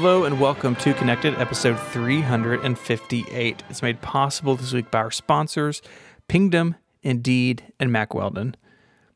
Hello 0.00 0.22
and 0.22 0.38
welcome 0.38 0.76
to 0.76 0.94
Connected, 0.94 1.34
episode 1.40 1.76
358. 1.76 3.62
It's 3.68 3.82
made 3.82 4.00
possible 4.00 4.54
this 4.54 4.72
week 4.72 4.92
by 4.92 4.98
our 4.98 5.10
sponsors, 5.10 5.82
Pingdom, 6.28 6.76
Indeed, 7.02 7.72
and 7.80 7.90
Mack 7.90 8.14
Weldon. 8.14 8.54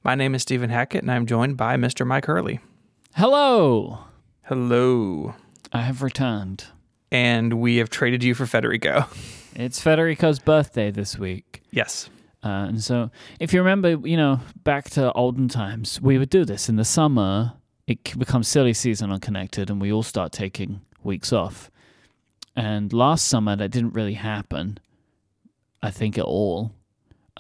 My 0.03 0.17
name 0.17 0.35
is 0.35 0.43
Stephen 0.43 0.71
Hackett, 0.71 1.03
and 1.03 1.13
I'm 1.13 1.25
joined 1.25 1.57
by 1.57 1.77
Mr. 1.77 2.05
Myke 2.05 2.25
Hurley. 2.25 2.59
Hello. 3.15 4.01
Hello. 4.43 5.37
I 5.73 5.83
have 5.83 6.03
returned. 6.03 6.65
And 7.13 7.61
we 7.61 7.77
have 7.77 7.89
traded 7.89 8.25
you 8.25 8.35
for 8.35 8.45
Federico. 8.45 9.07
It's 9.55 9.81
Federico's 9.81 10.41
birthday 10.41 10.91
this 10.91 11.17
week. 11.17 11.63
Yes. 11.71 12.11
Uh, 12.43 12.67
and 12.67 12.83
so, 12.83 13.13
if 13.39 13.53
you 13.53 13.61
remember, 13.61 13.91
you 14.05 14.17
know, 14.17 14.41
back 14.65 14.91
to 14.91 15.13
olden 15.13 15.47
times, 15.47 16.01
we 16.01 16.19
would 16.19 16.31
do 16.31 16.45
this 16.45 16.69
in 16.69 16.75
the 16.75 16.85
summer. 16.85 17.53
It 17.87 18.19
becomes 18.19 18.49
silly 18.49 18.73
season 18.75 19.11
on 19.11 19.21
Connected, 19.21 19.71
and 19.71 19.81
we 19.81 19.93
all 19.93 20.03
start 20.03 20.33
taking 20.33 20.83
weeks 21.03 21.33
off. 21.33 21.71
And 22.55 22.93
last 22.93 23.27
summer, 23.27 23.57
that 23.57 23.71
didn't 23.71 23.95
really 23.95 24.15
happen, 24.15 24.79
I 25.83 25.91
think, 25.91 26.19
at 26.19 26.25
all. 26.25 26.73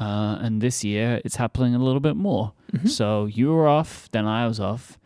Uh, 0.00 0.38
and 0.40 0.60
this 0.60 0.82
year, 0.82 1.20
it's 1.24 1.36
happening 1.36 1.74
a 1.74 1.78
little 1.78 2.00
bit 2.00 2.16
more. 2.16 2.54
So 2.86 3.26
you 3.26 3.52
were 3.52 3.68
off, 3.68 4.10
then 4.12 4.26
I 4.26 4.46
was 4.46 4.58
off. 4.58 4.98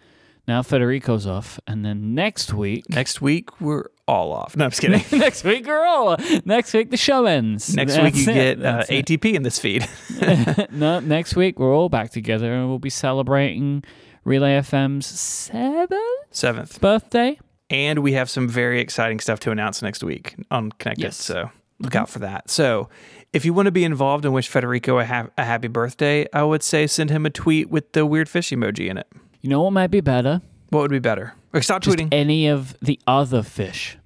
Now 0.46 0.62
Federico's 0.62 1.26
off, 1.26 1.58
and 1.66 1.84
then 1.84 2.14
next 2.14 2.54
week, 2.54 2.88
Next 2.88 3.20
week, 3.20 3.60
we're 3.60 3.86
all 4.06 4.32
off. 4.32 4.56
No, 4.56 4.66
I'm 4.66 4.70
just 4.70 4.80
kidding. 4.80 5.02
next 5.18 5.42
week 5.42 5.66
we're 5.66 5.84
all. 5.84 6.16
Next 6.44 6.72
week 6.72 6.90
the 6.90 6.96
show 6.96 7.26
ends. 7.26 7.74
Next 7.74 7.98
week, 7.98 8.14
you 8.14 8.22
it. 8.30 8.60
get 8.60 8.64
uh, 8.64 8.84
ATP 8.84 9.34
in 9.34 9.42
this 9.42 9.58
feed. 9.58 9.88
no, 10.70 11.00
next 11.00 11.34
week 11.34 11.58
we're 11.58 11.74
all 11.74 11.88
back 11.88 12.10
together 12.10 12.52
and 12.54 12.68
we'll 12.68 12.78
be 12.78 12.90
celebrating 12.90 13.82
Relay 14.26 14.58
FM's 14.58 15.06
seventh 15.06 15.92
Seventh. 16.32 16.80
birthday. 16.80 17.38
And 17.70 18.00
we 18.00 18.12
have 18.14 18.28
some 18.28 18.48
very 18.48 18.80
exciting 18.80 19.20
stuff 19.20 19.40
to 19.40 19.50
announce 19.52 19.82
next 19.82 20.02
week 20.02 20.34
on 20.50 20.72
Connected. 20.72 21.02
Yes. 21.04 21.16
So 21.16 21.50
look 21.78 21.94
out 21.94 22.08
for 22.08 22.18
that. 22.18 22.50
So 22.50 22.88
if 23.32 23.44
you 23.44 23.54
want 23.54 23.66
to 23.66 23.72
be 23.72 23.84
involved 23.84 24.24
and 24.24 24.34
wish 24.34 24.48
Federico 24.48 24.98
a, 24.98 25.04
ha- 25.04 25.28
a 25.38 25.44
happy 25.44 25.68
birthday, 25.68 26.26
I 26.32 26.42
would 26.42 26.62
say 26.64 26.86
send 26.88 27.10
him 27.10 27.24
a 27.24 27.30
tweet 27.30 27.70
with 27.70 27.92
the 27.92 28.04
weird 28.04 28.28
fish 28.28 28.50
emoji 28.50 28.88
in 28.88 28.98
it. 28.98 29.06
You 29.42 29.48
know 29.50 29.62
what 29.62 29.72
might 29.72 29.92
be 29.92 30.00
better? 30.00 30.42
What 30.70 30.80
would 30.82 30.90
be 30.90 30.98
better? 30.98 31.34
Or 31.54 31.62
stop 31.62 31.82
Just 31.82 31.96
tweeting. 31.96 32.08
any 32.12 32.48
of 32.48 32.76
the 32.82 32.98
other 33.06 33.42
fish. 33.44 33.96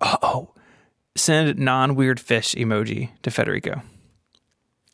oh, 0.00 0.50
send 1.16 1.58
non 1.58 1.96
weird 1.96 2.20
fish 2.20 2.54
emoji 2.54 3.10
to 3.22 3.30
Federico. 3.32 3.82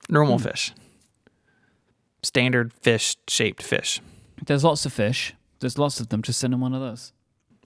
Normal 0.09 0.39
Hmm. 0.39 0.45
fish. 0.45 0.73
Standard 2.23 2.73
fish 2.73 3.17
shaped 3.29 3.63
fish. 3.63 4.01
There's 4.47 4.65
lots 4.65 4.87
of 4.87 4.93
fish. 4.93 5.35
There's 5.61 5.79
lots 5.79 6.01
of 6.01 6.09
them. 6.09 6.23
Just 6.23 6.39
send 6.39 6.55
him 6.55 6.61
one 6.61 6.75
of 6.75 6.81
those. 6.81 7.13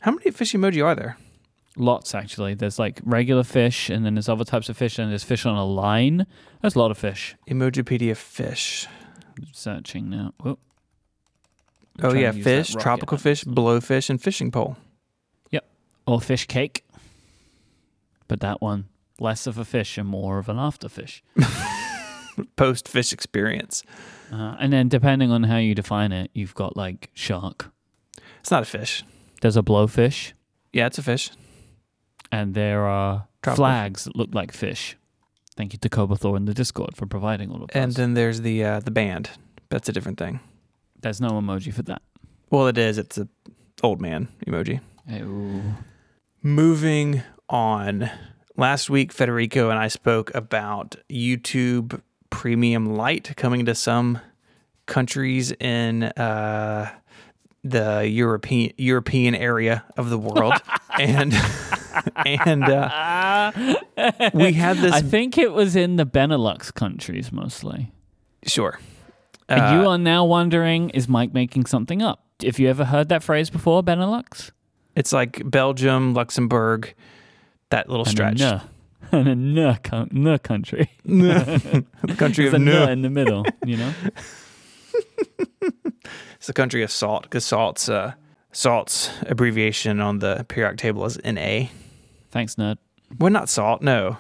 How 0.03 0.11
many 0.11 0.31
fish 0.31 0.53
emoji 0.53 0.85
are 0.85 0.95
there? 0.95 1.17
Lots 1.77 2.15
actually. 2.15 2.55
There's 2.55 2.79
like 2.79 3.01
regular 3.05 3.43
fish, 3.43 3.91
and 3.91 4.05
then 4.05 4.15
there's 4.15 4.29
other 4.29 4.45
types 4.45 4.69
of 4.69 4.77
fish, 4.77 4.99
and 4.99 5.11
there's 5.11 5.25
fish 5.25 5.47
on 5.47 5.57
a 5.57 5.65
line. 5.65 6.27
There's 6.61 6.77
a 6.77 6.79
lot 6.79 6.91
of 6.91 6.99
fish. 6.99 7.37
Emojipedia 7.49 8.17
fish. 8.17 8.87
Searching 9.53 10.11
now. 10.11 10.33
Oh 12.03 12.13
yeah, 12.13 12.31
to 12.31 12.37
use 12.37 12.45
that 12.45 12.67
fish, 12.67 12.75
tropical 12.75 13.19
fish, 13.19 13.45
blowfish, 13.45 14.11
and 14.11 14.21
fishing 14.21 14.51
pole. 14.51 14.77
Yep. 15.51 15.65
Or 16.07 16.21
fish 16.21 16.47
cake. 16.47 16.85
But 18.29 18.41
that 18.41 18.61
one, 18.61 18.87
less 19.21 19.47
of 19.47 19.59
a 19.59 19.65
fish 19.65 19.99
and 19.99 20.09
more 20.09 20.39
of 20.39 20.49
an 20.49 20.59
after 20.59 20.89
fish. 20.89 21.23
Post 22.57 22.89
fish 22.89 23.13
experience. 23.13 23.83
Uh, 24.35 24.57
and 24.59 24.73
then 24.73 24.89
depending 24.89 25.31
on 25.31 25.45
how 25.45 25.59
you 25.59 25.75
define 25.75 26.11
it, 26.13 26.31
you've 26.35 26.55
got 26.55 26.77
like 26.77 27.11
shark. 27.15 27.71
It's 28.41 28.51
not 28.51 28.63
a 28.63 28.67
fish. 28.67 29.05
There's 29.41 29.57
a 29.57 29.63
blowfish, 29.63 30.33
Yeah, 30.73 30.87
it's 30.87 30.99
a 30.99 31.03
fish. 31.03 31.31
and 32.33 32.55
there 32.55 32.85
are 32.87 33.29
Tropical. 33.43 33.65
flags 33.65 34.05
that 34.05 34.17
look 34.17 34.35
like 34.35 34.53
fish. 34.53 34.97
Thank 35.57 35.73
you 35.73 35.79
to 35.81 35.89
Cobathor 35.89 36.37
in 36.37 36.47
the 36.47 36.55
Discord 36.55 36.97
for 36.97 37.07
providing 37.07 37.51
all 37.51 37.63
of 37.63 37.69
those. 37.71 37.83
And 37.83 37.93
then 37.93 38.15
there's 38.15 38.41
the 38.41 38.65
uh, 38.65 38.81
the 38.81 38.91
band. 38.91 39.31
That's 39.69 39.89
a 39.89 39.93
different 39.93 40.19
thing. 40.19 40.41
There's 41.01 41.21
no 41.21 41.29
emoji 41.31 41.73
for 41.73 41.83
that. 41.83 42.03
Well, 42.51 42.67
it 42.67 42.77
is. 42.79 42.99
It's 42.99 43.19
a 43.19 43.29
old 43.83 44.01
man 44.01 44.29
emoji. 44.47 44.81
Moving 46.43 47.23
on. 47.49 48.11
Last 48.57 48.91
week, 48.91 49.13
Federico 49.13 49.71
and 49.71 49.79
I 49.79 49.89
spoke 49.89 50.35
about 50.35 50.97
YouTube 51.11 52.01
Premium 52.31 52.87
Light 52.97 53.35
coming 53.37 53.65
to 53.67 53.75
some 53.75 54.21
countries 54.87 55.53
in 55.53 56.05
uh, 56.05 56.91
the 57.63 58.09
European 58.09 58.73
European 58.77 59.35
area 59.35 59.85
of 59.97 60.11
the 60.11 60.19
world, 60.19 60.55
and 61.01 61.35
and 62.27 62.65
uh, 62.65 63.53
we 64.35 64.53
had 64.53 64.77
this. 64.79 64.93
I 64.93 65.01
think 65.01 65.39
it 65.39 65.53
was 65.53 65.77
in 65.77 65.97
the 65.97 66.07
Benelux 66.07 66.73
countries 66.73 67.33
mostly. 67.33 67.93
sure. 68.47 68.79
And 69.47 69.61
Uh, 69.61 69.73
you 69.83 69.89
are 69.91 69.99
now 69.99 70.25
wondering, 70.25 70.89
is 70.91 71.07
Mike 71.07 71.35
making 71.35 71.67
something 71.67 72.01
up? 72.01 72.25
Have 72.43 72.59
you 72.59 72.67
ever 72.71 72.87
heard 72.87 73.11
that 73.11 73.23
phrase 73.23 73.51
before, 73.51 73.83
Benelux? 73.83 74.51
It's 74.97 75.13
like 75.13 75.43
Belgium, 75.45 76.15
Luxembourg, 76.15 76.95
that 77.69 77.91
little 77.91 78.07
stretch. 78.07 78.41
And 78.41 78.63
a. 78.63 78.71
And 79.13 79.59
a 79.59 79.79
co- 79.83 80.39
country. 80.39 80.91
the 81.05 81.85
country 82.17 82.47
of 82.47 82.55
nuh 82.59 82.89
in 82.89 83.03
the 83.03 83.11
middle, 83.11 83.45
you 83.67 83.77
know? 83.77 83.93
It's 86.37 86.47
the 86.47 86.53
country 86.53 86.83
of 86.83 86.91
salt 86.91 87.23
because 87.23 87.43
salt's 87.43 87.89
uh, 87.89 88.13
salt's 88.53 89.09
abbreviation 89.23 89.99
on 90.01 90.19
the 90.19 90.45
periodic 90.47 90.77
table 90.77 91.07
is 91.07 91.19
Na. 91.25 91.69
Thanks, 92.31 92.57
nerd. 92.57 92.77
Well, 93.19 93.33
not 93.33 93.49
salt. 93.49 93.81
No. 93.81 94.19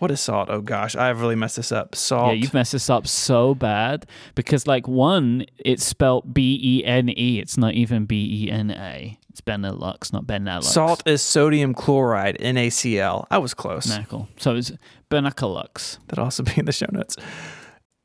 What 0.00 0.10
is 0.10 0.20
salt? 0.20 0.48
Oh 0.50 0.62
gosh, 0.62 0.96
I've 0.96 1.20
really 1.20 1.36
messed 1.36 1.56
this 1.56 1.70
up. 1.70 1.94
Salt. 1.94 2.28
Yeah, 2.28 2.32
you've 2.32 2.54
messed 2.54 2.72
this 2.72 2.90
up 2.90 3.06
so 3.06 3.54
bad 3.54 4.06
because, 4.34 4.66
like, 4.66 4.88
one, 4.88 5.44
it's 5.58 5.84
spelled 5.84 6.34
B 6.34 6.58
E 6.60 6.84
N 6.84 7.10
E. 7.10 7.38
It's 7.38 7.56
not 7.56 7.74
even 7.74 8.06
B 8.06 8.46
E 8.46 8.50
N 8.50 8.70
A. 8.72 9.16
It's 9.28 9.40
Benelux, 9.40 10.12
not 10.12 10.24
Benelux. 10.24 10.64
Salt 10.64 11.02
is 11.06 11.22
sodium 11.22 11.74
chloride, 11.74 12.38
NaCl. 12.40 13.26
I 13.30 13.38
was 13.38 13.54
close. 13.54 13.86
Knuckle. 13.86 14.26
So 14.38 14.56
it's 14.56 14.72
Benakalux. 15.08 15.98
That'll 16.08 16.24
also 16.24 16.42
be 16.42 16.54
in 16.56 16.64
the 16.64 16.72
show 16.72 16.88
notes. 16.90 17.16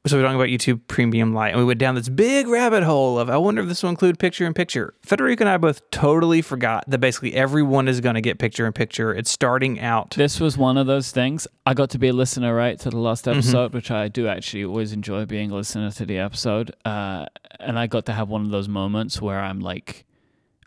So 0.07 0.17
we're 0.17 0.21
talking 0.21 0.35
about 0.35 0.49
YouTube 0.49 0.81
Premium 0.87 1.33
Light, 1.33 1.49
and 1.49 1.57
we 1.57 1.65
went 1.65 1.79
down 1.79 1.95
this 1.95 2.09
big 2.09 2.47
rabbit 2.47 2.83
hole 2.83 3.17
of 3.17 3.27
I 3.27 3.37
wonder 3.37 3.63
if 3.63 3.67
this 3.67 3.81
will 3.81 3.89
include 3.89 4.19
picture 4.19 4.45
in 4.45 4.53
picture. 4.53 4.93
Federico 5.01 5.41
and 5.41 5.49
I 5.49 5.57
both 5.57 5.89
totally 5.89 6.43
forgot 6.43 6.83
that 6.89 6.99
basically 6.99 7.33
everyone 7.33 7.87
is 7.87 8.01
going 8.01 8.13
to 8.13 8.21
get 8.21 8.37
picture 8.37 8.67
in 8.67 8.73
picture. 8.73 9.15
It's 9.15 9.31
starting 9.31 9.79
out. 9.79 10.11
This 10.11 10.39
was 10.39 10.59
one 10.59 10.77
of 10.77 10.85
those 10.85 11.09
things. 11.09 11.47
I 11.65 11.73
got 11.73 11.89
to 11.89 11.97
be 11.97 12.09
a 12.09 12.13
listener, 12.13 12.53
right, 12.53 12.79
to 12.81 12.91
the 12.91 12.99
last 12.99 13.25
Mm-hmm. 13.25 13.39
episode, 13.39 13.73
which 13.73 13.89
I 13.89 14.07
do 14.07 14.27
actually 14.27 14.65
always 14.65 14.93
enjoy 14.93 15.25
being 15.25 15.49
a 15.49 15.55
listener 15.55 15.89
to 15.89 16.05
the 16.05 16.19
episode. 16.19 16.75
Uh, 16.85 17.25
and 17.59 17.79
I 17.79 17.87
got 17.87 18.05
to 18.05 18.13
have 18.13 18.29
one 18.29 18.45
of 18.45 18.51
those 18.51 18.67
moments 18.69 19.19
where 19.19 19.39
I'm 19.39 19.59
like, 19.59 20.05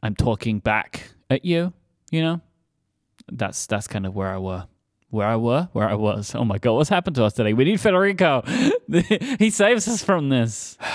I'm 0.03 0.16
talking 0.16 0.59
back 0.59 1.12
at 1.31 1.44
you, 1.44 1.72
you 2.10 2.22
know? 2.22 2.41
That's 3.31 3.66
that's 3.69 3.87
kind 3.87 4.05
of 4.05 4.16
where 4.16 4.34
I 4.34 4.38
were. 4.38 4.66
Where 5.11 5.27
I 5.27 5.37
were, 5.37 5.69
where 5.73 5.89
I 5.89 5.95
was. 5.95 6.35
Oh 6.35 6.45
my 6.45 6.59
god, 6.59 6.75
what's 6.75 6.91
happened 6.91 7.17
to 7.17 7.25
us 7.25 7.33
today? 7.33 7.55
We 7.55 7.65
need 7.65 7.81
Federico. 7.81 8.43
he 9.39 9.51
saves 9.51 9.89
us 9.89 10.03
from 10.03 10.29
this. 10.29 10.77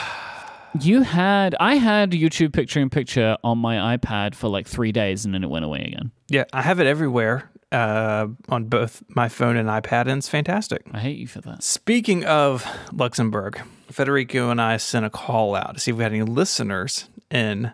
You 0.81 1.03
had, 1.03 1.55
I 1.59 1.75
had 1.75 2.13
YouTube 2.13 2.51
picture 2.51 2.79
in 2.79 2.89
picture 2.89 3.37
on 3.43 3.59
my 3.59 3.95
iPad 3.95 4.33
for 4.33 4.47
like 4.47 4.67
three 4.67 4.91
days, 4.91 5.23
and 5.23 5.31
then 5.31 5.43
it 5.43 5.49
went 5.51 5.63
away 5.65 5.81
again. 5.81 6.11
Yeah, 6.29 6.45
I 6.51 6.63
have 6.63 6.79
it 6.79 6.87
everywhere 6.87 7.51
uh, 7.73 8.27
on 8.49 8.65
both 8.65 9.03
my 9.09 9.29
phone 9.29 9.57
and 9.57 9.67
iPad, 9.67 10.07
and 10.07 10.17
it's 10.17 10.29
fantastic. 10.29 10.83
I 10.91 10.99
hate 10.99 11.17
you 11.17 11.27
for 11.27 11.41
that. 11.41 11.63
Speaking 11.63 12.23
of 12.23 12.65
Luxembourg, 12.91 13.61
Federico 13.91 14.49
and 14.49 14.61
I 14.61 14.77
sent 14.77 15.05
a 15.05 15.09
call 15.09 15.55
out 15.55 15.73
to 15.73 15.79
see 15.79 15.91
if 15.91 15.97
we 15.97 16.03
had 16.03 16.13
any 16.13 16.23
listeners 16.23 17.09
in 17.29 17.73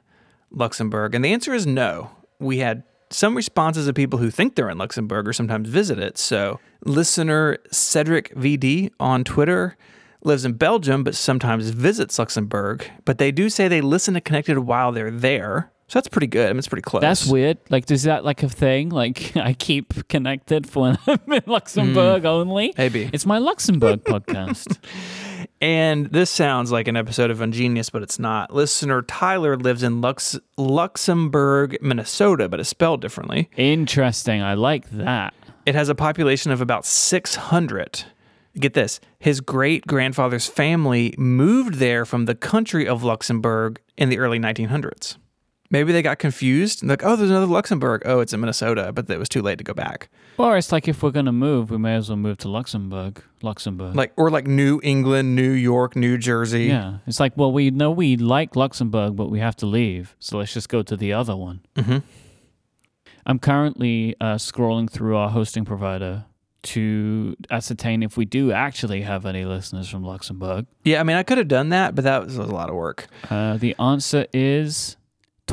Luxembourg, 0.51 1.13
and 1.15 1.23
the 1.23 1.33
answer 1.33 1.53
is 1.53 1.67
no. 1.67 2.11
We 2.39 2.59
had 2.59 2.83
some 3.11 3.35
responses 3.35 3.87
of 3.87 3.95
people 3.95 4.19
who 4.19 4.29
think 4.29 4.55
they're 4.55 4.69
in 4.69 4.77
Luxembourg 4.77 5.27
or 5.27 5.33
sometimes 5.33 5.69
visit 5.69 5.99
it. 5.99 6.17
So, 6.17 6.59
listener 6.85 7.57
Cedric 7.71 8.33
VD 8.35 8.91
on 8.99 9.23
Twitter 9.23 9.77
lives 10.23 10.45
in 10.45 10.53
Belgium 10.53 11.03
but 11.03 11.15
sometimes 11.15 11.69
visits 11.69 12.19
Luxembourg, 12.19 12.89
but 13.05 13.17
they 13.17 13.31
do 13.31 13.49
say 13.49 13.67
they 13.67 13.81
listen 13.81 14.13
to 14.13 14.21
Connected 14.21 14.59
while 14.59 14.91
they're 14.91 15.11
there. 15.11 15.71
So 15.89 15.97
that's 15.97 16.07
pretty 16.07 16.27
good. 16.27 16.47
I 16.47 16.53
mean, 16.53 16.59
it's 16.59 16.67
pretty 16.67 16.83
close. 16.83 17.01
That's 17.01 17.25
weird. 17.25 17.57
Like, 17.71 17.89
is 17.89 18.03
that 18.03 18.23
like 18.23 18.43
a 18.43 18.49
thing? 18.49 18.89
Like, 18.89 19.35
I 19.35 19.53
keep 19.53 20.07
connected 20.07 20.69
for 20.69 20.83
when 20.83 20.97
I'm 21.07 21.33
in 21.33 21.41
hmm. 21.41 21.49
Luxembourg 21.49 22.25
only. 22.25 22.75
Maybe. 22.77 23.09
It's 23.11 23.25
my 23.25 23.39
Luxembourg 23.39 24.03
podcast. 24.03 24.77
And 25.61 26.05
this 26.07 26.29
sounds 26.29 26.71
like 26.71 26.87
an 26.87 26.95
episode 26.95 27.31
of 27.31 27.39
Ungenius, 27.39 27.91
but 27.91 28.01
it's 28.01 28.17
not. 28.17 28.53
Listener 28.53 29.01
Tyler 29.01 29.57
lives 29.57 29.83
in 29.83 29.99
Lux- 29.99 30.39
Luxembourg, 30.57 31.77
Minnesota, 31.81 32.47
but 32.47 32.59
it's 32.59 32.69
spelled 32.69 33.01
differently. 33.01 33.49
Interesting. 33.57 34.41
I 34.41 34.53
like 34.53 34.89
that. 34.91 35.33
It 35.65 35.75
has 35.75 35.89
a 35.89 35.95
population 35.95 36.51
of 36.51 36.61
about 36.61 36.85
600. 36.85 38.03
Get 38.57 38.73
this 38.73 38.99
his 39.19 39.41
great 39.41 39.85
grandfather's 39.85 40.47
family 40.47 41.13
moved 41.17 41.75
there 41.75 42.05
from 42.05 42.25
the 42.25 42.35
country 42.35 42.87
of 42.87 43.03
Luxembourg 43.03 43.79
in 43.97 44.09
the 44.09 44.17
early 44.17 44.39
1900s. 44.39 45.17
Maybe 45.71 45.91
they 45.91 46.01
got 46.01 46.17
confused. 46.17 46.83
Like, 46.83 47.03
oh, 47.05 47.15
there's 47.15 47.29
another 47.29 47.45
Luxembourg. 47.45 48.01
Oh, 48.05 48.21
it's 48.21 48.33
in 48.33 48.39
Minnesota, 48.39 48.91
but 48.91 49.07
it 49.09 49.19
was 49.19 49.29
too 49.29 49.41
late 49.43 49.59
to 49.59 49.63
go 49.63 49.73
back. 49.73 50.09
Or 50.39 50.57
it's 50.57 50.71
like 50.71 50.87
if 50.87 51.03
we're 51.03 51.11
gonna 51.11 51.31
move, 51.31 51.69
we 51.69 51.77
may 51.77 51.95
as 51.95 52.09
well 52.09 52.15
move 52.17 52.37
to 52.39 52.47
Luxembourg. 52.49 53.21
Luxembourg. 53.43 53.95
Like, 53.95 54.11
or 54.17 54.31
like 54.31 54.47
New 54.47 54.79
England, 54.83 55.35
New 55.35 55.51
York, 55.51 55.95
New 55.95 56.17
Jersey. 56.17 56.65
yeah, 56.65 56.97
it's 57.05 57.19
like 57.19 57.33
well, 57.37 57.51
we 57.51 57.69
know 57.71 57.91
we 57.91 58.17
like 58.17 58.55
Luxembourg, 58.55 59.15
but 59.15 59.29
we 59.29 59.39
have 59.39 59.55
to 59.57 59.65
leave, 59.65 60.15
so 60.19 60.37
let's 60.39 60.53
just 60.53 60.69
go 60.69 60.81
to 60.81 60.97
the 60.97 61.13
other 61.13 61.35
one. 61.35 61.61
hmm 61.77 61.97
I'm 63.25 63.37
currently 63.37 64.15
uh, 64.19 64.35
scrolling 64.35 64.89
through 64.89 65.15
our 65.15 65.29
hosting 65.29 65.63
provider 65.65 66.25
to 66.63 67.35
ascertain 67.51 68.01
if 68.01 68.17
we 68.17 68.25
do 68.25 68.51
actually 68.51 69.01
have 69.01 69.25
any 69.25 69.45
listeners 69.45 69.87
from 69.87 70.03
Luxembourg. 70.03 70.65
Yeah, 70.83 70.99
I 70.99 71.03
mean, 71.03 71.15
I 71.15 71.23
could 71.23 71.37
have 71.37 71.47
done 71.47 71.69
that, 71.69 71.93
but 71.95 72.03
that 72.05 72.23
was 72.25 72.37
a 72.37 72.43
lot 72.43 72.69
of 72.69 72.75
work. 72.75 73.07
Uh, 73.29 73.57
the 73.57 73.75
answer 73.77 74.25
is 74.33 74.97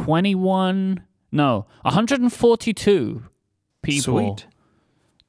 21, 0.05 1.03
no, 1.33 1.67
142 1.83 3.23
people. 3.83 4.03
Sweet. 4.03 4.47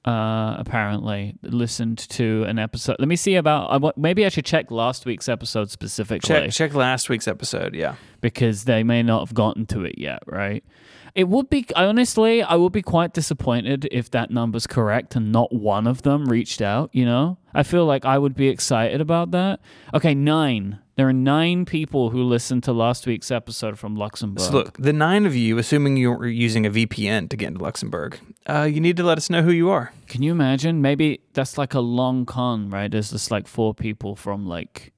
Uh, 0.05 0.55
apparently 0.57 1.35
listened 1.43 1.97
to 1.97 2.43
an 2.47 2.57
episode. 2.59 2.95
Let 2.97 3.09
me 3.09 3.17
see 3.17 3.35
about. 3.35 3.97
Maybe 3.97 4.25
I 4.25 4.29
should 4.29 4.45
check 4.45 4.71
last 4.71 5.05
week's 5.05 5.27
episode 5.27 5.69
specifically 5.69 6.27
Check, 6.29 6.51
check 6.51 6.73
last 6.73 7.09
week's 7.09 7.27
episode. 7.27 7.75
Yeah. 7.75 7.95
because 8.21 8.63
they 8.63 8.83
may 8.83 9.03
not 9.03 9.27
have 9.27 9.33
gotten 9.33 9.65
to 9.65 9.83
it 9.83 9.95
yet, 9.97 10.23
right? 10.25 10.63
It 11.15 11.27
would 11.27 11.49
be 11.49 11.65
I 11.75 11.85
honestly, 11.85 12.41
I 12.43 12.55
would 12.55 12.73
be 12.73 12.81
quite 12.81 13.13
disappointed 13.13 13.87
if 13.91 14.09
that 14.11 14.31
number's 14.31 14.67
correct 14.67 15.15
and 15.15 15.31
not 15.31 15.53
one 15.53 15.87
of 15.87 16.03
them 16.03 16.25
reached 16.25 16.61
out. 16.61 16.89
You 16.93 17.05
know, 17.05 17.37
I 17.53 17.63
feel 17.63 17.85
like 17.85 18.05
I 18.05 18.17
would 18.17 18.35
be 18.35 18.47
excited 18.47 19.01
about 19.01 19.31
that. 19.31 19.59
Okay, 19.93 20.13
nine. 20.13 20.79
There 20.95 21.07
are 21.07 21.13
nine 21.13 21.65
people 21.65 22.09
who 22.09 22.23
listened 22.23 22.63
to 22.63 22.73
last 22.73 23.05
week's 23.05 23.29
episode 23.29 23.77
from 23.77 23.95
Luxembourg. 23.95 24.43
So 24.43 24.51
look, 24.51 24.77
the 24.77 24.93
nine 24.93 25.27
of 25.27 25.35
you, 25.35 25.59
assuming 25.59 25.95
you 25.95 26.11
were 26.11 26.27
using 26.27 26.65
a 26.65 26.71
VPN 26.71 27.29
to 27.29 27.37
get 27.37 27.49
into 27.49 27.63
Luxembourg, 27.63 28.19
uh, 28.47 28.63
you 28.63 28.81
need 28.81 28.97
to 28.97 29.03
let 29.03 29.19
us 29.19 29.29
know 29.29 29.43
who 29.43 29.51
you 29.51 29.69
are. 29.69 29.93
Can 30.07 30.23
you 30.23 30.31
imagine? 30.31 30.81
Maybe 30.81 31.21
that's 31.33 31.57
like 31.57 31.75
a 31.75 31.81
long 31.81 32.25
con, 32.25 32.71
right? 32.71 32.89
There's 32.89 33.11
just 33.11 33.29
like 33.29 33.47
four 33.47 33.75
people 33.75 34.15
from 34.15 34.47
like 34.47 34.91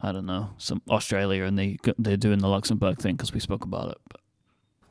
I 0.00 0.12
don't 0.12 0.26
know, 0.26 0.50
some 0.58 0.80
Australia, 0.88 1.44
and 1.44 1.58
they 1.58 1.76
they're 1.98 2.16
doing 2.16 2.38
the 2.38 2.48
Luxembourg 2.48 2.98
thing 2.98 3.16
because 3.16 3.32
we 3.32 3.40
spoke 3.40 3.64
about 3.64 3.90
it. 3.90 3.98
But 4.08 4.17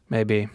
Maybe. 0.10 0.48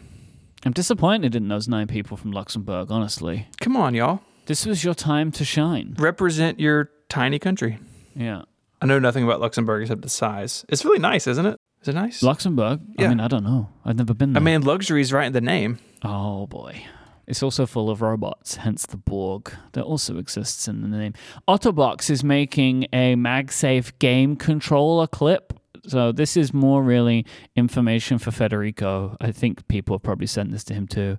I'm 0.65 0.73
disappointed 0.73 1.35
in 1.35 1.49
those 1.49 1.69
nine 1.69 1.87
people 1.89 2.17
from 2.17 2.31
Luxembourg. 2.33 2.91
Honestly, 2.91 3.49
Come 3.61 3.77
on, 3.77 3.95
y'all. 3.95 4.21
this 4.47 4.65
was 4.65 4.85
your 4.85 4.95
time 4.95 5.33
to 5.33 5.45
shine. 5.45 5.95
Represent 5.99 6.61
your 6.61 6.91
tiny 7.09 7.39
country. 7.39 7.79
Yeah, 8.15 8.43
I 8.81 8.87
know 8.87 8.99
nothing 8.99 9.25
about 9.25 9.41
Luxembourg 9.41 9.83
except 9.83 10.03
the 10.03 10.09
size. 10.09 10.65
It's 10.69 10.85
really 10.85 11.01
nice, 11.01 11.27
isn't 11.27 11.47
it? 11.47 11.57
Is 11.83 11.89
it 11.89 11.95
nice? 11.95 12.23
Luxembourg. 12.23 12.81
Yeah. 12.99 13.07
I 13.07 13.09
mean, 13.09 13.21
I 13.21 13.27
don't 13.29 13.43
know. 13.45 13.69
I've 13.85 13.97
never 13.97 14.15
been 14.15 14.35
there. 14.35 14.41
I 14.41 14.45
mean, 14.45 14.63
luxury's 14.63 15.13
right 15.13 15.27
in 15.27 15.33
the 15.33 15.41
name. 15.41 15.79
oh 16.05 16.47
boy. 16.47 16.85
It's 17.27 17.43
also 17.43 17.67
full 17.67 17.89
of 17.89 18.03
robots, 18.03 18.57
hence 18.57 18.85
the 18.85 18.97
Borg. 18.97 19.53
That 19.73 19.85
also 19.85 20.19
exists 20.19 20.67
in 20.69 20.83
the 20.83 20.89
name. 20.99 21.15
Otterbox 21.49 22.11
is 22.11 22.23
making 22.25 22.85
a 22.93 23.15
MagSafe 23.15 23.93
game 24.01 24.35
controller 24.37 25.07
clip. 25.07 25.53
So 25.87 26.13
this 26.13 26.37
is 26.37 26.55
more 26.55 26.83
really 26.83 27.27
information 27.57 28.19
for 28.19 28.31
Federico. 28.31 29.17
I 29.21 29.33
think 29.33 29.67
people 29.69 29.97
have 29.97 30.03
probably 30.03 30.27
sent 30.27 30.53
this 30.53 30.65
to 30.65 30.75
him 30.75 30.87
too. 30.87 31.19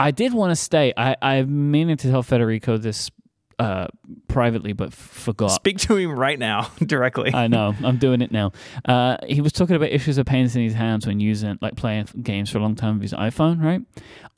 I 0.00 0.10
did 0.10 0.34
want 0.34 0.50
to 0.50 0.56
state, 0.56 0.94
I, 0.96 1.16
I'm 1.22 1.70
meaning 1.70 1.96
to 1.98 2.10
tell 2.10 2.22
Federico 2.22 2.76
this 2.76 3.10
uh, 3.58 3.86
privately, 4.26 4.72
but 4.72 4.88
f- 4.88 4.94
forgot. 4.94 5.48
Speak 5.48 5.78
to 5.78 5.96
him 5.96 6.18
right 6.18 6.38
now, 6.38 6.70
directly. 6.84 7.32
I 7.32 7.46
know. 7.46 7.74
I'm 7.84 7.98
doing 7.98 8.20
it 8.20 8.32
now. 8.32 8.50
Uh, 8.84 9.18
he 9.26 9.40
was 9.40 9.52
talking 9.52 9.76
about 9.76 9.90
issues 9.90 10.18
of 10.18 10.26
pains 10.26 10.56
in 10.56 10.62
his 10.62 10.74
hands 10.74 11.06
when 11.06 11.20
using, 11.20 11.58
like, 11.60 11.76
playing 11.76 12.08
games 12.22 12.50
for 12.50 12.58
a 12.58 12.60
long 12.60 12.74
time 12.74 12.94
with 12.94 13.02
his 13.02 13.12
iPhone, 13.12 13.62
right? 13.62 13.80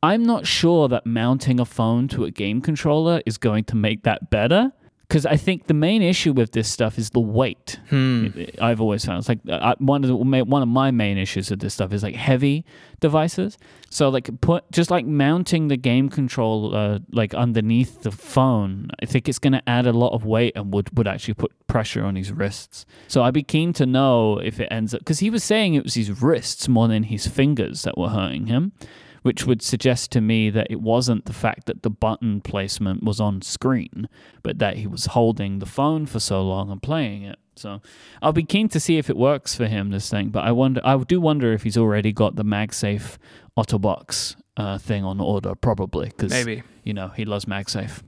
I'm 0.02 0.24
not 0.24 0.46
sure 0.46 0.88
that 0.88 1.06
mounting 1.06 1.58
a 1.58 1.64
phone 1.64 2.08
to 2.08 2.24
a 2.24 2.30
game 2.30 2.60
controller 2.60 3.22
is 3.24 3.38
going 3.38 3.64
to 3.64 3.76
make 3.76 4.02
that 4.02 4.28
better. 4.28 4.72
Because 5.08 5.26
I 5.26 5.36
think 5.36 5.66
the 5.66 5.74
main 5.74 6.02
issue 6.02 6.32
with 6.32 6.52
this 6.52 6.68
stuff 6.68 6.98
is 6.98 7.10
the 7.10 7.20
weight. 7.20 7.78
Hmm. 7.90 8.28
I've 8.60 8.80
always 8.80 9.04
found 9.04 9.18
it's 9.18 9.28
like 9.28 9.40
uh, 9.48 9.74
one 9.78 10.02
of 10.02 10.08
the 10.08 10.16
one 10.16 10.62
of 10.62 10.68
my 10.68 10.90
main 10.90 11.18
issues 11.18 11.50
with 11.50 11.60
this 11.60 11.74
stuff 11.74 11.92
is 11.92 12.02
like 12.02 12.14
heavy 12.14 12.64
devices. 13.00 13.58
So 13.90 14.08
like 14.08 14.40
put 14.40 14.70
just 14.72 14.90
like 14.90 15.06
mounting 15.06 15.68
the 15.68 15.76
game 15.76 16.08
controller 16.08 17.00
like 17.12 17.34
underneath 17.34 18.02
the 18.02 18.10
phone, 18.10 18.90
I 19.02 19.06
think 19.06 19.28
it's 19.28 19.38
going 19.38 19.52
to 19.52 19.68
add 19.68 19.86
a 19.86 19.92
lot 19.92 20.12
of 20.14 20.24
weight 20.24 20.54
and 20.56 20.72
would 20.72 20.96
would 20.96 21.06
actually 21.06 21.34
put 21.34 21.52
pressure 21.66 22.04
on 22.04 22.16
his 22.16 22.32
wrists. 22.32 22.86
So 23.06 23.22
I'd 23.22 23.34
be 23.34 23.42
keen 23.42 23.72
to 23.74 23.86
know 23.86 24.38
if 24.38 24.58
it 24.58 24.68
ends 24.70 24.94
up 24.94 25.00
because 25.00 25.20
he 25.20 25.30
was 25.30 25.44
saying 25.44 25.74
it 25.74 25.84
was 25.84 25.94
his 25.94 26.22
wrists 26.22 26.66
more 26.66 26.88
than 26.88 27.04
his 27.04 27.26
fingers 27.26 27.82
that 27.82 27.98
were 27.98 28.08
hurting 28.08 28.46
him. 28.46 28.72
Which 29.24 29.46
would 29.46 29.62
suggest 29.62 30.12
to 30.12 30.20
me 30.20 30.50
that 30.50 30.66
it 30.68 30.80
wasn't 30.82 31.24
the 31.24 31.32
fact 31.32 31.64
that 31.66 31.82
the 31.82 31.88
button 31.88 32.40
placement 32.42 33.02
was 33.02 33.20
on 33.20 33.40
screen, 33.40 34.06
but 34.42 34.58
that 34.58 34.76
he 34.76 34.86
was 34.86 35.06
holding 35.06 35.58
the 35.60 35.66
phone 35.66 36.04
for 36.06 36.20
so 36.20 36.42
long 36.42 36.70
and 36.70 36.82
playing 36.82 37.22
it. 37.22 37.38
So 37.56 37.80
I'll 38.20 38.32
be 38.34 38.42
keen 38.44 38.68
to 38.68 38.78
see 38.78 38.98
if 38.98 39.08
it 39.08 39.16
works 39.16 39.54
for 39.54 39.66
him 39.66 39.90
this 39.90 40.10
thing. 40.10 40.28
But 40.28 40.44
I 40.44 40.52
wonder, 40.52 40.80
I 40.84 40.96
do 40.98 41.20
wonder 41.22 41.52
if 41.54 41.62
he's 41.62 41.78
already 41.78 42.12
got 42.12 42.36
the 42.36 42.44
MagSafe 42.44 43.16
Otterbox 43.56 44.36
uh, 44.56 44.78
thing 44.78 45.04
on 45.04 45.20
order, 45.20 45.54
probably 45.54 46.06
because 46.06 46.30
Maybe. 46.30 46.62
you 46.82 46.92
know 46.92 47.08
he 47.08 47.24
loves 47.24 47.46
MagSafe. 47.46 48.02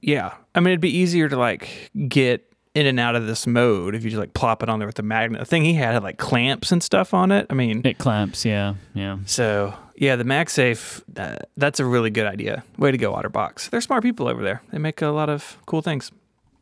Yeah. 0.00 0.34
I 0.54 0.60
mean, 0.60 0.68
it'd 0.72 0.80
be 0.80 0.96
easier 0.96 1.28
to 1.28 1.36
like 1.36 1.90
get 2.08 2.48
in 2.74 2.86
and 2.86 2.98
out 2.98 3.14
of 3.14 3.26
this 3.26 3.46
mode 3.46 3.94
if 3.94 4.04
you 4.04 4.10
just 4.10 4.18
like 4.20 4.32
plop 4.32 4.62
it 4.62 4.68
on 4.68 4.78
there 4.78 4.88
with 4.88 4.96
the 4.96 5.02
magnet. 5.02 5.40
The 5.40 5.44
thing 5.44 5.64
he 5.64 5.74
had 5.74 5.92
had 5.94 6.02
like 6.02 6.16
clamps 6.18 6.72
and 6.72 6.82
stuff 6.82 7.12
on 7.12 7.30
it. 7.30 7.46
I 7.50 7.54
mean, 7.54 7.82
It 7.84 7.98
clamps, 7.98 8.44
yeah, 8.46 8.74
yeah. 8.94 9.18
so 9.26 9.74
yeah, 9.96 10.16
the 10.16 10.24
MagSafe, 10.24 11.02
uh, 11.16 11.36
that's 11.56 11.80
a 11.80 11.84
really 11.84 12.10
good 12.10 12.26
idea. 12.26 12.64
Way 12.78 12.90
to 12.92 12.98
go, 12.98 13.12
Otterbox. 13.12 13.70
They're 13.70 13.80
smart 13.80 14.02
people 14.02 14.28
over 14.28 14.42
there. 14.42 14.62
They 14.72 14.78
make 14.78 15.02
a 15.02 15.08
lot 15.08 15.28
of 15.28 15.58
cool 15.66 15.82
things. 15.82 16.10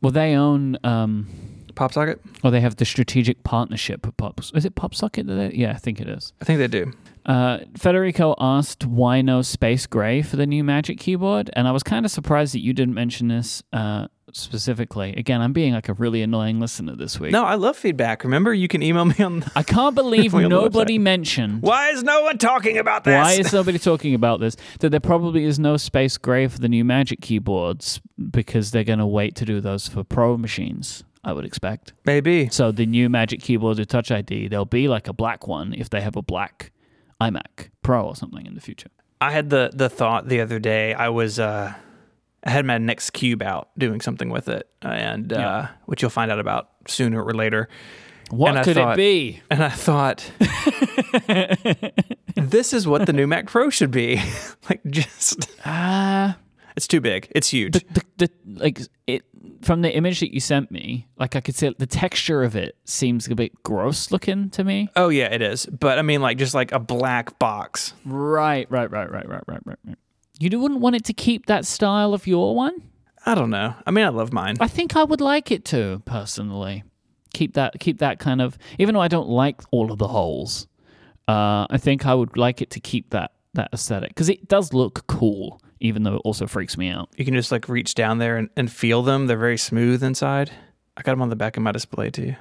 Well, 0.03 0.13
they 0.13 0.35
own, 0.35 0.79
um, 0.85 1.29
Pop 1.75 1.93
socket? 1.93 2.21
or 2.43 2.51
they 2.51 2.61
have 2.61 2.77
the 2.77 2.85
strategic 2.85 3.43
partnership 3.45 4.05
with 4.05 4.17
Pop. 4.17 4.41
Is 4.55 4.65
it 4.65 4.75
PopSocket? 4.75 5.27
that 5.27 5.35
they- 5.35 5.55
Yeah, 5.57 5.71
I 5.73 5.77
think 5.79 6.01
it 6.01 6.09
is. 6.09 6.33
I 6.41 6.45
think 6.45 6.59
they 6.59 6.69
do. 6.69 6.93
Uh, 7.31 7.61
Federico 7.77 8.35
asked 8.41 8.85
why 8.85 9.23
no 9.23 9.41
Space 9.41 9.87
Gray 9.87 10.21
for 10.21 10.35
the 10.35 10.47
new 10.47 10.65
Magic 10.65 10.99
Keyboard, 10.99 11.49
and 11.53 11.69
I 11.69 11.71
was 11.71 11.85
kind 11.85 12.05
of 12.05 12.11
surprised 12.11 12.55
that 12.55 12.59
you 12.59 12.73
didn't 12.73 12.95
mention 12.95 13.29
this 13.29 13.63
uh, 13.73 14.09
specifically. 14.33 15.15
Again, 15.17 15.41
I'm 15.41 15.53
being 15.53 15.73
like 15.73 15.89
a 15.89 15.95
really 15.95 16.23
annoying 16.23 16.59
listener 16.59 16.97
this 16.97 17.21
week. 17.21 17.31
No, 17.31 17.45
I 17.45 17.55
love 17.55 17.77
feedback. 17.77 18.25
Remember, 18.25 18.53
you 18.53 18.67
can 18.67 18.83
email 18.83 19.05
me 19.05 19.15
on. 19.23 19.41
The, 19.41 19.53
I 19.55 19.63
can't 19.63 19.95
believe 19.95 20.33
We 20.33 20.43
on 20.45 20.51
the 20.51 20.57
nobody 20.61 20.99
mentioned. 20.99 21.63
Why 21.63 21.91
is 21.91 22.03
no 22.03 22.23
one 22.23 22.37
talking 22.37 22.79
about 22.79 23.05
this? 23.05 23.15
Why 23.15 23.35
is 23.35 23.53
nobody 23.53 23.79
talking 23.79 24.15
about 24.15 24.41
this? 24.41 24.57
That 24.81 24.89
there 24.89 24.99
probably 24.99 25.45
is 25.45 25.61
no 25.61 25.77
Space 25.77 26.19
Gray 26.19 26.49
for 26.49 26.59
the 26.59 26.69
new 26.69 26.85
Magic 26.85 27.21
keyboards 27.21 28.01
because 28.33 28.73
they're 28.73 28.83
going 28.83 28.99
to 28.99 29.07
wait 29.07 29.37
to 29.37 29.45
do 29.45 29.61
those 29.61 29.87
for 29.87 30.03
Pro 30.03 30.37
machines. 30.37 31.05
I 31.23 31.33
would 31.33 31.45
expect. 31.45 31.93
Maybe. 32.05 32.49
So 32.51 32.73
the 32.73 32.87
new 32.87 33.09
Magic 33.09 33.41
keyboards 33.41 33.79
with 33.79 33.89
Touch 33.89 34.11
ID, 34.11 34.49
there'll 34.49 34.65
be 34.65 34.89
like 34.89 35.07
a 35.07 35.13
black 35.13 35.47
one 35.47 35.75
if 35.75 35.91
they 35.91 36.01
have 36.01 36.17
a 36.17 36.23
black 36.23 36.73
iMac 37.21 37.71
Pro 37.83 38.07
or 38.07 38.17
something 38.17 38.47
in 38.47 38.55
the 38.55 38.61
future. 38.61 38.91
I 39.21 39.31
had 39.33 39.51
the 39.51 39.71
the 39.73 39.89
thought 39.89 40.29
the 40.29 40.41
other 40.41 40.59
day. 40.59 40.95
I 40.95 41.09
was 41.11 41.39
uh, 41.39 41.75
I 42.45 42.51
had 42.51 42.65
my 42.65 42.79
NeXT 42.79 43.13
Cube 43.13 43.43
out 43.43 43.69
doing 43.79 44.01
something 44.01 44.31
with 44.31 44.49
it, 44.49 44.69
and 44.83 45.33
uh, 45.33 45.37
Yeah. 45.39 45.69
which 45.87 46.01
you'll 46.03 46.11
find 46.11 46.31
out 46.31 46.41
about 46.41 46.71
sooner 46.89 47.23
or 47.23 47.35
later. 47.35 47.69
What 48.31 48.63
could 48.65 48.77
thought- 48.77 48.93
it 48.95 48.97
be? 48.97 49.41
And 49.51 49.63
I 49.65 49.69
thought, 49.71 50.31
this 52.37 52.73
is 52.73 52.87
what 52.87 53.07
the 53.07 53.13
new 53.13 53.27
Mac 53.27 53.47
Pro 53.47 53.71
should 53.71 53.91
be. 53.91 54.21
like, 54.71 54.81
just 54.89 55.51
Ah, 55.65 56.37
it's 56.81 56.89
too 56.89 57.03
big. 57.03 57.31
It's 57.33 57.49
huge. 57.49 57.75
the, 57.75 57.85
the, 57.93 58.05
the 58.17 58.31
like 58.47 58.81
it 59.07 59.23
from 59.61 59.83
the 59.83 59.95
image 59.95 60.21
that 60.21 60.33
you 60.33 60.41
sent 60.41 60.71
me. 60.71 61.07
Like 61.19 61.37
I 61.37 61.43
could 61.43 61.55
see 61.55 61.75
the 61.77 61.87
texture 61.87 62.43
of 62.43 62.57
it 62.57 62.75
seems 62.87 63.29
a 63.29 63.35
bit 63.35 63.63
gross 63.63 64.11
looking 64.11 64.49
to 64.51 64.65
me. 64.65 64.89
oh 64.97 65.11
yeah, 65.11 65.27
it 65.27 65.43
is. 65.43 65.67
But 65.67 65.99
I 65.99 66.03
mean, 66.03 66.23
like 66.23 66.39
just 66.39 66.55
like 66.55 66.73
a 66.73 66.79
black 66.79 67.39
box. 67.39 67.93
Right, 68.07 68.67
right, 68.71 68.91
right, 68.91 69.11
right, 69.11 69.29
right, 69.29 69.47
right, 69.47 69.61
right, 69.67 69.79
right. 69.87 69.99
You 70.39 70.59
wouldn't 70.59 70.81
want 70.81 70.97
it 70.97 71.05
to 71.05 71.13
keep 71.13 71.45
that 71.47 71.67
style 71.67 72.15
of 72.15 72.27
your 72.27 72.57
one? 72.57 72.83
I 73.27 73.35
don't 73.35 73.51
know. 73.51 73.75
I 73.87 73.91
mean, 73.91 74.07
I 74.07 74.09
love 74.09 74.33
mine. 74.33 74.57
I 74.59 74.69
think 74.69 74.97
I 74.97 75.05
would 75.05 75.21
like 75.21 75.51
it 75.51 75.67
to 75.67 76.01
personally. 76.07 76.83
Keep 77.35 77.53
that 77.55 77.79
keep 77.79 77.99
that 77.99 78.21
kind 78.21 78.41
of 78.41 78.57
even 78.79 78.95
though 78.95 79.03
I 79.03 79.09
don't 79.09 79.29
like 79.29 79.61
all 79.71 79.93
of 79.93 79.99
the 79.99 80.09
holes. 80.09 80.67
Uh, 81.29 81.67
I 81.69 81.77
think 81.77 82.07
I 82.07 82.15
would 82.15 82.39
like 82.39 82.63
it 82.63 82.71
to 82.71 82.81
keep 82.81 83.11
that 83.11 83.33
that 83.55 83.69
aesthetic 83.73 84.11
because 84.11 84.29
it 84.29 84.49
does 84.49 84.73
look 84.73 85.07
cool, 85.07 85.61
even 85.81 86.03
though 86.03 86.17
it 86.17 86.23
also 86.25 86.47
freaks 86.47 86.77
me 86.77 86.89
out. 86.91 87.09
You 87.17 87.25
can 87.25 87.35
just 87.35 87.51
like 87.51 87.69
reach 87.69 87.95
down 87.95 88.19
there 88.19 88.37
and, 88.37 88.49
and 88.57 88.71
feel 88.71 89.03
them. 89.03 89.27
They're 89.27 89.37
very 89.39 89.59
smooth 89.59 90.03
inside. 90.03 90.51
I 90.97 91.03
got 91.03 91.13
them 91.13 91.23
on 91.23 91.31
the 91.31 91.37
back 91.37 91.57
of 91.57 91.63
my 91.63 91.73
display 91.73 92.11
too. 92.11 92.35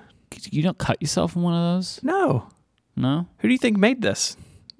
You 0.52 0.62
don't 0.62 0.78
cut 0.78 1.02
yourself 1.02 1.36
in 1.36 1.42
one 1.42 1.54
of 1.56 1.76
those, 1.78 2.00
No, 2.04 2.48
no? 2.96 3.28
who 3.40 3.48
do 3.48 3.52
you 3.54 3.58
think 3.58 3.78
made 3.78 4.02
this? 4.02 4.38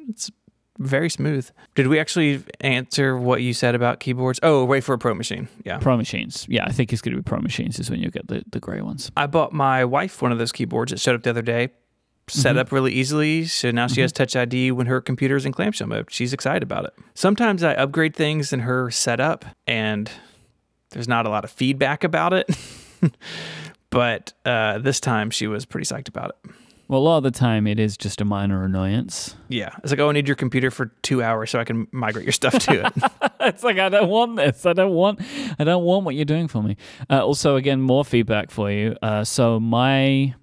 It's 0.08 0.30
very 0.78 1.10
smooth. 1.10 1.50
Did 1.76 1.88
we 1.88 2.00
actually 2.00 2.42
answer 2.62 3.18
what 3.18 3.42
you 3.42 3.54
said 3.54 3.76
about 3.76 4.00
keyboards? 4.00 4.40
Oh, 4.44 4.64
wait 4.64 4.84
for 4.84 4.94
a 4.94 4.98
pro 4.98 5.14
machine. 5.14 5.48
Yeah. 5.66 5.78
Pro 5.80 5.98
machines, 5.98 6.46
yeah. 6.50 6.66
I 6.66 6.72
think 6.72 6.94
it's 6.94 7.02
going 7.02 7.16
to 7.16 7.22
be 7.22 7.28
pro 7.28 7.40
machines 7.40 7.80
is 7.80 7.90
when 7.90 8.00
you 8.00 8.10
get 8.12 8.28
the 8.28 8.44
the 8.52 8.60
gray 8.60 8.82
ones. 8.82 9.12
I 9.18 9.28
bought 9.28 9.52
my 9.54 9.84
wife 9.86 10.22
one 10.22 10.32
of 10.32 10.38
those 10.38 10.52
keyboards. 10.52 10.92
It 10.94 11.00
showed 11.00 11.16
up 11.16 11.24
the 11.24 11.32
other 11.32 11.42
day. 11.42 11.70
Set 12.30 12.58
up 12.58 12.72
really 12.72 12.94
easily. 12.94 13.46
So 13.46 13.72
now 13.72 13.88
she 13.88 14.02
has 14.02 14.12
Touch 14.12 14.36
ID 14.36 14.72
when 14.72 14.88
her 14.88 15.02
computer's 15.02 15.46
in 15.46 15.52
clamshell 15.52 15.88
mode. 15.88 16.12
She's 16.12 16.34
excited 16.34 16.64
about 16.64 16.86
it. 16.86 16.94
Sometimes 17.14 17.64
I 17.64 17.74
upgrade 17.74 18.16
things 18.16 18.54
in 18.54 18.62
her 18.62 18.92
setup 18.92 19.46
and 19.68 20.10
there's 20.92 21.08
not 21.08 21.26
a 21.26 21.30
lot 21.30 21.44
of 21.44 21.52
feedback 21.52 22.04
about 22.04 22.34
it. 22.34 22.50
but 23.90 24.34
uh, 24.46 24.80
this 24.80 25.00
time 25.00 25.30
she 25.30 25.48
was 25.48 25.66
pretty 25.66 25.86
psyched 25.86 26.08
about 26.08 26.30
it. 26.30 26.52
Well, 26.90 27.02
a 27.02 27.04
lot 27.04 27.18
of 27.18 27.24
the 27.24 27.32
time 27.32 27.68
it 27.68 27.80
is 27.80 27.96
just 27.98 28.20
a 28.20 28.26
minor 28.26 28.64
annoyance. 28.64 29.36
Yeah. 29.48 29.70
It's 29.84 29.92
like, 29.92 30.00
oh, 30.00 30.10
I 30.10 30.12
need 30.12 30.28
your 30.28 30.36
computer 30.36 30.72
for 30.72 30.88
two 31.04 31.22
hours 31.22 31.52
so 31.52 31.60
I 31.60 31.64
can 31.64 31.88
migrate 31.92 32.26
your 32.26 32.34
stuff 32.34 32.58
to 32.66 32.88
it. 32.88 32.94
it's 33.42 33.64
like 33.64 33.78
I 33.78 33.90
don't 33.90 34.10
want 34.10 34.38
this. 34.38 34.66
I 34.66 34.74
don't 34.74 34.94
want. 34.94 35.22
I 35.60 35.64
don't 35.64 35.84
want 35.84 36.06
what 36.06 36.16
you're 36.16 36.26
doing 36.26 36.48
for 36.48 36.64
me. 36.64 36.78
Uh, 37.08 37.24
also, 37.24 37.58
again, 37.58 37.80
more 37.80 38.04
feedback 38.04 38.50
for 38.50 38.72
you. 38.72 38.96
Uh, 39.04 39.24
so 39.24 39.60
my 39.60 40.34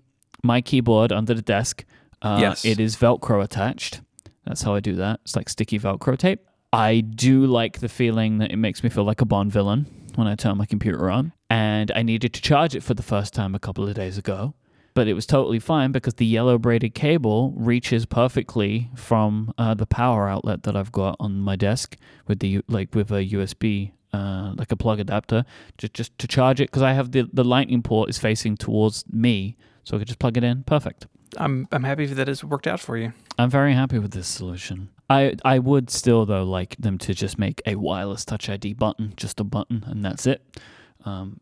my 0.43 0.61
keyboard 0.61 1.12
under 1.12 1.35
the 1.35 1.43
desk. 1.43 1.85
Uh, 2.23 2.38
Yes. 2.40 2.64
It 2.64 2.81
is 2.81 2.97
Velcro 2.97 3.43
attached. 3.43 4.00
That's 4.45 4.62
how 4.62 4.75
I 4.75 4.81
do 4.81 4.95
that. 4.97 5.21
It's 5.25 5.37
like 5.37 5.49
sticky 5.49 5.78
Velcro 5.78 6.16
tape. 6.16 6.40
I 6.73 7.00
do 7.00 7.47
like 7.47 7.81
the 7.81 7.88
feeling 7.88 8.38
that 8.38 8.50
it 8.52 8.57
makes 8.57 8.83
me 8.83 8.90
feel 8.90 9.05
like 9.05 9.21
a 9.21 9.25
Bond 9.25 9.52
villain 9.52 9.87
when 10.14 10.26
I 10.26 10.35
turn 10.35 10.57
my 10.57 10.66
computer 10.66 11.11
on. 11.11 11.33
And 11.50 11.90
I 11.95 12.02
needed 12.02 12.33
to 12.35 12.43
charge 12.43 12.75
it 12.75 12.83
for 12.83 12.95
the 12.95 13.02
first 13.02 13.33
time 13.35 13.55
a 13.55 13.59
couple 13.59 13.88
of 13.88 13.95
days 13.95 14.19
ago. 14.19 14.55
But 14.95 15.09
it 15.09 15.14
was 15.14 15.26
totally 15.26 15.59
fine 15.59 15.93
because 15.93 16.14
the 16.14 16.25
yellow 16.25 16.57
braided 16.59 16.95
cable 16.95 17.52
reaches 17.57 18.07
perfectly 18.07 18.90
from 18.95 19.52
uh, 19.59 19.75
the 19.75 19.87
power 19.87 20.26
outlet 20.26 20.62
that 20.62 20.75
I've 20.75 20.90
got 20.90 21.16
on 21.21 21.38
my 21.40 21.55
desk 21.55 21.97
with 22.26 22.38
the 22.40 22.62
like 22.66 22.95
with 22.95 23.11
a 23.12 23.23
USB 23.26 23.93
uh, 24.14 24.55
like 24.57 24.73
a 24.73 24.76
plug 24.76 24.99
adapter 24.99 25.45
just 25.76 25.93
just 25.93 26.16
to 26.19 26.26
charge 26.26 26.62
it 26.62 26.69
because 26.71 26.81
I 26.83 26.95
have 26.95 27.12
the 27.12 27.28
the 27.31 27.45
lightning 27.45 27.83
port 27.83 28.09
is 28.09 28.16
facing 28.16 28.57
towards 28.57 29.05
me, 29.12 29.57
so 29.87 29.97
I 29.97 30.00
could 30.00 30.09
just 30.09 30.19
plug 30.19 30.37
it 30.37 30.45
in. 30.45 30.64
Perfect. 30.64 31.07
I'm, 31.38 31.69
I'm 31.71 31.85
happy 31.85 32.07
that 32.07 32.28
it's 32.28 32.43
worked 32.43 32.66
out 32.66 32.81
for 32.81 32.97
you. 32.97 33.12
I'm 33.38 33.50
very 33.50 33.73
happy 33.73 33.99
with 33.99 34.11
this 34.11 34.26
solution. 34.26 34.90
I 35.09 35.37
I 35.45 35.61
would 35.61 35.88
still 35.88 36.26
though 36.26 36.43
like 36.43 36.75
them 36.76 36.99
to 36.99 37.14
just 37.14 37.38
make 37.38 37.62
a 37.64 37.76
wireless 37.76 38.25
Touch 38.25 38.49
ID 38.49 38.75
button, 38.75 39.12
just 39.16 39.38
a 39.38 39.45
button, 39.45 39.85
and 39.87 40.05
that's 40.05 40.26
it. 40.26 40.43
Um, 41.05 41.38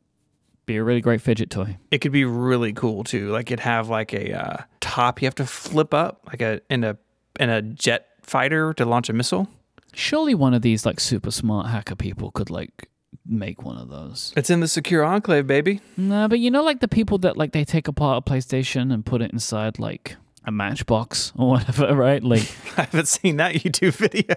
be 0.66 0.76
a 0.76 0.84
really 0.84 1.00
great 1.00 1.22
fidget 1.22 1.48
toy. 1.48 1.78
It 1.90 1.98
could 1.98 2.12
be 2.12 2.26
really 2.26 2.74
cool 2.74 3.04
too. 3.04 3.30
Like 3.30 3.50
it'd 3.50 3.60
have 3.60 3.88
like 3.88 4.12
a 4.12 4.38
uh, 4.38 4.56
top 4.80 5.22
you 5.22 5.26
have 5.26 5.34
to 5.36 5.46
flip 5.46 5.94
up, 5.94 6.20
like 6.26 6.42
a 6.42 6.60
in 6.68 6.84
a 6.84 6.98
in 7.40 7.48
a 7.48 7.62
jet 7.62 8.08
fighter 8.22 8.74
to 8.74 8.84
launch 8.84 9.08
a 9.08 9.14
missile. 9.14 9.48
Surely 9.94 10.34
one 10.34 10.52
of 10.52 10.60
these 10.60 10.84
like 10.84 11.00
super 11.00 11.30
smart 11.30 11.68
hacker 11.68 11.96
people 11.96 12.30
could 12.32 12.50
like 12.50 12.90
make 13.26 13.62
one 13.62 13.76
of 13.76 13.88
those. 13.88 14.32
It's 14.36 14.50
in 14.50 14.60
the 14.60 14.68
secure 14.68 15.04
enclave, 15.04 15.46
baby. 15.46 15.80
Nah, 15.96 16.28
but 16.28 16.38
you 16.38 16.50
know, 16.50 16.62
like 16.62 16.80
the 16.80 16.88
people 16.88 17.18
that 17.18 17.36
like 17.36 17.52
they 17.52 17.64
take 17.64 17.88
apart 17.88 18.24
a 18.26 18.30
PlayStation 18.30 18.92
and 18.92 19.04
put 19.04 19.22
it 19.22 19.32
inside 19.32 19.78
like 19.78 20.16
a 20.44 20.52
matchbox 20.52 21.32
or 21.36 21.50
whatever, 21.50 21.94
right? 21.94 22.22
Like, 22.22 22.50
I 22.76 22.82
haven't 22.82 23.08
seen 23.08 23.36
that 23.38 23.54
YouTube 23.54 23.92
video. 23.96 24.36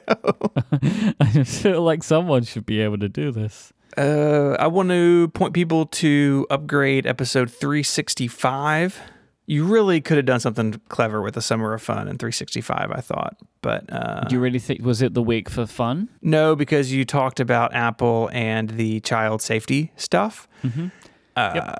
I 1.19 1.31
just 1.31 1.61
feel 1.61 1.81
like 1.81 2.03
someone 2.03 2.43
should 2.43 2.65
be 2.65 2.81
able 2.81 2.97
to 2.99 3.09
do 3.09 3.31
this. 3.31 3.73
Uh, 3.97 4.55
I 4.59 4.67
want 4.67 4.89
to 4.89 5.29
point 5.29 5.53
people 5.53 5.87
to 5.87 6.45
upgrade 6.49 7.07
episode 7.07 7.49
365. 7.49 9.01
You 9.49 9.63
really 9.63 10.01
could 10.01 10.17
have 10.17 10.25
done 10.25 10.41
something 10.41 10.79
clever 10.89 11.21
with 11.21 11.33
the 11.33 11.41
Summer 11.41 11.73
of 11.73 11.81
Fun 11.81 12.09
in 12.09 12.17
365, 12.17 12.91
I 12.91 12.99
thought. 13.01 13.37
But 13.61 13.91
uh, 13.91 14.25
Do 14.25 14.35
you 14.35 14.41
really 14.41 14.59
think 14.59 14.83
was 14.83 15.01
it 15.01 15.13
the 15.13 15.23
week 15.23 15.49
for 15.49 15.65
fun? 15.65 16.09
no, 16.21 16.55
because 16.55 16.91
you 16.91 17.05
talked 17.05 17.39
about 17.39 17.73
Apple 17.73 18.29
and 18.33 18.69
the 18.71 18.99
child 18.99 19.41
safety 19.41 19.91
stuff. 19.95 20.47
Mm-hmm. 20.63 20.87
Uh, 21.35 21.75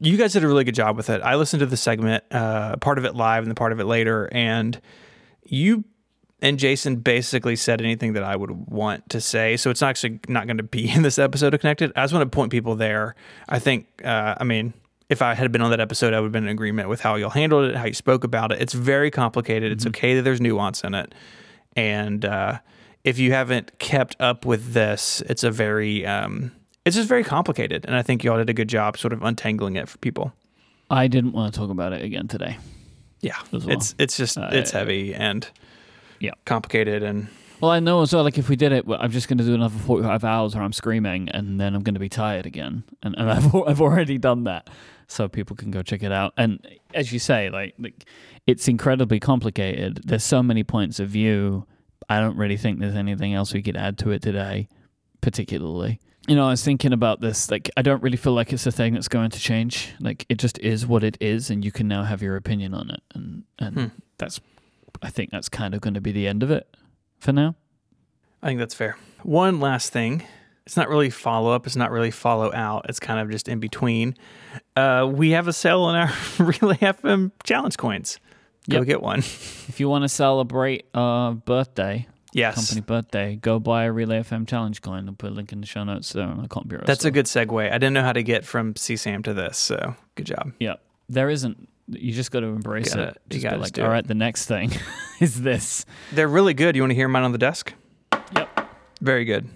You 0.00 0.16
guys 0.16 0.32
did 0.32 0.42
a 0.44 0.48
really 0.48 0.64
good 0.64 0.74
job 0.74 0.96
with 0.96 1.08
it. 1.08 1.22
I 1.22 1.36
listened 1.36 1.60
to 1.60 1.66
the 1.66 1.76
segment, 1.76 2.24
uh, 2.30 2.76
part 2.76 2.98
of 2.98 3.04
it 3.04 3.14
live 3.14 3.42
and 3.44 3.50
the 3.50 3.54
part 3.54 3.72
of 3.72 3.80
it 3.80 3.84
later, 3.84 4.28
and 4.32 4.80
you 5.44 5.84
and 6.40 6.56
Jason 6.58 6.96
basically 6.96 7.56
said 7.56 7.80
anything 7.80 8.12
that 8.12 8.22
I 8.22 8.36
would 8.36 8.50
want 8.70 9.08
to 9.10 9.20
say. 9.20 9.56
So 9.56 9.70
it's 9.70 9.82
actually 9.82 10.20
not 10.28 10.46
going 10.46 10.58
to 10.58 10.62
be 10.62 10.88
in 10.94 11.02
this 11.02 11.18
episode 11.18 11.52
of 11.54 11.60
Connected. 11.60 11.92
I 11.96 12.02
just 12.02 12.12
want 12.14 12.30
to 12.30 12.34
point 12.34 12.52
people 12.52 12.76
there. 12.76 13.14
I 13.48 13.58
think, 13.58 13.86
uh, 14.04 14.34
I 14.38 14.44
mean, 14.44 14.72
if 15.08 15.22
I 15.22 15.34
had 15.34 15.50
been 15.52 15.62
on 15.62 15.70
that 15.70 15.80
episode, 15.80 16.12
I 16.14 16.20
would 16.20 16.26
have 16.26 16.32
been 16.32 16.44
in 16.44 16.50
agreement 16.50 16.88
with 16.88 17.00
how 17.00 17.14
y'all 17.16 17.30
handled 17.30 17.70
it, 17.70 17.76
how 17.76 17.86
you 17.86 17.94
spoke 17.94 18.24
about 18.24 18.52
it. 18.52 18.60
It's 18.60 18.74
very 18.74 19.10
complicated. 19.10 19.72
It's 19.72 19.86
okay 19.86 20.14
that 20.16 20.22
there's 20.22 20.40
nuance 20.40 20.82
in 20.84 20.94
it. 20.94 21.14
And 21.76 22.24
uh, 22.24 22.58
if 23.04 23.18
you 23.18 23.32
haven't 23.32 23.78
kept 23.78 24.16
up 24.20 24.44
with 24.44 24.72
this, 24.74 25.22
it's 25.26 25.44
a 25.44 25.50
very, 25.50 26.04
um, 26.04 26.52
it's 26.84 26.96
just 26.96 27.08
very 27.08 27.24
complicated. 27.24 27.84
And 27.86 27.94
I 27.94 28.02
think 28.02 28.22
y'all 28.24 28.38
did 28.38 28.50
a 28.50 28.54
good 28.54 28.68
job 28.68 28.98
sort 28.98 29.12
of 29.12 29.22
untangling 29.22 29.76
it 29.76 29.88
for 29.88 29.98
people. 29.98 30.32
I 30.90 31.06
didn't 31.06 31.32
want 31.32 31.52
to 31.54 31.58
talk 31.60 31.70
about 31.70 31.92
it 31.92 32.02
again 32.02 32.28
today. 32.28 32.56
Yeah, 33.20 33.36
well. 33.52 33.68
it's 33.70 33.94
it's 33.98 34.16
just 34.16 34.38
Uh, 34.38 34.48
it's 34.52 34.70
heavy 34.70 35.12
and 35.14 35.46
Yeah. 36.20 36.32
complicated 36.44 37.02
and 37.02 37.28
Well, 37.60 37.70
I 37.70 37.80
know 37.80 38.00
as 38.02 38.14
well. 38.14 38.22
Like 38.24 38.38
if 38.38 38.48
we 38.48 38.56
did 38.56 38.72
it, 38.72 38.84
I'm 38.88 39.10
just 39.10 39.28
going 39.28 39.38
to 39.38 39.44
do 39.44 39.54
another 39.54 39.76
45 39.78 40.22
hours 40.24 40.54
where 40.54 40.62
I'm 40.62 40.72
screaming, 40.72 41.28
and 41.30 41.60
then 41.60 41.74
I'm 41.74 41.82
going 41.82 41.94
to 41.94 42.00
be 42.00 42.08
tired 42.08 42.46
again. 42.46 42.84
And, 43.02 43.16
and 43.18 43.30
I've 43.30 43.54
I've 43.66 43.80
already 43.80 44.18
done 44.18 44.44
that, 44.44 44.70
so 45.08 45.28
people 45.28 45.56
can 45.56 45.70
go 45.70 45.82
check 45.82 46.02
it 46.02 46.12
out. 46.12 46.32
And 46.36 46.64
as 46.94 47.12
you 47.12 47.18
say, 47.18 47.50
like, 47.50 47.74
like 47.78 48.04
it's 48.46 48.68
incredibly 48.68 49.18
complicated. 49.18 50.02
There's 50.04 50.24
so 50.24 50.42
many 50.42 50.62
points 50.64 51.00
of 51.00 51.08
view. 51.08 51.66
I 52.08 52.20
don't 52.20 52.36
really 52.36 52.56
think 52.56 52.78
there's 52.78 52.94
anything 52.94 53.34
else 53.34 53.52
we 53.52 53.62
could 53.62 53.76
add 53.76 53.98
to 53.98 54.10
it 54.10 54.22
today, 54.22 54.68
particularly. 55.20 56.00
You 56.26 56.36
know, 56.36 56.46
I 56.46 56.50
was 56.50 56.62
thinking 56.62 56.92
about 56.92 57.20
this. 57.20 57.50
Like, 57.50 57.70
I 57.76 57.82
don't 57.82 58.02
really 58.02 58.16
feel 58.18 58.34
like 58.34 58.52
it's 58.52 58.66
a 58.66 58.72
thing 58.72 58.94
that's 58.94 59.08
going 59.08 59.30
to 59.30 59.38
change. 59.40 59.94
Like, 59.98 60.26
it 60.28 60.38
just 60.38 60.58
is 60.58 60.86
what 60.86 61.02
it 61.02 61.16
is, 61.20 61.48
and 61.50 61.64
you 61.64 61.72
can 61.72 61.88
now 61.88 62.04
have 62.04 62.20
your 62.22 62.36
opinion 62.36 62.74
on 62.74 62.90
it. 62.90 63.00
And 63.14 63.44
and 63.58 63.74
Hmm. 63.74 63.86
that's, 64.18 64.40
I 65.02 65.08
think 65.10 65.30
that's 65.30 65.48
kind 65.48 65.74
of 65.74 65.80
going 65.80 65.94
to 65.94 66.00
be 66.02 66.12
the 66.12 66.26
end 66.28 66.42
of 66.42 66.50
it 66.50 66.66
for 67.18 67.32
now. 67.32 67.56
I 68.42 68.48
think 68.48 68.58
that's 68.58 68.74
fair. 68.74 68.96
One 69.22 69.58
last 69.58 69.90
thing. 69.92 70.22
It's 70.68 70.76
not 70.76 70.90
really 70.90 71.08
follow 71.08 71.50
up. 71.52 71.66
It's 71.66 71.76
not 71.76 71.90
really 71.90 72.10
follow 72.10 72.52
out. 72.52 72.84
It's 72.90 73.00
kind 73.00 73.18
of 73.20 73.30
just 73.30 73.48
in 73.48 73.58
between. 73.58 74.14
Uh, 74.76 75.10
we 75.10 75.30
have 75.30 75.48
a 75.48 75.52
sale 75.54 75.80
on 75.80 75.94
our 75.94 76.08
Relay 76.38 76.76
FM 76.76 77.32
challenge 77.42 77.78
coins. 77.78 78.20
Go 78.68 78.76
Yep. 78.80 78.86
get 78.86 79.00
one. 79.02 79.20
If 79.20 79.80
you 79.80 79.88
want 79.88 80.04
to 80.04 80.10
celebrate 80.10 80.84
uh 80.92 81.30
birthday, 81.32 82.06
Yes. 82.34 82.56
company 82.56 82.82
birthday, 82.82 83.36
go 83.36 83.58
buy 83.58 83.84
a 83.84 83.92
Relay 83.92 84.18
FM 84.20 84.46
challenge 84.46 84.82
coin. 84.82 85.08
I'll 85.08 85.14
put 85.14 85.30
a 85.30 85.34
link 85.34 85.52
in 85.54 85.62
the 85.62 85.66
show 85.66 85.84
notes 85.84 86.12
there 86.12 86.26
on 86.26 86.42
the 86.42 86.48
Cotton 86.48 86.68
Bureau. 86.68 86.84
That's 86.86 87.06
a 87.06 87.10
good 87.10 87.24
segue. 87.24 87.66
I 87.72 87.78
didn't 87.78 87.94
know 87.94 88.02
how 88.02 88.12
to 88.12 88.22
get 88.22 88.44
from 88.44 88.74
CSAM 88.74 89.24
to 89.24 89.32
this, 89.32 89.56
so 89.56 89.94
good 90.16 90.26
job. 90.26 90.52
yeah. 90.60 90.74
There 91.08 91.30
isn't. 91.30 91.66
You 91.88 92.12
just 92.12 92.30
got 92.30 92.40
to 92.40 92.48
embrace 92.48 92.92
Gotta- 92.94 93.14
it. 93.30 93.34
you 93.34 93.40
gotta 93.40 93.56
like, 93.56 93.78
all 93.78 93.86
it." 93.86 93.88
right, 93.88 94.06
the 94.06 94.14
next 94.14 94.44
thing 94.44 94.70
is 95.20 95.40
this. 95.40 95.86
They're 96.12 96.28
really 96.28 96.52
good. 96.52 96.76
You 96.76 96.82
want 96.82 96.90
to 96.90 96.94
hear 96.94 97.08
mine 97.08 97.22
on 97.22 97.32
the 97.32 97.38
desk? 97.38 97.72
Yep. 98.36 98.68
Very 99.00 99.24
good. 99.24 99.48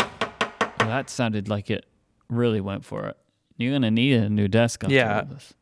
Well, 0.93 0.99
that 1.03 1.11
sounded 1.11 1.49
like 1.49 1.71
it 1.71 1.87
really 2.29 2.61
went 2.61 2.85
for 2.85 3.07
it. 3.07 3.17
You're 3.57 3.73
gonna 3.73 3.91
need 3.91 4.15
a 4.15 4.29
new 4.29 4.49
desk 4.49 4.85
after 4.85 4.95
Yeah. 4.95 5.21
all 5.21 5.25
this. 5.27 5.55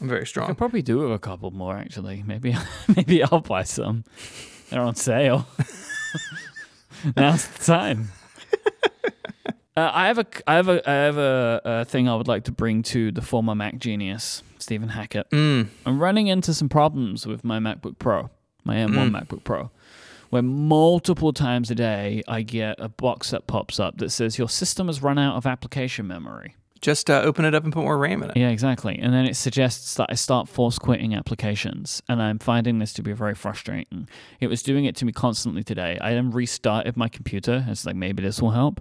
I'm 0.00 0.08
very 0.08 0.20
I 0.20 0.24
strong. 0.24 0.46
could 0.46 0.58
probably 0.58 0.82
do 0.82 0.98
with 0.98 1.12
a 1.12 1.18
couple 1.18 1.50
more 1.50 1.76
actually. 1.76 2.22
Maybe 2.26 2.54
maybe 2.96 3.22
I'll 3.24 3.40
buy 3.40 3.64
some. 3.64 4.04
They're 4.70 4.82
on 4.82 4.94
sale. 4.94 5.46
Now's 7.16 7.46
the 7.48 7.64
time. 7.64 8.08
Uh, 9.76 9.90
I 9.94 10.08
have 10.08 10.18
a 10.18 10.26
I 10.46 10.54
have 10.54 10.68
a 10.68 10.90
I 10.90 10.92
have 10.92 11.16
a, 11.18 11.60
a 11.64 11.84
thing 11.84 12.08
I 12.08 12.16
would 12.16 12.26
like 12.26 12.44
to 12.44 12.52
bring 12.52 12.82
to 12.84 13.12
the 13.12 13.22
former 13.22 13.54
Mac 13.54 13.78
genius 13.78 14.42
Stephen 14.58 14.88
Hackett. 14.88 15.30
Mm. 15.30 15.68
I'm 15.86 16.00
running 16.02 16.26
into 16.26 16.52
some 16.52 16.68
problems 16.68 17.26
with 17.28 17.44
my 17.44 17.60
MacBook 17.60 17.98
Pro, 18.00 18.30
my 18.64 18.74
M1 18.76 19.10
Mm. 19.10 19.10
MacBook 19.12 19.44
Pro, 19.44 19.70
where 20.30 20.42
multiple 20.42 21.32
times 21.32 21.70
a 21.70 21.74
day 21.74 22.22
I 22.28 22.42
get 22.42 22.76
a 22.78 22.88
box 22.88 23.30
that 23.30 23.46
pops 23.46 23.80
up 23.80 23.98
that 23.98 24.10
says 24.10 24.38
your 24.38 24.48
system 24.48 24.86
has 24.88 25.02
run 25.02 25.18
out 25.18 25.36
of 25.36 25.46
application 25.46 26.06
memory. 26.06 26.54
Just 26.80 27.10
uh, 27.10 27.22
open 27.24 27.44
it 27.44 27.54
up 27.54 27.64
and 27.64 27.72
put 27.72 27.82
more 27.82 27.98
RAM 27.98 28.22
in 28.22 28.30
it. 28.30 28.36
Yeah, 28.36 28.50
exactly. 28.50 28.96
And 28.98 29.12
then 29.12 29.24
it 29.24 29.34
suggests 29.34 29.94
that 29.94 30.08
I 30.10 30.14
start 30.14 30.48
force 30.48 30.78
quitting 30.78 31.12
applications, 31.12 32.02
and 32.08 32.22
I'm 32.22 32.38
finding 32.38 32.78
this 32.78 32.92
to 32.94 33.02
be 33.02 33.12
very 33.12 33.34
frustrating. 33.34 34.08
It 34.38 34.46
was 34.46 34.62
doing 34.62 34.84
it 34.84 34.94
to 34.96 35.04
me 35.04 35.10
constantly 35.10 35.64
today. 35.64 35.98
I 36.00 36.14
then 36.14 36.30
restarted 36.30 36.96
my 36.96 37.08
computer. 37.08 37.64
It's 37.68 37.84
like 37.84 37.96
maybe 37.96 38.22
this 38.22 38.40
will 38.40 38.52
help. 38.52 38.80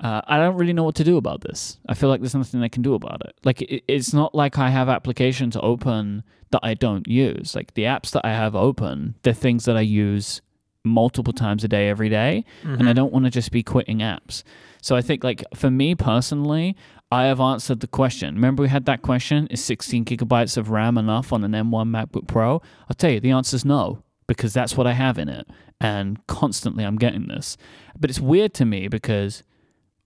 Uh, 0.00 0.20
I 0.26 0.38
don't 0.38 0.56
really 0.56 0.72
know 0.72 0.84
what 0.84 0.94
to 0.96 1.04
do 1.04 1.16
about 1.16 1.42
this. 1.42 1.78
I 1.88 1.94
feel 1.94 2.08
like 2.08 2.20
there's 2.20 2.34
nothing 2.34 2.62
I 2.62 2.68
can 2.68 2.82
do 2.82 2.94
about 2.94 3.20
it. 3.24 3.36
Like 3.44 3.62
it, 3.62 3.84
it's 3.88 4.12
not 4.12 4.34
like 4.34 4.58
I 4.58 4.70
have 4.70 4.88
applications 4.88 5.56
open 5.60 6.24
that 6.50 6.60
I 6.62 6.74
don't 6.74 7.06
use. 7.06 7.54
Like 7.54 7.74
the 7.74 7.82
apps 7.82 8.10
that 8.12 8.24
I 8.24 8.30
have 8.30 8.54
open, 8.54 9.16
they're 9.22 9.32
things 9.32 9.64
that 9.64 9.76
I 9.76 9.82
use 9.82 10.40
multiple 10.88 11.32
times 11.32 11.64
a 11.64 11.68
day 11.68 11.88
every 11.88 12.08
day, 12.08 12.44
and 12.62 12.74
I 12.74 12.76
mm-hmm. 12.76 12.92
don't 12.92 13.12
want 13.12 13.24
to 13.26 13.30
just 13.30 13.52
be 13.52 13.62
quitting 13.62 13.98
apps. 13.98 14.42
So 14.82 14.96
I 14.96 15.02
think 15.02 15.24
like 15.24 15.44
for 15.54 15.70
me 15.70 15.94
personally, 15.94 16.76
I 17.10 17.24
have 17.24 17.40
answered 17.40 17.80
the 17.80 17.86
question. 17.86 18.34
Remember 18.34 18.62
we 18.62 18.68
had 18.68 18.84
that 18.86 19.02
question, 19.02 19.46
is 19.48 19.64
16 19.64 20.04
gigabytes 20.04 20.56
of 20.56 20.70
RAM 20.70 20.98
enough 20.98 21.32
on 21.32 21.42
an 21.44 21.52
M1 21.52 21.88
MacBook 21.88 22.26
Pro? 22.26 22.60
I'll 22.88 22.94
tell 22.96 23.10
you 23.10 23.20
the 23.20 23.30
answer 23.30 23.56
is 23.56 23.64
no 23.64 24.02
because 24.26 24.52
that's 24.52 24.76
what 24.76 24.86
I 24.86 24.92
have 24.92 25.18
in 25.18 25.28
it 25.28 25.48
and 25.80 26.24
constantly 26.26 26.84
I'm 26.84 26.96
getting 26.96 27.28
this. 27.28 27.56
But 27.98 28.10
it's 28.10 28.20
weird 28.20 28.54
to 28.54 28.64
me 28.64 28.88
because 28.88 29.42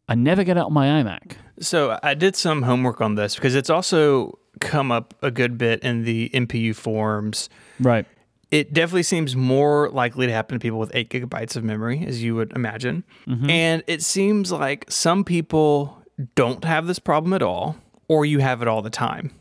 I 0.09 0.15
never 0.15 0.45
get 0.45 0.57
out 0.57 0.67
on 0.67 0.73
my 0.73 1.03
iMac. 1.03 1.37
So 1.61 1.99
I 2.03 2.15
did 2.15 2.37
some 2.37 2.63
homework 2.63 3.01
on 3.01 3.15
this 3.17 3.35
because 3.35 3.55
it's 3.55 3.71
also 3.71 4.39
come 4.61 4.93
up 4.93 5.15
a 5.23 5.31
good 5.31 5.59
bit 5.59 5.83
in 5.83 6.05
the 6.05 6.31
MPU 6.31 6.75
forums. 6.75 7.49
Right. 7.81 8.07
It 8.53 8.75
definitely 8.75 9.05
seems 9.05 9.35
more 9.35 9.89
likely 9.89 10.27
to 10.27 10.33
happen 10.33 10.57
to 10.57 10.63
people 10.63 10.79
with 10.79 10.91
eight 10.95 11.09
gigabytes 11.09 11.57
of 11.57 11.65
memory, 11.65 12.05
as 12.07 12.23
you 12.23 12.35
would 12.35 12.53
imagine. 12.53 13.03
Mm-hmm. 13.27 13.49
And 13.49 13.83
it 13.87 14.03
seems 14.03 14.53
like 14.53 14.85
some 14.91 15.25
people 15.25 16.03
don't 16.35 16.63
have 16.63 16.87
this 16.87 16.99
problem 16.99 17.33
at 17.33 17.41
all, 17.41 17.77
or 18.09 18.27
you 18.27 18.41
have 18.41 18.61
it 18.61 18.69
all 18.69 18.83
the 18.83 18.91
time. 18.91 19.33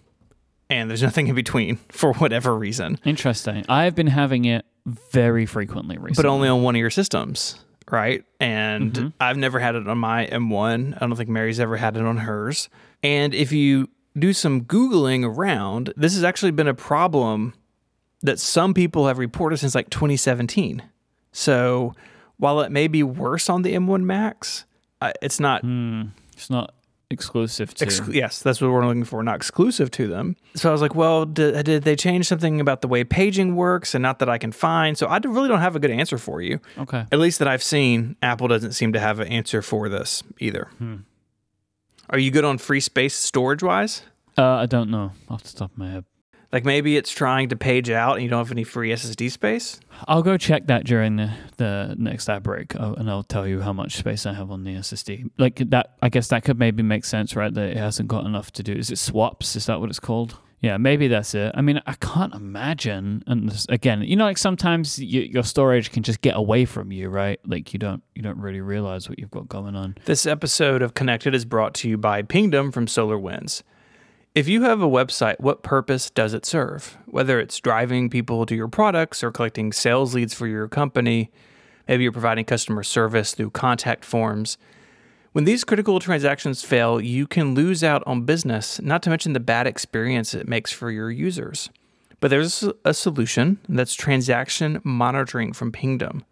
And 0.70 0.90
there's 0.90 1.04
nothing 1.10 1.28
in 1.28 1.36
between 1.36 1.76
for 1.90 2.14
whatever 2.14 2.58
reason, 2.58 3.00
Interesting. 3.04 3.66
I've 3.68 3.96
been 3.96 4.08
having 4.08 4.46
it 4.46 4.66
very 4.86 5.46
frequently 5.46 5.98
recently. 5.98 6.24
but 6.24 6.30
only 6.30 6.48
on 6.48 6.64
one 6.64 6.76
of 6.76 6.80
your 6.80 6.90
systems, 6.90 7.60
right? 7.92 8.24
And 8.40 8.94
mm-hmm. 8.94 9.08
I've 9.20 9.38
never 9.38 9.60
had 9.60 9.76
it 9.76 9.90
on 9.90 9.98
my 9.98 10.26
M1. 10.28 10.96
I 10.96 11.00
don't 11.00 11.18
think 11.18 11.30
Mary's 11.30 11.60
ever 11.60 11.76
had 11.76 11.98
it 11.98 12.04
on 12.04 12.16
hers. 12.16 12.70
And 13.04 13.36
if 13.36 13.52
you 13.52 13.90
do 14.18 14.32
some 14.32 14.64
Googling 14.64 15.26
around, 15.26 15.94
this 15.98 16.16
has 16.16 16.24
actually 16.24 16.52
been 16.52 16.70
a 16.70 16.74
problem 16.74 17.54
that 18.24 18.40
some 18.40 18.74
people 18.74 19.08
have 19.08 19.18
reported 19.18 19.58
since 19.58 19.76
like 19.76 19.90
2017. 19.90 20.84
So 21.32 21.94
while 22.38 22.60
it 22.62 22.72
may 22.72 22.88
be 22.88 23.04
worse 23.04 23.50
on 23.50 23.62
the 23.62 23.74
M1 23.74 24.04
Macs, 24.04 24.66
uh, 25.02 25.12
it's 25.22 25.40
not 25.40 25.62
it's 26.34 26.50
not 26.50 26.74
exclusive 27.10 27.74
to. 27.74 27.86
Ex- 27.86 28.02
yes, 28.10 28.42
that's 28.42 28.62
what 28.62 28.72
we're 28.72 28.86
looking 28.86 29.04
for, 29.04 29.22
not 29.24 29.36
exclusive 29.36 29.92
to 29.92 30.08
them. 30.08 30.36
So 30.56 30.70
I 30.70 30.72
was 30.72 30.82
like, 30.82 30.96
well, 30.96 31.26
did, 31.26 31.66
did 31.66 31.84
they 31.84 31.96
change 31.96 32.26
something 32.28 32.62
about 32.62 32.82
the 32.82 32.88
way 32.88 33.04
paging 33.04 33.56
works 33.56 33.94
and 33.96 34.02
not 34.02 34.20
that 34.20 34.30
I 34.30 34.38
can 34.38 34.52
find? 34.52 34.98
So 34.98 35.08
I 35.08 35.20
d- 35.20 35.28
really 35.28 35.50
don't 35.50 35.60
have 35.60 35.76
a 35.76 35.80
good 35.80 35.92
answer 35.92 36.18
for 36.18 36.42
you. 36.42 36.60
okay. 36.78 37.06
At 37.12 37.20
least 37.20 37.40
that 37.40 37.48
I've 37.50 37.64
seen, 37.64 38.16
Apple 38.22 38.48
doesn't 38.48 38.72
seem 38.74 38.94
to 38.94 39.00
have 39.00 39.20
an 39.20 39.28
answer 39.28 39.62
for 39.62 39.90
this 39.90 40.24
either. 40.40 40.70
Are 42.10 42.20
you 42.20 42.32
good 42.32 42.46
on 42.46 42.58
free 42.58 42.80
space 42.80 43.14
storage 43.16 43.64
wise? 43.64 44.04
Uh, 44.38 44.46
I 44.56 44.66
don't 44.66 44.90
know 44.90 45.12
off 45.30 45.44
the 45.44 45.58
top 45.58 45.72
of 45.72 45.78
my 45.78 45.90
head. 45.92 46.06
Like 46.52 46.66
maybe 46.66 46.98
it's 46.98 47.12
trying 47.12 47.50
to 47.50 47.56
page 47.56 47.90
out 47.90 48.16
and 48.16 48.24
you 48.24 48.30
don't 48.30 48.40
have 48.40 48.52
any 48.52 48.64
free 48.64 48.90
SSD 48.90 49.32
space? 49.32 49.80
I'll 50.08 50.24
go 50.24 50.38
check 50.38 50.68
that 50.68 50.84
during 50.84 51.16
the, 51.16 51.32
the 51.58 51.96
next 51.98 52.28
ad 52.30 52.44
break, 52.44 52.76
oh, 52.76 52.94
and 52.96 53.10
I'll 53.10 53.24
tell 53.24 53.48
you 53.48 53.62
how 53.62 53.72
much 53.72 53.96
space 53.96 54.26
I 54.26 54.34
have 54.34 54.52
on 54.52 54.64
the 54.64 54.76
SSD. 54.76 55.30
Like 55.38 55.62
that, 55.70 55.96
I 56.02 56.10
guess 56.10 56.28
that 56.28 56.44
could 56.44 56.60
maybe 56.60 56.84
make 56.84 57.06
sense, 57.06 57.36
right? 57.36 57.54
That 57.54 57.70
it 57.70 57.78
hasn't 57.78 58.10
got 58.10 58.26
enough 58.26 58.52
to 58.54 58.64
do. 58.64 58.74
Is 58.74 58.92
it 58.92 58.98
swaps? 58.98 59.56
Is 59.56 59.68
that 59.68 59.80
what 59.80 59.90
it's 59.90 60.00
called? 60.00 60.38
Yeah, 60.62 60.78
maybe 60.78 61.08
that's 61.08 61.34
it. 61.34 61.54
I 61.56 61.62
mean, 61.62 61.82
I 61.88 61.94
can't 61.94 62.36
imagine. 62.36 63.24
And 63.26 63.50
this, 63.50 63.66
again, 63.70 64.04
you 64.04 64.16
know, 64.16 64.26
like 64.26 64.38
sometimes 64.38 65.00
you, 65.00 65.22
your 65.22 65.44
storage 65.44 65.92
can 65.92 66.04
just 66.04 66.22
get 66.22 66.36
away 66.36 66.66
from 66.66 66.92
you, 66.92 67.10
right? 67.10 67.40
Like 67.46 67.74
you 67.74 67.80
don't 67.80 68.04
you 68.14 68.22
don't 68.22 68.38
really 68.38 68.62
realize 68.62 69.10
what 69.10 69.18
you've 69.18 69.32
got 69.32 69.50
going 69.50 69.76
on. 69.76 69.98
This 70.06 70.28
episode 70.28 70.84
of 70.84 70.94
Connected 70.94 71.34
is 71.34 71.46
brought 71.46 71.74
to 71.76 71.90
you 71.90 71.98
by 71.98 72.22
Pingdom 72.22 72.72
from 72.72 72.86
SolarWinds. 72.86 73.64
If 74.34 74.48
you 74.48 74.62
have 74.62 74.82
a 74.82 74.88
website, 74.88 75.42
what 75.42 75.62
purpose 75.62 76.10
does 76.10 76.34
it 76.34 76.46
serve? 76.46 76.98
Whether 77.06 77.38
it's 77.38 77.60
driving 77.60 78.10
people 78.10 78.46
to 78.46 78.56
your 78.56 78.70
products 78.70 79.26
or 79.26 79.32
collecting 79.32 79.74
sales 79.74 80.16
leads 80.16 80.34
for 80.34 80.48
your 80.48 80.70
company, 80.70 81.30
maybe 81.86 82.04
you're 82.04 82.14
providing 82.14 82.46
customer 82.46 82.82
service 82.82 83.36
through 83.36 83.50
contact 83.50 84.06
forms. 84.06 84.58
When 85.34 85.44
these 85.44 85.66
critical 85.66 86.00
transactions 86.00 86.64
fail, 86.64 87.02
you 87.02 87.28
can 87.28 87.56
lose 87.56 87.84
out 87.84 88.04
on 88.08 88.22
business, 88.22 88.80
not 88.82 89.04
to 89.04 89.10
mention 89.10 89.34
the 89.34 89.42
bad 89.42 89.68
experience 89.68 90.34
it 90.34 90.48
makes 90.48 90.72
for 90.72 90.90
your 90.90 91.12
users. 91.12 91.70
But 92.22 92.30
there's 92.30 92.64
a 92.86 92.94
solution 92.94 93.60
that's 93.68 93.94
transaction 93.94 94.80
monitoring 94.86 95.52
from 95.52 95.74
Pingdom. 95.74 96.24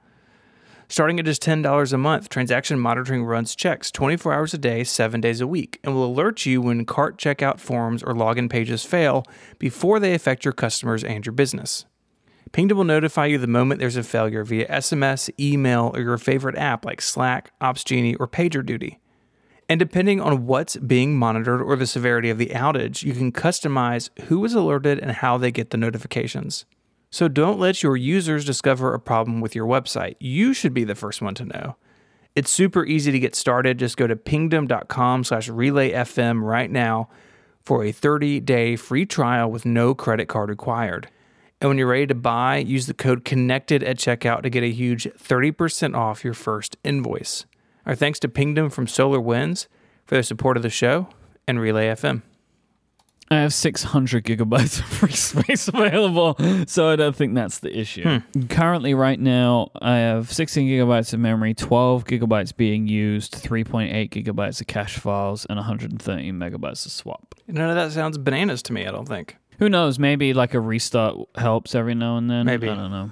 Starting 0.92 1.20
at 1.20 1.26
just 1.26 1.44
$10 1.44 1.94
a 1.94 1.98
month, 2.00 2.30
transaction 2.30 2.80
monitoring 2.80 3.24
runs 3.24 3.56
checks 3.56 3.92
24 3.92 4.34
hours 4.34 4.56
a 4.56 4.58
day, 4.58 4.84
7 4.84 5.22
days 5.22 5.40
a 5.40 5.46
week, 5.46 5.80
and 5.84 5.94
will 5.94 6.04
alert 6.04 6.48
you 6.48 6.64
when 6.64 6.84
cart 6.84 7.20
checkout 7.20 7.60
forms 7.60 8.02
or 8.02 8.16
login 8.16 8.50
pages 8.50 8.84
fail 8.84 9.24
before 9.60 10.00
they 10.00 10.16
affect 10.16 10.44
your 10.44 10.52
customers 10.52 11.04
and 11.04 11.28
your 11.28 11.34
business. 11.34 11.86
Pingdom 12.54 12.80
will 12.80 12.86
notify 12.86 13.28
you 13.28 13.38
the 13.38 13.46
moment 13.46 13.80
there's 13.80 13.98
a 13.98 14.02
failure 14.02 14.44
via 14.44 14.68
SMS, 14.68 15.30
email, 15.40 15.92
or 15.94 16.02
your 16.02 16.18
favorite 16.18 16.58
app 16.58 16.84
like 16.84 17.04
Slack, 17.04 17.52
OpsGenie, 17.62 18.16
or 18.20 18.28
PagerDuty. 18.28 18.98
And 19.70 19.78
depending 19.78 20.20
on 20.20 20.48
what's 20.48 20.76
being 20.78 21.16
monitored 21.16 21.62
or 21.62 21.76
the 21.76 21.86
severity 21.86 22.32
of 22.32 22.40
the 22.40 22.48
outage, 22.48 23.04
you 23.04 23.14
can 23.14 23.32
customize 23.32 24.10
who 24.22 24.44
is 24.44 24.56
alerted 24.56 24.98
and 24.98 25.12
how 25.12 25.38
they 25.38 25.52
get 25.52 25.70
the 25.70 25.78
notifications. 25.78 26.66
So 27.12 27.28
don't 27.28 27.60
let 27.60 27.82
your 27.82 27.98
users 27.98 28.46
discover 28.46 28.94
a 28.94 29.00
problem 29.00 29.42
with 29.42 29.56
your 29.56 29.66
website. 29.66 30.16
You 30.20 30.54
should 30.54 30.74
be 30.74 30.84
the 30.84 30.96
first 30.96 31.22
one 31.22 31.34
to 31.36 31.46
know. 31.46 31.76
It's 32.36 32.52
super 32.52 32.86
easy 32.86 33.12
to 33.12 33.20
get 33.20 33.36
started. 33.36 33.80
Just 33.80 33.98
go 33.98 34.08
to 34.08 34.16
pingdom.com 34.16 35.24
slash 35.24 35.50
relayfm 35.50 36.44
right 36.44 36.70
now 36.70 37.10
for 37.62 37.84
a 37.84 37.92
30-day 37.92 38.76
free 38.76 39.06
trial 39.06 39.50
with 39.50 39.66
no 39.66 39.94
credit 39.96 40.28
card 40.28 40.50
required. 40.50 41.10
And 41.62 41.68
when 41.70 41.78
you're 41.78 41.88
ready 41.88 42.08
to 42.08 42.16
buy, 42.16 42.58
use 42.58 42.86
the 42.86 42.94
code 42.94 43.26
CONNECTED 43.26 43.84
at 43.84 43.98
checkout 43.98 44.44
to 44.44 44.50
get 44.50 44.64
a 44.64 44.72
huge 44.72 45.06
30% 45.06 45.96
off 45.96 46.24
your 46.24 46.34
first 46.34 46.78
invoice. 46.84 47.46
Our 47.86 47.96
thanks 47.96 48.20
to 48.20 48.30
Pingdom 48.30 48.70
from 48.70 48.86
SolarWinds 48.86 49.68
for 50.06 50.16
their 50.16 50.24
support 50.24 50.58
of 50.58 50.64
the 50.64 50.70
show 50.70 51.10
and 51.48 51.60
Relay 51.60 51.88
FM. 51.88 52.22
I 53.32 53.42
have 53.42 53.54
600 53.54 54.24
gigabytes 54.24 54.80
of 54.80 54.86
free 54.86 55.12
space 55.12 55.68
available, 55.74 56.36
so 56.66 56.90
I 56.90 56.96
don't 56.96 57.16
think 57.16 57.36
that's 57.36 57.60
the 57.60 57.78
issue. 57.78 58.04
Hmm. 58.04 58.44
Currently, 58.48 58.96
right 58.96 59.20
now, 59.20 59.70
I 59.82 59.98
have 59.98 60.32
16 60.32 60.68
gigabytes 60.68 61.14
of 61.14 61.20
memory, 61.20 61.54
12 61.54 62.06
gigabytes 62.06 62.56
being 62.56 62.88
used, 62.88 63.36
3.8 63.36 64.10
gigabytes 64.10 64.62
of 64.62 64.68
cache 64.68 64.98
files, 64.98 65.46
and 65.48 65.58
113 65.58 66.34
megabytes 66.34 66.88
of 66.88 66.92
swap. 66.92 67.36
None 67.48 67.70
of 67.70 67.76
that 67.76 67.92
sounds 67.92 68.18
bananas 68.18 68.64
to 68.64 68.74
me, 68.74 68.88
I 68.88 68.92
don't 68.92 69.08
think. 69.08 69.38
Who 69.60 69.70
knows? 69.70 70.00
Maybe 70.00 70.34
like 70.34 70.56
a 70.56 70.60
restart 70.60 71.18
helps 71.36 71.76
every 71.76 71.94
now 71.94 72.18
and 72.18 72.30
then. 72.32 72.46
Maybe. 72.46 72.68
I 72.68 72.76
don't 72.76 72.92
know. 72.92 73.12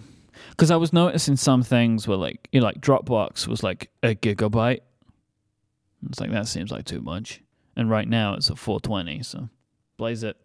Because 0.50 0.72
I 0.72 0.78
was 0.78 0.94
noticing 0.94 1.36
some 1.36 1.62
things 1.62 2.08
where, 2.08 2.18
like, 2.18 2.48
you 2.52 2.60
know, 2.60 2.66
like 2.66 2.82
Dropbox 2.82 3.48
was 3.48 3.62
like 3.62 3.92
a 4.02 4.16
gigabyte. 4.16 4.80
It's 6.10 6.20
like 6.20 6.32
that 6.32 6.48
seems 6.48 6.72
like 6.72 6.86
too 6.86 7.02
much. 7.02 7.42
And 7.76 7.90
right 7.92 8.08
now 8.08 8.34
it's 8.34 8.50
at 8.50 8.58
420, 8.58 9.22
so 9.22 9.50
blaze 9.98 10.24
it. 10.24 10.38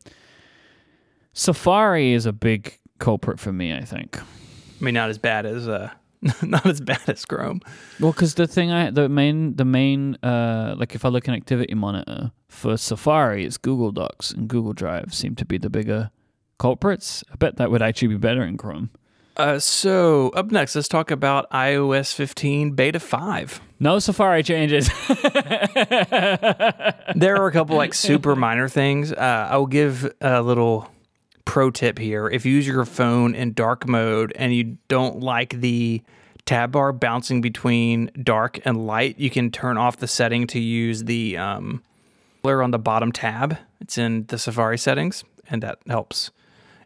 Safari 1.32 2.12
is 2.12 2.26
a 2.26 2.32
big 2.32 2.78
culprit 2.98 3.38
for 3.38 3.52
me, 3.52 3.74
I 3.74 3.82
think. 3.82 4.18
I 4.20 4.84
mean, 4.84 4.94
not 4.94 5.08
as 5.10 5.18
bad 5.18 5.46
as 5.46 5.68
uh, 5.68 5.90
not 6.42 6.66
as 6.66 6.80
bad 6.80 7.02
as 7.08 7.24
Chrome. 7.24 7.60
Well, 8.00 8.12
because 8.12 8.34
the 8.34 8.46
thing 8.46 8.70
I 8.70 8.90
the 8.90 9.08
main 9.08 9.56
the 9.56 9.64
main 9.64 10.16
uh 10.22 10.74
like 10.76 10.94
if 10.94 11.04
I 11.04 11.08
look 11.08 11.28
in 11.28 11.34
Activity 11.34 11.74
Monitor 11.74 12.32
for 12.48 12.76
Safari, 12.76 13.44
it's 13.44 13.58
Google 13.58 13.92
Docs 13.92 14.30
and 14.32 14.48
Google 14.48 14.72
Drive 14.72 15.14
seem 15.14 15.34
to 15.36 15.44
be 15.44 15.58
the 15.58 15.70
bigger 15.70 16.10
culprits. 16.58 17.24
I 17.32 17.36
bet 17.36 17.56
that 17.56 17.70
would 17.70 17.82
actually 17.82 18.08
be 18.08 18.18
better 18.18 18.42
in 18.42 18.56
Chrome. 18.56 18.90
Uh, 19.36 19.58
so 19.58 20.28
up 20.30 20.50
next, 20.50 20.74
let's 20.74 20.88
talk 20.88 21.10
about 21.10 21.50
iOS 21.50 22.14
15 22.14 22.72
Beta 22.72 23.00
5. 23.00 23.60
No 23.80 23.98
Safari 23.98 24.42
changes. 24.42 24.90
There 27.14 27.36
are 27.36 27.46
a 27.46 27.52
couple 27.52 27.76
like 27.76 27.94
super 27.94 28.34
minor 28.34 28.68
things. 28.68 29.12
Uh, 29.12 29.48
I 29.50 29.56
will 29.56 29.66
give 29.66 30.10
a 30.20 30.42
little 30.42 30.90
pro 31.44 31.70
tip 31.70 31.98
here. 31.98 32.28
If 32.28 32.46
you 32.46 32.54
use 32.54 32.66
your 32.66 32.84
phone 32.84 33.34
in 33.34 33.52
dark 33.52 33.86
mode 33.86 34.32
and 34.36 34.54
you 34.54 34.78
don't 34.88 35.20
like 35.20 35.60
the 35.60 36.02
tab 36.46 36.72
bar 36.72 36.92
bouncing 36.92 37.40
between 37.40 38.10
dark 38.22 38.60
and 38.64 38.86
light, 38.86 39.18
you 39.18 39.30
can 39.30 39.50
turn 39.50 39.76
off 39.76 39.98
the 39.98 40.08
setting 40.08 40.46
to 40.48 40.58
use 40.58 41.04
the 41.04 41.36
um, 41.36 41.82
blur 42.42 42.62
on 42.62 42.70
the 42.70 42.78
bottom 42.78 43.12
tab. 43.12 43.58
It's 43.80 43.98
in 43.98 44.26
the 44.26 44.38
Safari 44.38 44.78
settings, 44.78 45.24
and 45.50 45.62
that 45.62 45.78
helps 45.86 46.30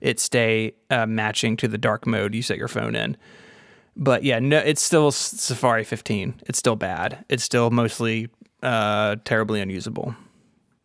it 0.00 0.20
stay 0.20 0.74
uh, 0.90 1.06
matching 1.06 1.56
to 1.58 1.68
the 1.68 1.78
dark 1.78 2.06
mode 2.06 2.34
you 2.34 2.42
set 2.42 2.58
your 2.58 2.68
phone 2.68 2.94
in. 2.94 3.16
But 3.96 4.24
yeah, 4.24 4.38
no, 4.38 4.58
it's 4.58 4.82
still 4.82 5.10
Safari 5.10 5.84
15. 5.84 6.42
It's 6.46 6.58
still 6.58 6.76
bad. 6.76 7.24
It's 7.28 7.42
still 7.42 7.70
mostly 7.70 8.28
uh, 8.62 9.16
terribly 9.24 9.60
unusable. 9.60 10.14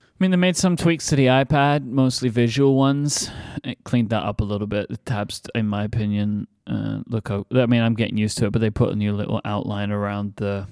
I 0.04 0.24
mean, 0.24 0.32
they 0.32 0.38
made 0.38 0.56
some 0.56 0.78
tweaks 0.78 1.08
to 1.08 1.16
the 1.16 1.26
iPad, 1.26 1.84
mostly 1.84 2.30
visual 2.30 2.76
ones. 2.76 3.32
It 3.64 3.84
cleaned 3.84 4.12
that 4.12 4.24
up 4.24 4.40
a 4.40 4.44
little 4.44 4.68
bit. 4.68 4.88
The 4.88 4.98
tabs, 4.98 5.42
in 5.56 5.68
my 5.68 5.84
opinion, 5.84 6.48
uh, 6.68 7.00
look. 7.08 7.32
I 7.32 7.44
mean, 7.66 7.82
I'm 7.82 7.96
getting 7.96 8.18
used 8.18 8.38
to 8.38 8.46
it, 8.46 8.52
but 8.52 8.62
they 8.62 8.70
put 8.70 8.92
a 8.92 8.96
new 8.96 9.14
little 9.14 9.42
outline 9.44 9.92
around 9.92 10.34
the 10.36 10.68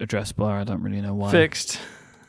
address 0.00 0.32
bar. 0.32 0.60
I 0.60 0.64
don't 0.64 0.82
really 0.82 1.00
know 1.00 1.14
why. 1.14 1.32
Fixed. 1.32 1.80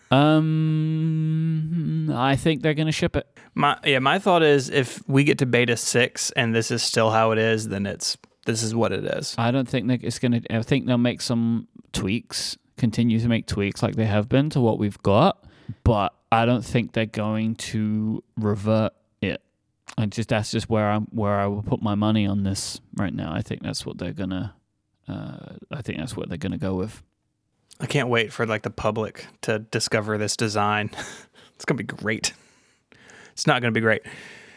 Um, 0.10 2.12
I 2.14 2.36
think 2.36 2.62
they're 2.62 2.74
gonna 2.74 2.92
ship 2.92 3.16
it. 3.16 3.28
My 3.56 3.78
yeah, 3.84 4.00
my 4.00 4.20
thought 4.20 4.44
is 4.44 4.70
if 4.70 5.02
we 5.08 5.24
get 5.24 5.38
to 5.40 5.46
beta 5.46 5.78
six 5.78 6.32
and 6.32 6.56
this 6.56 6.72
is 6.72 6.84
still 6.84 7.12
how 7.12 7.32
it 7.32 7.38
is, 7.38 7.70
then 7.70 7.86
it's 7.86 8.18
this 8.46 8.64
is 8.64 8.74
what 8.74 8.92
it 8.92 9.04
is. 9.04 9.36
I 9.38 9.52
don't 9.52 9.68
think 9.68 9.88
that 9.88 10.04
it's 10.04 10.20
gonna. 10.20 10.42
I 10.50 10.62
think 10.64 10.86
they'll 10.86 10.98
make 10.98 11.22
some 11.22 11.68
tweaks, 11.94 12.58
continue 12.78 13.20
to 13.20 13.28
make 13.28 13.46
tweaks 13.46 13.84
like 13.84 13.96
they 13.96 14.06
have 14.06 14.30
been 14.30 14.50
to 14.52 14.62
what 14.62 14.80
we've 14.80 15.02
got, 15.04 15.44
but 15.84 16.14
I 16.32 16.46
don't 16.46 16.64
think 16.64 16.94
they're 16.94 17.06
going 17.06 17.56
to 17.56 18.24
revert 18.38 18.94
it. 19.22 19.42
I 19.98 20.06
just 20.06 20.30
that's 20.30 20.52
just 20.52 20.70
where 20.70 20.90
I'm 20.90 21.08
where 21.12 21.40
I 21.40 21.48
will 21.48 21.64
put 21.64 21.82
my 21.82 21.96
money 21.96 22.26
on 22.26 22.44
this 22.44 22.80
right 22.96 23.14
now. 23.14 23.34
I 23.34 23.42
think 23.42 23.64
that's 23.64 23.86
what 23.86 23.98
they're 23.98 24.14
gonna. 24.14 24.56
Uh, 25.08 25.56
I 25.72 25.82
think 25.82 26.00
that's 26.00 26.16
what 26.16 26.30
they're 26.30 26.38
gonna 26.38 26.58
go 26.58 26.76
with. 26.76 27.04
I 27.80 27.86
can't 27.86 28.10
wait 28.10 28.34
for 28.34 28.46
like 28.46 28.64
the 28.64 28.70
public 28.70 29.28
to 29.42 29.60
discover 29.60 30.18
this 30.18 30.36
design. 30.36 30.90
it's 31.56 31.66
gonna 31.66 31.78
be 31.78 31.84
great. 31.84 32.34
it's 33.32 33.48
not 33.48 33.62
going 33.62 33.74
to 33.74 33.78
be 33.78 33.82
great. 33.82 34.02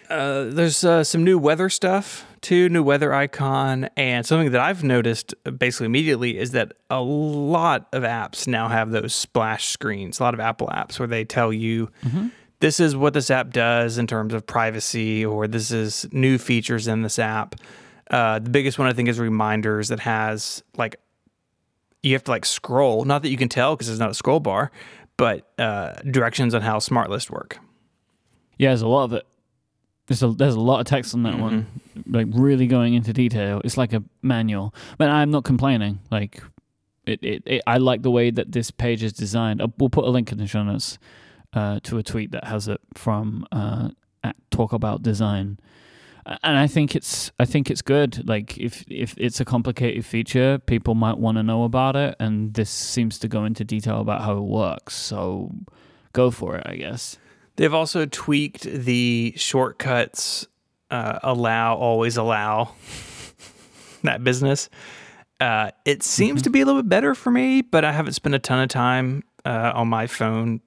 Uh, 0.09 0.45
there's 0.45 0.83
uh, 0.85 1.05
some 1.05 1.23
new 1.23 1.39
weather 1.39 1.69
stuff 1.69 2.27
too, 2.41 2.69
new 2.69 2.83
weather 2.83 3.13
icon, 3.13 3.89
and 3.97 4.27
something 4.27 4.51
that 4.51 4.61
I've 4.61 4.83
noticed 4.83 5.35
basically 5.59 5.87
immediately 5.87 6.37
is 6.37 6.51
that 6.53 6.73
a 6.89 7.01
lot 7.01 7.87
of 7.93 8.03
apps 8.03 8.49
now 8.49 8.69
have 8.69 8.91
those 8.91 9.15
splash 9.15 9.67
screens. 9.67 10.19
A 10.19 10.23
lot 10.25 10.35
of 10.35 10.41
Apple 10.41 10.67
apps 10.69 10.99
where 10.99 11.07
they 11.07 11.25
tell 11.25 11.53
you 11.53 11.91
this 12.61 12.81
is 12.81 12.97
what 12.97 13.15
this 13.15 13.31
app 13.31 13.53
does 13.53 13.99
in 13.99 14.07
terms 14.09 14.35
of 14.35 14.47
privacy, 14.47 15.25
or 15.25 15.47
this 15.47 15.71
is 15.71 16.07
new 16.11 16.39
features 16.39 16.89
in 16.89 17.03
this 17.03 17.19
app. 17.19 17.55
Uh, 18.11 18.41
the 18.41 18.51
biggest 18.51 18.79
one 18.79 18.89
I 18.89 18.93
think 18.93 19.09
is 19.09 19.21
reminders 19.21 19.89
that 19.89 20.01
has 20.01 20.65
like 20.77 20.97
you 22.03 22.13
have 22.15 22.25
to 22.25 22.31
like 22.31 22.45
scroll. 22.45 23.05
Not 23.05 23.23
that 23.23 23.31
you 23.31 23.37
can 23.37 23.49
tell 23.49 23.75
because 23.77 23.87
there's 23.89 23.99
not 23.99 24.11
a 24.11 24.15
scroll 24.15 24.41
bar, 24.41 24.71
but 25.17 25.51
uh, 25.59 25.93
directions 26.11 26.55
on 26.55 26.63
how 26.63 26.79
smart 26.79 27.11
lists 27.11 27.31
work. 27.31 27.59
Yeah, 28.59 28.71
there's 28.71 28.83
a 28.83 28.89
lot 28.89 29.05
of 29.05 29.13
it. 29.13 29.27
There's 30.07 30.23
a 30.23 30.29
there's 30.29 30.55
a 30.55 30.61
lot 30.61 30.81
of 30.81 30.87
text 30.87 31.15
on 31.15 31.23
that 31.23 31.39
one, 31.39 31.67
like 32.07 32.27
really 32.33 32.67
going 32.67 32.95
into 32.95 33.13
detail. 33.13 33.61
It's 33.65 33.77
like 33.77 33.93
a 33.93 34.03
manual, 34.23 34.75
but 34.99 35.09
I'm 35.09 35.31
not 35.31 35.45
complaining. 35.45 36.01
Like, 36.11 36.43
it, 37.07 37.23
it, 37.23 37.43
it 37.47 37.63
I 37.67 37.77
like 37.79 38.03
the 38.03 38.11
way 38.11 38.31
that 38.31 38.51
this 38.51 38.71
page 38.71 39.03
is 39.03 39.13
designed. 39.13 39.63
Uh, 39.63 39.69
We'll 39.79 39.89
put 39.89 40.05
a 40.05 40.11
link 40.11 40.33
in 40.33 40.39
the 40.39 40.47
show 40.49 40.65
notes 40.65 40.99
uh, 41.53 41.81
to 41.85 41.99
a 41.99 42.03
tweet 42.03 42.33
that 42.33 42.45
has 42.45 42.67
it 42.67 42.81
from 42.95 43.47
uh, 43.53 43.91
at 44.25 44.37
Talk 44.51 44.73
About 44.73 45.03
Design, 45.03 45.59
and 46.43 46.57
I 46.59 46.67
think 46.67 46.95
it's 46.95 47.33
I 47.39 47.45
think 47.45 47.71
it's 47.71 47.83
good. 47.83 48.29
Like, 48.29 48.57
if 48.59 48.85
if 48.89 49.15
it's 49.19 49.41
a 49.41 49.45
complicated 49.45 50.05
feature, 50.05 50.59
people 50.59 50.95
might 50.95 51.19
want 51.19 51.37
to 51.39 51.43
know 51.43 51.65
about 51.65 51.97
it, 51.97 52.15
and 52.21 52.55
this 52.55 52.71
seems 52.71 53.19
to 53.21 53.29
go 53.29 53.45
into 53.45 53.65
detail 53.65 54.01
about 54.01 54.23
how 54.23 54.37
it 54.37 54.45
works. 54.45 54.95
So, 54.95 55.51
go 56.13 56.31
for 56.31 56.57
it, 56.57 56.63
I 56.67 56.77
guess. 56.77 57.19
They've 57.57 57.75
also 57.75 58.07
tweaked 58.07 58.63
the 58.63 59.35
shortcuts 59.37 60.47
uh, 60.91 61.19
allow, 61.23 61.77
always 61.77 62.17
allow 62.17 62.75
that 64.03 64.25
business. 64.25 64.69
Uh, 65.41 65.71
it 65.85 66.03
seems 66.03 66.43
to 66.43 66.51
be 66.51 66.61
a 66.61 66.67
little 66.67 66.83
bit 66.83 66.89
better 66.89 67.15
for 67.15 67.31
me, 67.31 67.63
but 67.63 67.85
I 67.85 67.93
haven't 67.93 68.13
spent 68.13 68.35
a 68.35 68.39
ton 68.39 68.61
of 68.61 68.69
time 68.69 69.23
uh, 69.45 69.73
on 69.75 69.89
my 69.89 70.07
phone 70.07 70.61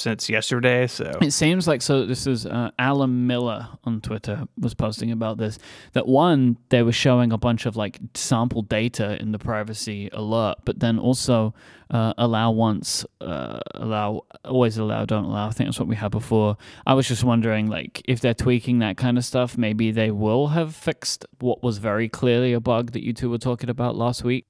since 0.00 0.28
yesterday. 0.28 0.86
So 0.86 1.18
It 1.20 1.32
seems 1.32 1.68
like 1.68 1.82
so. 1.82 2.06
This 2.06 2.26
is 2.26 2.46
uh, 2.46 2.70
Alan 2.78 3.26
Miller 3.26 3.68
on 3.84 4.00
Twitter 4.00 4.44
was 4.58 4.74
posting 4.74 5.12
about 5.12 5.38
this. 5.38 5.58
That 5.92 6.06
one 6.06 6.56
they 6.70 6.82
were 6.82 6.92
showing 6.92 7.32
a 7.32 7.38
bunch 7.38 7.66
of 7.66 7.76
like 7.76 7.98
sample 8.14 8.62
data 8.62 9.20
in 9.20 9.32
the 9.32 9.38
privacy 9.38 10.08
alert, 10.12 10.56
but 10.64 10.80
then 10.80 10.98
also 10.98 11.54
uh, 11.90 12.14
allow 12.18 12.50
once, 12.50 13.04
uh, 13.20 13.60
allow 13.74 14.22
always 14.44 14.78
allow, 14.78 15.04
don't 15.04 15.24
allow. 15.24 15.48
I 15.48 15.50
think 15.50 15.68
that's 15.68 15.78
what 15.78 15.88
we 15.88 15.96
had 15.96 16.10
before. 16.10 16.56
I 16.86 16.94
was 16.94 17.06
just 17.08 17.24
wondering 17.24 17.68
like 17.68 18.02
if 18.06 18.20
they're 18.20 18.34
tweaking 18.34 18.78
that 18.78 18.96
kind 18.96 19.18
of 19.18 19.24
stuff, 19.24 19.58
maybe 19.58 19.90
they 19.90 20.10
will 20.10 20.48
have 20.48 20.74
fixed 20.74 21.26
what 21.40 21.62
was 21.62 21.78
very 21.78 22.08
clearly 22.08 22.52
a 22.52 22.60
bug 22.60 22.92
that 22.92 23.04
you 23.04 23.12
two 23.12 23.30
were 23.30 23.38
talking 23.38 23.68
about 23.68 23.96
last 23.96 24.24
week. 24.24 24.46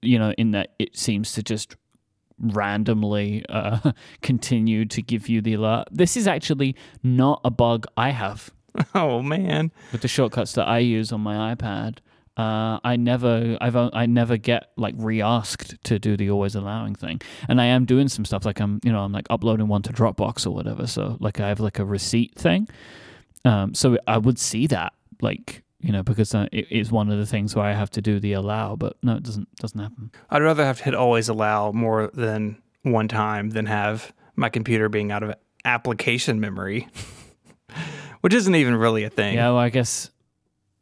You 0.00 0.18
know, 0.18 0.32
in 0.38 0.52
that 0.52 0.74
it 0.78 0.96
seems 0.96 1.32
to 1.32 1.42
just 1.42 1.76
randomly 2.38 3.44
uh, 3.48 3.92
continue 4.22 4.84
to 4.86 5.02
give 5.02 5.28
you 5.28 5.40
the 5.40 5.54
alert. 5.54 5.84
This 5.90 6.16
is 6.16 6.26
actually 6.26 6.76
not 7.02 7.40
a 7.44 7.50
bug 7.50 7.86
I 7.96 8.10
have 8.10 8.50
oh 8.94 9.22
man, 9.22 9.72
with 9.92 10.02
the 10.02 10.08
shortcuts 10.08 10.52
that 10.52 10.68
I 10.68 10.78
use 10.78 11.12
on 11.12 11.20
my 11.22 11.54
iPad. 11.54 11.98
Uh, 12.36 12.78
I 12.84 12.96
never, 12.96 13.56
I've, 13.62 13.76
o- 13.76 13.88
I 13.94 14.04
never 14.04 14.36
get 14.36 14.70
like 14.76 14.94
re-asked 14.98 15.82
to 15.84 15.98
do 15.98 16.18
the 16.18 16.30
always 16.30 16.54
allowing 16.54 16.94
thing, 16.94 17.22
and 17.48 17.58
I 17.60 17.64
am 17.66 17.86
doing 17.86 18.08
some 18.08 18.26
stuff 18.26 18.44
like 18.44 18.60
I'm, 18.60 18.78
you 18.84 18.92
know, 18.92 19.00
I'm 19.00 19.12
like 19.12 19.26
uploading 19.30 19.68
one 19.68 19.80
to 19.82 19.92
Dropbox 19.92 20.46
or 20.46 20.50
whatever. 20.50 20.86
So 20.86 21.16
like 21.20 21.40
I 21.40 21.48
have 21.48 21.60
like 21.60 21.78
a 21.78 21.84
receipt 21.86 22.34
thing. 22.34 22.68
Um, 23.46 23.72
so 23.72 23.96
I 24.06 24.18
would 24.18 24.38
see 24.38 24.66
that 24.66 24.92
like 25.22 25.62
you 25.80 25.92
know 25.92 26.02
because 26.02 26.34
uh, 26.34 26.46
it 26.52 26.66
is 26.70 26.90
one 26.90 27.10
of 27.10 27.18
the 27.18 27.26
things 27.26 27.54
where 27.54 27.64
I 27.64 27.72
have 27.72 27.90
to 27.90 28.02
do 28.02 28.18
the 28.20 28.32
allow, 28.32 28.76
but 28.76 28.96
no, 29.02 29.16
it 29.16 29.22
doesn't 29.22 29.54
doesn't 29.56 29.78
happen. 29.78 30.10
I'd 30.30 30.42
rather 30.42 30.64
have 30.64 30.78
to 30.78 30.84
hit 30.84 30.94
always 30.94 31.28
allow 31.28 31.72
more 31.72 32.10
than 32.12 32.62
one 32.82 33.08
time 33.08 33.50
than 33.50 33.66
have 33.66 34.12
my 34.36 34.48
computer 34.48 34.88
being 34.88 35.10
out 35.12 35.22
of 35.22 35.34
application 35.64 36.40
memory, 36.40 36.88
which 38.20 38.32
isn't 38.32 38.54
even 38.54 38.76
really 38.76 39.04
a 39.04 39.10
thing. 39.10 39.34
Yeah, 39.34 39.48
well, 39.48 39.58
I 39.58 39.70
guess, 39.70 40.10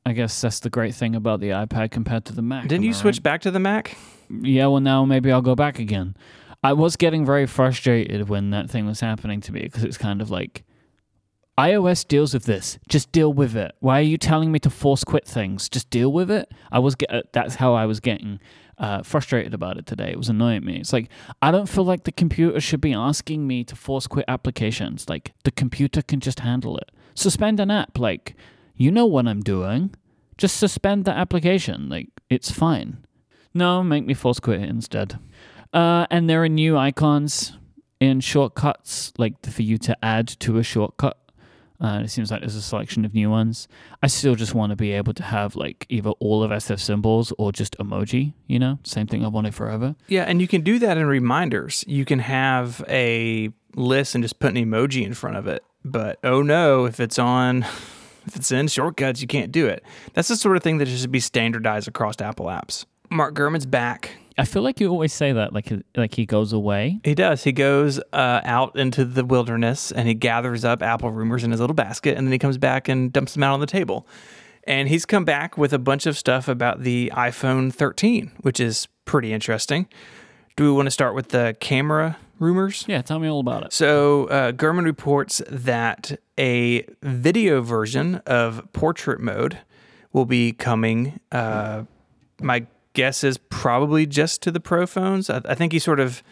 I 0.04 0.12
guess 0.12 0.40
that's 0.40 0.60
the 0.60 0.70
great 0.70 0.94
thing 0.94 1.14
about 1.14 1.40
the 1.40 1.50
iPad 1.50 1.90
compared 1.90 2.26
to 2.26 2.34
the 2.34 2.42
Mac. 2.42 2.68
Didn't 2.68 2.84
you 2.84 2.90
I 2.90 2.94
switch 2.94 3.16
right? 3.16 3.22
back 3.22 3.40
to 3.42 3.50
the 3.50 3.60
Mac? 3.60 3.96
Yeah, 4.28 4.66
well, 4.66 4.80
now 4.80 5.04
maybe 5.04 5.32
I'll 5.32 5.42
go 5.42 5.54
back 5.54 5.78
again. 5.78 6.16
I 6.62 6.72
was 6.72 6.96
getting 6.96 7.26
very 7.26 7.46
frustrated 7.46 8.28
when 8.28 8.50
that 8.50 8.70
thing 8.70 8.86
was 8.86 9.00
happening 9.00 9.40
to 9.42 9.52
me 9.52 9.62
because 9.62 9.84
it's 9.84 9.98
kind 9.98 10.22
of 10.22 10.30
like 10.30 10.64
iOS 11.56 12.06
deals 12.06 12.34
with 12.34 12.44
this. 12.44 12.78
Just 12.88 13.12
deal 13.12 13.32
with 13.32 13.56
it. 13.56 13.74
Why 13.80 14.00
are 14.00 14.02
you 14.02 14.18
telling 14.18 14.50
me 14.50 14.58
to 14.60 14.70
force 14.70 15.04
quit 15.04 15.26
things? 15.26 15.68
Just 15.68 15.88
deal 15.90 16.12
with 16.12 16.30
it. 16.30 16.50
I 16.72 16.80
was 16.80 16.94
get, 16.94 17.12
uh, 17.12 17.22
that's 17.32 17.56
how 17.56 17.74
I 17.74 17.86
was 17.86 18.00
getting 18.00 18.40
uh, 18.78 19.02
frustrated 19.02 19.54
about 19.54 19.76
it 19.76 19.86
today. 19.86 20.10
It 20.10 20.18
was 20.18 20.28
annoying 20.28 20.64
me. 20.64 20.78
It's 20.78 20.92
like 20.92 21.08
I 21.40 21.50
don't 21.50 21.68
feel 21.68 21.84
like 21.84 22.04
the 22.04 22.12
computer 22.12 22.60
should 22.60 22.80
be 22.80 22.92
asking 22.92 23.46
me 23.46 23.64
to 23.64 23.76
force 23.76 24.06
quit 24.06 24.24
applications. 24.28 25.08
Like 25.08 25.32
the 25.44 25.50
computer 25.50 26.02
can 26.02 26.20
just 26.20 26.40
handle 26.40 26.76
it. 26.78 26.90
Suspend 27.14 27.60
an 27.60 27.70
app. 27.70 27.98
Like 27.98 28.34
you 28.74 28.90
know 28.90 29.06
what 29.06 29.28
I'm 29.28 29.40
doing. 29.40 29.94
Just 30.36 30.56
suspend 30.56 31.04
the 31.04 31.12
application. 31.12 31.88
Like 31.88 32.08
it's 32.28 32.50
fine. 32.50 33.06
No, 33.52 33.84
make 33.84 34.04
me 34.04 34.14
force 34.14 34.40
quit 34.40 34.60
it 34.60 34.68
instead. 34.68 35.20
Uh, 35.72 36.06
and 36.10 36.28
there 36.28 36.42
are 36.42 36.48
new 36.48 36.76
icons 36.76 37.56
in 38.00 38.20
shortcuts, 38.20 39.12
like 39.18 39.44
for 39.46 39.62
you 39.62 39.78
to 39.78 39.96
add 40.04 40.26
to 40.26 40.58
a 40.58 40.62
shortcut. 40.62 41.18
Uh, 41.80 42.02
it 42.04 42.08
seems 42.08 42.30
like 42.30 42.40
there's 42.40 42.54
a 42.54 42.62
selection 42.62 43.04
of 43.04 43.14
new 43.14 43.28
ones. 43.28 43.68
I 44.02 44.06
still 44.06 44.34
just 44.36 44.54
want 44.54 44.70
to 44.70 44.76
be 44.76 44.92
able 44.92 45.12
to 45.14 45.22
have 45.22 45.56
like 45.56 45.86
either 45.88 46.10
all 46.20 46.42
of 46.42 46.50
SF 46.50 46.80
symbols 46.80 47.32
or 47.36 47.52
just 47.52 47.76
emoji. 47.78 48.32
You 48.46 48.58
know, 48.58 48.78
same 48.84 49.06
thing 49.06 49.24
I 49.24 49.28
wanted 49.28 49.54
forever. 49.54 49.96
Yeah, 50.08 50.22
and 50.22 50.40
you 50.40 50.48
can 50.48 50.62
do 50.62 50.78
that 50.78 50.96
in 50.96 51.06
reminders. 51.06 51.84
You 51.86 52.04
can 52.04 52.20
have 52.20 52.84
a 52.88 53.50
list 53.74 54.14
and 54.14 54.22
just 54.22 54.38
put 54.38 54.56
an 54.56 54.56
emoji 54.56 55.04
in 55.04 55.14
front 55.14 55.36
of 55.36 55.46
it. 55.46 55.64
But 55.84 56.18
oh 56.22 56.42
no, 56.42 56.84
if 56.86 57.00
it's 57.00 57.18
on, 57.18 57.62
if 58.26 58.36
it's 58.36 58.52
in 58.52 58.68
shortcuts, 58.68 59.20
you 59.20 59.26
can't 59.26 59.50
do 59.52 59.66
it. 59.66 59.82
That's 60.14 60.28
the 60.28 60.36
sort 60.36 60.56
of 60.56 60.62
thing 60.62 60.78
that 60.78 60.88
should 60.88 61.12
be 61.12 61.20
standardized 61.20 61.88
across 61.88 62.20
Apple 62.20 62.46
apps. 62.46 62.86
Mark 63.10 63.34
Gurman's 63.34 63.66
back. 63.66 64.16
I 64.36 64.44
feel 64.44 64.62
like 64.62 64.80
you 64.80 64.88
always 64.88 65.12
say 65.12 65.32
that, 65.32 65.52
like 65.52 65.72
like 65.96 66.14
he 66.14 66.26
goes 66.26 66.52
away. 66.52 67.00
He 67.04 67.14
does. 67.14 67.44
He 67.44 67.52
goes 67.52 68.00
uh, 68.12 68.40
out 68.44 68.76
into 68.76 69.04
the 69.04 69.24
wilderness 69.24 69.92
and 69.92 70.08
he 70.08 70.14
gathers 70.14 70.64
up 70.64 70.82
apple 70.82 71.12
rumors 71.12 71.44
in 71.44 71.52
his 71.52 71.60
little 71.60 71.74
basket, 71.74 72.16
and 72.16 72.26
then 72.26 72.32
he 72.32 72.38
comes 72.38 72.58
back 72.58 72.88
and 72.88 73.12
dumps 73.12 73.34
them 73.34 73.44
out 73.44 73.54
on 73.54 73.60
the 73.60 73.66
table. 73.66 74.06
And 74.66 74.88
he's 74.88 75.04
come 75.04 75.24
back 75.24 75.58
with 75.58 75.72
a 75.72 75.78
bunch 75.78 76.06
of 76.06 76.16
stuff 76.16 76.48
about 76.48 76.82
the 76.82 77.12
iPhone 77.14 77.72
13, 77.72 78.32
which 78.40 78.58
is 78.58 78.88
pretty 79.04 79.32
interesting. 79.32 79.86
Do 80.56 80.64
we 80.64 80.72
want 80.72 80.86
to 80.86 80.90
start 80.90 81.14
with 81.14 81.28
the 81.28 81.54
camera 81.60 82.16
rumors? 82.38 82.84
Yeah, 82.88 83.02
tell 83.02 83.18
me 83.18 83.28
all 83.28 83.40
about 83.40 83.64
it. 83.64 83.72
So, 83.72 84.26
uh, 84.28 84.52
Gurman 84.52 84.84
reports 84.84 85.42
that 85.50 86.18
a 86.38 86.86
video 87.02 87.60
version 87.60 88.16
of 88.26 88.66
portrait 88.72 89.20
mode 89.20 89.58
will 90.12 90.24
be 90.24 90.52
coming. 90.52 91.20
Uh, 91.30 91.84
my 92.40 92.66
guess 92.94 93.22
is 93.22 93.38
probably 93.38 94.06
just 94.06 94.40
to 94.42 94.50
the 94.50 94.60
Pro 94.60 94.86
phones. 94.86 95.28
I, 95.28 95.42
I 95.44 95.54
think 95.54 95.72
he 95.72 95.78
sort 95.78 96.00
of 96.00 96.22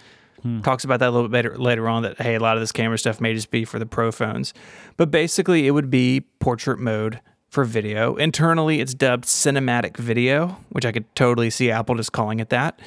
talks 0.63 0.85
about 0.85 1.01
that 1.01 1.09
a 1.09 1.13
little 1.13 1.29
bit 1.29 1.37
later, 1.37 1.59
later 1.59 1.89
on 1.89 2.03
that, 2.03 2.21
hey, 2.21 2.35
a 2.35 2.41
lot 2.41 2.57
of 2.57 2.63
this 2.63 2.73
camera 2.73 2.99
stuff 2.99 3.21
may 3.21 3.35
just 3.35 3.51
be 3.51 3.65
for 3.65 3.79
the 3.79 3.87
Pro 3.87 4.11
phones. 4.11 4.53
But 4.97 5.11
basically, 5.11 5.67
it 5.67 5.71
would 5.71 5.91
be 5.91 6.23
portrait 6.41 6.79
mode 6.79 7.21
for 7.49 7.65
video. 7.65 8.17
Internally, 8.17 8.81
it's 8.81 8.95
dubbed 8.95 9.25
cinematic 9.25 9.97
video, 9.97 10.57
which 10.71 10.87
I 10.87 10.93
could 10.93 11.13
totally 11.15 11.51
see 11.51 11.71
Apple 11.71 11.95
just 11.95 12.13
calling 12.13 12.41
it 12.41 12.49
that. 12.49 12.81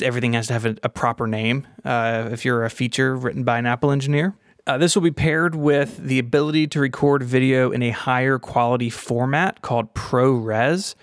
everything 0.00 0.32
has 0.34 0.46
to 0.46 0.52
have 0.52 0.64
a, 0.64 0.76
a 0.82 0.88
proper 0.88 1.26
name 1.26 1.66
uh, 1.84 2.28
if 2.30 2.44
you're 2.44 2.64
a 2.64 2.70
feature 2.70 3.16
written 3.16 3.44
by 3.44 3.58
an 3.58 3.66
Apple 3.66 3.90
engineer. 3.90 4.34
Uh, 4.66 4.78
this 4.78 4.94
will 4.94 5.02
be 5.02 5.10
paired 5.10 5.54
with 5.54 5.96
the 5.96 6.18
ability 6.18 6.66
to 6.68 6.80
record 6.80 7.22
video 7.22 7.72
in 7.72 7.82
a 7.82 7.90
higher 7.90 8.38
quality 8.38 8.88
format 8.88 9.62
called 9.62 9.92
ProRes. 9.94 10.94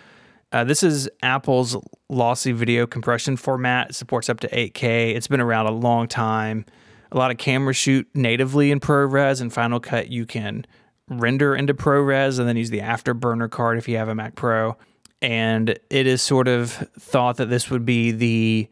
Uh, 0.51 0.63
this 0.63 0.81
is 0.81 1.09
Apple's 1.21 1.75
lossy 2.09 2.53
video 2.53 2.87
compression 2.87 3.35
format. 3.35 3.89
It 3.89 3.93
supports 3.93 4.29
up 4.29 4.39
to 4.41 4.47
8K. 4.49 5.15
It's 5.15 5.27
been 5.27 5.41
around 5.41 5.67
a 5.67 5.71
long 5.71 6.07
time. 6.07 6.65
A 7.11 7.17
lot 7.17 7.31
of 7.31 7.37
cameras 7.37 7.77
shoot 7.77 8.07
natively 8.13 8.71
in 8.71 8.79
ProRes, 8.79 9.41
and 9.41 9.51
Final 9.51 9.79
Cut 9.79 10.09
you 10.09 10.25
can 10.25 10.65
render 11.09 11.55
into 11.55 11.73
ProRes 11.73 12.39
and 12.39 12.47
then 12.47 12.57
use 12.57 12.69
the 12.69 12.79
Afterburner 12.79 13.49
card 13.49 13.77
if 13.77 13.87
you 13.87 13.97
have 13.97 14.09
a 14.09 14.15
Mac 14.15 14.35
Pro. 14.35 14.77
And 15.21 15.69
it 15.89 16.07
is 16.07 16.21
sort 16.21 16.47
of 16.47 16.71
thought 16.99 17.37
that 17.37 17.49
this 17.49 17.69
would 17.69 17.85
be 17.85 18.11
the 18.11 18.69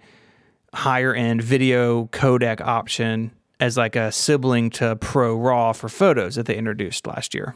higher 0.74 1.14
end 1.14 1.42
video 1.42 2.06
codec 2.08 2.62
option 2.62 3.32
as 3.60 3.78
like 3.78 3.96
a 3.96 4.12
sibling 4.12 4.70
to 4.70 4.96
Pro 4.98 5.36
Raw 5.36 5.74
for 5.74 5.90
photos 5.90 6.36
that 6.36 6.46
they 6.46 6.56
introduced 6.56 7.08
last 7.08 7.34
year. 7.34 7.56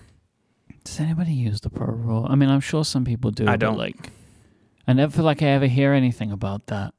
Does 0.83 0.99
anybody 0.99 1.33
use 1.33 1.61
the 1.61 1.69
Pro 1.69 1.87
Raw? 1.87 2.25
I 2.27 2.35
mean, 2.35 2.49
I'm 2.49 2.59
sure 2.61 2.83
some 2.85 3.05
people 3.05 3.31
do. 3.31 3.47
I 3.47 3.57
don't. 3.57 3.77
like. 3.77 4.09
I 4.87 4.93
never 4.93 5.11
feel 5.11 5.25
like 5.25 5.41
I 5.43 5.47
ever 5.47 5.67
hear 5.67 5.93
anything 5.93 6.31
about 6.31 6.67
that. 6.67 6.93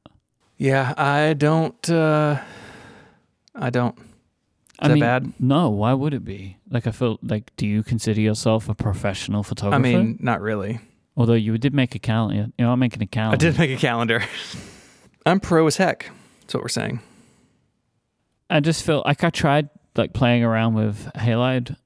Yeah, 0.57 0.95
I 0.97 1.33
don't. 1.35 1.91
Uh, 1.91 2.41
I 3.55 3.71
don't. 3.71 3.99
Is 4.83 4.89
that 4.89 5.01
bad? 5.01 5.33
No, 5.39 5.71
why 5.71 5.93
would 5.93 6.15
it 6.15 6.25
be? 6.25 6.57
Like 6.71 6.87
I 6.87 6.91
feel 6.93 7.19
like 7.23 7.55
do 7.57 7.67
you 7.67 7.83
consider 7.83 8.21
yourself 8.21 8.69
a 8.69 8.75
professional 8.75 9.43
photographer? 9.43 9.75
I 9.75 9.79
mean, 9.79 10.19
not 10.21 10.41
really. 10.41 10.81
although 11.17 11.35
you 11.35 11.59
did 11.59 11.75
make 11.75 11.95
a 11.95 11.99
calendar, 11.99 12.51
you 12.57 12.65
know, 12.65 12.73
I'm 12.73 12.79
making 12.79 13.03
a 13.03 13.07
calendar. 13.07 13.47
I 13.47 13.51
did 13.51 13.59
make 13.59 13.71
a 13.71 13.77
calendar. 13.77 14.23
I'm 15.27 15.39
pro 15.41 15.67
as 15.67 15.77
heck. 15.77 16.11
That's 16.43 16.55
what 16.55 16.63
we're 16.63 16.69
saying. 16.69 17.01
I 18.49 18.61
just 18.61 18.85
feel 18.85 19.03
like 19.05 19.23
I 19.23 19.31
tried 19.31 19.69
like 19.97 20.13
playing 20.15 20.45
around 20.45 20.75
with 20.75 21.11
halide. 21.15 21.77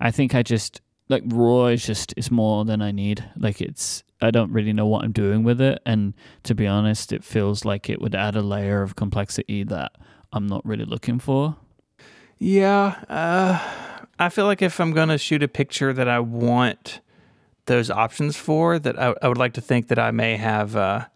I 0.00 0.10
think 0.10 0.34
I 0.34 0.42
just 0.42 0.80
like 1.12 1.22
raw 1.26 1.66
is 1.66 1.86
just 1.86 2.12
is 2.16 2.30
more 2.30 2.64
than 2.64 2.82
I 2.82 2.90
need. 2.90 3.24
Like 3.36 3.60
it's 3.60 4.02
I 4.20 4.30
don't 4.30 4.52
really 4.52 4.72
know 4.72 4.86
what 4.86 5.04
I'm 5.04 5.12
doing 5.12 5.44
with 5.44 5.60
it, 5.60 5.80
and 5.86 6.14
to 6.44 6.54
be 6.54 6.66
honest, 6.66 7.12
it 7.12 7.22
feels 7.22 7.64
like 7.64 7.88
it 7.88 8.00
would 8.00 8.14
add 8.14 8.34
a 8.34 8.42
layer 8.42 8.82
of 8.82 8.96
complexity 8.96 9.62
that 9.64 9.92
I'm 10.32 10.46
not 10.46 10.64
really 10.64 10.84
looking 10.84 11.18
for. 11.18 11.56
Yeah, 12.38 12.96
uh, 13.08 13.60
I 14.18 14.28
feel 14.28 14.46
like 14.46 14.62
if 14.62 14.80
I'm 14.80 14.92
gonna 14.92 15.18
shoot 15.18 15.42
a 15.42 15.48
picture 15.48 15.92
that 15.92 16.08
I 16.08 16.18
want 16.18 17.00
those 17.66 17.90
options 17.90 18.36
for, 18.36 18.78
that 18.78 18.98
I, 18.98 19.14
I 19.22 19.28
would 19.28 19.38
like 19.38 19.52
to 19.54 19.60
think 19.60 19.88
that 19.88 19.98
I 19.98 20.10
may 20.10 20.36
have, 20.36 20.74
uh, 20.74 21.06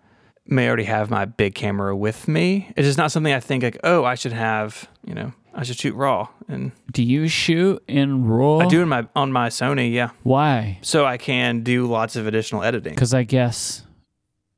may 0.47 0.69
already 0.69 0.85
have 0.85 1.11
my 1.11 1.25
big 1.25 1.55
camera 1.55 1.97
with 1.97 2.29
me. 2.29 2.73
It's 2.77 2.87
just 2.87 2.99
not 2.99 3.11
something 3.11 3.33
I 3.33 3.41
think 3.41 3.65
like, 3.65 3.79
oh, 3.83 4.05
I 4.05 4.15
should 4.15 4.33
have. 4.33 4.89
You 5.05 5.15
know, 5.15 5.33
I 5.59 5.63
should 5.63 5.79
shoot 5.79 5.95
raw, 5.95 6.29
and 6.49 6.73
Do 6.93 7.03
you 7.03 7.29
shoot 7.29 7.83
in 7.89 8.27
raw? 8.27 8.59
I 8.59 8.67
do 8.67 8.83
in 8.83 8.89
my 8.89 9.09
on 9.17 9.33
my 9.33 9.49
Sony, 9.49 9.91
yeah, 9.93 10.11
Why? 10.23 10.79
so 10.83 11.07
I 11.07 11.17
can 11.17 11.63
do 11.63 11.87
lots 11.87 12.15
of 12.15 12.27
additional 12.27 12.63
editing. 12.63 12.95
Because 12.95 13.15
I 13.15 13.23
guess 13.23 13.87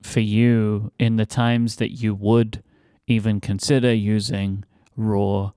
for 0.02 0.20
you, 0.20 0.90
in 0.98 1.16
the 1.16 1.26
times 1.26 1.76
that 1.76 1.92
you 1.92 2.14
would 2.14 2.62
even 3.06 3.40
consider 3.40 3.94
using 3.94 4.64
RAW 4.96 5.52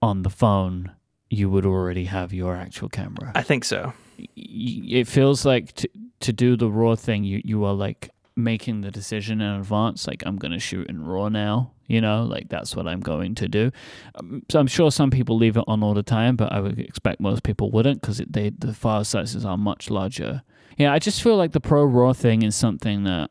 on 0.00 0.22
the 0.22 0.30
phone, 0.30 0.92
you 1.28 1.50
would 1.50 1.66
already 1.66 2.04
have 2.04 2.32
your 2.32 2.54
actual 2.54 2.88
camera. 2.88 3.32
I 3.34 3.42
think 3.42 3.64
so. 3.64 3.92
It 4.36 5.08
feels 5.08 5.44
like 5.44 5.72
to, 5.74 5.88
to 6.20 6.32
do 6.32 6.56
the 6.56 6.70
RAW 6.70 6.94
thing, 6.94 7.24
you, 7.24 7.42
you 7.44 7.64
are 7.64 7.74
like 7.74 8.10
making 8.36 8.80
the 8.82 8.90
decision 8.90 9.40
in 9.40 9.50
advance, 9.60 10.06
like, 10.06 10.22
I'm 10.24 10.36
going 10.36 10.52
to 10.52 10.58
shoot 10.58 10.88
in 10.88 11.04
RAW 11.04 11.28
now. 11.28 11.72
You 11.86 12.00
know, 12.00 12.24
like 12.24 12.48
that's 12.48 12.74
what 12.74 12.86
I'm 12.88 13.00
going 13.00 13.34
to 13.36 13.48
do. 13.48 13.70
Um, 14.14 14.42
so 14.50 14.58
I'm 14.58 14.66
sure 14.66 14.90
some 14.90 15.10
people 15.10 15.36
leave 15.36 15.56
it 15.56 15.64
on 15.66 15.82
all 15.82 15.94
the 15.94 16.02
time, 16.02 16.36
but 16.36 16.52
I 16.52 16.60
would 16.60 16.78
expect 16.78 17.20
most 17.20 17.42
people 17.42 17.70
wouldn't 17.70 18.00
because 18.00 18.22
they 18.28 18.50
the 18.50 18.72
file 18.72 19.04
sizes 19.04 19.44
are 19.44 19.58
much 19.58 19.90
larger. 19.90 20.42
Yeah, 20.76 20.92
I 20.92 20.98
just 20.98 21.22
feel 21.22 21.36
like 21.36 21.52
the 21.52 21.60
Pro 21.60 21.84
Raw 21.84 22.12
thing 22.12 22.42
is 22.42 22.56
something 22.56 23.04
that 23.04 23.30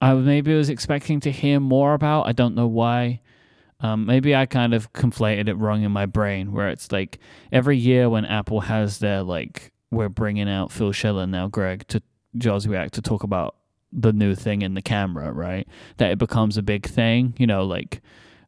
I 0.00 0.14
maybe 0.14 0.54
was 0.54 0.68
expecting 0.68 1.20
to 1.20 1.32
hear 1.32 1.60
more 1.60 1.94
about. 1.94 2.26
I 2.26 2.32
don't 2.32 2.54
know 2.54 2.66
why. 2.66 3.20
Um, 3.80 4.06
maybe 4.06 4.34
I 4.34 4.46
kind 4.46 4.72
of 4.72 4.92
conflated 4.92 5.48
it 5.48 5.54
wrong 5.54 5.82
in 5.82 5.92
my 5.92 6.06
brain, 6.06 6.52
where 6.52 6.68
it's 6.68 6.92
like 6.92 7.18
every 7.52 7.76
year 7.76 8.08
when 8.08 8.24
Apple 8.24 8.60
has 8.60 8.98
their 8.98 9.22
like 9.22 9.72
we're 9.90 10.08
bringing 10.08 10.48
out 10.48 10.72
Phil 10.72 10.92
Schiller 10.92 11.26
now, 11.26 11.48
Greg, 11.48 11.86
to 11.88 12.02
Joswiak 12.36 12.90
to 12.92 13.02
talk 13.02 13.22
about 13.22 13.56
the 13.94 14.12
new 14.12 14.34
thing 14.34 14.62
in 14.62 14.74
the 14.74 14.82
camera, 14.82 15.32
right? 15.32 15.66
That 15.98 16.10
it 16.10 16.18
becomes 16.18 16.56
a 16.56 16.62
big 16.62 16.86
thing, 16.86 17.34
you 17.38 17.46
know, 17.46 17.64
like 17.64 18.02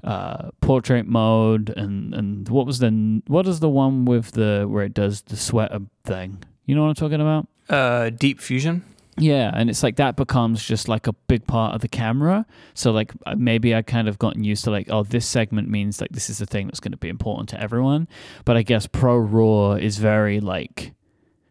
uh, 0.04 0.50
portrait 0.60 1.06
mode 1.06 1.70
and 1.76 2.14
and 2.14 2.48
what 2.48 2.66
was 2.66 2.78
the 2.78 3.22
what 3.26 3.46
is 3.46 3.60
the 3.60 3.68
one 3.68 4.04
with 4.04 4.32
the 4.32 4.66
where 4.68 4.84
it 4.84 4.94
does 4.94 5.22
the 5.22 5.36
sweater 5.36 5.80
thing? 6.04 6.42
You 6.64 6.74
know 6.74 6.82
what 6.82 6.88
I'm 6.88 6.94
talking 6.94 7.20
about? 7.20 7.48
Uh, 7.68 8.10
Deep 8.10 8.40
Fusion. 8.40 8.84
Yeah, 9.18 9.50
and 9.54 9.70
it's 9.70 9.82
like 9.82 9.96
that 9.96 10.16
becomes 10.16 10.62
just 10.62 10.88
like 10.88 11.06
a 11.06 11.12
big 11.12 11.46
part 11.46 11.74
of 11.74 11.80
the 11.80 11.88
camera. 11.88 12.44
So 12.74 12.92
like 12.92 13.12
uh, 13.24 13.34
maybe 13.36 13.74
I 13.74 13.80
kind 13.80 14.08
of 14.08 14.18
gotten 14.18 14.44
used 14.44 14.64
to 14.64 14.70
like 14.70 14.88
oh 14.90 15.04
this 15.04 15.26
segment 15.26 15.68
means 15.68 16.00
like 16.00 16.10
this 16.10 16.28
is 16.28 16.38
the 16.38 16.46
thing 16.46 16.66
that's 16.66 16.80
going 16.80 16.92
to 16.92 16.98
be 16.98 17.08
important 17.08 17.48
to 17.50 17.60
everyone. 17.60 18.08
But 18.44 18.56
I 18.56 18.62
guess 18.62 18.86
Pro 18.86 19.16
Raw 19.16 19.72
is 19.72 19.96
very 19.98 20.40
like 20.40 20.92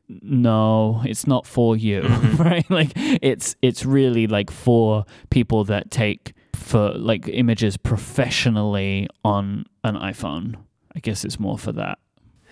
no, 0.07 1.01
it's 1.05 1.27
not 1.27 1.45
for 1.45 1.75
you, 1.75 2.01
right? 2.37 2.69
Like 2.69 2.91
it's 2.95 3.55
it's 3.61 3.85
really 3.85 4.27
like 4.27 4.51
for 4.51 5.05
people 5.29 5.63
that 5.65 5.91
take 5.91 6.33
for 6.53 6.91
like 6.93 7.27
images 7.27 7.77
professionally 7.77 9.07
on 9.23 9.65
an 9.83 9.95
iPhone. 9.95 10.55
I 10.95 10.99
guess 10.99 11.25
it's 11.25 11.39
more 11.39 11.57
for 11.57 11.71
that. 11.73 11.99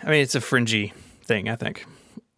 I 0.04 0.12
mean, 0.12 0.22
it's 0.22 0.36
a 0.36 0.42
fringy 0.42 0.94
thing, 1.24 1.48
I 1.48 1.56
think. 1.56 1.86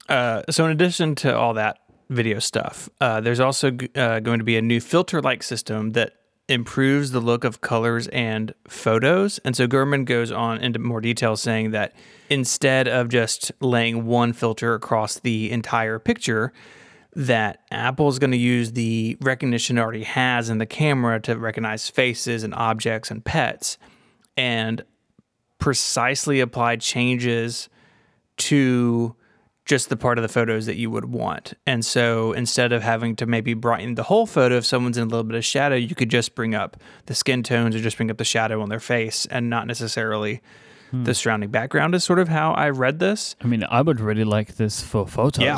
Uh, 0.08 0.44
so, 0.50 0.66
in 0.66 0.72
addition 0.72 1.16
to 1.16 1.36
all 1.36 1.56
that 1.56 1.80
video 2.10 2.40
stuff, 2.40 2.90
uh, 3.02 3.22
there's 3.22 3.40
also 3.40 3.76
uh, 3.96 4.20
going 4.20 4.40
to 4.40 4.46
be 4.46 4.58
a 4.58 4.62
new 4.62 4.80
filter 4.80 5.22
like 5.22 5.42
system 5.42 5.92
that 5.92 6.14
improves 6.48 7.12
the 7.12 7.20
look 7.20 7.44
of 7.44 7.62
colors 7.62 8.08
and 8.10 8.54
photos. 8.68 9.40
And 9.40 9.56
so, 9.56 9.68
Gurman 9.68 10.06
goes 10.06 10.32
on 10.32 10.60
into 10.60 10.80
more 10.80 11.02
detail 11.02 11.36
saying 11.36 11.72
that 11.72 11.94
instead 12.30 12.88
of 12.88 13.10
just 13.10 13.52
laying 13.60 14.06
one 14.06 14.34
filter 14.34 14.74
across 14.74 15.20
the 15.20 15.52
entire 15.52 16.00
picture, 16.00 16.54
that 17.16 17.62
Apple 17.72 18.10
is 18.10 18.20
going 18.20 18.32
to 18.32 18.38
use 18.38 18.74
the 18.74 19.18
recognition 19.22 19.78
it 19.78 19.82
already 19.82 20.04
has 20.04 20.50
in 20.50 20.58
the 20.58 20.66
camera 20.66 21.20
to 21.22 21.38
recognize 21.38 21.90
faces 21.90 22.44
and 22.44 22.54
objects 22.54 23.10
and 23.10 23.24
pets 23.24 23.78
and 24.36 24.84
precisely 25.60 26.42
apply 26.42 26.76
changes 26.76 27.70
to 28.38 29.16
just 29.66 29.90
the 29.90 29.98
part 29.98 30.18
of 30.18 30.22
the 30.22 30.28
photos 30.28 30.68
that 30.68 30.76
you 30.76 30.92
would 30.92 31.06
want. 31.06 31.54
And 31.66 31.84
so 31.84 32.34
instead 32.34 32.72
of 32.72 32.84
having 32.84 33.16
to 33.18 33.26
maybe 33.26 33.56
brighten 33.56 33.96
the 33.96 34.04
whole 34.04 34.28
photo, 34.28 34.58
if 34.58 34.66
someone's 34.66 34.98
in 34.98 35.04
a 35.04 35.08
little 35.08 35.24
bit 35.24 35.36
of 35.36 35.44
shadow, 35.44 35.76
you 35.76 35.96
could 35.96 36.10
just 36.10 36.36
bring 36.36 36.54
up 36.54 36.78
the 37.08 37.16
skin 37.16 37.42
tones 37.42 37.76
or 37.76 37.80
just 37.80 37.98
bring 37.98 38.12
up 38.12 38.18
the 38.18 38.24
shadow 38.24 38.62
on 38.62 38.70
their 38.70 38.80
face 38.80 39.26
and 39.26 39.50
not 39.50 39.66
necessarily 39.66 40.42
the 40.92 40.98
hmm. 40.98 41.12
surrounding 41.12 41.50
background, 41.50 41.96
is 41.96 42.04
sort 42.04 42.20
of 42.20 42.30
how 42.30 42.54
I 42.54 42.70
read 42.70 43.00
this. 43.00 43.36
I 43.42 43.48
mean, 43.48 43.66
I 43.70 43.82
would 43.82 44.00
really 44.00 44.24
like 44.24 44.56
this 44.56 44.82
for 44.82 45.08
photos. 45.08 45.44
Yeah. 45.44 45.58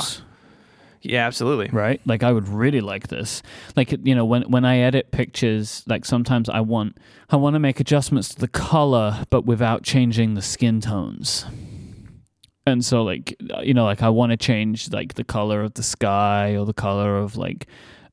Yeah, 1.02 1.26
absolutely. 1.26 1.70
right 1.72 2.02
like 2.06 2.22
i 2.24 2.34
would 2.34 2.50
really 2.50 2.82
like 2.82 3.08
this 3.08 3.42
like 3.78 3.94
you 4.04 4.14
know 4.14 4.26
when 4.26 4.42
when 4.52 4.66
i 4.66 4.80
edit 4.80 5.12
pictures 5.12 5.84
like 5.88 6.04
sometimes 6.04 6.50
i 6.50 6.60
want 6.60 6.98
i 7.30 7.38
want 7.38 7.54
to 7.54 7.60
make 7.60 7.80
adjustments 7.80 8.30
to 8.30 8.40
the 8.40 8.48
color 8.48 9.24
but 9.30 9.46
without 9.46 9.84
changing 9.84 10.34
the 10.34 10.42
skin 10.42 10.82
tones 10.82 11.46
and 12.68 12.84
so 12.86 13.04
like 13.04 13.36
you 13.64 13.74
know 13.74 13.86
like 13.86 14.04
i 14.04 14.10
want 14.10 14.32
to 14.32 14.38
change 14.38 14.92
like 14.92 15.14
the 15.16 15.24
color 15.24 15.62
of 15.64 15.74
the 15.76 15.84
sky 15.84 16.56
or 16.56 16.66
the 16.66 16.74
color 16.74 17.18
of 17.18 17.36
like 17.38 17.68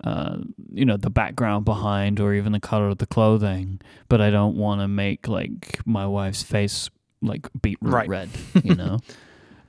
uh, 0.04 0.36
you 0.72 0.84
know 0.84 0.96
the 0.98 1.10
background 1.10 1.64
behind 1.64 2.20
or 2.20 2.34
even 2.34 2.52
the 2.52 2.60
color 2.60 2.88
of 2.88 2.98
the 2.98 3.06
clothing 3.06 3.80
but 4.08 4.20
i 4.20 4.30
don't 4.30 4.56
want 4.56 4.80
to 4.80 4.88
make 4.88 5.28
like 5.28 5.80
my 5.86 6.06
wife's 6.06 6.42
face 6.42 6.90
like 7.22 7.48
beetroot 7.62 7.92
Right. 7.92 8.08
red 8.08 8.28
you 8.62 8.74
know 8.74 8.98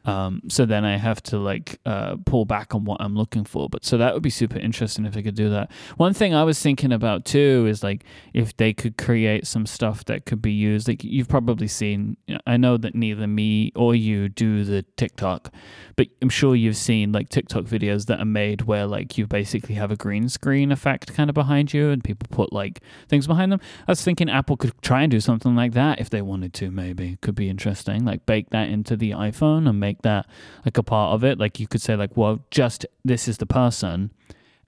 um, 0.05 0.41
so 0.47 0.65
then 0.65 0.85
I 0.85 0.97
have 0.97 1.21
to 1.23 1.37
like 1.37 1.79
uh, 1.85 2.17
pull 2.25 2.45
back 2.45 2.75
on 2.75 2.85
what 2.85 3.01
I'm 3.01 3.15
looking 3.15 3.43
for. 3.43 3.67
But 3.69 3.83
so 3.85 3.97
that 3.97 4.13
would 4.13 4.23
be 4.23 4.29
super 4.29 4.57
interesting 4.57 5.05
if 5.05 5.13
they 5.13 5.23
could 5.23 5.35
do 5.35 5.49
that. 5.49 5.71
One 5.97 6.13
thing 6.13 6.33
I 6.33 6.43
was 6.43 6.61
thinking 6.61 6.91
about 6.91 7.25
too 7.25 7.65
is 7.67 7.83
like 7.83 8.03
if 8.33 8.55
they 8.57 8.73
could 8.73 8.97
create 8.97 9.47
some 9.47 9.65
stuff 9.65 10.05
that 10.05 10.25
could 10.25 10.41
be 10.41 10.51
used. 10.51 10.87
Like 10.87 11.03
you've 11.03 11.27
probably 11.27 11.67
seen. 11.67 12.17
I 12.45 12.57
know 12.57 12.77
that 12.77 12.95
neither 12.95 13.27
me 13.27 13.71
or 13.75 13.95
you 13.95 14.29
do 14.29 14.63
the 14.63 14.83
TikTok, 14.95 15.51
but 15.95 16.07
I'm 16.21 16.29
sure 16.29 16.55
you've 16.55 16.77
seen 16.77 17.11
like 17.11 17.29
TikTok 17.29 17.63
videos 17.65 18.05
that 18.07 18.19
are 18.19 18.25
made 18.25 18.63
where 18.63 18.85
like 18.85 19.17
you 19.17 19.27
basically 19.27 19.75
have 19.75 19.91
a 19.91 19.95
green 19.95 20.29
screen 20.29 20.71
effect 20.71 21.13
kind 21.13 21.29
of 21.29 21.33
behind 21.33 21.73
you, 21.73 21.89
and 21.89 22.03
people 22.03 22.27
put 22.31 22.53
like 22.53 22.81
things 23.07 23.27
behind 23.27 23.51
them. 23.51 23.61
I 23.87 23.91
was 23.91 24.03
thinking 24.03 24.29
Apple 24.29 24.57
could 24.57 24.79
try 24.81 25.01
and 25.03 25.11
do 25.11 25.19
something 25.19 25.55
like 25.55 25.73
that 25.73 25.99
if 25.99 26.09
they 26.09 26.21
wanted 26.21 26.53
to. 26.55 26.71
Maybe 26.71 27.17
could 27.21 27.35
be 27.35 27.49
interesting. 27.49 28.05
Like 28.05 28.25
bake 28.25 28.49
that 28.51 28.69
into 28.69 28.95
the 28.95 29.11
iPhone 29.11 29.67
and 29.67 29.79
make 29.79 29.94
that 30.03 30.27
like 30.65 30.77
a 30.77 30.83
part 30.83 31.13
of 31.13 31.23
it. 31.23 31.39
Like 31.39 31.59
you 31.59 31.67
could 31.67 31.81
say 31.81 31.95
like, 31.95 32.15
well, 32.15 32.39
just 32.51 32.85
this 33.03 33.27
is 33.27 33.37
the 33.37 33.45
person. 33.45 34.11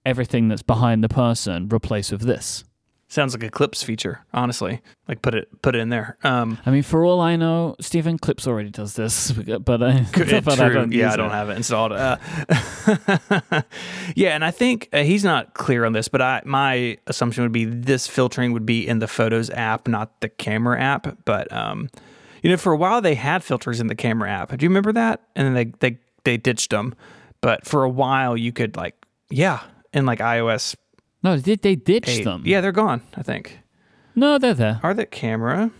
Everything 0.06 0.48
that's 0.48 0.62
behind 0.62 1.04
the 1.04 1.08
person 1.08 1.68
replace 1.72 2.10
with 2.10 2.22
this. 2.22 2.64
Sounds 3.10 3.32
like 3.32 3.42
a 3.42 3.48
clips 3.48 3.82
feature, 3.82 4.26
honestly. 4.34 4.82
Like 5.08 5.22
put 5.22 5.34
it 5.34 5.62
put 5.62 5.74
it 5.74 5.78
in 5.78 5.88
there. 5.88 6.18
Um, 6.24 6.58
I 6.66 6.70
mean, 6.70 6.82
for 6.82 7.06
all 7.06 7.22
I 7.22 7.36
know, 7.36 7.74
Stephen 7.80 8.18
Clips 8.18 8.46
already 8.46 8.68
does 8.68 8.94
this, 8.96 9.32
but 9.64 9.82
I, 9.82 10.00
Good, 10.12 10.44
but 10.44 10.56
true. 10.56 10.66
I 10.66 10.68
don't 10.68 10.92
yeah, 10.92 11.12
I 11.12 11.16
don't 11.16 11.30
it. 11.30 11.32
have 11.32 11.48
it 11.48 11.56
installed. 11.56 11.92
Uh, 11.92 12.18
yeah, 14.14 14.34
and 14.34 14.44
I 14.44 14.50
think 14.50 14.90
uh, 14.92 15.04
he's 15.04 15.24
not 15.24 15.54
clear 15.54 15.86
on 15.86 15.94
this, 15.94 16.08
but 16.08 16.20
I 16.20 16.42
my 16.44 16.98
assumption 17.06 17.44
would 17.44 17.52
be 17.52 17.64
this 17.64 18.06
filtering 18.06 18.52
would 18.52 18.66
be 18.66 18.86
in 18.86 18.98
the 18.98 19.08
Photos 19.08 19.48
app, 19.50 19.88
not 19.88 20.20
the 20.20 20.28
camera 20.28 20.78
app. 20.78 21.24
But 21.24 21.50
um, 21.50 21.88
you 22.48 22.54
know, 22.54 22.56
for 22.56 22.72
a 22.72 22.76
while 22.78 23.02
they 23.02 23.14
had 23.14 23.44
filters 23.44 23.78
in 23.78 23.88
the 23.88 23.94
camera 23.94 24.30
app. 24.30 24.56
Do 24.56 24.64
you 24.64 24.70
remember 24.70 24.92
that? 24.94 25.20
And 25.36 25.46
then 25.46 25.54
they 25.54 25.64
they 25.90 25.98
they 26.24 26.36
ditched 26.38 26.70
them. 26.70 26.94
But 27.42 27.66
for 27.66 27.84
a 27.84 27.88
while, 27.90 28.38
you 28.38 28.52
could 28.52 28.74
like, 28.74 28.94
yeah, 29.28 29.60
in 29.92 30.06
like 30.06 30.20
iOS 30.20 30.74
No, 31.22 31.36
did 31.36 31.60
they 31.60 31.76
ditch 31.76 32.08
8. 32.08 32.24
them? 32.24 32.42
Yeah, 32.46 32.62
they're 32.62 32.72
gone. 32.72 33.02
I 33.16 33.22
think. 33.22 33.58
No, 34.14 34.38
they're 34.38 34.54
there. 34.54 34.80
Are 34.82 34.94
the 34.94 35.04
camera? 35.04 35.70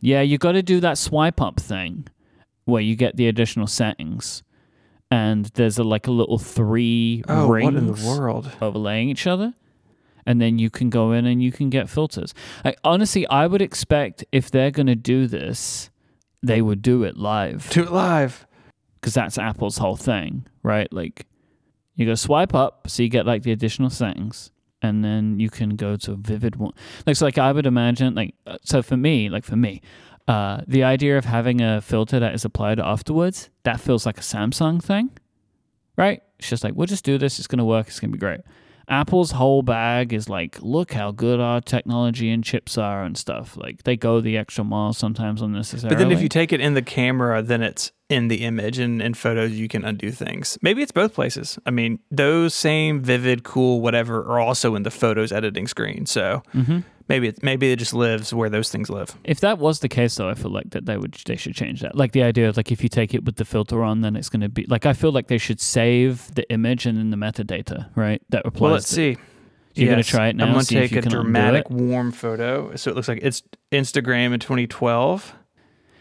Yeah, 0.00 0.22
you 0.22 0.38
got 0.38 0.52
to 0.52 0.62
do 0.62 0.80
that 0.80 0.96
swipe 0.96 1.40
up 1.42 1.60
thing 1.60 2.06
where 2.64 2.80
you 2.80 2.96
get 2.96 3.16
the 3.16 3.28
additional 3.28 3.66
settings, 3.66 4.42
and 5.10 5.44
there's 5.54 5.78
a 5.78 5.84
like 5.84 6.06
a 6.06 6.10
little 6.10 6.38
three 6.38 7.22
Oh, 7.28 7.48
rings 7.48 7.64
what 7.74 7.74
in 7.76 7.86
the 7.92 8.06
world? 8.18 8.50
overlaying 8.62 9.10
each 9.10 9.26
other, 9.26 9.52
and 10.26 10.40
then 10.40 10.58
you 10.58 10.70
can 10.70 10.90
go 10.90 11.12
in 11.12 11.26
and 11.26 11.42
you 11.42 11.52
can 11.52 11.70
get 11.70 11.88
filters. 11.90 12.34
Like 12.64 12.78
honestly, 12.82 13.26
I 13.28 13.46
would 13.46 13.62
expect 13.62 14.24
if 14.32 14.50
they're 14.50 14.70
gonna 14.72 14.96
do 14.96 15.26
this, 15.26 15.90
they 16.46 16.60
would 16.62 16.82
do 16.82 17.02
it 17.04 17.16
live 17.16 17.68
Do 17.70 17.82
it 17.84 17.92
live. 17.92 18.46
because 19.00 19.14
that's 19.14 19.38
Apple's 19.38 19.78
whole 19.78 19.96
thing, 19.96 20.46
right? 20.62 20.92
Like 20.92 21.26
you 21.96 22.06
go 22.06 22.14
swipe 22.14 22.54
up, 22.54 22.88
so 22.88 23.02
you 23.02 23.08
get 23.08 23.26
like 23.26 23.42
the 23.42 23.52
additional 23.52 23.90
settings, 23.90 24.50
and 24.82 25.04
then 25.04 25.38
you 25.40 25.48
can 25.50 25.76
go 25.76 25.96
to 25.96 26.16
vivid 26.16 26.56
one. 26.56 26.72
Like 27.06 27.16
so, 27.16 27.24
like 27.24 27.38
I 27.38 27.52
would 27.52 27.66
imagine, 27.66 28.14
like 28.14 28.34
uh, 28.46 28.58
so 28.62 28.82
for 28.82 28.96
me, 28.96 29.28
like 29.28 29.44
for 29.44 29.56
me, 29.56 29.80
uh, 30.26 30.62
the 30.66 30.82
idea 30.84 31.16
of 31.18 31.24
having 31.24 31.60
a 31.60 31.80
filter 31.80 32.18
that 32.20 32.34
is 32.34 32.44
applied 32.44 32.80
afterwards 32.80 33.50
that 33.62 33.80
feels 33.80 34.04
like 34.06 34.18
a 34.18 34.22
Samsung 34.22 34.82
thing, 34.82 35.10
right? 35.96 36.22
It's 36.38 36.48
just 36.48 36.64
like 36.64 36.74
we'll 36.74 36.86
just 36.86 37.04
do 37.04 37.16
this. 37.18 37.38
It's 37.38 37.46
gonna 37.46 37.64
work. 37.64 37.86
It's 37.88 38.00
gonna 38.00 38.12
be 38.12 38.18
great. 38.18 38.40
Apple's 38.88 39.32
whole 39.32 39.62
bag 39.62 40.12
is 40.12 40.28
like, 40.28 40.58
look 40.60 40.92
how 40.92 41.10
good 41.12 41.40
our 41.40 41.60
technology 41.60 42.30
and 42.30 42.44
chips 42.44 42.76
are 42.78 43.04
and 43.04 43.16
stuff. 43.16 43.56
Like 43.56 43.84
they 43.84 43.96
go 43.96 44.20
the 44.20 44.36
extra 44.36 44.64
mile 44.64 44.92
sometimes 44.92 45.42
unnecessarily. 45.42 45.94
But 45.94 46.02
then 46.02 46.12
if 46.12 46.22
you 46.22 46.28
take 46.28 46.52
it 46.52 46.60
in 46.60 46.74
the 46.74 46.82
camera, 46.82 47.42
then 47.42 47.62
it's 47.62 47.92
in 48.10 48.28
the 48.28 48.44
image 48.44 48.78
and 48.78 49.00
in 49.00 49.14
photos 49.14 49.52
you 49.52 49.66
can 49.68 49.84
undo 49.84 50.10
things. 50.10 50.58
Maybe 50.62 50.82
it's 50.82 50.92
both 50.92 51.14
places. 51.14 51.58
I 51.66 51.70
mean, 51.70 51.98
those 52.10 52.54
same 52.54 53.00
vivid, 53.00 53.44
cool, 53.44 53.80
whatever 53.80 54.20
are 54.20 54.38
also 54.38 54.74
in 54.74 54.82
the 54.82 54.90
photos 54.90 55.32
editing 55.32 55.66
screen. 55.66 56.06
So 56.06 56.42
hmm 56.52 56.80
maybe 57.08 57.28
it 57.28 57.42
maybe 57.42 57.70
it 57.72 57.78
just 57.78 57.94
lives 57.94 58.32
where 58.32 58.48
those 58.48 58.70
things 58.70 58.90
live. 58.90 59.16
If 59.24 59.40
that 59.40 59.58
was 59.58 59.80
the 59.80 59.88
case, 59.88 60.14
though, 60.14 60.28
I 60.28 60.34
feel 60.34 60.50
like 60.50 60.70
that 60.70 60.86
they 60.86 60.96
would 60.96 61.14
they 61.26 61.36
should 61.36 61.54
change 61.54 61.80
that. 61.80 61.96
Like 61.96 62.12
the 62.12 62.22
idea 62.22 62.48
of 62.48 62.56
like 62.56 62.72
if 62.72 62.82
you 62.82 62.88
take 62.88 63.14
it 63.14 63.24
with 63.24 63.36
the 63.36 63.44
filter 63.44 63.82
on, 63.82 64.00
then 64.00 64.16
it's 64.16 64.28
going 64.28 64.42
to 64.42 64.48
be 64.48 64.66
like 64.68 64.86
I 64.86 64.92
feel 64.92 65.12
like 65.12 65.28
they 65.28 65.38
should 65.38 65.60
save 65.60 66.34
the 66.34 66.48
image 66.50 66.86
and 66.86 66.98
then 66.98 67.10
the 67.10 67.16
metadata, 67.16 67.88
right? 67.94 68.22
That 68.30 68.46
applies. 68.46 68.60
Well, 68.60 68.72
let's 68.72 68.88
to- 68.88 68.94
see. 68.94 69.16
You're 69.76 69.90
gonna 69.90 70.04
try 70.04 70.28
it 70.28 70.36
now, 70.36 70.46
I'm 70.46 70.52
going 70.52 70.64
to 70.66 70.88
take 70.88 70.92
a 70.92 71.02
dramatic 71.02 71.68
warm 71.68 72.12
photo. 72.12 72.76
So 72.76 72.92
it 72.92 72.94
looks 72.94 73.08
like 73.08 73.18
it's 73.22 73.42
Instagram 73.72 74.32
in 74.32 74.38
2012. 74.38 75.34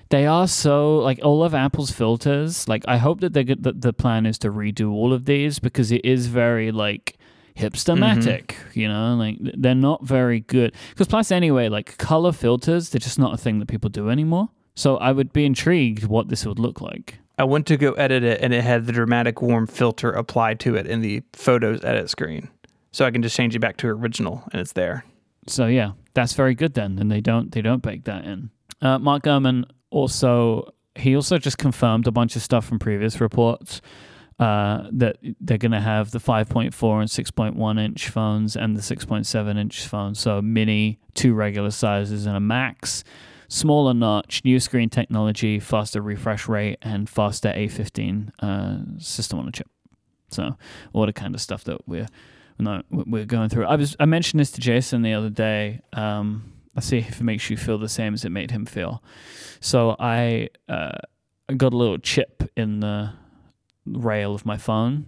They 0.10 0.28
are 0.28 0.48
so 0.48 0.98
like 0.98 1.20
all 1.24 1.44
of 1.44 1.56
Apple's 1.56 1.90
filters. 1.90 2.68
Like 2.68 2.84
I 2.88 2.98
hope 2.98 3.22
that 3.22 3.34
they 3.34 3.44
get 3.44 3.64
that 3.64 3.82
the 3.82 3.92
plan 3.92 4.28
is 4.28 4.38
to 4.40 4.52
redo 4.52 4.92
all 4.92 5.12
of 5.12 5.26
these 5.26 5.58
because 5.58 5.92
it 5.92 6.06
is 6.06 6.28
very 6.28 6.72
like 6.72 7.18
Hipstamatic. 7.58 8.46
Mm-hmm. 8.48 8.63
You 8.76 8.88
know, 8.88 9.16
like 9.16 9.38
they're 9.40 9.76
not 9.76 10.04
very 10.04 10.42
good. 10.42 10.74
Because 10.90 11.08
plus 11.08 11.32
anyway, 11.32 11.70
like 11.70 11.98
color 11.98 12.32
filters, 12.32 12.90
they're 12.90 13.00
just 13.00 13.20
not 13.20 13.34
a 13.34 13.38
thing 13.38 13.60
that 13.60 13.68
people 13.68 13.90
do 13.90 14.10
anymore. 14.10 14.50
So 14.76 14.98
I 14.98 15.12
would 15.12 15.34
be 15.34 15.46
intrigued 15.46 16.06
what 16.06 16.30
this 16.30 16.46
would 16.46 16.60
look 16.60 16.82
like. 16.82 17.20
I 17.38 17.44
went 17.44 17.66
to 17.68 17.78
go 17.78 17.94
edit 17.94 18.24
it 18.24 18.42
and 18.42 18.54
it 18.54 18.64
had 18.64 18.86
the 18.86 18.92
dramatic 18.92 19.42
warm 19.42 19.68
filter 19.68 20.12
applied 20.12 20.60
to 20.62 20.76
it 20.76 20.86
in 20.86 21.02
the 21.02 21.24
photos 21.34 21.84
edit 21.84 22.10
screen. 22.10 22.50
So 22.92 23.06
I 23.06 23.12
can 23.12 23.24
just 23.24 23.36
change 23.36 23.56
it 23.56 23.60
back 23.60 23.78
to 23.78 23.88
original 23.88 24.44
and 24.52 24.62
it's 24.62 24.74
there. 24.74 25.04
So 25.48 25.66
yeah, 25.66 25.94
that's 26.14 26.34
very 26.34 26.54
good 26.56 26.76
then. 26.76 27.00
And 27.00 27.12
they 27.12 27.22
don't 27.22 27.52
they 27.52 27.62
don't 27.62 27.82
bake 27.82 28.06
that 28.06 28.26
in. 28.26 28.52
Uh, 28.82 29.00
Mark 29.00 29.24
Gurman 29.24 29.66
also 29.90 30.74
he 30.96 31.16
also 31.16 31.38
just 31.38 31.58
confirmed 31.58 32.08
a 32.08 32.12
bunch 32.12 32.36
of 32.36 32.42
stuff 32.42 32.66
from 32.66 32.78
previous 32.80 33.20
reports 33.20 33.82
uh, 34.40 34.88
that 34.92 35.18
they're 35.40 35.58
going 35.58 35.72
to 35.72 35.82
have 35.82 36.12
the 36.12 36.20
5.4 36.20 36.64
and 36.64 36.74
6.1 36.74 37.80
inch 37.80 38.10
phones 38.10 38.56
and 38.56 38.76
the 38.76 38.82
6.7 38.82 39.58
inch 39.58 39.88
phones. 39.88 40.20
So 40.20 40.42
mini, 40.42 41.00
two 41.14 41.34
regular 41.34 41.72
sizes, 41.72 42.26
and 42.26 42.36
a 42.36 42.40
max. 42.40 43.04
Smaller 43.48 43.94
notch, 43.94 44.42
new 44.44 44.60
screen 44.60 44.90
technology, 44.90 45.60
faster 45.60 46.02
refresh 46.02 46.48
rate, 46.48 46.80
and 46.82 47.08
faster 47.08 47.50
A15 47.50 48.32
uh, 48.40 49.00
system 49.00 49.40
on 49.40 49.48
a 49.48 49.52
chip. 49.52 49.70
So 50.30 50.58
all 50.94 51.06
the 51.06 51.14
kind 51.14 51.36
of 51.36 51.42
stuff 51.42 51.64
that 51.66 51.88
we're 51.88 52.08
no, 52.60 52.82
we're 52.90 53.26
going 53.26 53.50
through. 53.50 53.66
I 53.66 53.76
was 53.76 53.96
I 54.00 54.06
mentioned 54.06 54.40
this 54.40 54.52
to 54.52 54.62
Jason 54.62 55.02
the 55.02 55.14
other 55.14 55.30
day. 55.30 55.82
Um, 55.92 56.54
Let's 56.76 56.88
see 56.88 56.98
if 56.98 57.20
it 57.20 57.24
makes 57.24 57.50
you 57.50 57.58
feel 57.58 57.78
the 57.78 57.90
same 57.90 58.14
as 58.14 58.26
it 58.26 58.32
made 58.32 58.52
him 58.52 58.66
feel. 58.66 59.04
So 59.60 59.96
I 60.00 60.50
uh, 60.68 60.98
I 61.48 61.54
got 61.54 61.74
a 61.74 61.78
little 61.78 62.00
chip 62.00 62.50
in 62.58 62.80
the 62.80 63.14
rail 63.86 64.34
of 64.36 64.46
my 64.46 64.58
phone, 64.58 65.06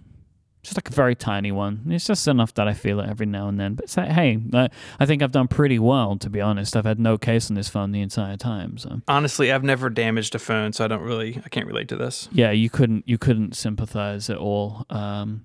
just 0.62 0.76
like 0.76 0.88
a 0.88 0.92
very 0.92 1.14
tiny 1.14 1.52
one. 1.52 1.82
It's 1.88 2.06
just 2.06 2.26
enough 2.26 2.52
that 2.54 2.66
I 2.66 2.74
feel 2.74 2.98
it 3.00 3.08
every 3.08 3.26
now 3.26 3.48
and 3.48 3.58
then. 3.58 3.74
But 3.74 3.88
say, 3.88 4.06
hey, 4.06 4.40
I, 4.52 4.68
I 4.98 5.06
think 5.06 5.22
I've 5.22 5.30
done 5.30 5.46
pretty 5.48 5.78
well 5.78 6.16
to 6.18 6.28
be 6.28 6.40
honest. 6.40 6.76
I've 6.76 6.84
had 6.84 6.98
no 6.98 7.16
case 7.18 7.50
on 7.50 7.54
this 7.54 7.68
phone 7.68 7.92
the 7.92 8.00
entire 8.00 8.36
time. 8.36 8.76
So 8.78 9.00
Honestly, 9.06 9.52
I've 9.52 9.62
never 9.64 9.88
damaged 9.90 10.34
a 10.34 10.38
phone, 10.38 10.72
so 10.72 10.84
I 10.84 10.88
don't 10.88 11.02
really 11.02 11.40
I 11.44 11.48
can't 11.48 11.66
relate 11.66 11.88
to 11.88 11.96
this. 11.96 12.28
yeah, 12.32 12.50
you 12.50 12.68
couldn't 12.70 13.04
you 13.06 13.16
couldn't 13.18 13.54
sympathize 13.56 14.28
at 14.28 14.38
all. 14.38 14.84
Um, 14.90 15.44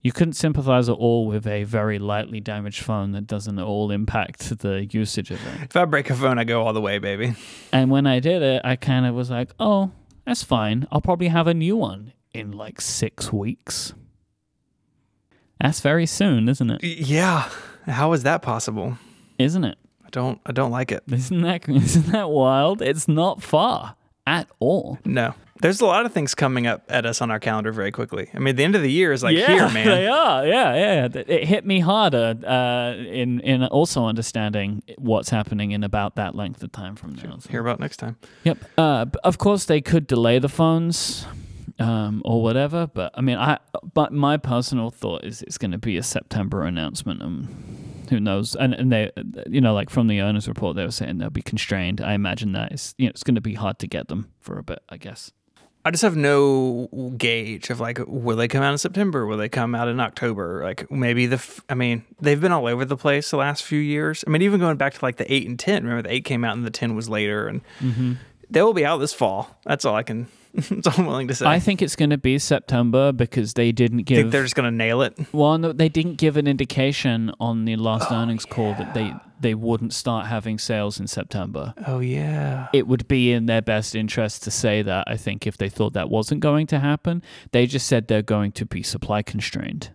you 0.00 0.12
couldn't 0.12 0.34
sympathize 0.34 0.88
at 0.88 0.92
all 0.94 1.26
with 1.26 1.46
a 1.46 1.64
very 1.64 1.98
lightly 1.98 2.40
damaged 2.40 2.82
phone 2.82 3.10
that 3.12 3.26
doesn't 3.26 3.58
at 3.58 3.64
all 3.64 3.90
impact 3.90 4.48
the 4.60 4.86
usage 4.92 5.30
of 5.32 5.44
it. 5.44 5.64
If 5.64 5.76
I 5.76 5.84
break 5.86 6.08
a 6.08 6.14
phone, 6.14 6.38
I 6.38 6.44
go 6.44 6.62
all 6.62 6.72
the 6.72 6.80
way, 6.80 6.98
baby. 6.98 7.34
And 7.72 7.90
when 7.90 8.06
I 8.06 8.20
did 8.20 8.40
it, 8.40 8.62
I 8.64 8.76
kind 8.76 9.06
of 9.06 9.14
was 9.16 9.28
like, 9.28 9.50
oh, 9.58 9.90
that's 10.24 10.44
fine. 10.44 10.86
I'll 10.92 11.00
probably 11.00 11.28
have 11.28 11.48
a 11.48 11.52
new 11.52 11.76
one 11.76 12.12
in 12.32 12.52
like 12.52 12.80
six 12.80 13.32
weeks. 13.32 13.94
That's 15.60 15.80
very 15.80 16.06
soon, 16.06 16.48
isn't 16.48 16.70
it? 16.70 16.82
Yeah. 16.84 17.48
How 17.86 18.12
is 18.12 18.22
that 18.22 18.42
possible? 18.42 18.98
Isn't 19.38 19.64
it? 19.64 19.78
I 20.04 20.08
don't 20.10 20.40
I 20.46 20.52
don't 20.52 20.70
like 20.70 20.92
it. 20.92 21.02
Isn't 21.10 21.42
that 21.42 21.68
isn't 21.68 22.06
that 22.12 22.30
wild? 22.30 22.80
It's 22.80 23.08
not 23.08 23.42
far 23.42 23.96
at 24.26 24.48
all. 24.58 24.98
No. 25.04 25.34
There's 25.60 25.80
a 25.80 25.86
lot 25.86 26.06
of 26.06 26.12
things 26.12 26.36
coming 26.36 26.68
up 26.68 26.84
at 26.88 27.04
us 27.04 27.20
on 27.20 27.32
our 27.32 27.40
calendar 27.40 27.72
very 27.72 27.90
quickly. 27.90 28.30
I 28.32 28.38
mean, 28.38 28.54
the 28.54 28.62
end 28.62 28.76
of 28.76 28.82
the 28.82 28.92
year 28.92 29.12
is 29.12 29.24
like 29.24 29.36
yeah, 29.36 29.46
here, 29.48 29.68
man. 29.70 29.86
They 29.86 30.06
are. 30.06 30.46
Yeah, 30.46 30.74
yeah. 30.74 31.08
It 31.26 31.48
hit 31.48 31.66
me 31.66 31.80
harder 31.80 32.38
uh, 32.46 32.94
in 32.94 33.40
in 33.40 33.64
also 33.64 34.04
understanding 34.04 34.84
what's 34.98 35.30
happening 35.30 35.72
in 35.72 35.82
about 35.82 36.14
that 36.14 36.36
length 36.36 36.62
of 36.62 36.70
time 36.70 36.94
from 36.94 37.16
now. 37.16 37.38
So- 37.40 37.50
Hear 37.50 37.60
about 37.60 37.80
next 37.80 37.96
time. 37.96 38.16
Yep. 38.44 38.58
Uh, 38.78 39.06
of 39.24 39.38
course, 39.38 39.64
they 39.64 39.80
could 39.80 40.06
delay 40.06 40.38
the 40.38 40.48
phones 40.48 41.26
um, 41.78 42.22
or 42.24 42.42
whatever, 42.42 42.86
but 42.86 43.12
I 43.14 43.20
mean, 43.20 43.38
I 43.38 43.58
but 43.94 44.12
my 44.12 44.36
personal 44.36 44.90
thought 44.90 45.24
is 45.24 45.42
it's 45.42 45.58
going 45.58 45.70
to 45.72 45.78
be 45.78 45.96
a 45.96 46.02
September 46.02 46.64
announcement. 46.64 47.22
Um, 47.22 47.48
who 48.10 48.18
knows? 48.20 48.54
And 48.56 48.74
and 48.74 48.90
they, 48.92 49.10
you 49.48 49.60
know, 49.60 49.74
like 49.74 49.90
from 49.90 50.06
the 50.08 50.20
owners 50.20 50.48
report, 50.48 50.76
they 50.76 50.84
were 50.84 50.90
saying 50.90 51.18
they'll 51.18 51.30
be 51.30 51.42
constrained. 51.42 52.00
I 52.00 52.14
imagine 52.14 52.52
that 52.52 52.72
it's 52.72 52.94
you 52.98 53.06
know 53.06 53.10
it's 53.10 53.22
going 53.22 53.34
to 53.36 53.40
be 53.40 53.54
hard 53.54 53.78
to 53.80 53.86
get 53.86 54.08
them 54.08 54.30
for 54.40 54.58
a 54.58 54.62
bit. 54.62 54.80
I 54.88 54.96
guess. 54.96 55.30
I 55.84 55.90
just 55.90 56.02
have 56.02 56.16
no 56.16 56.88
gauge 57.16 57.70
of 57.70 57.80
like, 57.80 57.98
will 58.06 58.36
they 58.36 58.48
come 58.48 58.62
out 58.62 58.72
in 58.72 58.78
September? 58.78 59.24
Will 59.24 59.38
they 59.38 59.48
come 59.48 59.74
out 59.74 59.88
in 59.88 60.00
October? 60.00 60.60
Like 60.62 60.90
maybe 60.90 61.26
the, 61.26 61.36
f- 61.36 61.60
I 61.70 61.74
mean, 61.74 62.04
they've 62.20 62.40
been 62.40 62.52
all 62.52 62.66
over 62.66 62.84
the 62.84 62.96
place 62.96 63.30
the 63.30 63.38
last 63.38 63.62
few 63.62 63.78
years. 63.78 64.22
I 64.26 64.30
mean, 64.30 64.42
even 64.42 64.60
going 64.60 64.76
back 64.76 64.94
to 64.94 65.04
like 65.04 65.16
the 65.16 65.32
eight 65.32 65.48
and 65.48 65.58
10, 65.58 65.84
remember 65.84 66.02
the 66.02 66.12
eight 66.14 66.24
came 66.24 66.44
out 66.44 66.56
and 66.56 66.66
the 66.66 66.70
10 66.70 66.94
was 66.94 67.08
later 67.08 67.46
and 67.46 67.62
Mm-hmm. 67.80 68.14
they 68.50 68.60
will 68.60 68.74
be 68.74 68.84
out 68.84 68.98
this 68.98 69.14
fall. 69.14 69.56
That's 69.64 69.84
all 69.86 69.94
I 69.94 70.02
can, 70.02 70.26
that's 70.54 70.86
all 70.86 70.94
I'm 70.96 71.06
willing 71.06 71.28
to 71.28 71.34
say. 71.34 71.46
I 71.46 71.58
think 71.58 71.82
it's 71.82 71.96
going 71.96 72.10
to 72.10 72.18
be 72.18 72.38
September 72.38 73.12
because 73.12 73.54
they 73.54 73.72
didn't 73.72 73.98
think 73.98 74.08
give. 74.08 74.30
they're 74.30 74.42
just 74.42 74.54
going 74.54 74.70
to 74.70 74.76
nail 74.76 75.02
it. 75.02 75.18
Well, 75.32 75.58
no, 75.58 75.72
they 75.72 75.88
didn't 75.88 76.14
give 76.14 76.36
an 76.36 76.46
indication 76.46 77.32
on 77.38 77.64
the 77.64 77.76
last 77.76 78.10
oh, 78.10 78.16
earnings 78.16 78.44
call 78.44 78.74
that 78.74 78.94
they 78.94 79.14
they 79.40 79.54
wouldn't 79.54 79.92
start 79.92 80.26
having 80.26 80.58
sales 80.58 80.98
in 80.98 81.06
September. 81.06 81.74
Oh 81.86 82.00
yeah. 82.00 82.68
it 82.72 82.86
would 82.88 83.06
be 83.06 83.32
in 83.32 83.46
their 83.46 83.62
best 83.62 83.94
interest 83.94 84.42
to 84.44 84.50
say 84.50 84.82
that. 84.82 85.04
I 85.06 85.16
think 85.16 85.46
if 85.46 85.56
they 85.56 85.68
thought 85.68 85.92
that 85.92 86.10
wasn't 86.10 86.40
going 86.40 86.66
to 86.68 86.80
happen, 86.80 87.22
they 87.52 87.66
just 87.66 87.86
said 87.86 88.08
they're 88.08 88.22
going 88.22 88.52
to 88.52 88.66
be 88.66 88.82
supply 88.82 89.22
constrained. 89.22 89.90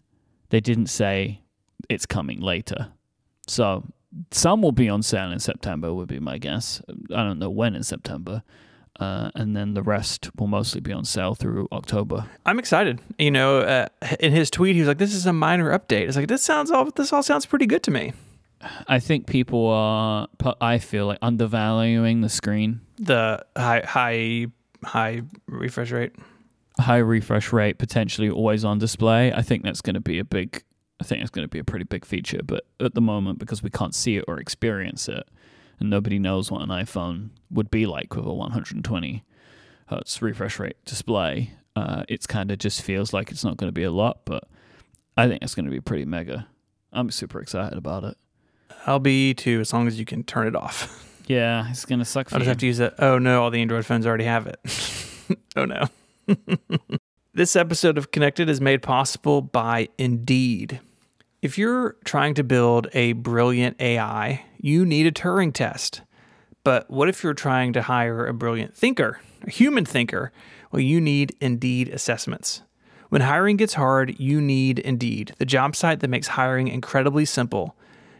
They 0.49 0.61
didn't 0.61 0.87
say 0.87 1.41
it's 1.89 2.05
coming 2.05 2.39
later. 2.39 2.93
So 3.47 3.83
some 4.31 4.61
will 4.61 4.71
be 4.71 4.89
on 4.89 5.01
sale 5.01 5.31
in 5.31 5.39
September, 5.39 5.93
would 5.93 6.07
be 6.07 6.19
my 6.19 6.37
guess. 6.37 6.81
I 7.13 7.23
don't 7.23 7.39
know 7.39 7.49
when 7.49 7.75
in 7.75 7.83
September. 7.83 8.43
Uh, 8.99 9.31
and 9.33 9.55
then 9.55 9.73
the 9.73 9.81
rest 9.81 10.29
will 10.37 10.47
mostly 10.47 10.79
be 10.79 10.93
on 10.93 11.03
sale 11.03 11.33
through 11.33 11.67
October. 11.71 12.25
I'm 12.45 12.59
excited. 12.59 13.01
You 13.17 13.31
know, 13.31 13.59
uh, 13.59 13.87
in 14.19 14.31
his 14.31 14.51
tweet, 14.51 14.75
he 14.75 14.81
was 14.81 14.87
like, 14.87 14.99
"This 14.99 15.15
is 15.15 15.25
a 15.25 15.33
minor 15.33 15.77
update." 15.77 16.07
It's 16.07 16.15
like 16.15 16.27
this 16.27 16.43
sounds 16.43 16.69
all. 16.69 16.89
This 16.91 17.11
all 17.11 17.23
sounds 17.23 17.45
pretty 17.47 17.65
good 17.65 17.81
to 17.83 17.91
me. 17.91 18.13
I 18.87 18.99
think 18.99 19.27
people 19.27 19.67
are, 19.67 20.27
I 20.61 20.77
feel 20.77 21.07
like, 21.07 21.17
undervaluing 21.21 22.21
the 22.21 22.29
screen. 22.29 22.79
The 22.97 23.43
high, 23.57 23.81
high, 23.85 24.47
high 24.85 25.23
refresh 25.47 25.91
rate. 25.91 26.13
high 26.79 26.97
refresh 26.99 27.51
rate, 27.51 27.77
potentially 27.77 28.29
always 28.29 28.63
on 28.63 28.79
display. 28.79 29.33
I 29.33 29.41
think 29.41 29.63
that's 29.63 29.81
going 29.81 29.95
to 29.95 29.99
be 30.01 30.19
a 30.19 30.23
big. 30.23 30.63
I 31.01 31.03
think 31.03 31.21
it's 31.21 31.31
going 31.31 31.43
to 31.43 31.49
be 31.49 31.59
a 31.59 31.63
pretty 31.63 31.85
big 31.85 32.05
feature, 32.05 32.39
but 32.45 32.65
at 32.79 32.93
the 32.93 33.01
moment, 33.01 33.39
because 33.39 33.61
we 33.61 33.69
can't 33.69 33.93
see 33.93 34.15
it 34.17 34.25
or 34.27 34.39
experience 34.39 35.09
it, 35.09 35.27
and 35.79 35.89
nobody 35.89 36.19
knows 36.19 36.51
what 36.51 36.61
an 36.61 36.69
iPhone 36.69 37.29
would 37.51 37.69
be 37.69 37.85
like 37.85 38.15
with 38.15 38.25
a 38.25 38.33
120 38.33 39.23
hertz 39.87 40.21
refresh 40.21 40.59
rate 40.59 40.77
display, 40.85 41.51
uh, 41.75 42.03
it's 42.07 42.27
kind 42.27 42.51
of 42.51 42.57
just 42.57 42.81
feels 42.81 43.13
like 43.13 43.31
it's 43.31 43.43
not 43.43 43.57
going 43.57 43.67
to 43.67 43.73
be 43.73 43.83
a 43.83 43.91
lot. 43.91 44.19
But 44.25 44.45
I 45.17 45.27
think 45.27 45.43
it's 45.43 45.55
going 45.55 45.65
to 45.65 45.71
be 45.71 45.81
pretty 45.81 46.05
mega. 46.05 46.47
I'm 46.91 47.11
super 47.11 47.39
excited 47.41 47.77
about 47.77 48.03
it. 48.03 48.17
I'll 48.85 48.99
be 48.99 49.33
too, 49.33 49.59
as 49.61 49.71
long 49.73 49.87
as 49.87 49.97
you 49.97 50.05
can 50.05 50.23
turn 50.23 50.47
it 50.47 50.55
off. 50.55 50.99
Yeah, 51.25 51.69
it's 51.69 51.85
going 51.85 51.99
to 51.99 52.05
suck 52.05 52.27
for 52.27 52.35
I'll 52.35 52.39
just 52.39 52.47
you. 52.47 52.49
have 52.49 52.57
to 52.57 52.65
use 52.65 52.79
it. 52.81 52.95
Oh 52.99 53.17
no, 53.17 53.43
all 53.43 53.49
the 53.49 53.61
Android 53.61 53.85
phones 53.85 54.05
already 54.05 54.25
have 54.25 54.45
it. 54.45 54.59
oh 55.55 55.63
no. 55.63 55.87
this 57.33 57.55
episode 57.55 57.97
of 57.97 58.11
Connected 58.11 58.49
is 58.49 58.59
made 58.59 58.81
possible 58.81 59.41
by 59.41 59.87
Indeed. 59.97 60.81
If 61.41 61.57
you're 61.57 61.95
trying 62.03 62.33
to 62.33 62.43
build 62.43 62.89
a 62.91 63.13
brilliant 63.13 63.79
AI, 63.79 64.43
you 64.63 64.85
need 64.85 65.05
a 65.05 65.11
Turing 65.11 65.53
test. 65.53 66.03
But 66.63 66.89
what 66.89 67.09
if 67.09 67.21
you're 67.21 67.33
trying 67.33 67.73
to 67.73 67.81
hire 67.81 68.25
a 68.25 68.33
brilliant 68.33 68.73
thinker, 68.73 69.19
a 69.45 69.51
human 69.51 69.83
thinker? 69.83 70.31
Well, 70.71 70.79
you 70.79 71.01
need 71.01 71.35
Indeed 71.41 71.89
assessments. 71.89 72.61
When 73.09 73.23
hiring 73.23 73.57
gets 73.57 73.73
hard, 73.73 74.17
you 74.17 74.39
need 74.39 74.79
Indeed, 74.79 75.33
the 75.37 75.45
job 75.45 75.75
site 75.75 75.99
that 75.99 76.07
makes 76.07 76.27
hiring 76.27 76.69
incredibly 76.69 77.25
simple. 77.25 77.75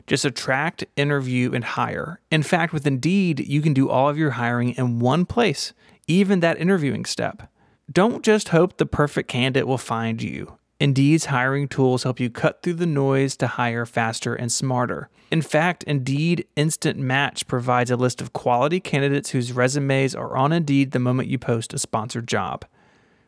Just 0.06 0.26
attract, 0.26 0.84
interview, 0.98 1.54
and 1.54 1.64
hire. 1.64 2.20
In 2.30 2.44
fact, 2.44 2.74
with 2.74 2.86
Indeed, 2.86 3.48
you 3.48 3.62
can 3.62 3.74
do 3.74 3.90
all 3.90 4.10
of 4.10 4.18
your 4.18 4.32
hiring 4.32 4.72
in 4.72 5.00
one 5.00 5.26
place, 5.26 5.72
even 6.08 6.42
that 6.42 6.60
interviewing 6.60 7.06
step. 7.06 7.50
Don't 7.90 8.22
just 8.22 8.50
hope 8.50 8.76
the 8.76 8.86
perfect 8.86 9.30
candidate 9.30 9.66
will 9.66 9.78
find 9.78 10.22
you. 10.22 10.58
Indeed's 10.78 11.28
hiring 11.28 11.70
tools 11.70 12.04
help 12.04 12.20
you 12.20 12.30
cut 12.30 12.62
through 12.62 12.74
the 12.74 12.86
noise 12.86 13.38
to 13.38 13.48
hire 13.48 13.86
faster 13.86 14.36
and 14.36 14.52
smarter. 14.52 15.10
In 15.34 15.42
fact, 15.42 15.84
Indeed 15.86 16.46
Instant 16.56 17.00
Match 17.00 17.48
provides 17.48 17.90
a 17.90 17.96
list 17.96 18.22
of 18.22 18.34
quality 18.34 18.80
candidates 18.80 19.32
whose 19.32 19.52
resumes 19.52 20.14
are 20.14 20.38
on 20.38 20.52
Indeed 20.52 20.92
the 20.92 21.00
moment 21.00 21.28
you 21.28 21.40
post 21.40 21.74
a 21.74 21.80
sponsored 21.80 22.28
job. 22.28 22.66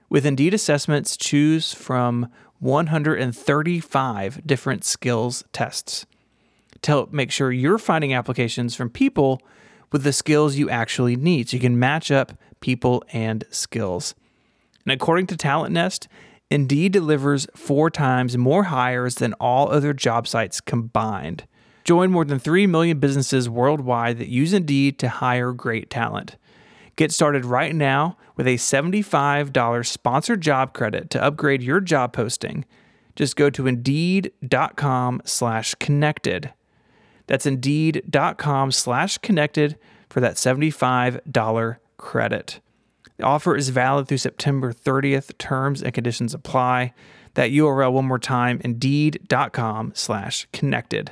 With 0.08 0.24
Indeed 0.24 0.54
assessments, 0.54 1.18
choose 1.18 1.74
from 1.74 2.30
135 2.60 4.46
different 4.46 4.86
skills 4.86 5.46
tests 5.52 6.06
to 6.84 6.92
help 6.92 7.12
make 7.12 7.32
sure 7.32 7.52
you're 7.52 7.80
finding 7.80 8.14
applications 8.14 8.76
from 8.76 8.92
people 8.92 9.42
with 9.92 10.04
the 10.04 10.14
skills 10.14 10.58
you 10.58 10.70
actually 10.70 11.16
need 11.16 11.50
so 11.50 11.56
you 11.56 11.62
can 11.62 11.80
match 11.80 12.12
up 12.12 12.34
people 12.60 13.04
and 13.14 13.46
skills. 13.50 14.14
And 14.86 14.92
according 14.94 15.26
to 15.26 15.38
Talent 15.38 15.74
Nest, 15.74 16.08
Indeed 16.52 16.92
delivers 16.92 17.48
four 17.56 17.90
times 17.90 18.38
more 18.38 18.66
hires 18.66 19.16
than 19.16 19.34
all 19.40 19.72
other 19.72 19.92
job 19.92 20.28
sites 20.28 20.62
combined. 20.62 21.46
Join 21.86 22.12
more 22.12 22.26
than 22.26 22.40
3 22.40 22.66
million 22.66 23.00
businesses 23.00 23.48
worldwide 23.48 24.18
that 24.18 24.28
use 24.28 24.54
Indeed 24.54 24.98
to 25.00 25.08
hire 25.08 25.52
great 25.54 25.92
talent. 25.92 26.36
Get 26.96 27.12
started 27.12 27.46
right 27.46 27.76
now 27.76 28.18
with 28.36 28.48
a 28.48 28.56
$75 28.56 29.86
sponsored 29.86 30.42
job 30.42 30.74
credit 30.74 31.12
to 31.12 31.24
upgrade 31.24 31.62
your 31.62 31.80
job 31.80 32.12
posting. 32.12 32.66
Just 33.16 33.36
go 33.36 33.52
to 33.52 33.68
Indeed.com 33.68 35.22
slash 35.26 35.76
connected. 35.76 36.52
That's 37.28 37.46
Indeed.com 37.46 38.72
slash 38.72 39.20
connected 39.20 39.78
for 40.10 40.22
that 40.22 40.36
$75 40.36 41.78
credit. 41.98 42.60
The 43.18 43.24
offer 43.24 43.56
is 43.56 43.70
valid 43.70 44.08
through 44.08 44.18
September 44.18 44.74
30th. 44.74 45.38
Terms 45.38 45.84
and 45.84 45.94
conditions 45.94 46.34
apply. 46.34 46.94
That 47.36 47.52
URL 47.52 47.94
one 47.94 48.06
more 48.06 48.18
time, 48.18 48.60
indeed.com 48.64 49.92
slash 49.94 50.48
connected. 50.52 51.12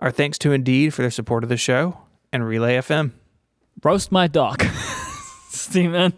Our 0.00 0.10
thanks 0.10 0.38
to 0.38 0.52
Indeed 0.52 0.94
for 0.94 1.02
their 1.02 1.10
support 1.10 1.42
of 1.42 1.48
the 1.48 1.56
show 1.56 1.98
and 2.32 2.46
Relay 2.46 2.76
FM. 2.76 3.12
Roast 3.82 4.12
my 4.12 4.26
dog, 4.28 4.62
Stephen. 5.50 6.12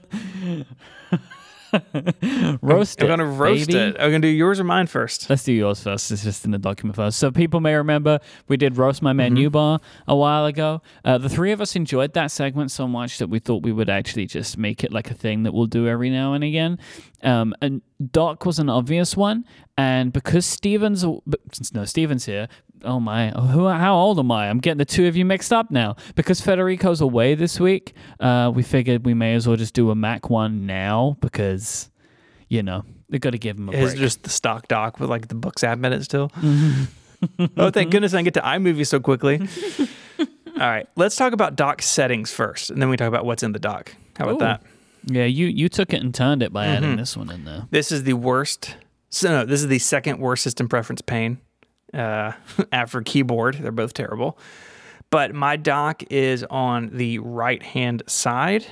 roast 2.62 3.00
I'm 3.00 3.06
it. 3.06 3.08
gonna 3.08 3.24
roast 3.26 3.68
baby. 3.68 3.78
it. 3.78 3.96
I'm 4.00 4.10
gonna 4.10 4.20
do 4.20 4.28
yours 4.28 4.58
or 4.58 4.64
mine 4.64 4.86
first. 4.86 5.30
Let's 5.30 5.44
do 5.44 5.52
yours 5.52 5.82
first. 5.82 6.10
It's 6.10 6.24
just 6.24 6.44
in 6.44 6.50
the 6.50 6.58
document 6.58 6.96
first. 6.96 7.18
So 7.18 7.30
people 7.30 7.60
may 7.60 7.74
remember 7.74 8.18
we 8.48 8.56
did 8.56 8.76
roast 8.76 9.02
my 9.02 9.12
menu 9.12 9.48
Mm-hmm. 9.48 9.52
bar 9.52 9.80
a 10.08 10.16
while 10.16 10.46
ago. 10.46 10.82
Uh, 11.04 11.18
the 11.18 11.28
three 11.28 11.52
of 11.52 11.60
us 11.60 11.76
enjoyed 11.76 12.12
that 12.14 12.30
segment 12.30 12.70
so 12.70 12.88
much 12.88 13.18
that 13.18 13.28
we 13.28 13.38
thought 13.38 13.62
we 13.62 13.72
would 13.72 13.88
actually 13.90 14.26
just 14.26 14.58
make 14.58 14.82
it 14.82 14.92
like 14.92 15.10
a 15.10 15.14
thing 15.14 15.42
that 15.44 15.52
we'll 15.54 15.66
do 15.66 15.86
every 15.86 16.10
now 16.10 16.32
and 16.32 16.42
again. 16.44 16.78
Um, 17.22 17.54
and 17.62 17.82
Dock 18.10 18.44
was 18.46 18.58
an 18.58 18.68
obvious 18.70 19.16
one, 19.16 19.44
and 19.76 20.12
because 20.12 20.46
Stephen's 20.46 21.02
since 21.52 21.72
no 21.72 21.84
Stephen's 21.84 22.24
here. 22.26 22.48
Oh 22.84 22.98
my! 23.00 23.30
Who? 23.30 23.68
How 23.68 23.94
old 23.94 24.18
am 24.18 24.30
I? 24.32 24.48
I'm 24.48 24.58
getting 24.58 24.78
the 24.78 24.84
two 24.84 25.06
of 25.06 25.16
you 25.16 25.24
mixed 25.24 25.52
up 25.52 25.70
now 25.70 25.96
because 26.14 26.40
Federico's 26.40 27.00
away 27.00 27.34
this 27.34 27.60
week. 27.60 27.94
Uh, 28.18 28.50
we 28.54 28.62
figured 28.62 29.04
we 29.04 29.14
may 29.14 29.34
as 29.34 29.46
well 29.46 29.56
just 29.56 29.74
do 29.74 29.90
a 29.90 29.94
Mac 29.94 30.30
one 30.30 30.66
now 30.66 31.16
because, 31.20 31.90
you 32.48 32.62
know, 32.62 32.84
they 33.08 33.18
got 33.18 33.30
to 33.30 33.38
give 33.38 33.58
him 33.58 33.68
a 33.68 33.72
Is 33.72 33.90
break. 33.90 33.98
just 34.00 34.22
the 34.22 34.30
stock 34.30 34.66
dock 34.68 34.98
with 35.00 35.10
like 35.10 35.28
the 35.28 35.34
books 35.34 35.62
app 35.62 35.78
in 35.84 35.92
it 35.92 36.02
still. 36.04 36.30
Mm-hmm. 36.30 37.44
oh, 37.58 37.70
thank 37.70 37.90
goodness 37.90 38.14
I 38.14 38.22
get 38.22 38.34
to 38.34 38.40
iMovie 38.40 38.86
so 38.86 38.98
quickly. 39.00 39.40
All 40.18 40.66
right, 40.68 40.86
let's 40.96 41.16
talk 41.16 41.32
about 41.32 41.56
dock 41.56 41.80
settings 41.82 42.30
first, 42.32 42.70
and 42.70 42.80
then 42.82 42.88
we 42.88 42.96
talk 42.96 43.08
about 43.08 43.24
what's 43.24 43.42
in 43.42 43.52
the 43.52 43.58
dock. 43.58 43.94
How 44.18 44.24
about 44.24 44.36
Ooh. 44.36 44.38
that? 44.46 44.62
Yeah, 45.06 45.24
you 45.24 45.46
you 45.46 45.68
took 45.68 45.92
it 45.94 46.02
and 46.02 46.14
turned 46.14 46.42
it 46.42 46.52
by 46.52 46.66
Mm-hmm. 46.66 46.76
adding 46.84 46.96
this 46.96 47.16
one 47.16 47.30
in 47.30 47.44
there. 47.44 47.66
This 47.70 47.90
is 47.92 48.04
the 48.04 48.12
worst. 48.14 48.76
So 49.10 49.28
no, 49.30 49.44
this 49.44 49.60
is 49.60 49.68
the 49.68 49.78
second 49.78 50.18
worst 50.18 50.42
system 50.42 50.68
preference 50.68 51.00
pane 51.02 51.38
uh, 51.94 52.32
after 52.72 53.00
keyboard. 53.02 53.56
They're 53.56 53.72
both 53.72 53.94
terrible. 53.94 54.38
But 55.10 55.34
my 55.34 55.56
dock 55.56 56.04
is 56.10 56.44
on 56.50 56.90
the 56.92 57.18
right 57.18 57.62
hand 57.62 58.02
side. 58.06 58.64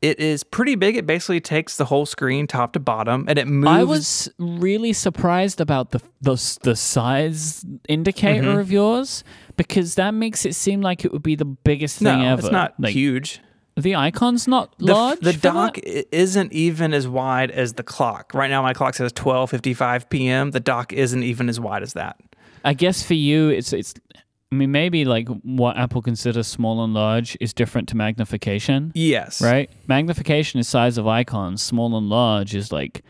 It 0.00 0.18
is 0.18 0.42
pretty 0.42 0.74
big. 0.74 0.96
It 0.96 1.06
basically 1.06 1.40
takes 1.40 1.76
the 1.76 1.84
whole 1.84 2.06
screen 2.06 2.48
top 2.48 2.72
to 2.72 2.80
bottom, 2.80 3.24
and 3.28 3.38
it 3.38 3.46
moves. 3.46 3.68
I 3.68 3.84
was 3.84 4.28
really 4.38 4.92
surprised 4.92 5.60
about 5.60 5.90
the 5.90 6.00
the, 6.20 6.58
the 6.62 6.74
size 6.76 7.64
indicator 7.88 8.42
Mm-hmm. 8.48 8.58
of 8.58 8.72
yours 8.72 9.22
because 9.56 9.94
that 9.96 10.12
makes 10.12 10.44
it 10.44 10.54
seem 10.56 10.80
like 10.82 11.04
it 11.04 11.12
would 11.12 11.22
be 11.22 11.36
the 11.36 11.44
biggest 11.44 12.02
no, 12.02 12.10
thing 12.12 12.24
ever. 12.26 12.40
it's 12.40 12.50
not 12.50 12.74
like, 12.80 12.92
huge. 12.94 13.40
The 13.76 13.94
icon's 13.94 14.46
not 14.48 14.76
The, 14.78 14.92
large. 14.92 15.20
the 15.20 15.32
dock 15.34 15.76
that? 15.76 15.88
i- 15.88 16.04
isn't 16.10 16.52
even 16.52 16.92
as 16.92 17.06
wide 17.08 17.50
as 17.52 17.74
the 17.74 17.82
clock. 17.84 18.34
Right 18.34 18.50
now, 18.50 18.60
my 18.60 18.72
clock 18.74 18.94
says 18.94 19.12
12:55 19.12 20.10
p.m. 20.10 20.50
The 20.50 20.60
dock 20.60 20.92
isn't 20.92 21.22
even 21.22 21.48
as 21.48 21.60
wide 21.60 21.82
as 21.84 21.92
that. 21.92 22.16
I 22.64 22.74
guess 22.74 23.02
for 23.02 23.14
you, 23.14 23.48
it's 23.48 23.72
it's. 23.72 23.94
I 24.14 24.54
mean, 24.54 24.70
maybe 24.70 25.06
like 25.06 25.28
what 25.28 25.78
Apple 25.78 26.02
considers 26.02 26.46
small 26.46 26.84
and 26.84 26.92
large 26.92 27.38
is 27.40 27.54
different 27.54 27.88
to 27.88 27.96
magnification. 27.96 28.92
Yes. 28.94 29.40
right? 29.40 29.70
Magnification 29.86 30.60
is 30.60 30.68
size 30.68 30.98
of 30.98 31.06
icons. 31.06 31.62
Small 31.62 31.96
and 31.96 32.10
large 32.10 32.54
is 32.54 32.70
like 32.70 33.02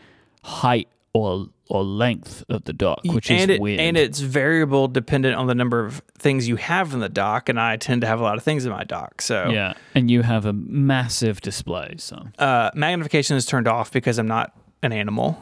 height 0.45 0.89
or 1.15 1.49
or 1.69 1.83
length 1.83 2.45
of 2.51 2.65
the 2.65 2.73
dock, 2.73 3.01
which 3.05 3.31
and 3.31 3.51
is 3.51 3.57
it, 3.57 3.61
weird. 3.61 3.81
And 3.81 3.97
it's 3.97 4.21
variable 4.21 4.89
dependent 4.89 5.37
on 5.37 5.47
the 5.47 5.55
number 5.55 5.85
of 5.85 6.03
things 6.19 6.47
you 6.47 6.57
have 6.57 6.93
in 6.93 7.01
the 7.01 7.09
dock, 7.09 7.49
and 7.49 7.59
I 7.59 7.77
tend 7.77 8.03
to 8.03 8.07
have 8.07 8.21
a 8.21 8.23
lot 8.23 8.37
of 8.37 8.43
things 8.45 8.67
in 8.67 8.73
my 8.73 8.85
dock. 8.85 9.23
So 9.23 9.49
yeah, 9.49 9.75
and 9.95 10.11
you 10.11 10.23
have 10.23 10.45
a 10.45 10.53
massive 10.53 11.41
display, 11.41 11.95
so 11.99 12.29
uh, 12.39 12.71
magnification 12.75 13.37
is 13.37 13.47
turned 13.47 13.69
off 13.69 13.91
because 13.91 14.19
I'm 14.19 14.29
not 14.29 14.55
an 14.83 14.93
animal. 14.93 15.39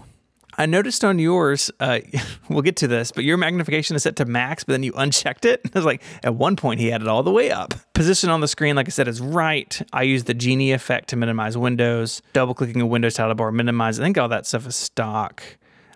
I 0.60 0.66
noticed 0.66 1.06
on 1.06 1.18
yours, 1.18 1.70
uh, 1.80 2.00
we'll 2.50 2.60
get 2.60 2.76
to 2.76 2.86
this, 2.86 3.12
but 3.12 3.24
your 3.24 3.38
magnification 3.38 3.96
is 3.96 4.02
set 4.02 4.16
to 4.16 4.26
max, 4.26 4.62
but 4.62 4.74
then 4.74 4.82
you 4.82 4.92
unchecked 4.94 5.46
it. 5.46 5.62
I 5.74 5.78
was 5.78 5.86
like, 5.86 6.02
at 6.22 6.34
one 6.34 6.54
point, 6.54 6.80
he 6.80 6.88
had 6.88 7.00
it 7.00 7.08
all 7.08 7.22
the 7.22 7.30
way 7.30 7.50
up. 7.50 7.72
Position 7.94 8.28
on 8.28 8.42
the 8.42 8.48
screen, 8.48 8.76
like 8.76 8.86
I 8.86 8.90
said, 8.90 9.08
is 9.08 9.22
right. 9.22 9.80
I 9.94 10.02
use 10.02 10.24
the 10.24 10.34
genie 10.34 10.72
effect 10.72 11.08
to 11.08 11.16
minimize 11.16 11.56
windows. 11.56 12.20
Double 12.34 12.52
clicking 12.52 12.82
a 12.82 12.86
Windows 12.86 13.14
title 13.14 13.34
bar, 13.34 13.50
minimize. 13.50 13.98
I 13.98 14.02
think 14.02 14.18
all 14.18 14.28
that 14.28 14.44
stuff 14.44 14.66
is 14.66 14.76
stock. 14.76 15.42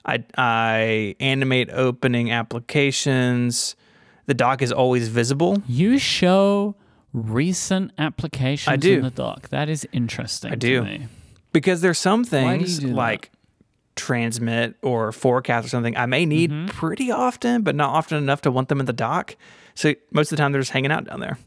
I, 0.07 0.25
I 0.39 1.15
animate 1.21 1.69
opening 1.71 2.31
applications. 2.31 3.77
The 4.25 4.35
dock 4.35 4.62
is 4.62 4.73
always 4.73 5.09
visible. 5.09 5.62
you 5.67 5.99
show 5.99 6.75
recent 7.12 7.93
applications 7.99 8.73
I 8.73 8.77
do. 8.77 8.95
in 8.95 9.03
the 9.03 9.11
dock. 9.11 9.51
That 9.51 9.69
is 9.69 9.87
interesting. 9.93 10.53
I 10.53 10.55
do. 10.55 10.85
Me. 10.85 11.09
because 11.53 11.83
there's 11.83 11.99
some 11.99 12.23
do 12.23 12.31
things 12.31 12.79
do 12.79 12.89
that? 12.89 12.95
like 12.95 13.31
transmit 13.97 14.74
or 14.82 15.12
forecast 15.12 15.66
or 15.66 15.68
something 15.68 15.97
I 15.97 16.07
may 16.07 16.26
need 16.26 16.51
Mm-hmm. 16.51 16.66
pretty 16.68 17.11
often, 17.11 17.62
but 17.62 17.74
not 17.74 17.90
often 17.90 18.18
enough 18.18 18.42
to 18.42 18.51
want 18.51 18.68
them 18.68 18.80
in 18.80 18.86
the 18.86 18.92
dock. 18.92 19.36
So 19.74 19.95
most 20.12 20.30
of 20.32 20.36
the 20.36 20.42
time 20.42 20.53
they're 20.53 20.61
just 20.61 20.72
hanging 20.72 20.90
out 20.92 21.05
down 21.07 21.20
there. 21.20 21.38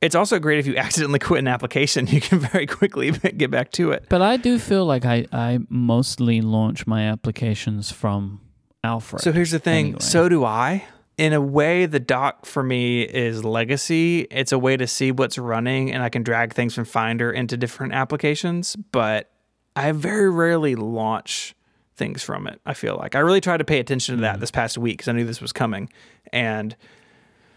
It's 0.00 0.14
also 0.16 0.38
great 0.38 0.58
if 0.58 0.66
you 0.66 0.76
accidentally 0.78 1.18
quit 1.20 1.38
an 1.40 1.48
application, 1.48 2.06
you 2.06 2.20
can 2.20 2.38
very 2.52 2.66
quickly 2.66 3.10
get 3.36 3.50
back 3.50 3.70
to 3.72 3.92
it. 3.92 4.06
But 4.08 4.22
I 4.22 4.36
do 4.36 4.58
feel 4.58 4.84
like 4.84 5.04
I 5.04 5.26
I 5.32 5.60
mostly 5.68 6.40
launch 6.40 6.86
my 6.86 7.02
applications 7.08 7.90
from 7.92 8.40
Alfred. 8.84 9.22
So 9.22 9.30
here's 9.32 9.52
the 9.52 9.58
thing. 9.60 9.86
anyway. 9.86 10.00
So 10.00 10.28
do 10.28 10.44
I. 10.44 10.84
In 11.18 11.34
a 11.34 11.40
way, 11.40 11.84
the 11.86 12.00
dock 12.00 12.46
for 12.46 12.62
me 12.62 13.02
is 13.02 13.44
legacy. 13.44 14.20
It's 14.30 14.50
a 14.50 14.58
way 14.58 14.76
to 14.78 14.86
see 14.86 15.12
what's 15.12 15.36
running, 15.38 15.92
and 15.92 16.02
I 16.02 16.08
can 16.08 16.22
drag 16.22 16.54
things 16.54 16.74
from 16.74 16.84
Finder 16.86 17.30
into 17.30 17.56
different 17.56 17.92
applications. 17.92 18.74
But 18.74 19.30
I 19.74 19.92
very 19.92 20.30
rarely 20.30 20.74
launch 20.74 21.54
things 21.96 22.22
from 22.22 22.46
it. 22.46 22.60
I 22.66 22.74
feel 22.74 22.96
like 22.96 23.14
I 23.14 23.20
really 23.20 23.40
tried 23.40 23.58
to 23.58 23.64
pay 23.64 23.78
attention 23.78 24.16
to 24.16 24.20
that 24.22 24.40
this 24.40 24.50
past 24.50 24.78
week 24.78 24.98
because 24.98 25.08
I 25.08 25.12
knew 25.12 25.24
this 25.24 25.40
was 25.40 25.52
coming. 25.52 25.88
And 26.32 26.74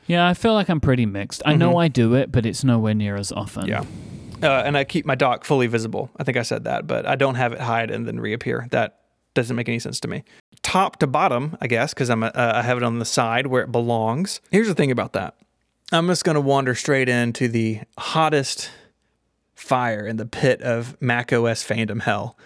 yeah, 0.08 0.28
I 0.28 0.34
feel 0.34 0.54
like 0.54 0.70
I'm 0.70 0.82
pretty 0.82 1.06
mixed. 1.06 1.42
I 1.46 1.56
know 1.56 1.78
I 1.78 1.88
do 1.88 2.14
it, 2.14 2.32
but 2.32 2.46
it's 2.46 2.64
nowhere 2.64 2.94
near 2.94 3.16
as 3.16 3.32
often. 3.32 3.64
Mm-hmm. 3.68 4.44
yeah, 4.44 4.50
uh, 4.50 4.64
and 4.64 4.78
I 4.78 4.84
keep 4.84 5.06
my 5.06 5.16
dock 5.16 5.46
fully 5.46 5.68
visible. 5.68 6.12
I 6.18 6.24
think 6.24 6.38
I 6.38 6.44
said 6.44 6.66
that, 6.66 6.86
but 6.86 7.06
I 7.06 7.16
don't 7.16 7.36
have 7.36 7.54
it 7.54 7.62
hide 7.62 7.90
and 7.90 8.08
then 8.08 8.20
reappear. 8.20 8.68
That 8.72 9.00
doesn't 9.34 9.56
make 9.56 9.68
any 9.68 9.80
sense 9.80 10.00
to 10.02 10.08
me. 10.08 10.24
Top 10.62 10.98
to 11.00 11.08
bottom, 11.08 11.58
I 11.62 11.68
guess, 11.68 11.94
because 11.94 12.10
I'm 12.10 12.24
uh, 12.24 12.32
I 12.36 12.62
have 12.62 12.78
it 12.78 12.84
on 12.84 13.00
the 13.00 13.06
side 13.06 13.48
where 13.48 13.64
it 13.64 13.72
belongs. 13.72 14.42
Here's 14.52 14.68
the 14.68 14.76
thing 14.76 14.92
about 14.92 15.14
that. 15.14 15.36
I'm 15.92 16.08
just 16.08 16.24
gonna 16.24 16.42
wander 16.42 16.76
straight 16.76 17.10
into 17.10 17.48
the 17.48 17.82
hottest 17.98 18.70
fire 19.56 20.06
in 20.06 20.18
the 20.18 20.26
pit 20.26 20.62
of 20.62 21.00
Mac 21.02 21.32
OS 21.34 21.64
fandom 21.64 22.02
hell. 22.04 22.38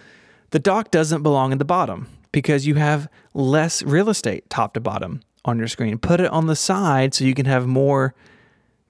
The 0.50 0.58
dock 0.58 0.90
doesn't 0.90 1.22
belong 1.22 1.52
in 1.52 1.58
the 1.58 1.64
bottom 1.64 2.08
because 2.32 2.66
you 2.66 2.76
have 2.76 3.08
less 3.34 3.82
real 3.82 4.08
estate 4.08 4.48
top 4.50 4.74
to 4.74 4.80
bottom 4.80 5.20
on 5.44 5.58
your 5.58 5.68
screen. 5.68 5.98
Put 5.98 6.20
it 6.20 6.30
on 6.30 6.46
the 6.46 6.56
side 6.56 7.14
so 7.14 7.24
you 7.24 7.34
can 7.34 7.46
have 7.46 7.66
more 7.66 8.14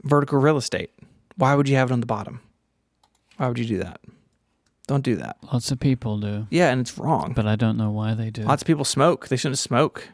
vertical 0.03 0.39
real 0.39 0.57
estate. 0.57 0.91
Why 1.37 1.55
would 1.55 1.69
you 1.69 1.77
have 1.77 1.91
it 1.91 1.93
on 1.93 2.01
the 2.01 2.07
bottom? 2.07 2.41
Why 3.37 3.49
would 3.49 3.59
you 3.59 3.65
do 3.67 3.79
that? 3.79 4.01
Don't 4.87 5.05
do 5.05 5.17
that. 5.17 5.37
Lots 5.53 5.71
of 5.71 5.79
people 5.81 6.19
do, 6.19 6.47
Yeah, 6.51 6.71
and 6.71 6.81
it's 6.81 6.99
wrong. 6.99 7.33
but 7.35 7.47
I 7.47 7.55
don't 7.57 7.77
know 7.77 7.91
why 7.91 8.15
they 8.15 8.29
do. 8.31 8.43
Lots 8.43 8.63
of 8.63 8.67
people 8.67 8.85
smoke. 8.85 9.29
They 9.29 9.37
shouldn't 9.37 9.59
smoke. 9.59 10.09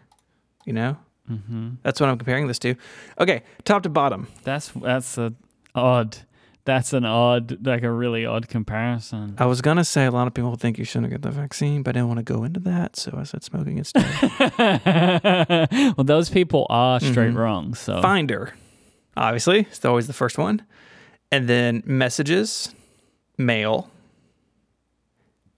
You 0.65 0.73
know? 0.75 0.97
hmm 1.27 1.71
That's 1.83 2.01
what 2.01 2.11
I'm 2.11 2.19
comparing 2.19 2.47
this 2.47 2.59
to. 2.61 2.75
Okay, 3.19 3.43
top 3.65 3.83
to 3.85 3.89
bottom. 3.89 4.29
That's 4.45 4.69
that's 4.69 5.17
a 5.19 5.33
odd. 5.75 6.19
That's 6.67 6.93
an 6.93 7.05
odd, 7.05 7.65
like 7.65 7.83
a 7.85 7.91
really 7.91 8.27
odd 8.27 8.49
comparison. 8.49 9.37
I 9.39 9.47
was 9.47 9.63
gonna 9.63 9.85
say 9.85 10.05
a 10.05 10.11
lot 10.11 10.27
of 10.27 10.35
people 10.35 10.55
think 10.57 10.79
you 10.79 10.85
shouldn't 10.85 11.11
get 11.13 11.23
the 11.23 11.31
vaccine, 11.31 11.83
but 11.83 11.91
I 11.91 12.01
didn't 12.01 12.09
want 12.09 12.19
to 12.19 12.25
go 12.35 12.43
into 12.45 12.61
that, 12.61 12.97
so 12.97 13.17
I 13.17 13.23
said 13.23 13.43
smoking 13.45 13.79
instead. 13.79 14.05
well, 15.97 16.05
those 16.05 16.29
people 16.29 16.67
are 16.69 16.99
straight 17.01 17.33
Mhm. 17.33 17.37
wrong. 17.37 17.75
So 17.75 18.03
Finder, 18.03 18.55
obviously, 19.17 19.61
it's 19.61 19.85
always 19.85 20.07
the 20.09 20.13
first 20.13 20.39
one, 20.39 20.63
and 21.31 21.49
then 21.49 21.83
messages, 21.87 22.75
mail, 23.39 23.89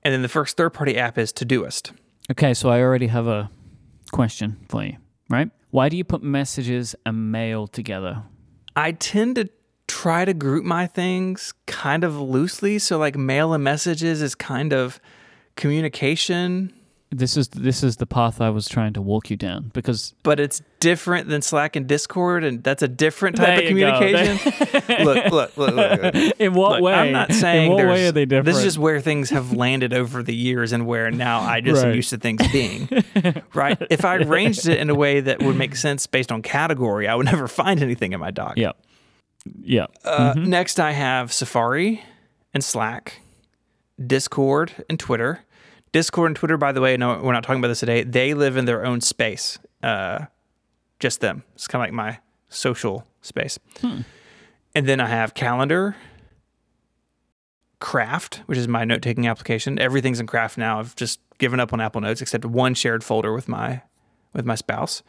and 0.02 0.12
then 0.14 0.22
the 0.22 0.28
first 0.28 0.56
third-party 0.56 0.96
app 0.96 1.18
is 1.18 1.32
Todoist. 1.32 1.92
okay, 2.30 2.52
so 2.54 2.68
I 2.68 2.80
already 2.82 3.06
have 3.08 3.26
a 3.26 3.50
question 4.12 4.58
for 4.68 4.84
you. 4.84 4.96
Right? 5.30 5.50
Why 5.70 5.88
do 5.88 5.96
you 5.96 6.04
put 6.04 6.22
messages 6.22 6.94
and 7.04 7.30
mail 7.32 7.66
together? 7.66 8.22
I 8.76 8.92
tend 8.92 9.36
to 9.36 9.48
try 9.88 10.24
to 10.24 10.32
group 10.34 10.64
my 10.64 10.86
things 10.86 11.52
kind 11.66 12.04
of 12.04 12.20
loosely, 12.20 12.78
so 12.78 12.98
like 12.98 13.16
mail 13.16 13.52
and 13.52 13.64
messages 13.64 14.22
is 14.22 14.34
kind 14.36 14.72
of 14.72 15.00
communication 15.56 16.72
This 17.10 17.36
is 17.36 17.48
this 17.48 17.82
is 17.82 17.96
the 17.96 18.06
path 18.06 18.40
I 18.40 18.50
was 18.50 18.68
trying 18.68 18.92
to 18.92 19.02
walk 19.02 19.30
you 19.30 19.36
down 19.36 19.70
because 19.72 20.14
but 20.22 20.38
it's 20.38 20.60
different 20.78 21.28
than 21.28 21.40
Slack 21.42 21.74
and 21.74 21.86
Discord, 21.86 22.44
and 22.44 22.62
that's 22.62 22.82
a 22.82 22.88
different 22.88 23.36
type 23.36 23.62
of 23.62 23.68
communication. 23.68 24.36
look, 25.04 25.32
look, 25.32 25.56
look, 25.56 25.74
look, 25.74 26.14
in 26.38 26.52
what 26.54 26.82
way? 26.82 26.92
I'm 26.92 27.12
not 27.12 27.32
saying 27.32 27.72
in 27.72 27.76
what 27.76 27.86
way 27.86 28.06
are 28.06 28.12
they 28.12 28.26
different? 28.26 28.44
This 28.46 28.58
is 28.58 28.62
just 28.62 28.78
where 28.78 29.00
things 29.00 29.30
have 29.30 29.52
landed 29.52 29.92
over 29.94 30.22
the 30.22 30.34
years, 30.34 30.72
and 30.72 30.86
where 30.86 31.10
now 31.10 31.40
I 31.40 31.60
just 31.62 31.84
am 31.84 31.94
used 31.94 32.10
to 32.10 32.18
things 32.18 32.46
being 32.52 32.88
right. 33.54 33.78
If 33.90 34.04
I 34.04 34.16
arranged 34.16 34.68
it 34.68 34.78
in 34.78 34.90
a 34.90 34.94
way 34.94 35.20
that 35.20 35.42
would 35.42 35.56
make 35.56 35.76
sense 35.76 36.06
based 36.06 36.30
on 36.30 36.42
category, 36.42 37.08
I 37.08 37.14
would 37.14 37.26
never 37.26 37.48
find 37.48 37.82
anything 37.82 38.12
in 38.12 38.20
my 38.20 38.30
dock. 38.30 38.54
yeah, 38.58 38.72
yeah. 39.62 39.86
Uh, 40.04 40.34
Next, 40.36 40.80
I 40.80 40.92
have 40.92 41.32
Safari 41.32 42.02
and 42.54 42.62
Slack, 42.64 43.20
Discord 44.04 44.84
and 44.88 44.98
Twitter. 44.98 45.40
Discord 45.92 46.28
and 46.28 46.36
Twitter, 46.36 46.56
by 46.56 46.72
the 46.72 46.80
way, 46.80 46.96
no, 46.96 47.20
we're 47.22 47.32
not 47.32 47.42
talking 47.42 47.60
about 47.60 47.68
this 47.68 47.80
today. 47.80 48.02
They 48.02 48.34
live 48.34 48.56
in 48.56 48.66
their 48.66 48.84
own 48.84 49.00
space, 49.00 49.58
uh, 49.82 50.26
just 51.00 51.20
them. 51.20 51.44
It's 51.54 51.66
kind 51.66 51.82
of 51.82 51.86
like 51.86 51.94
my 51.94 52.18
social 52.48 53.06
space. 53.22 53.58
And 53.82 54.04
then 54.86 55.00
I 55.00 55.06
have 55.06 55.34
Calendar, 55.34 55.96
Craft, 57.80 58.42
which 58.46 58.58
is 58.58 58.68
my 58.68 58.84
note 58.84 59.02
taking 59.02 59.26
application. 59.26 59.78
Everything's 59.78 60.20
in 60.20 60.26
Craft 60.26 60.58
now. 60.58 60.78
I've 60.80 60.94
just 60.96 61.20
given 61.38 61.60
up 61.60 61.72
on 61.72 61.80
Apple 61.80 62.00
Notes 62.00 62.20
except 62.20 62.44
one 62.44 62.74
shared 62.74 63.02
folder 63.04 63.32
with 63.32 63.48
my 63.48 63.82
with 64.32 64.44
my 64.44 64.56
spouse. 64.56 65.02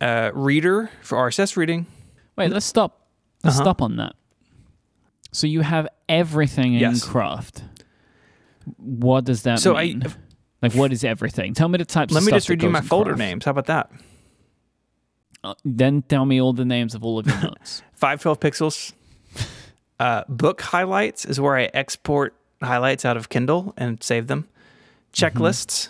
Uh, 0.00 0.30
Reeder 0.34 0.90
for 1.02 1.16
RSS 1.18 1.56
reading. 1.56 1.86
Wait, 2.36 2.50
let's 2.50 2.66
stop. 2.66 3.01
Uh-huh. 3.44 3.62
stop 3.62 3.82
on 3.82 3.96
that. 3.96 4.14
So 5.32 5.46
you 5.46 5.62
have 5.62 5.88
everything 6.08 6.74
in 6.74 6.80
Yes. 6.80 7.04
Craft. 7.04 7.64
What 8.76 9.24
does 9.24 9.42
that 9.42 9.58
So 9.60 9.76
I- 9.76 9.84
mean? 9.86 10.02
like, 10.60 10.74
what 10.74 10.92
is 10.92 11.02
everything? 11.04 11.54
Tell 11.54 11.68
me 11.68 11.78
the 11.78 11.84
types. 11.84 12.12
Let 12.12 12.20
of 12.22 12.26
me 12.26 12.32
just 12.32 12.48
read 12.48 12.62
you 12.62 12.70
my 12.70 12.80
folder 12.80 13.10
Craft. 13.10 13.18
names. 13.18 13.44
How 13.46 13.50
about 13.52 13.66
that? 13.66 13.90
Uh, 15.42 15.54
then 15.64 16.02
tell 16.02 16.24
me 16.24 16.40
all 16.40 16.52
the 16.52 16.64
names 16.64 16.94
of 16.94 17.02
all 17.04 17.18
of 17.18 17.26
your 17.26 17.40
notes. 17.42 17.82
512 17.94 18.38
pixels. 18.40 18.92
Uh, 19.98 20.22
book 20.28 20.60
highlights 20.60 21.24
is 21.24 21.40
where 21.40 21.56
I 21.56 21.64
export 21.74 22.34
highlights 22.62 23.04
out 23.04 23.16
of 23.16 23.28
Kindle 23.28 23.74
and 23.76 24.00
save 24.02 24.26
them. 24.28 24.48
Checklists, 25.12 25.88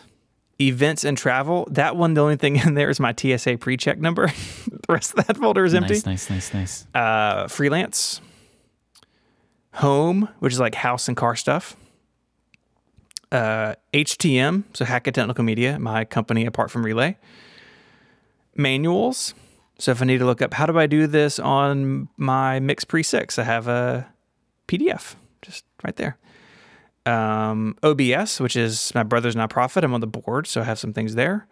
events 0.61 1.05
and 1.05 1.17
travel. 1.17 1.67
That 1.71 1.97
one, 1.97 2.15
the 2.15 2.23
only 2.23 2.37
thing 2.37 2.57
in 2.57 2.75
there 2.75 2.91
is 2.91 3.01
my 3.01 3.15
TSA 3.17 3.59
pre 3.59 3.77
check 3.77 3.99
number. 3.99 4.27
the 4.67 4.81
rest 4.89 5.19
of 5.19 5.27
that 5.27 5.37
folder 5.37 5.65
is 5.65 5.75
empty. 5.75 5.95
nice, 5.95 6.07
nice, 6.07 6.31
nice, 6.31 6.55
nice. 6.55 6.87
Uh, 6.95 7.49
freelance, 7.49 8.21
home, 9.75 10.29
which 10.39 10.53
is 10.53 10.61
like 10.61 10.75
house 10.75 11.09
and 11.09 11.17
car 11.17 11.37
stuff. 11.37 11.77
Uh, 13.31 13.75
HTM, 13.95 14.65
so 14.75 14.85
Hackett 14.85 15.15
Technical 15.15 15.43
Media, 15.43 15.79
my 15.79 16.05
company 16.05 16.45
apart 16.45 16.71
from 16.71 16.85
Relay. 16.85 17.17
Manuals. 18.55 19.33
So 19.79 19.91
if 19.91 20.03
I 20.03 20.05
need 20.05 20.19
to 20.19 20.27
look 20.27 20.43
up 20.43 20.53
how 20.55 20.67
do 20.67 20.79
I 20.79 20.87
do 20.87 21.07
this 21.07 21.39
on 21.39 22.09
my 22.19 22.61
Mix 22.61 22.85
Pre 22.85 23.03
6, 23.03 23.39
I 23.39 23.45
have 23.45 23.69
a 23.69 24.07
PDF 24.69 25.15
just 25.41 25.65
right 25.83 25.97
there. 25.97 26.19
Um, 27.05 27.77
OBS, 27.83 28.39
which 28.41 28.55
is 28.55 28.95
my 28.95 29.03
brother's 29.03 29.35
nonprofit. 29.35 29.83
I'm 29.83 29.93
on 29.93 30.01
the 30.01 30.07
board, 30.07 30.47
so 30.47 30.61
I 30.61 30.65
have 30.65 30.79
some 30.79 30.93
things 30.93 31.15
there. 31.15 31.47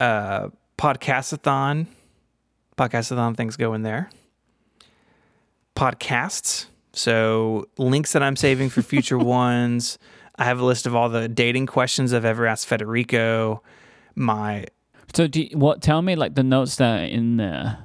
Uh, 0.00 0.48
Podcastathon. 0.76 1.86
Podcastathon 2.76 3.36
things 3.36 3.56
go 3.56 3.74
in 3.74 3.82
there 3.82 4.10
podcasts. 5.76 6.66
So 6.92 7.68
links 7.78 8.12
that 8.14 8.22
I'm 8.22 8.34
saving 8.34 8.70
for 8.70 8.82
future 8.82 9.18
ones. 9.38 9.98
I 10.36 10.44
have 10.44 10.58
a 10.58 10.64
list 10.64 10.86
of 10.86 10.96
all 10.96 11.08
the 11.08 11.28
dating 11.28 11.66
questions 11.66 12.12
I've 12.12 12.24
ever 12.24 12.46
asked 12.46 12.66
Federico. 12.66 13.62
My 14.16 14.66
So, 15.14 15.28
do 15.28 15.42
you, 15.42 15.56
what? 15.56 15.82
Tell 15.82 16.02
me 16.02 16.16
like 16.16 16.34
the 16.34 16.42
notes 16.42 16.76
that 16.76 17.00
are 17.00 17.04
in 17.04 17.36
there. 17.36 17.78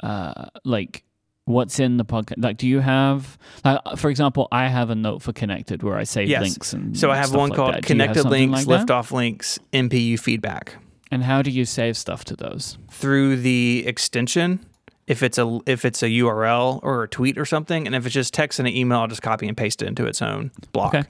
Uh, 0.00 0.46
like 0.64 1.04
what's 1.46 1.80
in 1.80 1.96
the 1.96 2.04
podcast? 2.04 2.42
Like, 2.44 2.58
do 2.58 2.68
you 2.68 2.80
have 2.80 3.38
like, 3.64 3.80
uh, 3.86 3.96
for 3.96 4.10
example, 4.10 4.46
I 4.52 4.68
have 4.68 4.90
a 4.90 4.94
note 4.94 5.22
for 5.22 5.32
connected 5.32 5.82
where 5.82 5.96
I 5.96 6.04
save 6.04 6.28
Yes. 6.28 6.42
links 6.42 6.72
and 6.74 6.96
so 6.96 7.10
I 7.10 7.16
have 7.16 7.34
one 7.34 7.48
like 7.48 7.56
called 7.56 7.74
that. 7.74 7.82
Do 7.86 7.94
you 7.94 8.00
have 8.02 8.08
connected 8.14 8.28
links, 8.30 8.52
like 8.58 8.66
lift 8.66 8.90
off 8.90 9.10
links, 9.12 9.58
MPU 9.72 10.18
feedback 10.20 10.76
And 11.10 11.22
how 11.24 11.40
do 11.42 11.50
you 11.50 11.64
save 11.64 11.96
stuff 11.96 12.24
to 12.26 12.36
those? 12.36 12.76
through 12.90 13.36
the 13.36 13.84
extension. 13.86 14.60
If 15.06 15.22
it's 15.22 15.38
a 15.38 15.60
if 15.66 15.84
it's 15.84 16.02
a 16.02 16.08
URL 16.08 16.80
or 16.82 17.04
a 17.04 17.08
tweet 17.08 17.38
or 17.38 17.44
something, 17.44 17.86
and 17.86 17.94
if 17.94 18.06
it's 18.06 18.12
just 18.14 18.34
text 18.34 18.58
and 18.58 18.66
an 18.66 18.74
email, 18.74 18.98
I'll 18.98 19.06
just 19.06 19.22
copy 19.22 19.46
and 19.46 19.56
paste 19.56 19.80
it 19.82 19.86
into 19.86 20.04
its 20.04 20.20
own 20.20 20.50
block. 20.72 20.94
Okay. 20.96 21.08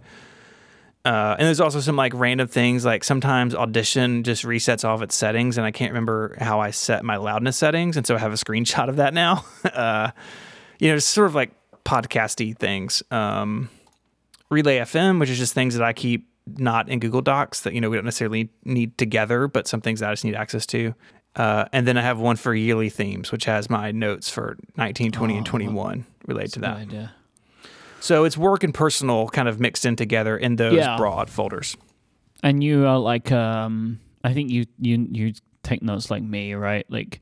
Uh, 1.06 1.36
and 1.38 1.46
there's 1.46 1.60
also 1.60 1.78
some 1.78 1.94
like 1.94 2.12
random 2.16 2.48
things 2.48 2.84
like 2.84 3.04
sometimes 3.04 3.54
Audition 3.54 4.24
just 4.24 4.42
resets 4.42 4.84
all 4.84 4.96
of 4.96 5.02
its 5.02 5.14
settings, 5.14 5.56
and 5.56 5.64
I 5.64 5.70
can't 5.70 5.92
remember 5.92 6.36
how 6.40 6.58
I 6.58 6.72
set 6.72 7.04
my 7.04 7.16
loudness 7.16 7.56
settings, 7.56 7.96
and 7.96 8.04
so 8.04 8.16
I 8.16 8.18
have 8.18 8.32
a 8.32 8.36
screenshot 8.36 8.88
of 8.88 8.96
that 8.96 9.14
now. 9.14 9.44
uh, 9.72 10.10
you 10.80 10.88
know, 10.88 10.96
it's 10.96 11.06
sort 11.06 11.28
of 11.28 11.36
like 11.36 11.52
podcasty 11.84 12.58
things. 12.58 13.04
Um, 13.12 13.70
Relay 14.50 14.78
FM, 14.78 15.20
which 15.20 15.30
is 15.30 15.38
just 15.38 15.54
things 15.54 15.76
that 15.76 15.84
I 15.84 15.92
keep 15.92 16.28
not 16.56 16.88
in 16.88 16.98
Google 16.98 17.22
Docs 17.22 17.60
that 17.60 17.72
you 17.72 17.80
know 17.80 17.88
we 17.88 17.96
don't 17.96 18.04
necessarily 18.04 18.50
need 18.64 18.98
together, 18.98 19.46
but 19.46 19.68
some 19.68 19.80
things 19.80 20.00
that 20.00 20.10
I 20.10 20.12
just 20.12 20.24
need 20.24 20.34
access 20.34 20.66
to. 20.66 20.92
Uh, 21.36 21.66
and 21.72 21.86
then 21.86 21.96
I 21.96 22.02
have 22.02 22.18
one 22.18 22.34
for 22.34 22.52
yearly 22.52 22.90
themes, 22.90 23.30
which 23.30 23.44
has 23.44 23.70
my 23.70 23.92
notes 23.92 24.28
for 24.28 24.56
19, 24.76 25.12
20, 25.12 25.36
and 25.36 25.46
21 25.46 26.04
related 26.26 26.54
to 26.54 26.60
that. 26.60 26.76
Idea. 26.78 27.14
So 28.00 28.24
it's 28.24 28.36
work 28.36 28.62
and 28.64 28.72
personal 28.74 29.28
kind 29.28 29.48
of 29.48 29.58
mixed 29.60 29.84
in 29.86 29.96
together 29.96 30.36
in 30.36 30.56
those 30.56 30.74
Yeah. 30.74 30.96
broad 30.96 31.30
folders. 31.30 31.76
And 32.42 32.62
you 32.62 32.86
are 32.86 32.98
like, 32.98 33.32
um, 33.32 33.98
I 34.22 34.32
think 34.34 34.50
you 34.50 34.66
you 34.78 35.08
you 35.10 35.32
take 35.62 35.82
notes 35.82 36.10
like 36.10 36.22
me, 36.22 36.54
right? 36.54 36.84
Like, 36.88 37.20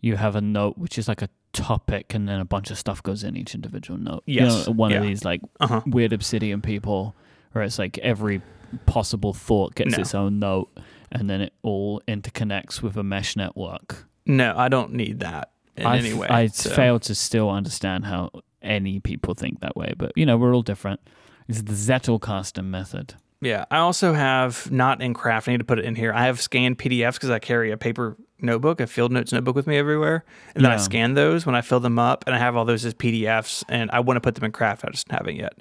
you 0.00 0.16
have 0.16 0.34
a 0.36 0.40
note 0.40 0.76
which 0.78 0.98
is 0.98 1.06
like 1.08 1.22
a 1.22 1.28
topic, 1.52 2.14
and 2.14 2.28
then 2.28 2.40
a 2.40 2.44
bunch 2.44 2.70
of 2.70 2.78
stuff 2.78 3.02
goes 3.02 3.22
in 3.22 3.36
each 3.36 3.54
individual 3.54 3.98
note. 4.00 4.22
Yes. 4.26 4.66
You 4.66 4.72
know, 4.72 4.76
one 4.76 4.90
Yeah. 4.90 4.96
of 4.98 5.02
these 5.04 5.24
like 5.24 5.40
Uh-huh. 5.60 5.82
weird 5.86 6.12
obsidian 6.12 6.60
people, 6.62 7.14
where 7.52 7.62
it's 7.62 7.78
like 7.78 7.98
every 7.98 8.42
possible 8.86 9.32
thought 9.32 9.74
gets 9.76 9.96
No. 9.96 10.00
its 10.00 10.14
own 10.14 10.38
note, 10.40 10.76
and 11.12 11.30
then 11.30 11.40
it 11.40 11.52
all 11.62 12.00
interconnects 12.08 12.82
with 12.82 12.96
a 12.96 13.04
mesh 13.04 13.36
network. 13.36 14.08
No, 14.26 14.54
I 14.56 14.68
don't 14.68 14.94
need 14.94 15.20
that 15.20 15.52
in 15.76 15.86
I 15.86 15.98
any 15.98 16.12
way. 16.14 16.26
I 16.28 16.46
so- 16.48 16.70
fail 16.70 16.98
to 17.00 17.14
still 17.14 17.48
understand 17.50 18.06
how 18.06 18.30
any 18.64 19.00
people 19.00 19.34
think 19.34 19.60
that 19.60 19.76
way, 19.76 19.92
but 19.96 20.12
you 20.16 20.26
know 20.26 20.36
we're 20.36 20.54
all 20.54 20.62
different. 20.62 21.00
It's 21.48 21.62
the 21.62 21.72
Zettelkasten 21.74 22.64
method. 22.64 23.14
Yeah, 23.40 23.66
I 23.70 23.78
also 23.78 24.14
have 24.14 24.70
not 24.70 25.02
in 25.02 25.12
craft. 25.12 25.48
I 25.48 25.52
need 25.52 25.58
to 25.58 25.64
put 25.64 25.78
it 25.78 25.84
in 25.84 25.94
here. 25.94 26.12
I 26.14 26.24
have 26.26 26.40
scanned 26.40 26.78
PDFs 26.78 27.14
because 27.14 27.28
I 27.30 27.38
carry 27.38 27.70
a 27.72 27.76
paper 27.76 28.16
notebook, 28.40 28.80
a 28.80 28.86
field 28.86 29.12
notes 29.12 29.32
notebook 29.32 29.54
with 29.54 29.66
me 29.66 29.76
everywhere, 29.76 30.24
and 30.54 30.64
then 30.64 30.72
I 30.72 30.76
scan 30.78 31.12
those 31.14 31.44
when 31.44 31.54
I 31.54 31.60
fill 31.60 31.80
them 31.80 31.98
up, 31.98 32.24
and 32.26 32.34
I 32.34 32.38
have 32.38 32.56
all 32.56 32.64
those 32.64 32.84
as 32.86 32.94
PDFs, 32.94 33.62
and 33.68 33.90
I 33.90 34.00
want 34.00 34.16
to 34.16 34.20
put 34.22 34.34
them 34.34 34.44
in 34.44 34.52
craft. 34.52 34.84
I 34.86 34.90
just 34.90 35.10
haven't 35.10 35.36
yet. 35.36 35.52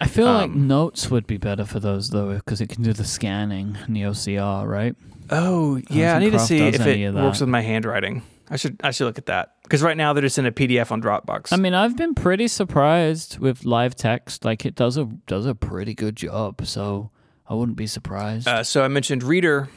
I 0.00 0.06
feel 0.06 0.24
like 0.32 0.44
Um, 0.50 0.66
notes 0.66 1.10
would 1.10 1.26
be 1.26 1.36
better 1.36 1.66
for 1.66 1.78
those 1.78 2.08
though, 2.08 2.32
because 2.34 2.62
it 2.62 2.68
can 2.70 2.82
do 2.82 2.94
the 2.94 3.04
scanning 3.04 3.76
and 3.86 3.94
the 3.94 4.02
OCR, 4.02 4.66
right? 4.66 4.96
Oh 5.28 5.78
yeah, 5.90 6.16
I 6.16 6.18
need 6.20 6.32
to 6.32 6.38
see 6.38 6.58
if 6.58 6.80
it 6.86 7.12
works 7.14 7.40
with 7.40 7.50
my 7.50 7.60
handwriting. 7.60 8.22
I 8.50 8.56
should 8.56 8.80
I 8.82 8.90
should 8.90 9.04
look 9.04 9.18
at 9.18 9.26
that 9.26 9.54
because 9.62 9.82
right 9.82 9.96
now 9.96 10.12
they're 10.12 10.22
just 10.22 10.38
in 10.38 10.44
a 10.44 10.52
PDF 10.52 10.90
on 10.90 11.00
Dropbox. 11.00 11.52
I 11.52 11.56
mean, 11.56 11.72
I've 11.72 11.96
been 11.96 12.14
pretty 12.14 12.48
surprised 12.48 13.38
with 13.38 13.64
live 13.64 13.94
text. 13.94 14.44
Like 14.44 14.66
it 14.66 14.74
does 14.74 14.96
a 14.96 15.04
does 15.26 15.46
a 15.46 15.54
pretty 15.54 15.94
good 15.94 16.16
job, 16.16 16.66
so 16.66 17.10
I 17.48 17.54
wouldn't 17.54 17.76
be 17.76 17.86
surprised. 17.86 18.48
Uh, 18.48 18.64
so 18.64 18.82
I 18.82 18.88
mentioned 18.88 19.22
Reeder. 19.22 19.68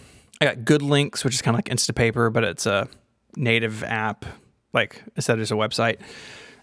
I 0.42 0.46
got 0.46 0.58
GoodLinks, 0.60 1.24
which 1.24 1.36
is 1.36 1.42
kind 1.42 1.56
of 1.56 1.60
like 1.60 1.70
Instapaper, 1.76 2.34
but 2.34 2.44
it's 2.44 2.66
a 2.66 2.90
native 3.36 3.84
app, 3.84 4.26
like 4.74 5.04
instead 5.16 5.34
of 5.34 5.40
just 5.40 5.52
a 5.52 5.56
website. 5.56 6.00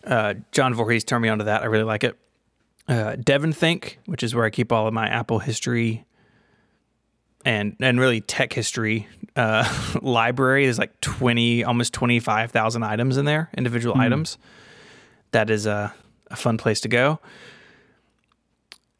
Uh, 0.05 0.35
John 0.51 0.75
Voorhees 0.75 1.05
turned 1.05 1.23
me 1.23 1.29
onto 1.29 1.45
that. 1.45 1.63
I 1.63 1.67
really 1.67 1.85
like 1.85 2.05
it. 2.05 2.19
Uh, 2.89 3.15
DEVONthink, 3.17 3.99
which 4.07 4.23
is 4.25 4.35
where 4.35 4.45
I 4.45 4.51
keep 4.51 4.73
all 4.73 4.89
of 4.89 4.95
my 4.95 5.07
Apple 5.07 5.39
history 5.39 6.05
and 7.45 7.77
and 7.81 7.99
really 8.01 8.21
tech 8.21 8.53
history 8.53 9.09
uh, 9.37 9.65
library. 10.03 10.65
There's 10.65 10.79
like 10.79 11.01
twenty, 11.01 11.65
almost 11.65 11.93
twenty 11.93 12.21
five 12.21 12.51
thousand 12.51 12.83
items 12.83 13.17
in 13.17 13.25
there, 13.25 13.51
individual 13.57 13.97
items. 13.99 14.39
That 15.33 15.49
is 15.51 15.67
a, 15.67 15.95
a 16.31 16.37
fun 16.37 16.59
place 16.59 16.81
to 16.83 16.89
go. 16.89 17.21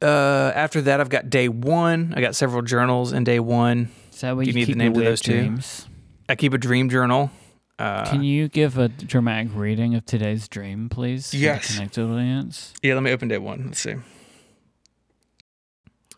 Uh, 0.03 0.53
after 0.55 0.81
that, 0.83 1.01
I've 1.01 1.11
got 1.11 1.29
day 1.29 1.49
one. 1.49 2.15
I 2.17 2.21
got 2.21 2.35
several 2.35 2.63
journals 2.63 3.13
in 3.13 3.25
day 3.25 3.41
one. 3.41 3.91
Is 4.13 4.21
that 4.23 4.35
Do 4.35 4.41
you, 4.43 4.47
you 4.47 4.53
need 4.55 4.63
the 4.63 4.67
keep 4.67 4.77
names 4.77 4.97
your 4.97 5.05
of 5.05 5.11
those 5.11 5.21
two? 5.21 5.33
dreams? 5.39 5.89
I 6.29 6.37
keep 6.37 6.55
a 6.55 6.59
dream 6.59 6.89
journal. 6.89 7.31
Uh, 7.79 8.05
Can 8.09 8.23
you 8.23 8.49
give 8.49 8.79
a 8.79 8.89
dramatic 8.89 9.49
reading 9.55 9.95
of 9.95 10.05
today's 10.07 10.49
dream, 10.49 10.89
please? 10.89 11.31
the 11.33 11.39
Yes. 11.39 11.75
connected 11.75 12.05
audience. 12.05 12.73
Yeah, 12.83 12.95
let 12.95 13.03
me 13.03 13.11
open 13.11 13.29
day 13.29 13.39
one. 13.39 13.67
Let's 13.67 13.81
see. 13.81 13.95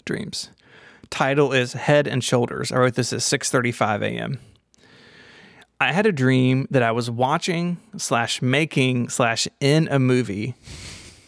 Dreams. 0.04 0.50
Title 1.12 1.52
is 1.52 1.74
Head 1.74 2.06
and 2.06 2.24
Shoulders. 2.24 2.72
I 2.72 2.78
wrote 2.78 2.94
this 2.94 3.12
at 3.12 3.20
6:35 3.20 4.02
a.m. 4.02 4.38
I 5.78 5.92
had 5.92 6.06
a 6.06 6.12
dream 6.12 6.66
that 6.70 6.82
I 6.82 6.90
was 6.90 7.10
watching 7.10 7.76
slash 7.98 8.40
making 8.40 9.10
slash 9.10 9.46
in 9.60 9.88
a 9.90 9.98
movie. 9.98 10.54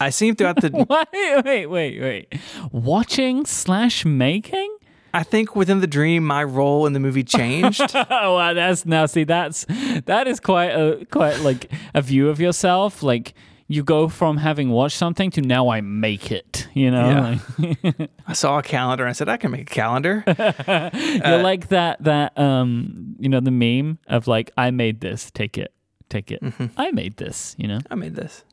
I 0.00 0.08
seem 0.08 0.36
throughout 0.36 0.62
the. 0.62 0.70
Wait, 1.12 1.44
wait, 1.44 1.66
wait, 1.66 2.00
wait. 2.00 2.40
Watching 2.72 3.44
slash 3.44 4.06
making? 4.06 4.74
I 5.12 5.22
think 5.22 5.54
within 5.54 5.80
the 5.80 5.86
dream, 5.86 6.24
my 6.24 6.42
role 6.42 6.86
in 6.86 6.94
the 6.94 7.00
movie 7.00 7.22
changed. 7.38 7.94
oh, 7.94 8.34
wow, 8.34 8.54
that's 8.54 8.86
now 8.86 9.04
see 9.04 9.24
that's 9.24 9.66
that 10.06 10.26
is 10.26 10.40
quite 10.40 10.70
a 10.70 11.04
quite 11.10 11.40
like 11.40 11.70
a 11.92 12.00
view 12.00 12.30
of 12.30 12.40
yourself. 12.40 13.02
Like 13.02 13.34
you 13.74 13.82
go 13.82 14.08
from 14.08 14.36
having 14.36 14.70
watched 14.70 14.96
something 14.96 15.30
to 15.32 15.40
now 15.42 15.68
I 15.68 15.80
make 15.80 16.30
it. 16.30 16.68
You 16.74 16.90
know, 16.90 17.38
Like, 17.58 18.10
I 18.26 18.32
saw 18.32 18.58
a 18.58 18.62
calendar 18.62 19.04
and 19.04 19.10
I 19.10 19.12
said, 19.12 19.28
I 19.28 19.36
can 19.36 19.50
make 19.50 19.62
a 19.62 19.74
calendar. 19.74 20.22
you're 20.26 21.42
like 21.42 21.68
that 21.68 22.02
that 22.04 22.38
um 22.38 23.16
you 23.18 23.28
know 23.28 23.40
the 23.40 23.50
meme 23.50 23.98
of 24.06 24.26
like 24.26 24.50
I 24.56 24.70
made 24.70 25.00
this, 25.00 25.30
take 25.30 25.58
it, 25.58 25.72
take 26.08 26.30
it. 26.30 26.42
I 26.76 26.90
made 26.92 27.16
this. 27.16 27.54
You 27.58 27.68
know. 27.68 27.80
I 27.90 27.94
made 27.96 28.14
this. 28.14 28.44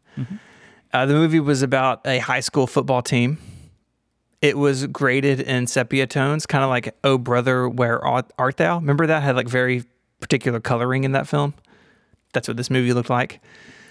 Uh, 0.93 1.05
the 1.05 1.13
movie 1.13 1.39
was 1.39 1.61
about 1.61 2.05
a 2.05 2.19
high 2.19 2.41
school 2.41 2.67
football 2.67 3.01
team. 3.01 3.37
It 4.41 4.57
was 4.57 4.87
graded 4.87 5.39
in 5.39 5.67
sepia 5.67 6.07
tones, 6.07 6.45
kind 6.45 6.63
of 6.63 6.69
like 6.69 6.95
"Oh 7.03 7.17
Brother, 7.17 7.69
Where 7.69 8.03
Art 8.03 8.31
Art 8.37 8.57
Thou?" 8.57 8.79
Remember 8.79 9.07
that 9.07 9.21
had 9.23 9.35
like 9.35 9.47
very 9.47 9.83
particular 10.19 10.59
coloring 10.59 11.03
in 11.03 11.11
that 11.13 11.27
film. 11.27 11.53
That's 12.33 12.47
what 12.47 12.57
this 12.57 12.69
movie 12.69 12.93
looked 12.93 13.09
like. 13.09 13.39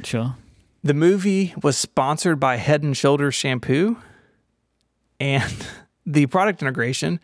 Sure. 0.02 0.34
The 0.82 0.94
movie 0.94 1.54
was 1.62 1.76
sponsored 1.76 2.40
by 2.40 2.56
Head 2.56 2.82
and 2.82 2.96
Shoulders 2.96 3.34
shampoo, 3.34 3.98
and 5.18 5.66
the 6.06 6.26
product 6.26 6.62
integration 6.62 7.20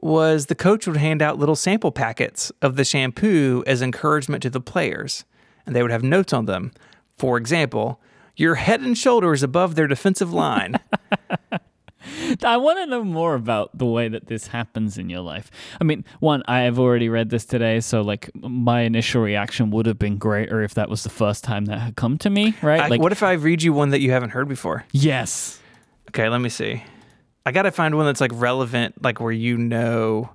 was 0.00 0.46
the 0.46 0.54
coach 0.54 0.86
would 0.86 0.96
hand 0.96 1.22
out 1.22 1.38
little 1.38 1.56
sample 1.56 1.92
packets 1.92 2.50
of 2.60 2.76
the 2.76 2.84
shampoo 2.84 3.62
as 3.66 3.82
encouragement 3.82 4.42
to 4.42 4.50
the 4.50 4.60
players, 4.60 5.24
and 5.64 5.74
they 5.74 5.82
would 5.82 5.92
have 5.92 6.02
notes 6.02 6.32
on 6.32 6.46
them. 6.46 6.72
For 7.16 7.36
example, 7.36 8.00
your 8.36 8.56
head 8.56 8.80
and 8.80 8.96
shoulders 8.96 9.42
above 9.42 9.74
their 9.74 9.86
defensive 9.86 10.32
line. 10.32 10.76
I 12.44 12.56
want 12.56 12.78
to 12.78 12.86
know 12.86 13.04
more 13.04 13.34
about 13.34 13.76
the 13.76 13.86
way 13.86 14.08
that 14.08 14.26
this 14.26 14.46
happens 14.48 14.98
in 14.98 15.08
your 15.10 15.20
life. 15.20 15.50
I 15.80 15.84
mean, 15.84 16.04
one, 16.20 16.42
I 16.48 16.60
have 16.60 16.78
already 16.78 17.08
read 17.08 17.30
this 17.30 17.44
today, 17.44 17.80
so 17.80 18.02
like 18.02 18.30
my 18.34 18.80
initial 18.82 19.22
reaction 19.22 19.70
would 19.70 19.86
have 19.86 19.98
been 19.98 20.18
greater 20.18 20.62
if 20.62 20.74
that 20.74 20.88
was 20.88 21.02
the 21.02 21.10
first 21.10 21.44
time 21.44 21.66
that 21.66 21.78
had 21.78 21.96
come 21.96 22.18
to 22.18 22.30
me, 22.30 22.54
right? 22.62 22.80
I- 22.80 22.88
like, 22.88 23.00
what 23.00 23.12
if 23.12 23.22
I 23.22 23.32
read 23.32 23.62
you 23.62 23.72
one 23.72 23.90
that 23.90 24.00
you 24.00 24.10
haven't 24.12 24.30
heard 24.30 24.48
before? 24.48 24.84
yes. 24.92 25.60
Okay, 26.10 26.28
let 26.30 26.40
me 26.40 26.48
see. 26.48 26.82
I 27.44 27.52
got 27.52 27.62
to 27.62 27.70
find 27.70 27.94
one 27.94 28.06
that's 28.06 28.20
like 28.20 28.30
relevant, 28.34 29.02
like 29.04 29.20
where 29.20 29.30
you 29.32 29.58
know. 29.58 30.30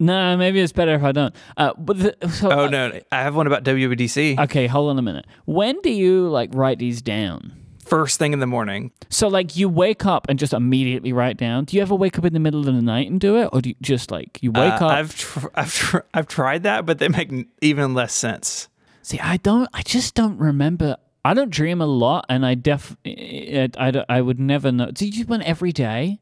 No, 0.00 0.36
maybe 0.36 0.58
it's 0.58 0.72
better 0.72 0.94
if 0.94 1.04
I 1.04 1.12
don't. 1.12 1.32
Uh, 1.56 1.74
but 1.78 1.96
the, 1.98 2.28
so, 2.28 2.50
Oh, 2.50 2.64
uh, 2.64 2.68
no, 2.68 3.00
I 3.12 3.22
have 3.22 3.36
one 3.36 3.46
about 3.46 3.62
WWDC. 3.62 4.40
Okay, 4.46 4.66
hold 4.66 4.90
on 4.90 4.98
a 4.98 5.02
minute. 5.02 5.26
When 5.44 5.80
do 5.82 5.90
you 5.90 6.28
like 6.28 6.50
write 6.54 6.80
these 6.80 7.00
down? 7.02 7.52
First 7.92 8.18
thing 8.18 8.32
in 8.32 8.38
the 8.38 8.46
morning. 8.46 8.90
So 9.10 9.28
like 9.28 9.54
you 9.54 9.68
wake 9.68 10.06
up 10.06 10.24
and 10.30 10.38
just 10.38 10.54
immediately 10.54 11.12
write 11.12 11.36
down. 11.36 11.64
Do 11.66 11.76
you 11.76 11.82
ever 11.82 11.94
wake 11.94 12.18
up 12.18 12.24
in 12.24 12.32
the 12.32 12.40
middle 12.40 12.60
of 12.66 12.74
the 12.74 12.80
night 12.80 13.10
and 13.10 13.20
do 13.20 13.36
it, 13.36 13.50
or 13.52 13.60
do 13.60 13.68
you 13.68 13.74
just 13.82 14.10
like 14.10 14.38
you 14.42 14.50
wake 14.50 14.80
Uh, 14.80 14.86
up? 14.86 14.92
I've 14.92 15.14
tr- 15.14 15.46
I've 15.54 15.74
tr- 15.74 15.98
I've 16.14 16.26
tried 16.26 16.62
that, 16.62 16.86
but 16.86 16.98
they 17.00 17.08
make 17.08 17.30
n- 17.30 17.48
even 17.60 17.92
less 17.92 18.14
sense. 18.14 18.68
See, 19.02 19.20
I 19.20 19.36
don't. 19.36 19.68
I 19.74 19.82
just 19.82 20.14
don't 20.14 20.38
remember. 20.38 20.96
I 21.22 21.34
don't 21.34 21.50
dream 21.50 21.82
a 21.82 21.86
lot, 21.86 22.24
and 22.30 22.46
I 22.46 22.54
def. 22.54 22.96
I, 23.04 23.68
I, 23.78 24.04
I 24.08 24.20
would 24.22 24.40
never 24.40 24.72
know. 24.72 24.90
Did 24.90 25.14
you 25.14 25.26
one 25.26 25.42
every 25.42 25.72
day? 25.72 26.18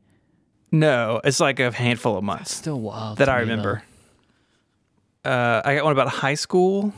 No, 0.72 1.20
it's 1.22 1.38
like 1.38 1.60
a 1.60 1.70
handful 1.70 2.16
of 2.18 2.24
months 2.24 2.52
Still 2.54 2.80
wild 2.80 3.18
that 3.18 3.28
I 3.28 3.38
remember. 3.40 3.84
Uh, 5.24 5.62
I 5.64 5.76
got 5.76 5.84
one 5.84 5.92
about 5.92 6.08
high 6.08 6.34
school, 6.34 6.92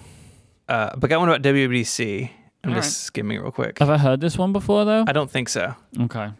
uh, 0.68 0.96
but 0.96 1.04
I 1.04 1.08
got 1.08 1.20
one 1.20 1.28
about 1.28 1.42
WWDC. 1.42 2.30
I'm 2.64 2.70
All 2.70 2.76
just 2.76 3.00
skimming 3.02 3.40
real 3.40 3.50
quick. 3.50 3.76
though. 3.78 3.86
Have 3.86 3.94
I 3.94 3.98
heard 3.98 4.20
this 4.20 4.38
one 4.38 4.52
before 4.52 4.84
though? 4.84 5.04
I 5.06 5.12
don't 5.12 5.30
think 5.30 5.48
so. 5.48 5.74
Okay. 6.00 6.30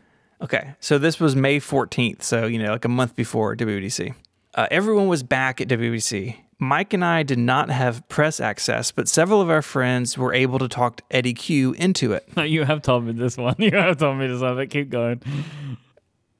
Okay, 0.41 0.75
so 0.81 0.99
this 0.99 1.21
was 1.21 1.37
May 1.37 1.61
14th, 1.61 2.23
so 2.23 2.47
you 2.47 2.59
know, 2.59 2.73
like 2.73 2.85
a 2.85 2.89
month 2.89 3.15
before 3.15 3.55
WWDC. 3.57 4.15
Uh, 4.55 4.67
everyone 4.73 5.07
was 5.07 5.23
back 5.23 5.61
at 5.61 5.69
WWDC. 5.69 6.37
Myke 6.61 6.95
and 6.95 7.05
I 7.05 7.23
did 7.23 7.39
not 7.39 7.71
have 7.71 8.07
press 8.09 8.39
access, 8.41 8.91
but 8.93 9.09
several 9.09 9.41
of 9.41 9.51
our 9.51 9.63
friends 9.63 10.17
were 10.19 10.33
able 10.35 10.59
to 10.61 10.69
talk 10.69 11.01
Eddy 11.11 11.33
Cue 11.35 11.73
into 11.73 12.13
it. 12.13 12.29
No, 12.37 12.43
You 12.55 12.65
have 12.65 12.83
told 12.83 13.05
me 13.05 13.13
this 13.13 13.37
one. 13.37 13.55
You 13.59 13.71
have 13.77 13.97
told 13.99 14.19
me 14.19 14.27
this 14.29 14.41
one. 14.41 14.57
But 14.57 14.71
keep 14.71 14.91
going. 14.91 15.21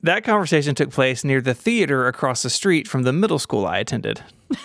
That 0.03 0.25
conversation 0.25 0.75
took 0.75 0.91
place 0.91 1.23
near 1.25 1.41
the 1.41 1.55
theater 1.55 2.07
across 2.09 2.43
the 2.43 2.51
street 2.51 2.87
from 2.89 3.03
the 3.05 3.13
middle 3.13 3.39
school 3.39 3.67
I 3.67 3.79
attended. 3.79 4.21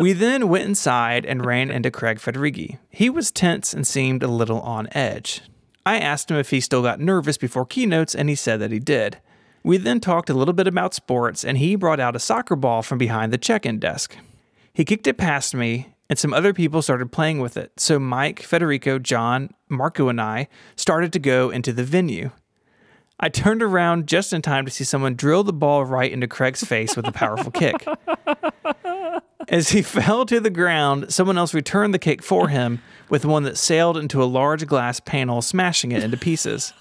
we 0.00 0.12
then 0.12 0.48
went 0.48 0.64
inside 0.64 1.24
and 1.24 1.44
ran 1.44 1.70
into 1.70 1.90
Craig 1.90 2.18
Federighi. 2.18 2.78
He 2.90 3.10
was 3.10 3.30
tense 3.30 3.74
and 3.74 3.86
seemed 3.86 4.22
a 4.22 4.28
little 4.28 4.60
on 4.60 4.88
edge. 4.92 5.42
I 5.84 5.98
asked 5.98 6.30
him 6.30 6.36
if 6.36 6.50
he 6.50 6.60
still 6.60 6.82
got 6.82 7.00
nervous 7.00 7.38
before 7.38 7.64
keynotes, 7.64 8.14
and 8.14 8.28
he 8.28 8.34
said 8.34 8.60
that 8.60 8.72
he 8.72 8.78
did. 8.78 9.18
We 9.64 9.76
then 9.76 10.00
talked 10.00 10.30
a 10.30 10.34
little 10.34 10.54
bit 10.54 10.68
about 10.68 10.94
sports, 10.94 11.44
and 11.44 11.58
he 11.58 11.76
brought 11.76 12.00
out 12.00 12.16
a 12.16 12.20
soccer 12.20 12.56
ball 12.56 12.82
from 12.82 12.98
behind 12.98 13.32
the 13.32 13.38
check 13.38 13.66
in 13.66 13.78
desk. 13.78 14.16
He 14.72 14.84
kicked 14.84 15.06
it 15.06 15.18
past 15.18 15.54
me, 15.54 15.94
and 16.08 16.18
some 16.18 16.32
other 16.32 16.54
people 16.54 16.82
started 16.82 17.10
playing 17.10 17.40
with 17.40 17.56
it. 17.56 17.72
So 17.78 17.98
Myke, 17.98 18.40
Federico, 18.40 18.98
John, 18.98 19.50
Marco, 19.68 20.08
and 20.08 20.20
I 20.20 20.48
started 20.76 21.12
to 21.14 21.18
go 21.18 21.50
into 21.50 21.72
the 21.72 21.84
venue. 21.84 22.30
I 23.20 23.28
turned 23.28 23.62
around 23.62 24.06
just 24.06 24.32
in 24.32 24.42
time 24.42 24.64
to 24.64 24.70
see 24.70 24.84
someone 24.84 25.14
drill 25.16 25.42
the 25.42 25.52
ball 25.52 25.84
right 25.84 26.10
into 26.10 26.28
Craig's 26.28 26.62
face 26.62 26.96
with 26.96 27.06
a 27.06 27.12
powerful 27.12 27.50
kick. 27.50 27.86
As 29.48 29.70
he 29.70 29.82
fell 29.82 30.24
to 30.26 30.38
the 30.38 30.50
ground, 30.50 31.12
someone 31.12 31.38
else 31.38 31.52
returned 31.52 31.92
the 31.92 31.98
kick 31.98 32.22
for 32.22 32.48
him 32.48 32.80
with 33.08 33.24
one 33.24 33.42
that 33.44 33.58
sailed 33.58 33.96
into 33.96 34.22
a 34.22 34.24
large 34.24 34.66
glass 34.66 35.00
panel, 35.00 35.42
smashing 35.42 35.92
it 35.92 36.04
into 36.04 36.16
pieces. 36.16 36.72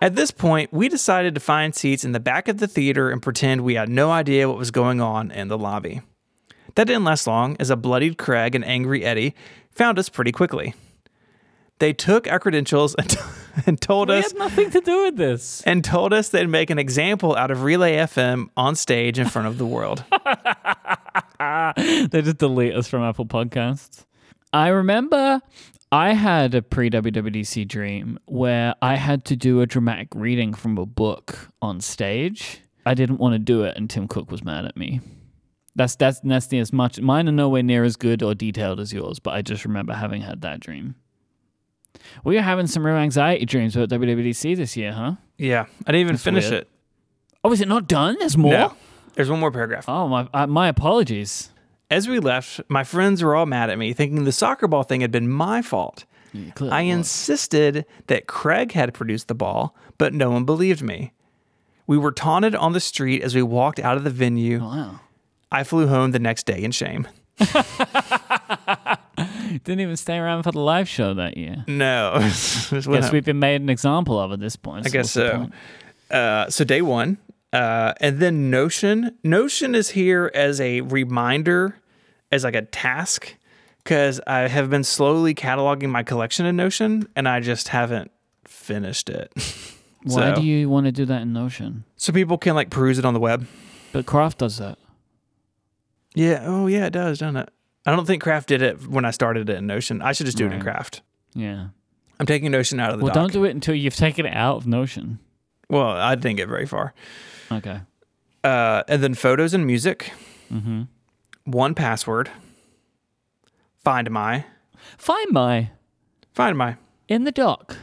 At 0.00 0.14
this 0.14 0.30
point, 0.30 0.72
we 0.72 0.88
decided 0.88 1.34
to 1.34 1.40
find 1.40 1.74
seats 1.74 2.04
in 2.04 2.12
the 2.12 2.20
back 2.20 2.48
of 2.48 2.58
the 2.58 2.68
theater 2.68 3.10
and 3.10 3.20
pretend 3.20 3.60
we 3.60 3.74
had 3.74 3.88
no 3.88 4.10
idea 4.10 4.48
what 4.48 4.56
was 4.56 4.70
going 4.70 5.00
on 5.00 5.30
in 5.30 5.48
the 5.48 5.58
lobby. 5.58 6.00
That 6.76 6.86
didn't 6.86 7.04
last 7.04 7.26
long, 7.26 7.56
as 7.58 7.68
a 7.68 7.76
bloodied 7.76 8.16
Craig 8.16 8.54
and 8.54 8.64
angry 8.64 9.04
Eddy 9.04 9.34
found 9.72 9.98
us 9.98 10.08
pretty 10.08 10.32
quickly. 10.32 10.74
They 11.78 11.92
took 11.92 12.26
our 12.30 12.38
credentials 12.40 12.94
and, 12.96 13.16
and 13.66 13.80
told 13.80 14.08
We 14.08 14.16
us 14.16 14.32
had 14.32 14.38
nothing 14.38 14.70
to 14.70 14.80
do 14.80 15.04
with 15.04 15.16
this. 15.16 15.62
and 15.62 15.84
told 15.84 16.12
us 16.12 16.28
they'd 16.30 16.46
make 16.48 16.70
an 16.70 16.78
example 16.78 17.36
out 17.36 17.50
of 17.50 17.62
Relay 17.62 17.96
FM 17.96 18.48
on 18.56 18.74
stage 18.74 19.18
in 19.18 19.28
front 19.28 19.48
of 19.48 19.58
the 19.58 19.66
world. 19.66 20.04
they 21.38 22.22
just 22.22 22.38
delete 22.38 22.74
us 22.74 22.88
from 22.88 23.02
Apple 23.02 23.26
Podcasts. 23.26 24.04
I 24.52 24.68
remember 24.68 25.40
I 25.92 26.14
had 26.14 26.54
a 26.54 26.62
pre 26.62 26.90
WWDC 26.90 27.66
dream 27.68 28.18
where 28.26 28.74
I 28.82 28.96
had 28.96 29.24
to 29.26 29.36
do 29.36 29.60
a 29.60 29.66
dramatic 29.66 30.08
reading 30.14 30.54
from 30.54 30.78
a 30.78 30.86
book 30.86 31.50
on 31.62 31.80
stage. 31.80 32.60
I 32.84 32.94
didn't 32.94 33.18
want 33.18 33.34
to 33.34 33.38
do 33.38 33.64
it, 33.64 33.76
and 33.76 33.88
Tim 33.88 34.08
Cook 34.08 34.30
was 34.30 34.42
mad 34.42 34.64
at 34.64 34.76
me. 34.76 35.00
That's 35.76 35.94
that's 35.94 36.20
that's 36.20 36.52
as 36.52 36.72
much. 36.72 37.00
Mine 37.00 37.28
are 37.28 37.32
nowhere 37.32 37.62
near 37.62 37.84
as 37.84 37.96
good 37.96 38.22
or 38.22 38.34
detailed 38.34 38.80
as 38.80 38.92
yours, 38.92 39.18
but 39.18 39.34
I 39.34 39.42
just 39.42 39.64
remember 39.64 39.92
having 39.94 40.22
had 40.22 40.40
that 40.40 40.60
dream. 40.60 40.96
We 42.24 42.38
are 42.38 42.42
having 42.42 42.66
some 42.66 42.84
real 42.84 42.96
anxiety 42.96 43.44
dreams 43.44 43.76
about 43.76 43.88
WWDC 43.90 44.56
this 44.56 44.76
year, 44.76 44.92
huh? 44.92 45.14
Yeah, 45.36 45.66
I 45.86 45.92
didn't 45.92 46.00
even 46.02 46.14
That's 46.14 46.24
finish 46.24 46.50
weird. 46.50 46.62
it. 46.62 46.68
Oh, 47.44 47.52
is 47.52 47.60
it 47.60 47.68
not 47.68 47.88
done? 47.88 48.16
There's 48.18 48.36
more. 48.36 48.52
No, 48.52 48.74
there's 49.14 49.30
one 49.30 49.40
more 49.40 49.50
paragraph. 49.52 49.88
Oh 49.88 50.08
my! 50.08 50.28
Uh, 50.34 50.46
my 50.46 50.68
apologies. 50.68 51.50
As 51.90 52.06
we 52.06 52.18
left, 52.18 52.60
my 52.68 52.84
friends 52.84 53.22
were 53.22 53.34
all 53.34 53.46
mad 53.46 53.70
at 53.70 53.78
me, 53.78 53.92
thinking 53.94 54.24
the 54.24 54.32
soccer 54.32 54.68
ball 54.68 54.82
thing 54.82 55.00
had 55.00 55.10
been 55.10 55.28
my 55.28 55.62
fault. 55.62 56.04
clearly 56.54 56.74
I 56.76 56.80
insisted 56.82 57.86
that 58.08 58.26
Craig 58.26 58.72
had 58.72 58.92
produced 58.92 59.28
the 59.28 59.34
ball, 59.34 59.74
but 59.96 60.12
no 60.12 60.30
one 60.30 60.44
believed 60.44 60.82
me. 60.82 61.12
We 61.86 61.96
were 61.96 62.12
taunted 62.12 62.54
on 62.54 62.74
the 62.74 62.80
street 62.80 63.22
as 63.22 63.34
we 63.34 63.40
walked 63.42 63.80
out 63.80 63.96
of 63.96 64.04
the 64.04 64.10
venue. 64.10 64.60
Wow. 64.60 65.00
I 65.50 65.64
flew 65.64 65.86
home 65.86 66.10
the 66.10 66.18
next 66.18 66.44
day 66.44 66.62
in 66.62 66.72
shame. 66.72 67.08
Didn't 69.64 69.80
even 69.80 69.96
stay 69.96 70.18
around 70.18 70.42
for 70.44 70.52
the 70.52 70.60
live 70.60 70.88
show 70.88 71.14
that 71.14 71.36
year. 71.36 71.64
No. 71.66 72.14
Guess 72.70 73.12
we've 73.12 73.24
been 73.24 73.38
made 73.38 73.60
an 73.60 73.68
example 73.70 74.18
of 74.18 74.32
at 74.32 74.40
this 74.40 74.56
point. 74.56 74.86
I 74.86 74.90
guess 74.90 75.10
so. 75.10 75.48
Uh, 76.10 76.48
so 76.50 76.64
day 76.64 76.80
one, 76.82 77.18
uh, 77.52 77.94
and 78.00 78.18
then 78.18 78.50
Notion. 78.50 79.16
Notion 79.22 79.74
is 79.74 79.90
here 79.90 80.30
as 80.34 80.60
a 80.60 80.80
reminder, 80.82 81.76
as 82.32 82.44
like 82.44 82.54
a 82.56 82.62
task, 82.62 83.34
because 83.84 84.20
I 84.26 84.48
have 84.48 84.70
been 84.70 84.84
slowly 84.84 85.34
cataloging 85.34 85.90
my 85.90 86.02
collection 86.02 86.46
in 86.46 86.56
Notion, 86.56 87.08
and 87.16 87.28
I 87.28 87.40
just 87.40 87.68
haven't 87.68 88.10
finished 88.46 89.08
it. 89.10 89.32
Why 90.04 90.34
So- 90.34 90.34
do 90.36 90.42
you 90.42 90.70
want 90.70 90.86
to 90.86 90.92
do 90.92 91.04
that 91.06 91.22
in 91.22 91.32
Notion? 91.32 91.84
so 91.96 92.12
people 92.12 92.38
can 92.38 92.54
like 92.54 92.70
peruse 92.70 92.98
it 92.98 93.04
on 93.04 93.12
the 93.14 93.20
web. 93.20 93.46
But 93.92 94.06
Craft 94.06 94.38
does 94.38 94.58
that. 94.58 94.78
Yeah. 96.14 96.40
Oh, 96.44 96.66
yeah, 96.66 96.86
it 96.86 96.92
does, 96.92 97.18
doesn't 97.18 97.36
it? 97.36 97.48
I 97.88 97.96
don't 97.96 98.06
think 98.06 98.22
Craft 98.22 98.48
did 98.48 98.62
it 98.62 98.86
when 98.86 99.04
I 99.04 99.10
started 99.10 99.48
it 99.48 99.56
in 99.56 99.66
Notion. 99.66 100.02
I 100.02 100.12
should 100.12 100.26
just 100.26 100.36
do 100.38 100.44
it 100.44 100.48
in 100.52 100.52
Right. 100.54 100.62
Craft. 100.62 101.02
Yeah. 101.34 101.68
I'm 102.20 102.26
taking 102.26 102.50
Notion 102.50 102.80
out 102.80 102.92
of 102.92 102.98
the 102.98 103.04
Well, 103.04 103.14
dock. 103.14 103.22
don't 103.22 103.32
do 103.32 103.44
it 103.44 103.50
until 103.50 103.74
you've 103.74 103.96
taken 103.96 104.26
it 104.26 104.34
out 104.34 104.56
of 104.56 104.66
Notion. 104.66 105.18
well, 105.70 105.88
I 105.90 106.14
didn't 106.14 106.36
get 106.36 106.48
very 106.48 106.66
far. 106.66 106.92
Okay. 107.52 107.80
Uh, 108.44 108.82
and 108.88 109.02
then 109.02 109.14
photos 109.14 109.54
and 109.54 109.66
music, 109.66 110.12
Mm-hmm. 110.52 110.82
one 111.44 111.74
password, 111.74 112.30
Find 113.84 114.10
My, 114.10 114.44
Find 114.96 115.30
my 115.30 115.70
Find 116.34 116.56
My. 116.58 116.76
in 117.08 117.24
the 117.24 117.32
dock. 117.32 117.76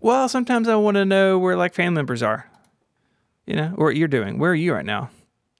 Well, 0.00 0.28
sometimes 0.28 0.68
I 0.68 0.76
want 0.76 0.96
to 0.96 1.04
know 1.04 1.38
where 1.38 1.56
like 1.56 1.74
family 1.74 1.96
members 1.96 2.22
are. 2.22 2.50
You 3.46 3.54
know, 3.56 3.74
or 3.76 3.86
what 3.86 3.96
you're 3.96 4.08
doing. 4.08 4.38
Where 4.38 4.50
are 4.50 4.54
you 4.56 4.74
right 4.74 4.84
now? 4.84 5.10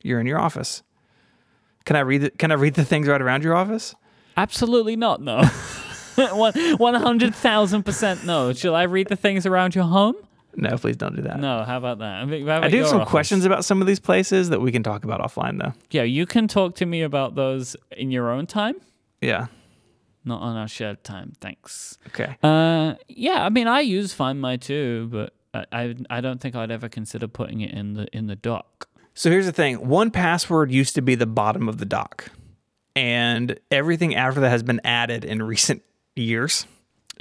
You're 0.03 0.19
in 0.21 0.27
your 0.27 0.41
office. 0.41 0.83
Can 1.87 1.97
I 1.97 2.01
read 2.01 2.19
the, 2.23 2.31
Can 2.31 2.51
I 2.53 2.55
read 2.55 2.75
the 2.75 2.85
things 2.85 3.09
right 3.09 3.21
around 3.23 3.43
your 3.43 3.55
office? 3.57 3.95
Absolutely 4.37 4.97
not. 4.97 5.23
No. 5.23 5.43
One 6.17 6.95
hundred 6.95 7.35
thousand 7.35 7.83
percent 7.85 8.25
no. 8.25 8.53
Shall 8.53 8.75
I 8.75 8.85
read 8.85 9.09
the 9.09 9.17
things 9.17 9.45
around 9.47 9.75
your 9.75 9.85
home? 9.85 10.15
No, 10.55 10.77
please 10.79 10.97
don't 10.97 11.15
do 11.15 11.21
that. 11.23 11.39
No. 11.39 11.63
How 11.65 11.77
about 11.77 11.99
that? 11.99 12.27
How 12.29 12.63
I 12.63 12.69
do 12.71 12.79
have 12.79 12.89
some 12.89 13.01
office? 13.03 13.11
questions 13.11 13.45
about 13.45 13.65
some 13.67 13.83
of 13.83 13.87
these 13.87 14.01
places 14.01 14.49
that 14.49 14.61
we 14.63 14.73
can 14.73 14.83
talk 14.83 15.05
about 15.05 15.21
offline, 15.21 15.61
though. 15.61 15.75
Yeah, 15.91 16.05
you 16.05 16.25
can 16.25 16.49
talk 16.49 16.75
to 16.77 16.87
me 16.87 17.03
about 17.03 17.35
those 17.35 17.77
in 17.91 18.11
your 18.11 18.31
own 18.31 18.47
time, 18.47 18.77
Yeah. 19.21 19.49
not 20.25 20.41
on 20.41 20.57
our 20.57 20.69
shared 20.69 21.05
time. 21.05 21.35
Thanks. 21.43 21.99
Okay. 22.07 22.37
Uh, 22.43 22.95
yeah. 23.09 23.45
I 23.45 23.51
mean, 23.51 23.67
I 23.69 23.81
use 23.81 24.15
Find 24.15 24.41
My 24.41 24.57
too, 24.57 25.09
but 25.13 25.35
I, 25.53 25.65
I 25.73 25.95
I 26.09 26.21
don't 26.23 26.41
think 26.41 26.57
I'd 26.57 26.71
ever 26.71 26.89
consider 26.89 27.29
putting 27.29 27.61
it 27.61 27.73
in 27.73 27.93
the 27.93 28.07
in 28.17 28.27
the 28.27 28.37
dock. 28.37 28.89
So 29.17 29.31
here's 29.31 29.47
the 29.47 29.53
thing 29.53 29.89
one 29.89 30.13
password 30.13 30.71
used 30.71 30.95
to 30.95 31.03
be 31.03 31.17
the 31.17 31.27
bottom 31.27 31.69
of 31.69 31.79
the 31.79 31.85
dock, 31.87 32.31
and 32.95 33.59
everything 33.71 34.15
after 34.15 34.41
that 34.41 34.51
has 34.51 34.63
been 34.63 34.81
added 34.85 35.25
in 35.25 35.43
recent 35.43 35.83
years. 36.15 36.67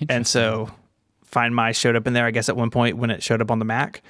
And 0.10 0.28
so 0.28 0.70
Find 1.36 1.54
My 1.54 1.74
showed 1.74 1.98
up 1.98 2.08
in 2.08 2.14
there, 2.14 2.26
I 2.26 2.32
guess, 2.32 2.48
at 2.48 2.56
one 2.56 2.70
point 2.70 2.96
when 2.96 3.10
it 3.10 3.22
showed 3.22 3.42
up 3.42 3.52
on 3.52 3.60
the 3.60 3.66
Mac. 3.66 4.02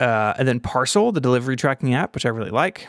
Uh, 0.00 0.32
and 0.38 0.48
then 0.48 0.60
Parcel, 0.60 1.12
the 1.12 1.20
delivery 1.20 1.56
tracking 1.56 1.92
app, 1.92 2.14
which 2.14 2.24
I 2.24 2.30
really 2.30 2.48
like. 2.48 2.88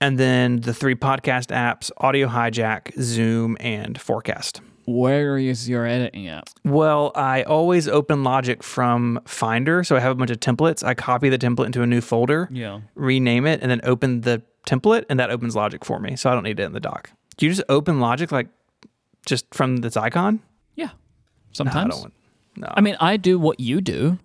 And 0.00 0.18
then 0.18 0.60
the 0.60 0.72
three 0.72 0.94
podcast 0.94 1.48
apps 1.48 1.90
Audio 1.96 2.28
Hijack, 2.28 2.92
Zoom, 3.00 3.56
and 3.58 4.00
Forecast. 4.00 4.60
Where 4.90 5.36
is 5.36 5.68
your 5.68 5.84
editing 5.86 6.28
app? 6.28 6.48
Well, 6.64 7.12
I 7.14 7.42
always 7.42 7.88
open 7.88 8.24
Logic 8.24 8.62
from 8.62 9.20
Finder. 9.26 9.84
So 9.84 9.96
I 9.96 10.00
have 10.00 10.12
a 10.12 10.14
bunch 10.14 10.30
of 10.30 10.40
templates. 10.40 10.82
I 10.82 10.94
copy 10.94 11.28
the 11.28 11.36
template 11.38 11.66
into 11.66 11.82
a 11.82 11.86
new 11.86 12.00
folder, 12.00 12.48
Yeah. 12.50 12.80
rename 12.94 13.46
it, 13.46 13.60
and 13.60 13.70
then 13.70 13.80
open 13.84 14.22
the 14.22 14.40
template, 14.66 15.04
and 15.10 15.20
that 15.20 15.30
opens 15.30 15.54
Logic 15.54 15.84
for 15.84 15.98
me. 16.00 16.16
So 16.16 16.30
I 16.30 16.34
don't 16.34 16.42
need 16.44 16.58
it 16.58 16.62
in 16.62 16.72
the 16.72 16.80
dock. 16.80 17.10
Do 17.36 17.44
you 17.44 17.52
just 17.52 17.64
open 17.68 18.00
Logic 18.00 18.32
like 18.32 18.48
just 19.26 19.44
from 19.54 19.76
this 19.78 19.94
icon? 19.96 20.40
Yeah. 20.74 20.86
No, 20.86 20.90
I 20.90 21.52
Sometimes. 21.52 21.94
don't 21.94 22.00
want. 22.02 22.14
No. 22.56 22.68
I 22.74 22.80
mean, 22.80 22.96
I 22.98 23.18
do 23.18 23.38
what 23.38 23.60
you 23.60 23.80
do, 23.82 24.18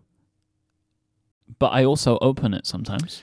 but 1.59 1.73
I 1.73 1.83
also 1.83 2.17
open 2.21 2.53
it 2.53 2.65
sometimes. 2.65 3.21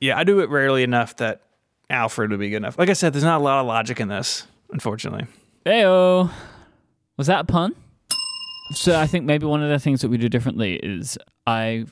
Yeah, 0.00 0.18
I 0.18 0.24
do 0.24 0.40
it 0.40 0.50
rarely 0.50 0.82
enough 0.82 1.16
that 1.16 1.40
Alfred 1.88 2.30
would 2.30 2.40
be 2.40 2.50
good 2.50 2.56
enough. 2.58 2.78
Like 2.78 2.90
I 2.90 2.92
said, 2.92 3.12
there's 3.14 3.24
not 3.24 3.40
a 3.40 3.44
lot 3.44 3.60
of 3.60 3.66
logic 3.66 3.98
in 3.98 4.08
this, 4.08 4.46
unfortunately. 4.70 5.26
Heyo. 5.64 6.30
Was 7.16 7.26
that 7.26 7.40
a 7.40 7.44
pun? 7.44 7.74
So 8.72 8.98
I 8.98 9.06
think 9.06 9.24
maybe 9.24 9.46
one 9.46 9.62
of 9.62 9.68
the 9.68 9.78
things 9.78 10.00
that 10.00 10.08
we 10.08 10.16
do 10.16 10.28
differently 10.28 10.76
is 10.76 11.18
I 11.46 11.86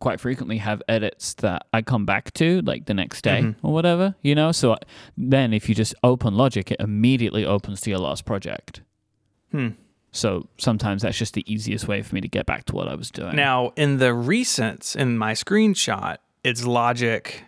quite 0.00 0.20
frequently 0.20 0.58
have 0.58 0.82
edits 0.88 1.34
that 1.34 1.66
I 1.72 1.82
come 1.82 2.06
back 2.06 2.32
to 2.34 2.62
like 2.62 2.86
the 2.86 2.94
next 2.94 3.22
day 3.22 3.42
Mhm. 3.42 3.56
or 3.62 3.72
whatever, 3.72 4.14
you 4.22 4.34
know? 4.34 4.50
So 4.52 4.72
I- 4.72 4.78
then 5.16 5.52
if 5.52 5.68
you 5.68 5.74
just 5.74 5.94
open 6.02 6.34
Logic, 6.36 6.70
it 6.70 6.80
immediately 6.80 7.44
opens 7.44 7.80
to 7.82 7.90
your 7.90 7.98
last 8.00 8.24
project. 8.24 8.82
Hmm. 9.52 9.68
So 10.12 10.48
sometimes 10.58 11.02
that's 11.02 11.18
just 11.18 11.34
the 11.34 11.44
easiest 11.52 11.86
way 11.86 12.02
for 12.02 12.14
me 12.14 12.20
to 12.22 12.28
get 12.28 12.46
back 12.46 12.64
to 12.66 12.74
what 12.74 12.88
I 12.88 12.94
was 12.94 13.10
doing. 13.10 13.36
Now, 13.36 13.72
in 13.76 13.98
the 13.98 14.06
recents, 14.06 14.96
in 14.96 15.16
my 15.18 15.32
screenshot, 15.32 16.16
it's 16.42 16.64
Logic, 16.66 17.44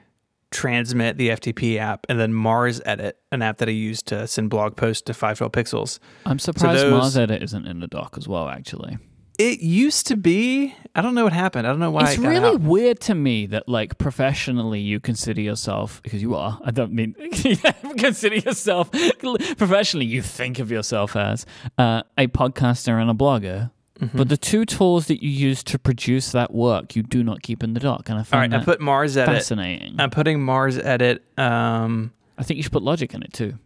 Transmit, 0.52 1.16
the 1.18 1.30
FTP 1.30 1.78
app, 1.78 2.06
and 2.08 2.20
then 2.20 2.32
MarsEdit, 2.32 3.12
an 3.32 3.42
app 3.42 3.58
that 3.58 3.68
I 3.68 3.72
use 3.72 4.02
to 4.04 4.26
send 4.26 4.50
blog 4.50 4.76
posts 4.76 5.02
to 5.02 5.14
512 5.14 5.52
pixels. 5.52 5.98
I'm 6.26 6.38
surprised 6.38 6.82
those- 6.82 7.16
MarsEdit 7.16 7.42
isn't 7.42 7.66
in 7.66 7.80
the 7.80 7.88
dock 7.88 8.14
as 8.16 8.28
well, 8.28 8.48
actually. 8.48 8.98
It 9.38 9.60
used 9.60 10.06
to 10.08 10.16
be. 10.16 10.74
I 10.94 11.00
don't 11.00 11.14
know 11.14 11.24
what 11.24 11.32
happened. 11.32 11.66
I 11.66 11.70
don't 11.70 11.80
know 11.80 11.90
why. 11.90 12.02
it's 12.10 12.18
it 12.18 12.22
got 12.22 12.28
really 12.28 12.54
out. 12.54 12.60
weird 12.60 13.00
to 13.00 13.14
me 13.14 13.46
that 13.46 13.66
like 13.66 13.96
professionally 13.96 14.78
you 14.78 15.00
consider 15.00 15.40
yourself 15.40 16.02
because 16.02 16.20
you 16.20 16.34
are 16.34 16.60
i 16.64 16.70
don't 16.70 16.92
mean 16.92 17.14
consider 17.98 18.36
yourself 18.36 18.90
professionally 19.56 20.04
you 20.06 20.20
think 20.22 20.58
of 20.58 20.70
yourself 20.70 21.16
as 21.16 21.46
uh, 21.78 22.02
a 22.18 22.26
podcaster 22.28 23.00
and 23.00 23.10
a 23.10 23.14
blogger 23.14 23.70
Mm-hmm. 24.02 24.18
but 24.18 24.28
the 24.28 24.36
two 24.36 24.64
tools 24.64 25.06
that 25.06 25.22
you 25.22 25.30
use 25.30 25.62
to 25.62 25.78
produce 25.78 26.32
that 26.32 26.52
work 26.52 26.96
you 26.96 27.04
do 27.04 27.22
not 27.22 27.40
keep 27.42 27.62
in 27.62 27.72
the 27.74 27.78
dock 27.80 28.08
and 28.08 28.16
i 28.18 28.20
All 28.22 28.24
find 28.24 28.52
right, 28.52 28.56
I 28.56 28.64
that 28.64 28.64
put 28.64 28.80
MarsEdit. 28.80 29.26
fascinating 29.26 29.94
I'm 30.00 30.10
putting 30.10 30.40
MarsEdit. 30.40 31.20
Um, 31.38 32.12
i 32.36 32.42
think 32.42 32.56
you 32.56 32.64
should 32.64 32.72
put 32.72 32.82
logic 32.82 33.14
in 33.14 33.22
it 33.22 33.32
too 33.32 33.58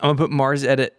I'm 0.00 0.14
gonna 0.14 0.28
put 0.28 0.30
MarsEdit 0.30 0.90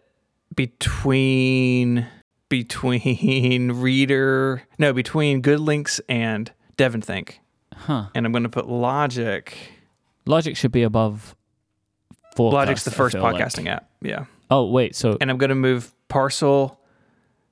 between 0.55 2.05
between 2.49 3.71
Reeder, 3.75 4.63
no, 4.77 4.91
between 4.93 5.41
GoodLinks 5.41 6.01
and 6.09 6.51
DEVONthink, 6.77 7.35
huh 7.73 8.07
and 8.15 8.25
I'm 8.25 8.31
gonna 8.31 8.49
put 8.49 8.67
Logic. 8.67 9.55
logic 10.25 10.57
should 10.57 10.71
be 10.71 10.83
above 10.83 11.35
Forecast, 12.35 12.53
Logic's 12.55 12.83
the 12.85 12.91
first 12.91 13.13
feel 13.13 13.21
like. 13.21 13.35
podcasting 13.35 13.67
app. 13.67 13.89
Yeah, 14.01 14.25
oh 14.49 14.65
wait 14.69 14.95
so 14.95 15.17
and 15.21 15.29
I'm 15.29 15.37
gonna 15.37 15.55
move 15.55 15.93
Parcel, 16.07 16.78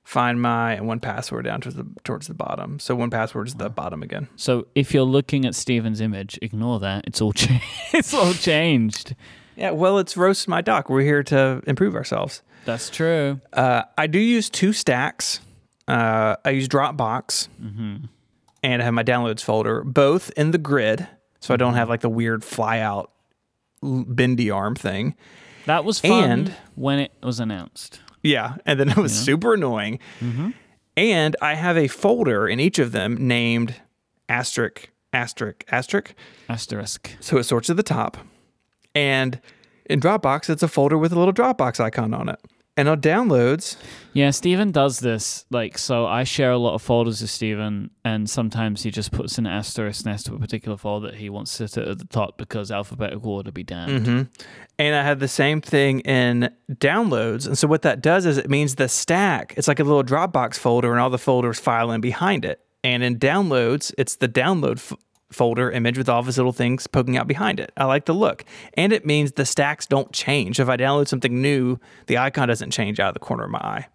Find 0.08 0.40
My, 0.40 0.72
and 0.72 0.86
One 0.88 1.00
Password 1.00 1.44
down 1.44 1.60
towards 1.60 1.76
the 1.76 1.86
towards 2.02 2.28
the 2.28 2.34
bottom. 2.34 2.78
So 2.78 2.94
One 2.94 3.10
Password 3.10 3.46
is 3.48 3.54
the 3.56 3.68
bottom 3.68 4.02
again. 4.02 4.26
so 4.36 4.66
if 4.74 4.94
you're 4.94 5.02
looking 5.02 5.44
at 5.44 5.54
Stephen's 5.54 6.00
image 6.00 6.38
ignore 6.40 6.80
that 6.80 7.04
it's 7.06 7.20
all 7.20 7.32
cha- 7.42 7.62
it's 7.92 8.14
all 8.14 8.32
changed 8.32 9.14
Yeah, 9.54 9.72
well, 9.72 9.98
it's 9.98 10.16
roast 10.16 10.48
my 10.48 10.62
dock. 10.62 10.88
We're 10.88 11.02
here 11.02 11.22
to 11.24 11.62
improve 11.66 11.94
ourselves. 11.94 12.40
that's 12.64 12.88
true 12.88 13.40
Uh, 13.52 13.82
I 13.98 14.06
do 14.06 14.18
use 14.18 14.48
two 14.48 14.72
stacks. 14.72 15.40
Uh, 15.86 16.36
I 16.44 16.50
use 16.50 16.68
Dropbox, 16.68 17.48
and 18.62 18.82
I 18.82 18.84
have 18.84 18.94
my 18.94 19.04
downloads 19.04 19.42
folder, 19.42 19.82
both 19.84 20.30
in 20.36 20.50
the 20.52 20.58
grid, 20.58 21.06
so 21.40 21.52
I 21.52 21.56
don't 21.58 21.74
have 21.74 21.88
like 21.90 22.00
the 22.00 22.08
weird 22.10 22.42
fly 22.44 22.80
out 22.80 23.10
bendy 23.82 24.50
arm 24.50 24.74
thing. 24.74 25.14
That 25.66 25.84
was 25.84 25.98
fun 26.00 26.30
And- 26.30 26.54
when 26.76 26.98
it 26.98 27.12
was 27.22 27.40
announced. 27.40 28.00
Yeah, 28.22 28.56
and 28.66 28.78
then 28.78 28.88
it 28.90 28.96
was 28.96 29.18
super 29.18 29.54
annoying. 29.54 29.98
Mm-hmm. 30.20 30.50
And 30.96 31.36
I 31.40 31.54
have 31.54 31.76
a 31.76 31.86
folder 31.88 32.48
in 32.48 32.58
each 32.58 32.78
of 32.78 32.92
them 32.92 33.16
named 33.28 33.76
asterisk, 34.28 34.90
asterisk, 35.12 35.64
asterisk. 35.70 36.14
Asterisk. 36.48 37.16
So 37.20 37.38
it 37.38 37.44
sorts 37.44 37.70
at 37.70 37.76
the 37.76 37.82
top. 37.82 38.16
And 38.94 39.40
in 39.86 40.00
Dropbox, 40.00 40.50
it's 40.50 40.62
a 40.62 40.68
folder 40.68 40.98
with 40.98 41.12
a 41.12 41.18
little 41.18 41.32
Dropbox 41.32 41.78
icon 41.78 42.12
on 42.12 42.28
it. 42.28 42.40
And 42.78 42.88
on 42.88 43.00
downloads, 43.00 43.76
Yeah, 44.12 44.30
Stephen 44.30 44.70
does 44.70 45.00
this. 45.00 45.44
Like, 45.50 45.76
so 45.76 46.06
I 46.06 46.22
share 46.22 46.52
a 46.52 46.58
lot 46.58 46.74
of 46.74 46.82
folders 46.82 47.20
with 47.20 47.30
Stephen, 47.30 47.90
and 48.04 48.30
sometimes 48.30 48.84
he 48.84 48.92
just 48.92 49.10
puts 49.10 49.36
an 49.36 49.46
asterisk 49.48 50.06
next 50.06 50.22
to 50.24 50.34
a 50.34 50.38
particular 50.38 50.76
folder 50.76 51.10
that 51.10 51.16
he 51.16 51.28
wants 51.28 51.56
to 51.58 51.66
sit 51.66 51.86
at 51.86 51.98
the 51.98 52.06
top 52.06 52.38
because 52.38 52.70
alphabetical 52.70 53.32
order 53.32 53.50
be 53.50 53.64
damned. 53.64 54.06
Mm-hmm. 54.06 54.22
And 54.78 54.94
I 54.94 55.02
have 55.02 55.18
the 55.18 55.28
same 55.28 55.60
thing 55.60 56.00
in 56.00 56.50
downloads. 56.72 57.48
And 57.48 57.58
so 57.58 57.66
what 57.66 57.82
that 57.82 58.00
does 58.00 58.26
is 58.26 58.38
it 58.38 58.48
means 58.48 58.76
the 58.76 58.88
stack, 58.88 59.54
it's 59.56 59.66
like 59.66 59.80
a 59.80 59.84
little 59.84 60.04
Dropbox 60.04 60.54
folder 60.56 60.92
and 60.92 61.00
all 61.00 61.10
the 61.10 61.18
folders 61.18 61.58
file 61.58 61.90
in 61.90 62.00
behind 62.00 62.44
it. 62.44 62.60
And 62.84 63.02
in 63.02 63.18
downloads, 63.18 63.92
it's 63.98 64.16
the 64.16 64.28
download 64.28 64.76
f- 64.76 64.92
folder 65.30 65.70
image 65.70 65.98
with 65.98 66.08
all 66.08 66.20
of 66.20 66.26
his 66.26 66.38
little 66.38 66.52
things 66.52 66.86
poking 66.86 67.16
out 67.16 67.26
behind 67.26 67.60
it. 67.60 67.72
I 67.76 67.84
like 67.84 68.06
the 68.06 68.14
look. 68.14 68.44
And 68.74 68.92
it 68.92 69.04
means 69.04 69.32
the 69.32 69.44
stacks 69.44 69.86
don't 69.86 70.12
change. 70.12 70.58
If 70.58 70.68
I 70.68 70.76
download 70.76 71.08
something 71.08 71.40
new, 71.42 71.78
the 72.06 72.18
icon 72.18 72.48
doesn't 72.48 72.70
change 72.70 72.98
out 72.98 73.08
of 73.08 73.14
the 73.14 73.20
corner 73.20 73.44
of 73.44 73.50
my 73.50 73.58
eye. 73.58 73.88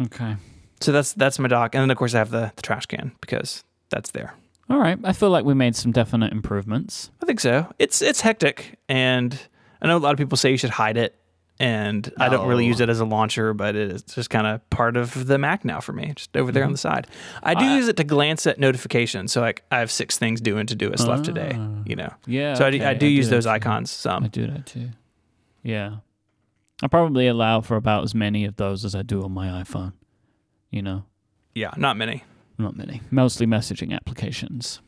Okay. 0.00 0.36
So 0.80 0.92
that's 0.92 1.12
that's 1.14 1.38
my 1.38 1.48
dock. 1.48 1.74
And 1.74 1.82
then 1.82 1.90
of 1.90 1.96
course 1.96 2.14
I 2.14 2.18
have 2.18 2.30
the, 2.30 2.52
the 2.54 2.62
trash 2.62 2.86
can 2.86 3.12
because 3.20 3.64
that's 3.90 4.10
there. 4.10 4.34
All 4.70 4.78
right. 4.78 4.98
I 5.02 5.12
feel 5.12 5.30
like 5.30 5.44
we 5.44 5.54
made 5.54 5.74
some 5.74 5.92
definite 5.92 6.32
improvements. 6.32 7.10
I 7.22 7.26
think 7.26 7.40
so. 7.40 7.72
It's 7.78 8.02
it's 8.02 8.20
hectic 8.20 8.78
and 8.88 9.38
I 9.80 9.86
know 9.86 9.96
a 9.96 9.98
lot 9.98 10.12
of 10.12 10.18
people 10.18 10.36
say 10.36 10.50
you 10.50 10.58
should 10.58 10.70
hide 10.70 10.96
it. 10.96 11.14
And 11.60 12.12
I 12.18 12.28
don't 12.28 12.46
really 12.46 12.66
use 12.66 12.78
it 12.80 12.88
as 12.88 13.00
a 13.00 13.04
launcher, 13.04 13.52
but 13.52 13.74
it's 13.74 14.14
just 14.14 14.30
kind 14.30 14.46
of 14.46 14.68
part 14.70 14.96
of 14.96 15.26
the 15.26 15.38
Mac 15.38 15.64
now 15.64 15.80
for 15.80 15.92
me, 15.92 16.12
just 16.14 16.36
over 16.36 16.52
there 16.52 16.62
on 16.64 16.70
the 16.70 16.78
side. 16.78 17.08
I 17.42 17.54
do 17.54 17.64
Mm-hmm. 17.64 17.74
Use 17.76 17.88
it 17.88 17.96
to 17.96 18.04
glance 18.04 18.46
at 18.46 18.60
notifications, 18.60 19.32
so 19.32 19.40
like 19.40 19.64
I 19.72 19.80
have 19.80 19.90
six 19.90 20.16
things 20.18 20.40
doing 20.40 20.66
to 20.68 20.76
do 20.76 20.92
left 21.08 21.24
today, 21.24 21.56
Ah. 21.58 21.68
you 21.84 21.96
know. 21.96 22.12
Yeah. 22.26 22.54
So 22.54 22.64
I 22.64 22.70
do, 22.70 22.84
I 22.84 22.94
do 22.94 23.06
use 23.08 23.28
that 23.28 23.34
those 23.36 23.46
icons 23.46 23.90
icons 24.06 24.24
I 24.24 24.28
do 24.28 24.46
that 24.46 24.66
too. 24.66 24.90
Yeah. 25.64 25.96
I 26.80 26.86
probably 26.86 27.26
allow 27.26 27.60
for 27.60 27.74
about 27.76 28.04
as 28.04 28.14
many 28.14 28.44
of 28.44 28.54
those 28.54 28.84
as 28.84 28.94
I 28.94 29.02
do 29.02 29.24
on 29.24 29.32
my 29.32 29.48
iPhone. 29.62 29.94
You 30.70 30.82
know, 30.82 31.04
Yeah, 31.56 31.72
not 31.76 31.96
many. 31.96 32.22
not 32.56 32.76
many. 32.76 33.00
Mostly 33.10 33.46
messaging 33.46 33.92
applications. 33.92 34.80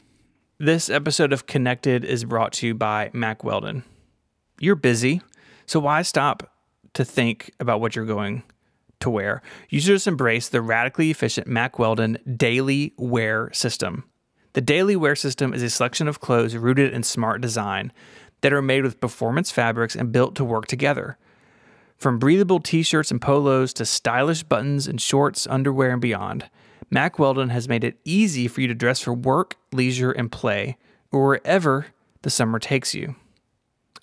This 0.58 0.88
episode 0.88 1.32
of 1.32 1.46
Connected 1.46 2.04
is 2.04 2.24
brought 2.24 2.52
to 2.54 2.66
you 2.68 2.74
by 2.74 3.10
Mack 3.12 3.42
Weldon. 3.42 3.82
You're 4.60 4.76
busy, 4.76 5.20
so 5.66 5.80
why 5.80 6.02
stop 6.02 6.49
to 6.94 7.04
think 7.04 7.52
about 7.60 7.80
what 7.80 7.96
you're 7.96 8.04
going 8.04 8.42
to 9.00 9.10
wear? 9.10 9.42
You 9.68 9.80
should 9.80 9.88
just 9.88 10.06
embrace 10.06 10.48
the 10.48 10.62
radically 10.62 11.10
efficient 11.10 11.46
Mack 11.46 11.78
Weldon 11.78 12.18
Daily 12.36 12.94
Wear 12.96 13.50
System. 13.52 14.04
The 14.52 14.60
Daily 14.60 14.96
Wear 14.96 15.14
System 15.14 15.54
is 15.54 15.62
a 15.62 15.70
selection 15.70 16.08
of 16.08 16.20
clothes 16.20 16.56
rooted 16.56 16.92
in 16.92 17.02
smart 17.02 17.40
design 17.40 17.92
that 18.40 18.52
are 18.52 18.62
made 18.62 18.82
with 18.82 19.00
performance 19.00 19.50
fabrics 19.50 19.94
and 19.94 20.12
built 20.12 20.34
to 20.36 20.44
work 20.44 20.66
together. 20.66 21.18
From 21.96 22.18
breathable 22.18 22.60
t 22.60 22.82
shirts 22.82 23.10
and 23.10 23.20
polos 23.20 23.74
to 23.74 23.84
stylish 23.84 24.42
buttons 24.42 24.86
and 24.86 25.00
shorts, 25.00 25.46
underwear, 25.46 25.92
and 25.92 26.00
beyond, 26.00 26.48
Mack 26.90 27.18
Weldon 27.18 27.50
has 27.50 27.68
made 27.68 27.84
it 27.84 27.98
easy 28.04 28.48
for 28.48 28.60
you 28.60 28.68
to 28.68 28.74
dress 28.74 29.00
for 29.00 29.12
work, 29.12 29.56
leisure, 29.72 30.10
and 30.10 30.32
play, 30.32 30.76
or 31.12 31.28
wherever 31.28 31.86
the 32.22 32.30
summer 32.30 32.58
takes 32.58 32.94
you. 32.94 33.14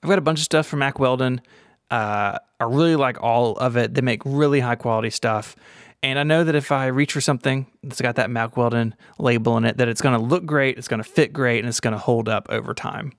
I've 0.01 0.09
got 0.09 0.19
a 0.19 0.21
bunch 0.21 0.39
of 0.39 0.45
stuff 0.45 0.67
from 0.67 0.79
Mack 0.79 0.99
Weldon. 0.99 1.41
Uh, 1.89 2.37
I 2.59 2.65
really 2.65 2.95
like 2.95 3.21
all 3.21 3.55
of 3.57 3.77
it. 3.77 3.93
They 3.93 4.01
make 4.01 4.21
really 4.25 4.59
high 4.59 4.75
quality 4.75 5.09
stuff. 5.09 5.55
And 6.03 6.19
I 6.19 6.23
know 6.23 6.43
that 6.43 6.55
if 6.55 6.71
I 6.71 6.87
reach 6.87 7.13
for 7.13 7.21
something 7.21 7.67
that's 7.83 8.01
got 8.01 8.15
that 8.15 8.29
Mack 8.29 8.55
Weldon 8.55 8.95
label 9.17 9.57
in 9.57 9.65
it, 9.65 9.77
that 9.77 9.87
it's 9.87 10.01
going 10.01 10.17
to 10.17 10.23
look 10.23 10.45
great, 10.45 10.77
it's 10.77 10.87
going 10.87 11.01
to 11.01 11.09
fit 11.09 11.33
great, 11.33 11.59
and 11.59 11.67
it's 11.67 11.79
going 11.79 11.93
to 11.93 11.97
hold 11.97 12.29
up 12.29 12.47
over 12.49 12.73
time. 12.73 13.13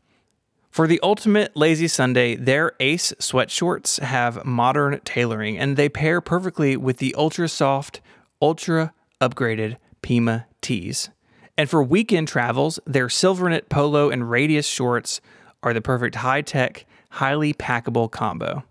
For 0.71 0.87
the 0.87 1.01
ultimate 1.03 1.57
lazy 1.57 1.89
Sunday, 1.89 2.37
their 2.37 2.73
Ace 2.79 3.13
sweatshorts 3.19 4.01
have 4.01 4.45
modern 4.45 5.01
tailoring 5.01 5.59
and 5.59 5.77
they 5.77 5.89
pair 5.89 6.21
perfectly 6.21 6.77
with 6.77 6.99
the 6.99 7.15
ultra 7.17 7.49
soft, 7.49 8.01
ultra 8.41 8.93
upgraded 9.21 9.77
Pima 10.03 10.47
tees. 10.61 11.11
And 11.57 11.69
for 11.69 11.83
weekend 11.83 12.29
travels, 12.29 12.79
their 12.87 13.09
Silvernet 13.09 13.69
Polo 13.69 14.11
and 14.11 14.31
Radius 14.31 14.69
shorts 14.69 15.21
are 15.65 15.75
the 15.75 15.81
perfect 15.81 16.17
high 16.17 16.43
tech, 16.43 16.87
highly 17.11 17.53
packable 17.53 18.09
combo. 18.09 18.63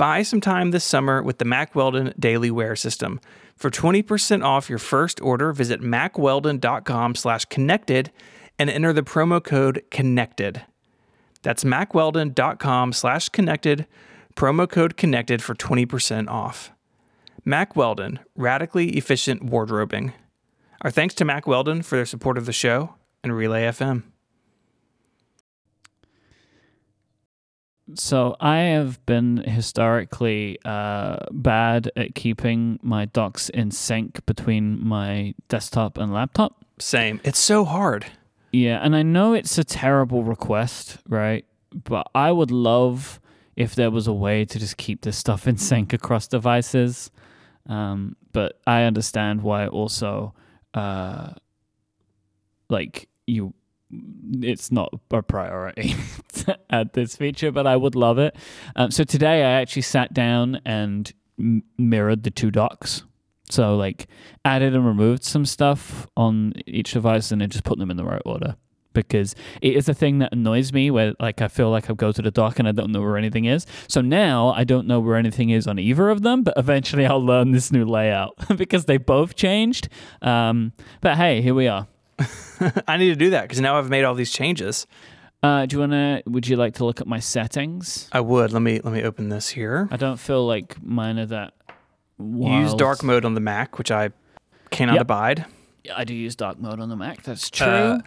Buy 0.00 0.22
some 0.22 0.40
time 0.40 0.70
this 0.70 0.82
summer 0.82 1.22
with 1.22 1.36
the 1.36 1.44
Mack 1.44 1.74
Weldon 1.74 2.14
Daily 2.18 2.50
Wear 2.50 2.74
System. 2.74 3.20
For 3.54 3.68
20% 3.68 4.42
off 4.42 4.70
your 4.70 4.78
first 4.78 5.20
order, 5.20 5.52
visit 5.52 5.82
mackweldon.com 5.82 7.14
slash 7.14 7.44
connected 7.44 8.10
and 8.58 8.70
enter 8.70 8.94
the 8.94 9.02
promo 9.02 9.44
code 9.44 9.82
connected. 9.90 10.62
That's 11.42 11.64
mackweldon.com 11.64 12.94
slash 12.94 13.28
connected, 13.28 13.86
promo 14.36 14.66
code 14.66 14.96
connected 14.96 15.42
for 15.42 15.54
20% 15.54 16.30
off. 16.30 16.72
Mack 17.44 17.76
Weldon, 17.76 18.20
radically 18.34 18.96
efficient 18.96 19.44
wardrobing. 19.44 20.14
Our 20.80 20.90
thanks 20.90 21.14
to 21.16 21.26
Mack 21.26 21.46
Weldon 21.46 21.82
for 21.82 21.96
their 21.96 22.06
support 22.06 22.38
of 22.38 22.46
the 22.46 22.54
show 22.54 22.94
and 23.22 23.36
Relay 23.36 23.64
FM. 23.64 24.04
So 27.94 28.36
I 28.40 28.58
have 28.58 29.04
been 29.06 29.38
historically 29.38 30.58
uh, 30.64 31.18
bad 31.30 31.90
at 31.96 32.14
keeping 32.14 32.78
my 32.82 33.06
docks 33.06 33.48
in 33.48 33.70
sync 33.70 34.24
between 34.26 34.84
my 34.84 35.34
desktop 35.48 35.98
and 35.98 36.12
laptop. 36.12 36.64
Same. 36.78 37.20
It's 37.24 37.38
so 37.38 37.64
hard. 37.64 38.06
Yeah, 38.52 38.78
and 38.82 38.96
I 38.96 39.02
know 39.02 39.32
it's 39.34 39.58
a 39.58 39.64
terrible 39.64 40.24
request, 40.24 40.98
right? 41.08 41.44
But 41.72 42.08
I 42.14 42.32
would 42.32 42.50
love 42.50 43.20
if 43.56 43.74
there 43.74 43.90
was 43.90 44.06
a 44.06 44.12
way 44.12 44.44
to 44.44 44.58
just 44.58 44.76
keep 44.76 45.02
this 45.02 45.16
stuff 45.16 45.46
in 45.46 45.56
sync 45.56 45.92
across 45.92 46.26
devices. 46.26 47.10
Um, 47.66 48.16
but 48.32 48.58
I 48.66 48.82
understand 48.84 49.42
why 49.42 49.66
also, 49.68 50.34
uh, 50.74 51.32
like 52.68 53.08
you, 53.26 53.54
it's 54.40 54.70
not 54.70 54.92
a 55.10 55.22
priority 55.22 55.94
to 56.32 56.58
add 56.70 56.92
this 56.92 57.16
feature, 57.16 57.50
but 57.50 57.66
I 57.66 57.76
would 57.76 57.94
love 57.94 58.18
it. 58.18 58.36
Um, 58.76 58.90
so 58.90 59.04
today 59.04 59.42
I 59.44 59.60
actually 59.60 59.82
sat 59.82 60.14
down 60.14 60.60
and 60.64 61.12
m- 61.38 61.62
mirrored 61.78 62.22
the 62.22 62.30
two 62.30 62.50
docks. 62.50 63.02
So 63.48 63.76
like 63.76 64.06
added 64.44 64.74
and 64.74 64.86
removed 64.86 65.24
some 65.24 65.44
stuff 65.44 66.06
on 66.16 66.52
each 66.66 66.92
device 66.92 67.32
and 67.32 67.40
then 67.40 67.50
just 67.50 67.64
put 67.64 67.78
them 67.78 67.90
in 67.90 67.96
the 67.96 68.04
right 68.04 68.22
order 68.24 68.56
because 68.92 69.34
it 69.62 69.76
is 69.76 69.88
a 69.88 69.94
thing 69.94 70.18
that 70.18 70.32
annoys 70.32 70.72
me 70.72 70.90
where 70.90 71.14
like 71.20 71.40
I 71.40 71.48
feel 71.48 71.70
like 71.70 71.90
I 71.90 71.94
go 71.94 72.12
to 72.12 72.22
the 72.22 72.30
dock 72.30 72.58
and 72.58 72.68
I 72.68 72.72
don't 72.72 72.92
know 72.92 73.00
where 73.00 73.16
anything 73.16 73.44
is. 73.44 73.66
So 73.88 74.00
now 74.00 74.50
I 74.50 74.64
don't 74.64 74.86
know 74.86 75.00
where 75.00 75.16
anything 75.16 75.50
is 75.50 75.66
on 75.66 75.78
either 75.78 76.10
of 76.10 76.22
them, 76.22 76.42
but 76.42 76.54
eventually 76.56 77.06
I'll 77.06 77.24
learn 77.24 77.50
this 77.50 77.72
new 77.72 77.84
layout 77.84 78.34
because 78.56 78.84
they 78.84 78.96
both 78.96 79.34
changed. 79.34 79.88
Um, 80.22 80.72
but 81.00 81.16
hey, 81.16 81.42
here 81.42 81.54
we 81.54 81.66
are. 81.68 81.86
I 82.88 82.96
need 82.96 83.08
to 83.08 83.16
do 83.16 83.30
that 83.30 83.42
because 83.42 83.60
now 83.60 83.78
I've 83.78 83.88
made 83.90 84.04
all 84.04 84.14
these 84.14 84.30
changes. 84.30 84.86
Uh, 85.42 85.64
do 85.66 85.76
you 85.76 85.80
wanna? 85.80 86.22
Would 86.26 86.46
you 86.48 86.56
like 86.56 86.74
to 86.74 86.84
look 86.84 87.00
at 87.00 87.06
my 87.06 87.18
settings? 87.18 88.08
I 88.12 88.20
would. 88.20 88.52
Let 88.52 88.60
me 88.62 88.80
let 88.84 88.92
me 88.92 89.02
open 89.02 89.28
this 89.30 89.48
here. 89.48 89.88
I 89.90 89.96
don't 89.96 90.18
feel 90.18 90.46
like 90.46 90.82
mine 90.82 91.18
are 91.18 91.26
that. 91.26 91.54
You 92.18 92.52
use 92.60 92.74
dark 92.74 93.02
mode 93.02 93.24
on 93.24 93.32
the 93.34 93.40
Mac, 93.40 93.78
which 93.78 93.90
I 93.90 94.10
cannot 94.70 94.94
Yep. 94.94 95.02
abide. 95.02 95.44
Yeah, 95.84 95.94
I 95.96 96.04
do 96.04 96.12
use 96.14 96.36
dark 96.36 96.58
mode 96.60 96.78
on 96.78 96.90
the 96.90 96.96
Mac. 96.96 97.22
That's 97.22 97.48
true. 97.48 97.66
Uh, 97.66 97.98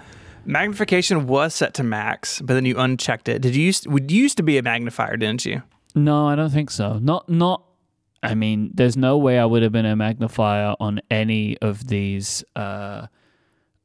magnification 0.45 1.25
was 1.25 1.55
set 1.55 1.73
to 1.75 1.83
max, 1.83 2.39
but 2.41 2.53
then 2.53 2.65
you 2.65 2.77
unchecked 2.77 3.27
it. 3.29 3.41
Did 3.41 3.55
you 3.55 3.63
used 3.63 3.87
would 3.87 4.11
you 4.11 4.21
used 4.21 4.37
to 4.37 4.43
be 4.43 4.57
a 4.57 4.61
magnifier, 4.63 5.17
didn't 5.17 5.45
you? 5.45 5.63
No, 5.95 6.27
I 6.27 6.35
don't 6.35 6.51
think 6.51 6.69
so. 6.69 6.99
Not 6.99 7.27
not. 7.29 7.63
I 8.21 8.35
mean, 8.35 8.71
there's 8.73 8.95
no 8.95 9.17
way 9.17 9.37
I 9.37 9.45
would 9.45 9.63
have 9.63 9.71
been 9.73 9.85
a 9.85 9.95
magnifier 9.97 10.75
on 10.79 11.01
any 11.11 11.57
of 11.57 11.87
these 11.87 12.43
uh, 12.55 13.07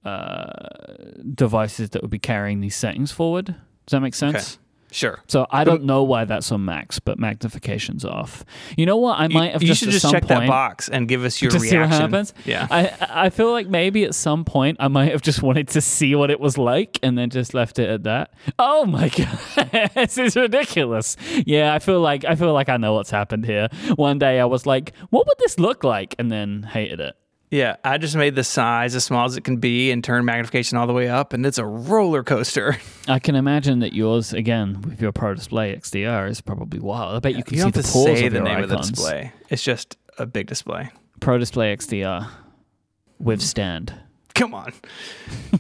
uh, 0.09 1.13
devices 1.35 1.91
that 1.91 2.03
would 2.03 2.11
be 2.11 2.19
carrying 2.19 2.61
these 2.61 2.77
settings 2.77 3.13
forward. 3.13 3.47
Does 3.47 3.93
that 3.93 4.01
make 4.01 4.15
sense? 4.15 4.59
Sure. 4.91 5.21
So 5.27 5.47
I 5.51 5.65
don't 5.65 5.85
know 5.85 6.03
why 6.03 6.25
that's 6.25 6.51
on 6.51 6.65
max, 6.65 6.99
but 6.99 7.19
magnification's 7.19 8.07
off. 8.07 8.45
You 8.77 8.87
know 8.87 8.97
what? 8.97 9.19
I 9.19 9.29
might 9.29 9.53
have 9.53 9.63
you 9.63 9.69
just 9.69 9.81
should 9.81 9.89
at 9.89 9.93
just 9.93 10.03
some 10.03 10.13
check 10.13 10.27
that 10.29 10.47
box 10.47 10.89
and 10.89 11.07
give 11.07 11.25
us 11.25 11.43
your 11.43 11.51
to 11.51 11.61
see 11.61 11.67
what 11.77 11.89
reaction. 11.89 12.01
happens. 12.01 12.33
Yeah. 12.47 12.67
I 12.71 13.27
I 13.27 13.31
feel 13.31 13.53
like 13.53 13.69
maybe 13.69 14.05
at 14.05 14.15
some 14.15 14.47
point 14.47 14.79
I 14.81 14.89
might 14.89 15.13
have 15.13 15.21
just 15.21 15.43
wanted 15.43 15.69
to 15.69 15.83
see 15.83 16.15
what 16.15 16.31
it 16.31 16.41
was 16.41 16.57
like 16.57 16.99
and 17.03 17.19
then 17.19 17.29
just 17.29 17.53
left 17.53 17.79
it 17.79 17.91
at 17.91 18.05
that. 18.05 18.33
Oh 18.59 18.87
my 18.87 19.09
god, 19.57 19.91
this 19.95 20.17
is 20.17 20.37
ridiculous. 20.37 21.19
Yeah, 21.45 21.75
I 21.75 21.81
feel 21.81 22.01
like 22.01 22.25
I 22.25 22.35
feel 22.35 22.55
like 22.55 22.71
I 22.71 22.79
know 22.79 22.95
what's 22.95 23.11
happened 23.11 23.45
here. 23.45 23.69
One 23.97 24.19
day 24.19 24.41
I 24.41 24.47
was 24.47 24.65
like, 24.65 24.95
what 25.11 25.27
would 25.27 25.39
this 25.39 25.59
look 25.59 25.85
like, 25.85 26.15
and 26.19 26.31
then 26.33 26.63
hated 26.63 27.01
it. 27.01 27.15
Yeah. 27.51 27.77
I 27.85 27.99
just 27.99 28.17
made 28.17 28.35
the 28.35 28.45
size 28.45 28.95
as 28.95 29.05
small 29.05 29.25
as 29.25 29.37
it 29.37 29.45
can 29.45 29.57
be 29.57 29.91
and 29.91 30.03
turned 30.03 30.27
magnification 30.27 30.79
all 30.79 30.87
the 30.87 30.93
way 30.93 31.09
up, 31.09 31.33
and 31.33 31.45
it's 31.47 31.59
a 31.59 31.65
roller 31.65 32.23
coaster. 32.23 32.77
I 33.09 33.19
can 33.19 33.35
imagine 33.35 33.81
that 33.81 33.93
yours 33.93 34.33
again 34.33 34.81
with 34.83 35.01
your 35.01 35.13
Pro 35.13 35.35
Display 35.35 35.75
XDR 35.77 36.29
is 36.29 36.41
probably 36.41 36.81
wild. 36.81 37.17
I 37.17 37.19
bet 37.21 37.35
you 37.35 37.45
can 37.45 37.57
you 37.57 37.65
see 37.65 37.71
the 37.71 37.83
pores 37.83 38.19
say 38.19 38.27
of 38.27 38.33
the 38.33 38.39
your 38.39 38.45
name 38.45 38.63
of 38.63 38.69
the 38.69 38.77
display. 38.77 39.33
It's 39.49 39.63
just 39.63 39.97
a 40.19 40.27
big 40.27 40.47
display. 40.47 40.91
Pro 41.21 41.39
Display 41.39 41.75
XDR 41.77 42.29
with 43.19 43.43
stand. 43.43 43.95
Come 44.35 44.55
on. 44.55 44.73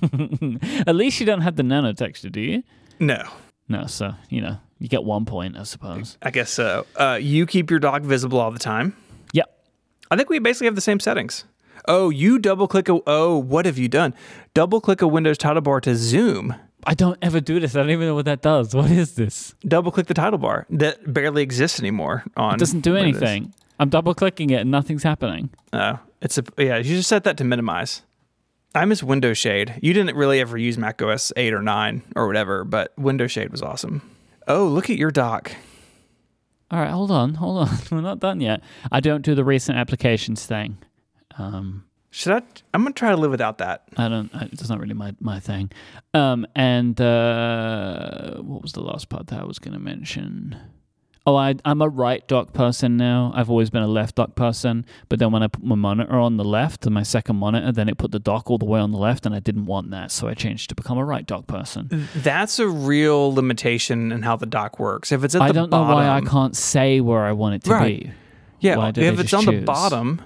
At 0.86 0.95
least 0.95 1.18
you 1.20 1.26
don't 1.26 1.41
have 1.41 1.57
the 1.57 1.62
nano 1.62 1.93
texture, 1.93 2.28
do 2.28 2.41
you? 2.41 2.62
No. 3.01 3.22
No, 3.68 3.86
so 3.86 4.14
you 4.28 4.41
know 4.41 4.59
you 4.78 4.89
get 4.89 5.05
one 5.05 5.24
point, 5.24 5.57
I 5.57 5.64
suppose. 5.64 6.16
I 6.22 6.30
guess 6.30 6.51
so. 6.51 6.86
Uh, 6.97 7.18
you 7.20 7.47
keep 7.47 7.70
your 7.70 7.80
dock 7.80 8.03
visible 8.03 8.41
all 8.41 8.51
the 8.51 8.59
time. 8.59 8.97
Yep. 9.32 9.47
I 10.11 10.16
think 10.16 10.30
we 10.30 10.39
basically 10.39 10.66
have 10.66 10.74
the 10.74 10.80
same 10.80 11.01
settings. 11.01 11.45
Oh, 11.89 12.11
you 12.11 12.39
double 12.39 12.68
click 12.68 12.89
a. 12.89 13.01
Oh, 13.07 13.39
what 13.39 13.64
have 13.66 13.78
you 13.78 13.89
done? 13.89 14.14
Double 14.55 14.80
click 14.80 15.01
a 15.03 15.09
Windows 15.09 15.39
title 15.39 15.62
bar 15.62 15.80
to 15.80 15.97
zoom. 15.97 16.55
I 16.84 16.95
don't 16.95 17.18
ever 17.22 17.41
do 17.41 17.59
this. 17.59 17.74
I 17.74 17.80
don't 17.80 17.91
even 17.91 18.07
know 18.07 18.14
what 18.14 18.26
that 18.26 18.43
does. 18.43 18.74
What 18.74 18.91
is 18.91 19.14
this? 19.14 19.55
Double 19.66 19.91
click 19.91 20.07
the 20.07 20.14
title 20.14 20.39
bar 20.39 20.66
that 20.70 21.12
barely 21.12 21.43
exists 21.43 21.80
anymore 21.80 22.24
on. 22.36 22.55
It 22.55 22.59
doesn't 22.59 22.80
do 22.80 22.93
Windows. 22.93 23.20
anything. 23.22 23.55
I'm 23.80 23.89
double 23.89 24.14
clicking 24.14 24.51
it 24.51 24.61
and 24.61 24.70
nothing's 24.70 25.03
happening. 25.03 25.51
Oh, 25.72 25.99
it's 26.20 26.36
a 26.39 26.45
yeah. 26.59 26.76
You 26.76 26.97
just 26.97 27.09
set 27.09 27.24
that 27.24 27.36
to 27.39 27.45
minimize. 27.45 28.03
I 28.74 28.84
miss 28.84 29.03
Window 29.03 29.32
Shade. 29.32 29.78
You 29.82 29.95
didn't 29.95 30.14
really 30.14 30.41
ever 30.41 30.59
use 30.59 30.76
Mac 30.76 31.01
OS 31.01 31.32
eight 31.36 31.55
or 31.55 31.62
nine 31.62 32.03
or 32.14 32.26
whatever, 32.26 32.64
but 32.64 32.93
Window 32.99 33.26
Shade 33.26 33.51
was 33.51 33.62
awesome. 33.62 34.03
Oh, 34.47 34.66
look 34.66 34.91
at 34.91 34.99
your 34.99 35.11
dock. 35.11 35.53
All 36.70 36.78
right, 36.78 36.91
hold 36.91 37.11
on, 37.11 37.34
hold 37.34 37.66
on. 37.68 37.78
We're 37.91 38.03
not 38.03 38.20
done 38.20 38.41
yet. 38.43 38.61
I 38.93 39.01
don't 39.01 39.22
do 39.22 39.34
the 39.34 39.45
recent 39.45 39.78
applications 39.78 40.45
thing. 40.45 40.76
Um, 41.39 41.84
Should 42.11 42.32
I? 42.32 42.43
I'm 42.74 42.82
gonna 42.82 42.93
try 42.93 43.11
to 43.11 43.16
live 43.16 43.30
without 43.30 43.59
that. 43.59 43.84
I 43.97 44.09
don't. 44.09 44.30
It's 44.53 44.68
not 44.68 44.80
really 44.80 44.95
my 44.95 45.14
my 45.20 45.41
thing. 45.41 45.70
Um, 46.14 46.47
and 46.57 47.01
uh, 47.01 48.36
what 48.39 48.62
was 48.62 48.72
the 48.72 48.82
last 48.82 49.09
part 49.09 49.28
that 49.28 49.41
I 49.41 49.45
was 49.45 49.59
going 49.59 49.74
to 49.74 49.78
mention? 49.80 50.57
Oh, 51.26 51.36
I, 51.36 51.57
I'm 51.66 51.82
a 51.82 51.89
right 51.91 52.26
dock 52.26 52.55
person 52.55 52.97
now. 52.97 53.32
I've 53.34 53.51
always 53.51 53.68
been 53.68 53.82
a 53.82 53.86
left 53.86 54.14
dock 54.14 54.34
person. 54.34 54.86
But 55.11 55.18
then 55.18 55.30
when 55.30 55.43
I 55.43 55.49
put 55.49 55.62
my 55.62 55.74
monitor 55.74 56.14
on 56.18 56.39
the 56.39 56.45
left, 56.45 56.86
and 56.86 56.95
my 56.95 57.03
second 57.03 57.36
monitor, 57.36 57.70
then 57.70 57.86
it 57.91 57.99
put 57.99 58.12
the 58.12 58.18
dock 58.18 58.51
all 58.51 58.57
the 58.57 58.64
way 58.64 58.80
on 58.80 58.93
the 58.93 58.99
left, 58.99 59.26
and 59.26 59.34
I 59.34 59.41
didn't 59.41 59.66
want 59.66 59.91
that, 59.91 60.11
so 60.11 60.26
I 60.26 60.32
changed 60.32 60.70
to 60.70 60.74
become 60.74 60.97
a 60.97 61.05
right 61.05 61.26
dock 61.26 61.47
person. 61.47 62.09
That's 62.16 62.59
a 62.59 62.66
real 62.66 63.30
limitation 63.34 64.11
in 64.11 64.22
how 64.22 64.36
the 64.36 64.47
dock 64.47 64.78
works. 64.78 65.12
If 65.12 65.22
it's 65.22 65.34
at 65.34 65.41
the 65.41 65.41
bottom, 65.41 65.51
I 65.51 65.53
the 65.53 65.61
don't 65.61 65.70
bottom, 65.70 65.89
know 65.91 65.95
why 65.97 66.09
I 66.09 66.20
can't 66.22 66.57
say 66.57 67.03
where 67.03 67.20
I 67.26 67.32
want 67.32 67.57
it 67.57 67.64
to 67.64 67.72
Right. 67.72 68.05
be. 68.05 68.12
Yeah, 68.61 68.91
if 68.97 69.20
it's 69.20 69.34
on 69.34 69.45
the 69.45 69.61
bottom, 69.61 70.22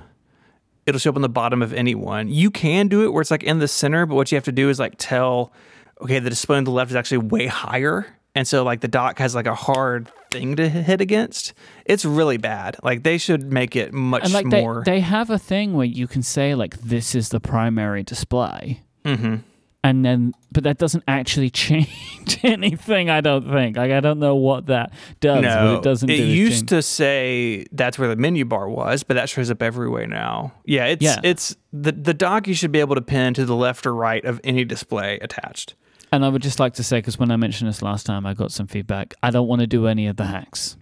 it'll 0.87 0.99
show 0.99 1.11
up 1.11 1.17
on 1.17 1.23
the 1.23 1.29
bottom 1.29 1.63
of 1.63 1.73
anyone. 1.73 2.29
You 2.29 2.51
can 2.51 2.89
do 2.89 3.05
it 3.05 3.13
where 3.13 3.21
it's 3.21 3.31
like 3.31 3.43
in 3.43 3.59
the 3.59 3.69
center, 3.69 4.07
but 4.07 4.15
what 4.15 4.31
you 4.33 4.37
have 4.37 4.45
to 4.45 4.53
do 4.53 4.69
is 4.69 4.79
like 4.79 4.95
tell, 4.99 5.53
okay, 6.01 6.19
the 6.19 6.31
display 6.31 6.57
on 6.59 6.65
the 6.65 6.71
left 6.71 6.91
is 6.91 6.97
actually 6.97 7.19
way 7.19 7.47
higher. 7.47 8.07
And 8.35 8.49
so 8.49 8.65
like 8.65 8.81
the 8.81 8.89
dock 8.89 9.19
has 9.19 9.35
like 9.35 9.47
a 9.47 9.55
hard 9.55 10.11
thing 10.31 10.57
to 10.57 10.69
hit 10.69 11.01
against. 11.03 11.53
It's 11.85 12.05
really 12.05 12.39
bad. 12.39 12.77
Like 12.83 13.03
they 13.03 13.19
should 13.19 13.53
make 13.53 13.77
it 13.77 13.93
much 13.93 14.25
And 14.25 14.33
like 14.33 14.47
more. 14.47 14.83
they 14.87 15.01
have 15.01 15.29
a 15.29 15.39
thing 15.39 15.75
where 15.75 15.85
you 15.87 16.07
can 16.07 16.23
say 16.23 16.55
like 16.55 16.79
this 16.81 17.15
is 17.15 17.29
the 17.29 17.41
primary 17.41 18.03
display. 18.03 18.81
hmm 19.05 19.37
and 19.85 20.05
then 20.05 20.33
but 20.53 20.63
that 20.65 20.79
doesn't 20.79 21.03
actually 21.09 21.51
change 21.65 22.39
anything 22.45 23.11
i 23.11 23.21
don't 23.21 23.51
think 23.51 23.77
like 23.77 23.91
i 23.91 24.01
don't 24.01 24.19
know 24.21 24.37
what 24.37 24.67
that 24.67 24.93
does 25.21 25.43
No, 25.43 25.77
it 25.77 25.83
doesn't 25.83 26.09
it 26.11 26.17
do 26.19 26.25
used 26.25 26.69
to 26.69 26.83
say 26.83 27.67
that's 27.73 27.99
where 27.99 28.09
the 28.09 28.17
menu 28.17 28.45
bar 28.45 28.69
was, 28.69 29.03
but 29.03 29.15
that 29.15 29.29
shows 29.29 29.51
up 29.51 29.63
everywhere 29.63 30.07
now. 30.07 30.53
Yeah, 30.65 30.87
it's 30.87 31.03
Yeah. 31.03 31.21
it's 31.25 31.57
the 31.73 31.93
the 31.93 32.15
dock 32.15 32.47
you 32.47 32.55
should 32.55 32.73
be 32.73 32.81
able 32.81 32.95
to 32.95 33.01
pin 33.03 33.35
to 33.35 33.45
the 33.45 33.57
left 33.57 33.87
or 33.87 33.95
right 33.95 34.25
of 34.25 34.41
any 34.45 34.65
display 34.65 35.19
attached. 35.21 35.75
and 36.13 36.25
i 36.25 36.29
would 36.29 36.43
just 36.43 36.61
like 36.61 36.75
to 36.75 36.83
say 36.85 36.99
because 36.99 37.19
when 37.19 37.31
i 37.31 37.37
mentioned 37.37 37.69
this 37.69 37.83
last 37.83 38.05
time 38.07 38.25
i 38.27 38.35
got 38.35 38.53
some 38.53 38.67
feedback 38.67 39.15
i 39.23 39.31
don't 39.31 39.49
want 39.49 39.61
to 39.61 39.67
do 39.67 39.87
any 39.87 40.07
of 40.07 40.17
the 40.17 40.27
hacks 40.27 40.77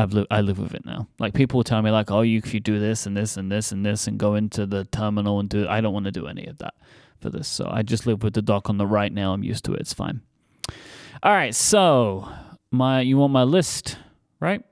I've 0.00 0.12
li- 0.12 0.26
I 0.30 0.42
live 0.42 0.60
with 0.60 0.74
it 0.74 0.84
now. 0.86 1.08
Like 1.18 1.34
people 1.34 1.58
will 1.58 1.64
tell 1.64 1.82
me 1.82 1.90
like, 1.90 2.08
oh, 2.12 2.20
you 2.20 2.38
if 2.38 2.54
you 2.54 2.60
do 2.60 2.78
this 2.78 3.04
and 3.04 3.16
this 3.16 3.36
and 3.36 3.50
this 3.50 3.72
and 3.72 3.84
this 3.84 4.06
and 4.06 4.16
go 4.16 4.36
into 4.36 4.64
the 4.64 4.84
terminal 4.84 5.40
and 5.40 5.48
do. 5.48 5.66
I 5.66 5.80
don't 5.80 5.92
want 5.92 6.04
to 6.04 6.12
do 6.12 6.28
any 6.28 6.46
of 6.46 6.58
that 6.58 6.74
for 7.20 7.30
this. 7.30 7.48
So 7.48 7.68
I 7.70 7.82
just 7.82 8.06
live 8.06 8.22
with 8.22 8.34
the 8.34 8.42
dock 8.42 8.68
on 8.70 8.78
the 8.78 8.86
right 8.86 9.12
now. 9.12 9.32
I'm 9.32 9.42
used 9.42 9.64
to 9.66 9.74
it. 9.74 9.80
It's 9.80 9.92
fine. 9.94 10.20
All 11.22 11.32
right. 11.32 11.54
So 11.54 12.28
my 12.70 13.00
you 13.00 13.16
want 13.16 13.32
my 13.32 13.42
list, 13.44 13.98
right? 14.40 14.62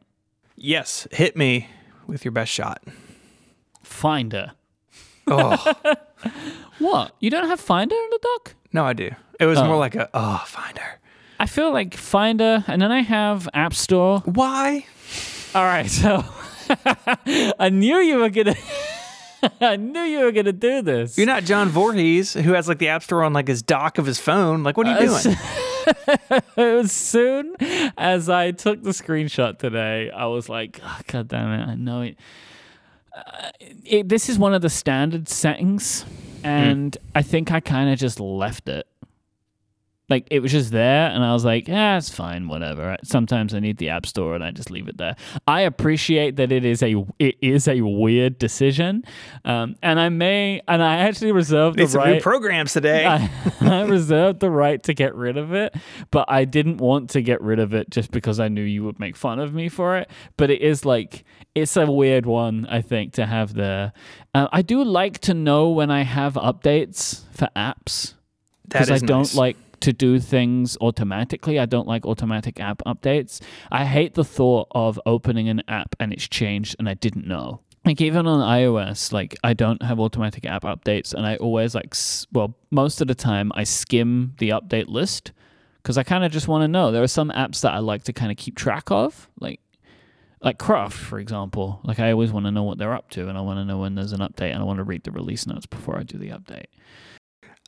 Yes, 0.57 1.07
hit 1.13 1.37
me 1.37 1.69
with 2.07 2.25
your 2.25 2.33
best 2.33 2.51
shot. 2.53 2.83
Finder. 3.83 4.53
Oh. 5.27 5.73
What? 6.79 7.15
You 7.21 7.31
don't 7.31 7.49
have 7.49 7.59
Finder 7.61 7.95
in 7.95 8.11
the 8.11 8.19
dock? 8.23 8.55
No, 8.73 8.85
I 8.85 8.93
do. 8.93 9.11
It 9.41 9.47
was 9.47 9.59
Oh. 9.59 9.67
more 9.67 9.79
like 9.79 9.95
a 9.95 10.11
oh 10.13 10.43
finder. 10.47 11.01
I 11.41 11.47
feel 11.47 11.73
like 11.73 11.95
Finder, 11.95 12.65
and 12.67 12.83
then 12.83 12.93
I 12.93 13.01
have 13.01 13.49
App 13.55 13.73
Store. 13.73 14.21
Why? 14.27 14.85
All 15.55 15.65
right, 15.65 15.89
so 15.91 16.23
I 17.59 17.71
knew 17.71 17.97
you 17.99 18.19
were 18.19 18.29
gonna. 18.31 18.57
I 19.61 19.77
knew 19.77 20.01
you 20.01 20.21
were 20.21 20.33
gonna 20.33 20.53
do 20.53 20.83
this. 20.83 21.17
You're 21.19 21.27
not 21.27 21.45
John 21.45 21.69
Voorhees 21.69 22.35
who 22.35 22.53
has 22.53 22.69
like 22.69 22.79
the 22.79 22.89
app 22.89 23.03
store 23.03 23.23
on 23.23 23.33
like 23.33 23.49
his 23.49 23.63
dock 23.63 23.99
of 23.99 24.07
his 24.07 24.19
phone. 24.19 24.63
Like, 24.63 24.77
what 24.77 24.87
are 24.87 25.01
you 25.03 25.11
Uh, 25.13 25.23
doing? 25.23 25.37
as 26.57 26.93
soon 26.93 27.57
as 27.97 28.29
I 28.29 28.51
took 28.53 28.83
the 28.83 28.91
screenshot 28.91 29.59
today, 29.59 30.11
I 30.11 30.27
was 30.27 30.49
like, 30.49 30.81
oh, 30.83 31.01
"God 31.07 31.29
damn 31.29 31.53
it! 31.53 31.65
I 31.69 31.75
know 31.75 32.03
it. 32.03 32.17
Uh, 33.17 33.51
it 33.85 34.09
this 34.09 34.29
is 34.29 34.39
one 34.39 34.53
of 34.55 34.63
the 34.63 34.71
standard 34.71 35.29
settings, 35.29 36.05
and 36.43 36.97
I 37.15 37.23
think 37.23 37.51
I 37.53 37.61
kind 37.61 37.91
of 37.91 37.99
just 37.99 38.21
left 38.21 38.69
it. 38.69 38.87
Like 40.09 40.29
it 40.31 40.41
was 40.41 40.53
just 40.53 40.71
there, 40.71 41.11
and 41.11 41.25
I 41.25 41.33
was 41.33 41.45
like, 41.45 41.67
"Yeah, 41.67 41.99
it's 41.99 42.11
fine, 42.11 42.47
whatever." 42.47 42.97
Sometimes 43.03 43.55
I 43.55 43.59
need 43.59 43.79
the 43.79 43.89
app 43.89 44.07
store, 44.07 44.37
and 44.37 44.45
I 44.45 44.53
just 44.53 44.71
leave 44.71 44.87
it 44.87 44.99
there. 44.99 45.17
I 45.49 45.63
appreciate 45.63 46.37
that 46.37 46.53
it 46.53 46.65
is 46.65 46.81
a 46.83 47.05
it 47.19 47.37
is 47.41 47.67
a 47.67 47.81
weird 47.81 48.39
decision, 48.39 49.03
um, 49.45 49.75
and 49.83 49.99
I 49.99 50.09
may 50.09 50.61
and 50.69 50.81
I 50.81 50.99
actually 50.99 51.33
reserve 51.33 51.75
the 51.75 51.83
Need 51.83 51.91
some 51.91 52.05
new 52.05 52.13
right. 52.13 52.23
programs 52.23 52.73
today. 52.73 53.05
I, 53.05 53.29
I 53.61 53.83
reserved 53.83 54.39
the 54.39 54.51
right 54.51 54.81
to 54.85 54.95
get 54.95 55.13
rid 55.17 55.37
of 55.37 55.53
it, 55.53 55.75
but 56.13 56.27
I 56.29 56.45
didn't 56.45 56.77
want 56.77 57.11
to 57.11 57.21
get 57.21 57.41
rid 57.41 57.59
of 57.59 57.75
it 57.75 57.91
just 57.91 58.13
because 58.13 58.39
I 58.39 58.47
knew 58.47 58.63
you 58.63 58.85
would 58.85 59.01
make 59.01 59.17
fun 59.17 59.41
of 59.41 59.53
me 59.53 59.69
for 59.69 59.97
it. 59.97 60.09
But 60.37 60.51
it 60.51 60.61
is 60.61 60.85
like 60.85 61.25
it's 61.57 61.77
a 61.77 61.91
weird 61.91 62.27
one, 62.27 62.67
I 62.71 62.81
think, 62.81 63.15
to 63.15 63.27
have 63.27 63.55
there. 63.55 63.93
Uh, 64.35 64.47
I 64.53 64.63
do 64.63 64.85
like 64.85 65.19
to 65.21 65.35
know 65.35 65.71
when 65.71 65.91
I 65.91 66.03
have 66.03 66.35
updates 66.35 67.23
for 67.33 67.49
apps 67.57 68.15
because 68.69 68.91
I 68.91 68.99
don't 68.99 69.21
nice. 69.21 69.35
like 69.35 69.57
to 69.81 69.93
do 69.93 70.19
things 70.19 70.77
automatically. 70.81 71.59
I 71.59 71.67
don't 71.67 71.87
like 71.87 72.07
automatic 72.07 72.61
app 72.61 72.83
updates. 72.87 73.41
I 73.71 73.85
hate 73.85 74.15
the 74.15 74.25
thought 74.25 74.69
of 74.73 75.01
opening 75.07 75.49
an 75.49 75.63
app 75.69 75.95
and 76.01 76.13
it's 76.13 76.29
changed 76.29 76.77
and 76.79 76.89
I 76.89 76.95
didn't 76.95 77.27
know. 77.27 77.61
Like 77.85 78.01
even 78.01 78.27
on 78.27 78.41
iOS, 78.41 79.13
like 79.13 79.37
I 79.45 79.55
don't 79.55 79.81
have 79.83 80.01
automatic 80.01 80.45
app 80.45 80.65
updates, 80.65 81.15
and 81.15 81.25
I 81.25 81.37
always 81.37 81.73
like, 81.73 81.95
well, 82.33 82.57
most 82.73 83.01
of 83.01 83.07
the 83.07 83.15
time 83.15 83.53
I 83.55 83.63
skim 83.63 84.35
the 84.39 84.49
update 84.49 84.89
list 84.89 85.31
because 85.85 85.97
I 85.97 86.03
kind 86.03 86.25
of 86.25 86.33
just 86.33 86.49
want 86.49 86.63
to 86.63 86.69
know. 86.69 86.91
There 86.91 87.05
are 87.05 87.07
some 87.07 87.31
apps 87.31 87.61
that 87.61 87.73
I 87.73 87.79
like 87.79 88.03
to 88.05 88.13
kind 88.13 88.33
of 88.33 88.37
keep 88.37 88.57
track 88.57 88.91
of, 88.91 89.31
like 89.39 89.61
like 90.43 90.59
Craft, 90.59 90.97
for 90.97 91.21
example. 91.21 91.81
Like 91.85 92.01
I 92.01 92.11
always 92.11 92.33
want 92.33 92.47
to 92.47 92.51
know 92.51 92.65
what 92.65 92.79
they're 92.79 92.93
up 92.93 93.11
to, 93.11 93.29
and 93.29 93.39
I 93.39 93.41
want 93.41 93.59
to 93.59 93.65
know 93.65 93.79
when 93.79 93.95
there's 93.95 94.13
an 94.13 94.19
update, 94.19 94.53
and 94.53 94.59
I 94.59 94.65
want 94.65 94.79
to 94.79 94.85
read 94.85 95.05
the 95.05 95.13
release 95.13 95.47
notes 95.47 95.67
before 95.67 95.97
I 95.97 96.03
do 96.03 96.19
the 96.19 96.31
update. 96.31 96.67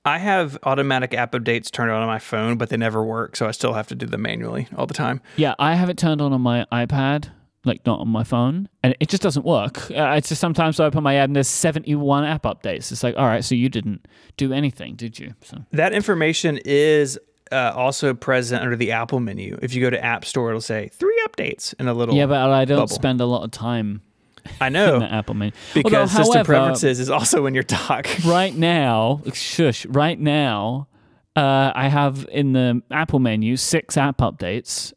I 0.08 0.16
have 0.16 0.56
automatic 0.62 1.12
app 1.12 1.32
updates 1.32 1.70
turned 1.70 1.90
on 1.90 2.00
on 2.00 2.06
my 2.06 2.18
phone, 2.18 2.56
but 2.56 2.70
they 2.70 2.78
never 2.78 3.04
work, 3.04 3.36
so 3.36 3.46
I 3.46 3.50
still 3.50 3.74
have 3.74 3.88
to 3.88 3.94
do 3.94 4.06
them 4.06 4.22
manually 4.22 4.66
all 4.74 4.86
the 4.86 4.94
time. 4.94 5.20
Yeah, 5.36 5.54
I 5.58 5.74
have 5.74 5.90
it 5.90 5.98
turned 5.98 6.22
on 6.22 6.32
on 6.32 6.40
my 6.40 6.64
iPad, 6.72 7.28
like 7.66 7.84
not 7.84 8.00
on 8.00 8.08
my 8.08 8.24
phone, 8.24 8.70
and 8.82 8.96
it 9.00 9.10
just 9.10 9.22
doesn't 9.22 9.44
work. 9.44 9.90
Uh, 9.90 10.14
it's 10.16 10.30
just 10.30 10.40
sometimes 10.40 10.80
I 10.80 10.86
open 10.86 11.02
my 11.02 11.16
app 11.16 11.26
and 11.28 11.36
there's 11.36 11.48
71 11.48 12.24
app 12.24 12.44
updates. 12.44 12.90
It's 12.90 13.02
like, 13.02 13.16
all 13.18 13.26
right, 13.26 13.44
so 13.44 13.54
you 13.54 13.68
didn't 13.68 14.08
do 14.38 14.52
anything, 14.52 14.94
did 14.94 15.18
you? 15.18 15.34
So 15.42 15.58
That 15.72 15.92
information 15.92 16.58
is 16.64 17.18
uh, 17.52 17.72
also 17.74 18.14
present 18.14 18.62
under 18.62 18.76
the 18.76 18.92
Apple 18.92 19.20
menu. 19.20 19.58
If 19.60 19.74
you 19.74 19.82
go 19.82 19.90
to 19.90 20.02
App 20.02 20.24
Store, 20.24 20.48
it'll 20.48 20.62
say 20.62 20.88
three 20.88 21.22
updates 21.28 21.74
in 21.78 21.86
a 21.86 21.92
little. 21.92 22.14
yeah, 22.14 22.24
but 22.26 22.50
I 22.50 22.64
don't 22.64 22.78
bubble. 22.78 22.88
spend 22.94 23.20
a 23.20 23.26
lot 23.26 23.44
of 23.44 23.50
time 23.50 24.00
I 24.60 24.68
in 24.68 24.72
know 24.72 25.00
the 25.00 25.12
Apple 25.12 25.34
menu 25.34 25.52
because 25.74 25.92
Although, 25.92 26.06
system 26.06 26.34
however, 26.34 26.52
preferences 26.52 27.00
is 27.00 27.10
also 27.10 27.46
in 27.46 27.54
your 27.54 27.62
dock. 27.62 28.08
right 28.26 28.54
now, 28.54 29.22
shush, 29.32 29.86
right 29.86 30.18
now, 30.18 30.88
uh, 31.36 31.72
I 31.74 31.88
have 31.88 32.26
in 32.30 32.52
the 32.52 32.82
Apple 32.90 33.18
menu 33.18 33.56
six 33.56 33.96
app 33.96 34.18
updates, 34.18 34.92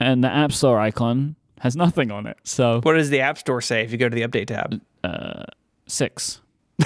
and 0.00 0.22
the 0.22 0.28
App 0.30 0.52
Store 0.52 0.78
icon 0.78 1.36
has 1.60 1.76
nothing 1.76 2.10
on 2.10 2.26
it. 2.26 2.38
So 2.44 2.80
what 2.82 2.94
does 2.94 3.10
the 3.10 3.20
App 3.20 3.38
Store 3.38 3.60
say 3.60 3.82
if 3.82 3.92
you 3.92 3.98
go 3.98 4.08
to 4.08 4.14
the 4.14 4.22
Update 4.22 4.48
tab? 4.48 4.80
uh, 5.04 5.44
six. 5.86 6.40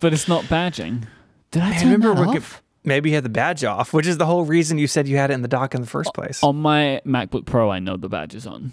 but 0.00 0.12
it's 0.12 0.28
not 0.28 0.44
badging. 0.44 1.04
Did 1.50 1.62
I 1.62 1.70
I 1.70 1.78
turn 1.78 1.92
remember 1.92 2.26
off? 2.26 2.62
Maybe 2.84 3.10
you 3.10 3.16
had 3.16 3.24
the 3.24 3.30
badge 3.30 3.64
off, 3.64 3.92
which 3.92 4.06
is 4.06 4.16
the 4.16 4.26
whole 4.26 4.44
reason 4.44 4.78
you 4.78 4.86
said 4.86 5.08
you 5.08 5.16
had 5.16 5.30
it 5.30 5.34
in 5.34 5.42
the 5.42 5.48
dock 5.48 5.74
in 5.74 5.80
the 5.80 5.86
first 5.86 6.14
place. 6.14 6.42
On 6.42 6.56
my 6.56 7.00
MacBook 7.04 7.44
Pro, 7.44 7.70
I 7.70 7.80
know 7.80 7.96
the 7.96 8.08
badge 8.08 8.34
is 8.34 8.46
on. 8.46 8.72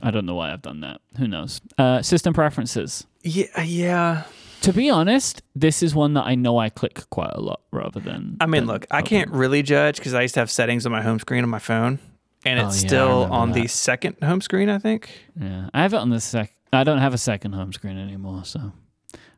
I 0.00 0.10
don't 0.10 0.26
know 0.26 0.34
why 0.34 0.52
I've 0.52 0.62
done 0.62 0.80
that. 0.80 1.00
Who 1.18 1.26
knows? 1.28 1.60
Uh, 1.76 2.02
system 2.02 2.32
preferences. 2.34 3.06
Yeah, 3.22 3.62
yeah. 3.62 4.22
To 4.62 4.72
be 4.72 4.90
honest, 4.90 5.42
this 5.54 5.82
is 5.82 5.94
one 5.94 6.14
that 6.14 6.24
I 6.24 6.34
know 6.34 6.58
I 6.58 6.68
click 6.68 7.08
quite 7.10 7.32
a 7.32 7.40
lot 7.40 7.60
rather 7.72 8.00
than. 8.00 8.36
I 8.40 8.46
mean, 8.46 8.62
than 8.62 8.74
look, 8.74 8.86
I 8.90 8.98
open. 8.98 9.08
can't 9.08 9.30
really 9.30 9.62
judge 9.62 9.96
because 9.96 10.14
I 10.14 10.22
used 10.22 10.34
to 10.34 10.40
have 10.40 10.50
settings 10.50 10.84
on 10.86 10.92
my 10.92 11.02
home 11.02 11.18
screen 11.18 11.42
on 11.44 11.48
my 11.50 11.58
phone, 11.60 11.98
and 12.44 12.58
Oh, 12.60 12.66
it's 12.68 12.82
yeah, 12.82 12.88
still 12.88 13.24
on 13.32 13.52
the 13.52 13.66
second 13.68 14.16
home 14.22 14.40
screen, 14.40 14.68
I 14.68 14.78
think. 14.78 15.10
Yeah, 15.40 15.68
I 15.74 15.82
have 15.82 15.94
it 15.94 15.98
on 15.98 16.10
the 16.10 16.20
sec. 16.20 16.52
I 16.72 16.84
don't 16.84 16.98
have 16.98 17.14
a 17.14 17.18
second 17.18 17.52
home 17.52 17.72
screen 17.72 17.96
anymore, 17.98 18.44
so 18.44 18.72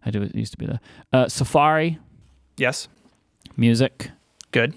I 0.04 0.10
do. 0.10 0.22
It 0.22 0.34
used 0.34 0.52
to 0.52 0.58
be 0.58 0.66
there. 0.66 0.80
Uh, 1.12 1.28
Safari, 1.28 1.98
Yes. 2.56 2.88
music, 3.56 4.10
Good. 4.52 4.74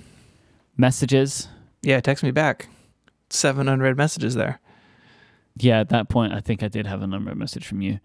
messages. 0.77 1.47
Yeah, 1.81 1.99
text 1.99 2.23
me 2.23 2.31
back. 2.31 2.67
Seven 3.29 3.67
unread 3.67 3.97
messages 3.97 4.35
there. 4.35 4.59
Yeah, 5.57 5.79
at 5.79 5.89
that 5.89 6.09
point, 6.09 6.33
I 6.33 6.39
think 6.39 6.63
I 6.63 6.67
did 6.67 6.87
have 6.87 7.01
a 7.01 7.07
number 7.07 7.31
of 7.31 7.37
message 7.37 7.65
from 7.67 7.81
you. 7.81 7.99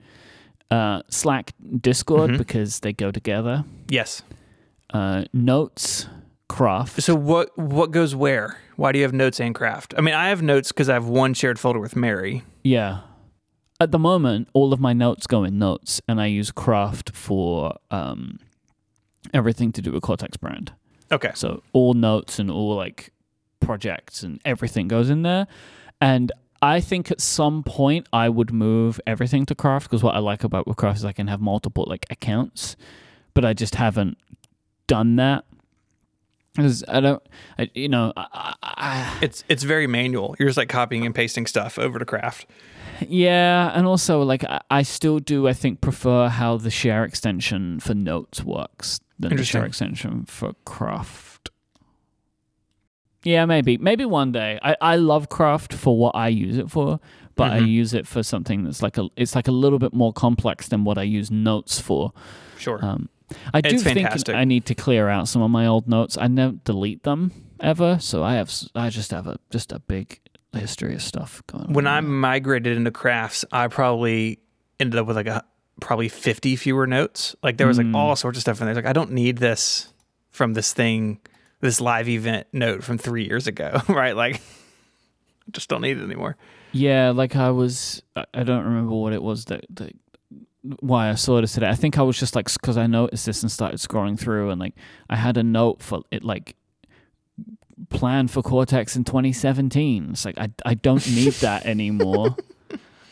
Uh, 0.71 1.03
Slack, 1.09 1.55
Discord, 1.81 2.33
Mhm. 2.33 2.39
because 2.39 2.81
they 2.81 2.93
go 2.93 3.11
together. 3.11 3.65
Yes. 3.89 4.23
Uh, 4.93 5.25
notes, 5.33 6.07
craft. 6.49 7.03
So 7.03 7.15
what 7.15 7.57
what 7.59 7.91
goes 7.91 8.15
where? 8.15 8.59
Why 8.77 8.93
do 8.93 8.99
you 8.99 9.05
have 9.05 9.13
notes 9.15 9.41
and 9.41 9.55
craft? 9.55 9.95
I 9.97 10.01
mean, 10.03 10.15
I 10.15 10.29
have 10.29 10.43
notes 10.43 10.71
because 10.73 10.89
I 10.89 10.95
have 10.95 11.07
one 11.07 11.33
shared 11.35 11.59
folder 11.59 11.81
with 11.81 11.97
Mary. 11.97 12.43
Yeah. 12.63 13.01
At 13.81 13.93
the 13.93 13.99
moment, 13.99 14.49
all 14.53 14.73
of 14.73 14.81
my 14.81 14.93
notes 14.93 15.27
go 15.27 15.45
in 15.45 15.59
notes, 15.59 16.01
and 16.09 16.21
I 16.21 16.27
use 16.27 16.51
craft 16.51 17.15
for 17.15 17.77
um, 17.91 18.39
everything 19.33 19.73
to 19.73 19.83
do 19.83 19.93
with 19.93 20.03
Cortex 20.03 20.37
brand. 20.37 20.73
Okay. 21.13 21.31
So 21.35 21.63
all 21.73 21.95
notes 21.95 22.39
and 22.39 22.51
all 22.51 22.75
like 22.77 23.11
projects 23.61 24.23
and 24.23 24.41
everything 24.45 24.89
goes 24.89 25.09
in 25.11 25.23
there. 25.23 25.47
And 26.01 26.31
I 26.61 26.81
think 26.81 27.11
at 27.11 27.21
some 27.21 27.63
point 27.63 28.09
I 28.13 28.29
would 28.29 28.53
move 28.53 29.01
everything 29.07 29.47
to 29.47 29.55
Craft 29.55 29.89
because 29.89 30.03
what 30.03 30.15
I 30.15 30.19
like 30.19 30.45
about 30.45 30.65
Craft 30.77 30.99
is 30.99 31.05
I 31.05 31.13
can 31.13 31.29
have 31.29 31.41
multiple 31.41 31.85
like 31.89 32.07
accounts, 32.11 32.77
but 33.35 33.45
I 33.45 33.53
just 33.53 33.77
haven't 33.77 34.19
done 34.87 35.17
that. 35.17 35.45
Because 36.57 36.83
I 36.89 36.99
don't, 36.99 37.23
I, 37.57 37.71
you 37.75 37.89
know, 37.89 38.13
I, 38.17 38.55
I, 38.63 39.19
It's 39.23 39.45
it's 39.49 39.63
very 39.63 39.87
manual. 39.87 40.35
You're 40.39 40.49
just 40.49 40.59
like 40.59 40.69
copying 40.69 41.07
and 41.07 41.15
pasting 41.15 41.47
stuff 41.47 41.79
over 41.79 42.01
to 42.01 42.05
Craft. 42.05 42.47
yeah, 43.07 43.71
and 43.75 43.87
also 43.87 44.23
like 44.23 44.43
I, 44.43 44.61
I 44.69 44.83
still 44.83 45.21
do. 45.21 45.47
I 45.47 45.53
think 45.53 45.81
prefer 45.81 46.29
how 46.29 46.57
the 46.57 46.71
share 46.71 47.05
extension 47.05 47.79
for 47.79 47.95
Notes 47.95 48.43
works 48.43 48.99
than 49.21 49.37
the 49.37 49.45
share 49.45 49.65
extension 49.65 50.25
for 50.25 50.55
Craft. 50.65 51.51
Yeah, 53.25 53.45
maybe, 53.47 53.77
maybe 53.79 54.05
one 54.05 54.33
day. 54.33 54.59
I, 54.63 54.77
I 54.81 54.97
love 54.97 55.29
Craft 55.29 55.73
for 55.73 55.97
what 55.99 56.15
I 56.15 56.29
use 56.29 56.57
it 56.57 56.71
for, 56.71 57.01
but 57.35 57.51
I 57.53 57.61
Mhm. 57.61 57.69
use 57.69 57.95
it 57.95 58.07
for 58.07 58.23
something 58.23 58.65
that's 58.65 58.81
like 58.83 58.97
a, 58.97 59.09
it's 59.17 59.35
like 59.35 59.49
a 59.49 59.53
little 59.53 59.79
bit 59.79 59.93
more 59.93 60.13
complex 60.13 60.69
than 60.69 60.85
what 60.85 60.99
I 60.99 61.03
use 61.03 61.31
Notes 61.31 61.81
for. 61.81 62.13
Sure. 62.59 62.79
Um, 62.85 63.09
I 63.53 63.61
do 63.61 63.75
It's 63.75 63.83
think 63.83 63.99
fantastic. 63.99 64.35
I 64.35 64.45
need 64.45 64.65
to 64.67 64.75
clear 64.75 65.09
out 65.09 65.29
some 65.29 65.43
of 65.43 65.51
my 65.51 65.67
old 65.67 65.87
notes. 65.89 66.17
I 66.17 66.29
don't 66.29 66.63
delete 66.65 67.03
them 67.03 67.33
ever, 67.61 67.99
so 68.01 68.23
I 68.23 68.35
have 68.35 68.51
I 68.75 68.89
just 68.89 69.11
have 69.11 69.27
a 69.27 69.37
just 69.51 69.71
a 69.71 69.81
big 69.81 70.19
history 70.55 70.95
of 70.95 71.03
stuff 71.03 71.43
going 71.47 71.67
on. 71.67 71.73
when 71.75 71.87
I 71.87 72.01
migrated 72.01 72.75
into 72.77 72.91
crafts, 72.91 73.45
I 73.53 73.69
probably 73.69 74.39
ended 74.81 74.99
up 74.99 75.07
with 75.07 75.17
like 75.17 75.27
a 75.27 75.45
probably 75.81 76.09
50 76.09 76.57
fewer 76.57 76.87
notes. 76.87 77.37
Like 77.43 77.59
there 77.59 77.67
was 77.67 77.77
like 77.77 77.87
Mm. 77.89 77.97
all 77.97 78.17
sorts 78.17 78.39
of 78.39 78.43
stuff 78.43 78.61
in 78.63 78.67
there. 78.67 78.75
Like 78.75 78.87
I 78.87 78.95
don't 78.95 79.13
need 79.13 79.37
this 79.39 79.93
from 80.31 80.55
this 80.55 80.73
thing, 80.73 81.19
this 81.61 81.81
live 81.81 82.09
event 82.09 82.47
note 82.53 82.85
from 82.85 82.99
three 82.99 83.25
years 83.27 83.47
ago, 83.47 83.81
right? 83.89 84.15
Like 84.17 84.41
just 85.51 85.69
don't 85.69 85.81
need 85.83 85.99
it 85.99 86.05
anymore. 86.05 86.37
yeah, 86.73 87.11
like 87.11 87.35
I 87.37 87.51
was 87.51 88.03
I- 88.17 88.43
don't 88.45 88.65
remember 88.65 88.95
what 88.95 89.13
it 89.13 89.23
was 89.23 89.47
that, 89.47 89.65
that 89.71 89.93
why 90.81 91.09
I 91.09 91.15
saw 91.15 91.41
this 91.41 91.53
today. 91.55 91.69
I 91.69 91.75
think 91.75 91.99
I 91.99 92.03
was 92.03 92.19
just 92.19 92.35
like 92.37 92.53
because 92.53 92.77
I 92.77 92.87
noticed 92.87 93.25
this 93.27 93.43
and 93.43 93.51
started 93.51 93.79
scrolling 93.81 94.19
through 94.19 94.51
and 94.51 94.61
like 94.61 94.75
I 95.09 95.17
had 95.17 95.37
a 95.37 95.43
note 95.43 95.81
for 95.83 96.03
it 96.11 96.23
like 96.25 96.57
planned 97.91 98.31
for 98.31 98.43
Cortex 98.43 98.97
in 98.97 99.05
2017. 99.05 100.09
It's 100.11 100.25
like 100.25 100.39
I 100.39 100.51
I 100.65 100.75
don't 100.75 101.07
need 101.11 101.33
that 101.35 101.65
anymore. 101.75 102.37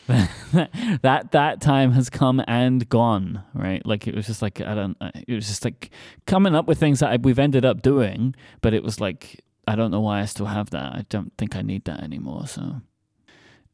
that 1.01 1.31
that 1.31 1.59
time 1.61 1.91
has 1.91 2.09
come 2.09 2.41
and 2.47 2.87
gone, 2.87 3.43
right? 3.53 3.85
Like 3.85 4.07
it 4.07 4.15
was 4.15 4.25
just 4.25 4.41
like 4.41 4.61
I 4.61 4.73
don't. 4.73 4.95
It 5.27 5.33
was 5.33 5.47
just 5.47 5.65
like 5.65 5.89
coming 6.25 6.55
up 6.55 6.65
with 6.65 6.79
things 6.79 7.01
that 7.01 7.11
I, 7.11 7.17
we've 7.17 7.39
ended 7.39 7.65
up 7.65 7.81
doing, 7.81 8.33
but 8.61 8.73
it 8.73 8.83
was 8.83 9.01
like 9.01 9.43
I 9.67 9.75
don't 9.75 9.91
know 9.91 9.99
why 9.99 10.21
I 10.21 10.25
still 10.25 10.45
have 10.45 10.69
that. 10.69 10.93
I 10.93 11.05
don't 11.09 11.33
think 11.37 11.57
I 11.57 11.61
need 11.61 11.83
that 11.85 12.01
anymore. 12.03 12.47
So, 12.47 12.81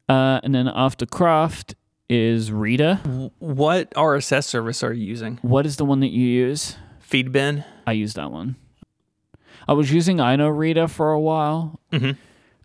uh, 0.08 0.40
and 0.42 0.52
then 0.52 0.66
after 0.66 1.06
craft 1.06 1.76
is 2.08 2.50
Reeder. 2.50 2.96
What 3.38 3.92
RSS 3.92 4.44
service 4.44 4.82
are 4.82 4.92
you 4.92 5.06
using? 5.06 5.38
What 5.42 5.66
is 5.66 5.76
the 5.76 5.84
one 5.84 6.00
that 6.00 6.10
you 6.10 6.26
use? 6.26 6.76
Feedbin? 7.08 7.64
I 7.86 7.92
use 7.92 8.14
that 8.14 8.32
one. 8.32 8.56
I 9.68 9.72
was 9.72 9.92
using 9.92 10.18
Inoreader 10.18 10.90
for 10.90 11.12
a 11.12 11.20
while. 11.20 11.80
Mm-hmm. 11.92 12.12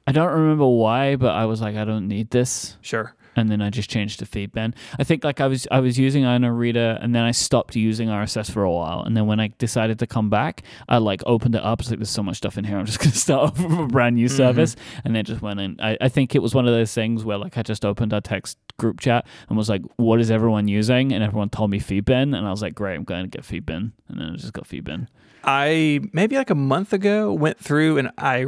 I 0.07 0.11
don't 0.11 0.32
remember 0.32 0.67
why, 0.67 1.15
but 1.15 1.36
I 1.36 1.45
was 1.45 1.61
like, 1.61 1.76
I 1.76 1.86
don't 1.86 2.07
need 2.07 2.32
this. 2.32 2.78
Sure. 2.82 3.15
And 3.39 3.49
then 3.49 3.61
I 3.61 3.69
just 3.69 3.89
changed 3.89 4.19
to 4.19 4.25
Feedbin. 4.25 4.73
I 4.97 5.03
think 5.03 5.23
like 5.23 5.41
I 5.41 5.47
was 5.47 5.67
I 5.71 5.79
was 5.79 5.97
using 5.97 6.25
Reader 6.39 6.99
and 7.01 7.15
then 7.15 7.23
I 7.23 7.31
stopped 7.31 7.75
using 7.75 8.09
RSS 8.09 8.51
for 8.51 8.63
a 8.63 8.71
while, 8.71 9.01
and 9.01 9.15
then 9.15 9.27
when 9.27 9.39
I 9.39 9.49
decided 9.57 9.99
to 9.99 10.07
come 10.07 10.29
back, 10.29 10.63
I 10.87 10.97
like 10.97 11.21
opened 11.25 11.55
it 11.55 11.63
up. 11.63 11.79
It's 11.79 11.89
like 11.89 11.99
there's 11.99 12.09
so 12.09 12.23
much 12.23 12.37
stuff 12.37 12.57
in 12.57 12.63
here. 12.63 12.77
I'm 12.77 12.85
just 12.85 12.99
gonna 13.03 13.13
start 13.13 13.51
off 13.51 13.59
with 13.59 13.79
a 13.79 13.87
brand 13.87 14.15
new 14.15 14.27
mm-hmm. 14.27 14.37
service, 14.37 14.75
and 15.03 15.15
then 15.15 15.25
just 15.25 15.41
went 15.41 15.59
in. 15.59 15.79
I, 15.79 15.97
I 16.01 16.09
think 16.09 16.35
it 16.35 16.39
was 16.39 16.53
one 16.53 16.67
of 16.67 16.73
those 16.73 16.93
things 16.93 17.23
where 17.23 17.37
like 17.37 17.57
I 17.57 17.63
just 17.63 17.85
opened 17.85 18.13
our 18.13 18.21
text 18.21 18.57
group 18.77 18.99
chat 18.99 19.25
and 19.47 19.57
was 19.57 19.69
like, 19.69 19.81
"What 19.97 20.19
is 20.19 20.29
everyone 20.31 20.67
using?" 20.67 21.11
And 21.11 21.23
everyone 21.23 21.49
told 21.49 21.71
me 21.71 21.79
Feedbin, 21.79 22.35
and 22.35 22.47
I 22.47 22.51
was 22.51 22.61
like, 22.61 22.75
"Great, 22.75 22.95
I'm 22.95 23.03
going 23.03 23.23
to 23.23 23.29
get 23.29 23.43
Feedbin," 23.45 23.91
and 24.07 24.19
then 24.19 24.29
I 24.31 24.35
just 24.35 24.53
got 24.53 24.67
Feedbin. 24.67 25.07
I 25.43 26.01
maybe 26.11 26.35
like 26.35 26.49
a 26.49 26.55
month 26.55 26.93
ago 26.93 27.31
went 27.31 27.59
through 27.59 27.97
and 27.97 28.11
I 28.17 28.45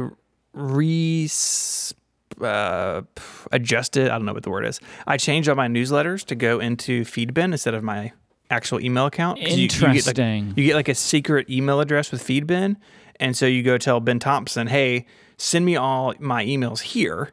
re 0.52 1.26
uh, 2.40 3.02
adjusted. 3.50 4.06
I 4.10 4.16
don't 4.18 4.24
know 4.24 4.32
what 4.32 4.42
the 4.42 4.50
word 4.50 4.64
is. 4.64 4.80
I 5.06 5.16
changed 5.16 5.48
all 5.48 5.56
my 5.56 5.68
newsletters 5.68 6.24
to 6.26 6.34
go 6.34 6.58
into 6.58 7.02
Feedbin 7.02 7.52
instead 7.52 7.74
of 7.74 7.82
my 7.82 8.12
actual 8.50 8.80
email 8.80 9.06
account. 9.06 9.38
'Cause 9.40 9.56
you- 9.56 9.62
you 9.62 9.68
get, 9.68 9.78
like- 9.80 9.90
Interesting. 10.18 10.52
You 10.56 10.64
get 10.64 10.74
like 10.74 10.88
a 10.88 10.94
secret 10.94 11.48
email 11.50 11.80
address 11.80 12.10
with 12.12 12.22
Feedbin, 12.22 12.76
and 13.20 13.36
so 13.36 13.46
you 13.46 13.62
go 13.62 13.78
tell 13.78 14.00
Ben 14.00 14.18
Thompson, 14.18 14.66
"Hey, 14.66 15.06
send 15.36 15.64
me 15.64 15.76
all 15.76 16.14
my 16.18 16.44
emails 16.44 16.80
here." 16.80 17.32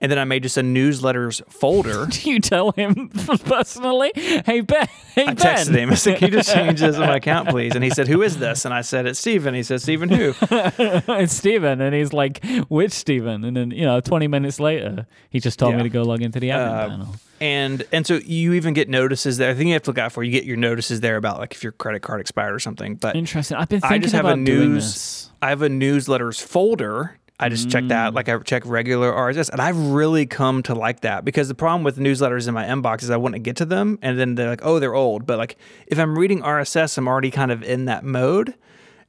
And 0.00 0.12
then 0.12 0.18
I 0.18 0.24
made 0.24 0.44
just 0.44 0.56
a 0.56 0.62
newsletters 0.62 1.42
folder. 1.50 2.06
Do 2.06 2.30
you 2.30 2.38
tell 2.38 2.70
him 2.72 3.08
personally? 3.44 4.12
Hey 4.14 4.60
Ben, 4.60 4.86
hey 5.14 5.22
I 5.26 5.34
Ben. 5.34 5.36
texted 5.36 5.74
him. 5.76 5.90
I 5.90 5.94
said, 5.94 6.18
"Can 6.18 6.28
you 6.30 6.38
just 6.38 6.52
change 6.54 6.78
this 6.80 6.94
in 6.94 7.00
my 7.02 7.16
account, 7.22 7.48
please?" 7.48 7.74
And 7.74 7.82
he 7.82 7.90
said, 7.90 8.06
"Who 8.06 8.22
is 8.22 8.38
this?" 8.38 8.64
And 8.64 8.72
I 8.72 8.82
said, 8.82 9.06
"It's 9.06 9.18
Stephen." 9.18 9.54
He 9.54 9.62
said, 9.64 9.82
"Stephen 9.82 10.08
who?" 10.08 10.34
it's 10.40 11.32
Stephen. 11.34 11.80
And 11.80 11.94
he's 11.94 12.12
like, 12.12 12.44
which 12.68 12.92
Stephen? 12.92 13.44
And 13.44 13.56
then, 13.56 13.70
you 13.72 13.84
know, 13.84 14.00
20 14.00 14.28
minutes 14.28 14.60
later, 14.60 15.06
he 15.30 15.40
just 15.40 15.58
told 15.58 15.74
me 15.74 15.82
to 15.82 15.88
go 15.88 16.02
log 16.02 16.22
into 16.22 16.38
the 16.40 16.50
admin 16.50 16.68
Uh, 16.68 16.88
panel. 16.88 17.08
And 17.40 17.84
and 17.92 18.06
so 18.06 18.14
you 18.24 18.52
even 18.54 18.74
get 18.74 18.88
notices 18.88 19.36
there. 19.38 19.50
I 19.50 19.54
think 19.54 19.66
you 19.68 19.72
have 19.74 19.82
to 19.82 19.90
look 19.90 19.98
out 19.98 20.12
for. 20.12 20.22
You 20.22 20.30
get 20.32 20.44
your 20.44 20.56
notices 20.56 21.00
there 21.00 21.16
about 21.16 21.38
like 21.38 21.54
if 21.54 21.62
your 21.62 21.72
credit 21.72 22.00
card 22.02 22.20
expired 22.20 22.54
or 22.54 22.58
something. 22.58 22.94
But 22.96 23.16
Interesting. 23.16 23.56
I've 23.56 23.68
been 23.68 23.80
I 23.82 23.88
thinking 23.88 24.02
just 24.02 24.14
have 24.14 24.24
a 24.24 24.28
about 24.34 24.44
doing 24.44 24.72
news- 24.74 24.84
this. 24.94 25.30
I 25.42 25.48
have 25.50 25.62
a 25.62 25.68
newsletters 25.68 26.40
folder. 26.42 27.16
I 27.40 27.48
just 27.48 27.70
check 27.70 27.84
Mm. 27.84 27.88
that, 27.90 28.14
like 28.14 28.28
I 28.28 28.36
check 28.38 28.64
regular 28.66 29.12
RSS, 29.12 29.48
and 29.50 29.60
I've 29.60 29.76
really 29.78 30.26
come 30.26 30.62
to 30.64 30.74
like 30.74 31.00
that 31.02 31.24
because 31.24 31.46
the 31.48 31.54
problem 31.54 31.84
with 31.84 31.96
newsletters 31.98 32.48
in 32.48 32.54
my 32.54 32.64
inbox 32.64 33.02
is 33.04 33.10
I 33.10 33.16
wouldn't 33.16 33.44
get 33.44 33.56
to 33.56 33.64
them, 33.64 33.98
and 34.02 34.18
then 34.18 34.34
they're 34.34 34.48
like, 34.50 34.62
oh, 34.64 34.78
they're 34.80 34.94
old. 34.94 35.24
But 35.26 35.38
like 35.38 35.56
if 35.86 35.98
I'm 35.98 36.18
reading 36.18 36.40
RSS, 36.42 36.98
I'm 36.98 37.06
already 37.06 37.30
kind 37.30 37.52
of 37.52 37.62
in 37.62 37.84
that 37.84 38.04
mode, 38.04 38.54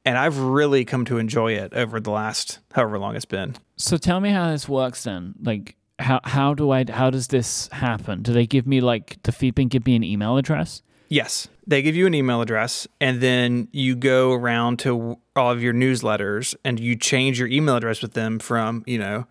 and 0.04 0.16
I've 0.16 0.38
really 0.38 0.84
come 0.84 1.04
to 1.06 1.18
enjoy 1.18 1.54
it 1.54 1.74
over 1.74 1.98
the 1.98 2.10
last 2.12 2.60
however 2.72 2.98
long 2.98 3.16
it's 3.16 3.24
been. 3.24 3.56
So 3.76 3.96
tell 3.96 4.20
me 4.20 4.30
how 4.30 4.50
this 4.52 4.68
works 4.68 5.02
then. 5.04 5.34
Like, 5.42 5.74
how, 5.98 6.20
how 6.24 6.54
do 6.54 6.70
I, 6.70 6.84
how 6.90 7.10
does 7.10 7.26
this 7.28 7.68
happen? 7.72 8.22
Do 8.22 8.32
they 8.32 8.46
give 8.46 8.66
me 8.66 8.80
like, 8.80 9.18
the 9.24 9.32
Feedbin 9.32 9.68
give 9.68 9.84
me 9.86 9.96
an 9.96 10.04
email 10.04 10.36
address? 10.36 10.82
Yes, 11.10 11.48
they 11.66 11.82
give 11.82 11.96
you 11.96 12.06
an 12.06 12.14
email 12.14 12.40
address, 12.40 12.86
and 13.00 13.20
then 13.20 13.66
you 13.72 13.96
go 13.96 14.32
around 14.32 14.78
to 14.80 15.18
all 15.34 15.50
of 15.50 15.60
your 15.60 15.74
newsletters, 15.74 16.54
and 16.64 16.78
you 16.78 16.94
change 16.94 17.38
your 17.38 17.48
email 17.48 17.76
address 17.76 18.00
with 18.00 18.12
them 18.12 18.38
from 18.38 18.84
you 18.86 18.96
know 18.96 19.26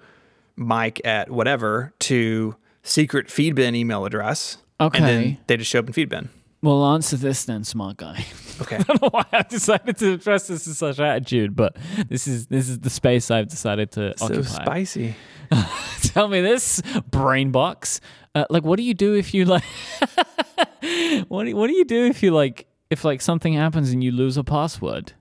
Myke 0.57 0.99
at 1.05 1.31
whatever 1.31 1.93
to 1.99 2.55
secret 2.83 3.27
Feedbin 3.27 3.75
email 3.75 4.05
address. 4.05 4.57
Okay. 4.81 4.97
And 4.97 5.07
then 5.07 5.37
they 5.47 5.57
just 5.57 5.71
show 5.71 5.79
up 5.79 5.87
in 5.87 5.93
Feedbin. 5.93 6.27
Well, 6.61 6.85
answer 6.93 7.15
this 7.15 7.45
then, 7.45 7.63
smart 7.63 7.97
guy. 7.97 8.25
Okay. 8.61 8.75
I 8.75 8.83
don't 8.83 9.01
know 9.01 9.09
why 9.11 9.23
I 9.31 9.43
decided 9.43 9.95
to 9.99 10.15
address 10.15 10.49
this 10.49 10.67
in 10.67 10.73
such 10.73 10.99
attitude, 10.99 11.55
but 11.55 11.77
this 12.09 12.27
is 12.27 12.47
this 12.47 12.67
is 12.67 12.79
the 12.79 12.89
space 12.89 13.31
I've 13.31 13.47
decided 13.47 13.91
to 13.91 14.13
so 14.17 14.25
occupy. 14.25 14.41
spicy. 14.43 15.15
Tell 16.01 16.27
me 16.27 16.41
this, 16.41 16.81
brain 17.09 17.51
box. 17.51 18.01
Uh, 18.35 18.45
like, 18.49 18.63
what 18.63 18.77
do 18.77 18.83
you 18.83 18.93
do 18.93 19.15
if 19.15 19.33
you 19.33 19.45
like? 19.45 19.63
what 21.27 21.45
do, 21.45 21.55
what 21.55 21.67
do 21.67 21.73
you 21.73 21.85
do 21.85 22.05
if 22.05 22.21
you 22.23 22.31
like 22.31 22.67
if 22.89 23.03
like 23.03 23.21
something 23.21 23.53
happens 23.53 23.91
and 23.91 24.03
you 24.03 24.11
lose 24.11 24.37
a 24.37 24.43
password? 24.43 25.13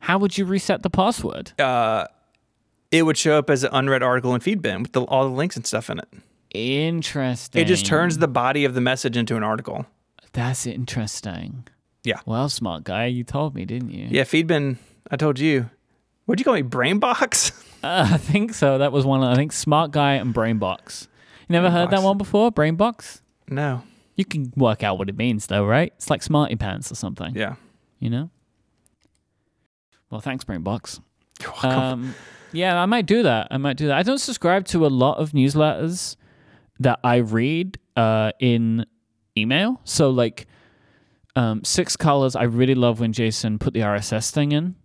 How 0.00 0.18
would 0.18 0.36
you 0.36 0.44
reset 0.44 0.82
the 0.82 0.90
password? 0.90 1.52
Uh, 1.60 2.06
it 2.90 3.04
would 3.04 3.16
show 3.16 3.38
up 3.38 3.50
as 3.50 3.64
an 3.64 3.70
unread 3.72 4.02
article 4.02 4.34
in 4.34 4.40
Feedbin 4.40 4.82
with 4.82 4.92
the, 4.92 5.02
all 5.02 5.24
the 5.24 5.34
links 5.34 5.56
and 5.56 5.66
stuff 5.66 5.88
in 5.90 5.98
it. 5.98 6.08
Interesting. 6.50 7.62
It 7.62 7.64
just 7.66 7.86
turns 7.86 8.18
the 8.18 8.28
body 8.28 8.64
of 8.64 8.74
the 8.74 8.80
message 8.80 9.16
into 9.16 9.36
an 9.36 9.42
article. 9.42 9.86
That's 10.32 10.66
interesting. 10.66 11.66
Yeah. 12.04 12.20
Well, 12.26 12.48
smart 12.48 12.84
guy, 12.84 13.06
you 13.06 13.24
told 13.24 13.54
me, 13.54 13.64
didn't 13.64 13.90
you? 13.90 14.08
Yeah, 14.10 14.24
Feedbin. 14.24 14.76
I 15.10 15.16
told 15.16 15.38
you. 15.38 15.70
What'd 16.26 16.40
you 16.40 16.44
call 16.44 16.54
me? 16.54 16.62
Brain 16.62 16.98
box? 16.98 17.52
Uh, 17.82 18.08
I 18.12 18.16
think 18.16 18.54
so. 18.54 18.78
That 18.78 18.92
was 18.92 19.04
one. 19.04 19.22
I 19.22 19.34
think 19.34 19.52
smart 19.52 19.90
guy 19.90 20.14
and 20.14 20.34
brainbox. 20.34 21.08
You 21.48 21.54
never 21.54 21.70
heard 21.70 21.90
that 21.90 22.00
Brainbox. 22.00 22.04
one 22.04 22.18
before? 22.18 22.52
Brainbox. 22.52 23.20
no. 23.48 23.82
You 24.14 24.26
can 24.26 24.52
work 24.56 24.82
out 24.82 24.98
what 24.98 25.08
it 25.08 25.16
means, 25.16 25.46
though, 25.46 25.64
right? 25.64 25.90
It's 25.96 26.10
like 26.10 26.22
smarty 26.22 26.54
pants 26.54 26.92
or 26.92 26.94
something. 26.96 27.34
Yeah. 27.34 27.54
You 27.98 28.10
know. 28.10 28.30
Well, 30.10 30.20
thanks, 30.20 30.44
Brainbox. 30.44 31.00
You're 31.40 31.50
welcome. 31.50 31.70
Um, 31.70 32.14
yeah, 32.52 32.78
I 32.80 32.84
might 32.84 33.06
do 33.06 33.22
that. 33.22 33.48
I 33.50 33.56
might 33.56 33.78
do 33.78 33.86
that. 33.86 33.96
I 33.96 34.02
don't 34.02 34.18
subscribe 34.18 34.66
to 34.66 34.84
a 34.84 34.88
lot 34.88 35.16
of 35.16 35.30
newsletters 35.32 36.16
that 36.80 37.00
I 37.02 37.16
read 37.16 37.78
uh, 37.96 38.32
in 38.38 38.84
email. 39.36 39.80
So, 39.84 40.10
like, 40.10 40.46
um, 41.34 41.64
Six 41.64 41.96
Colors, 41.96 42.36
I 42.36 42.42
really 42.42 42.74
love 42.74 43.00
when 43.00 43.14
Jason 43.14 43.58
put 43.58 43.72
the 43.72 43.80
RSS 43.80 44.30
thing 44.30 44.52
in. 44.52 44.76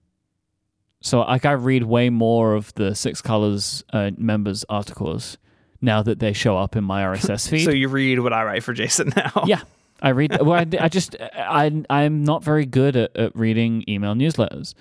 So, 1.01 1.21
like, 1.21 1.45
I 1.45 1.51
read 1.51 1.83
way 1.83 2.09
more 2.09 2.53
of 2.53 2.73
the 2.73 2.95
Six 2.95 3.21
Colors 3.21 3.83
uh, 3.93 4.11
members' 4.17 4.65
articles 4.67 5.37
now 5.81 6.01
that 6.01 6.19
they 6.19 6.33
show 6.33 6.57
up 6.57 6.75
in 6.75 6.83
my 6.83 7.03
RSS 7.03 7.49
feed. 7.49 7.65
So 7.65 7.71
you 7.71 7.87
read 7.87 8.19
what 8.19 8.33
I 8.33 8.43
write 8.43 8.63
for 8.63 8.73
Jason 8.73 9.13
now. 9.15 9.43
Yeah. 9.47 9.61
I 10.01 10.09
read. 10.09 10.37
Well, 10.45 10.53
I, 10.59 10.67
I 10.79 10.89
just 10.89 11.15
I 11.19 11.83
I'm 11.89 12.23
not 12.23 12.43
very 12.43 12.65
good 12.65 12.95
at, 12.95 13.15
at 13.17 13.35
reading 13.35 13.83
email 13.89 14.13
newsletters, 14.13 14.75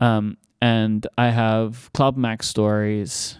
um, 0.00 0.38
and 0.62 1.06
I 1.18 1.28
have 1.28 1.90
Club 1.92 2.16
MacStories, 2.16 3.36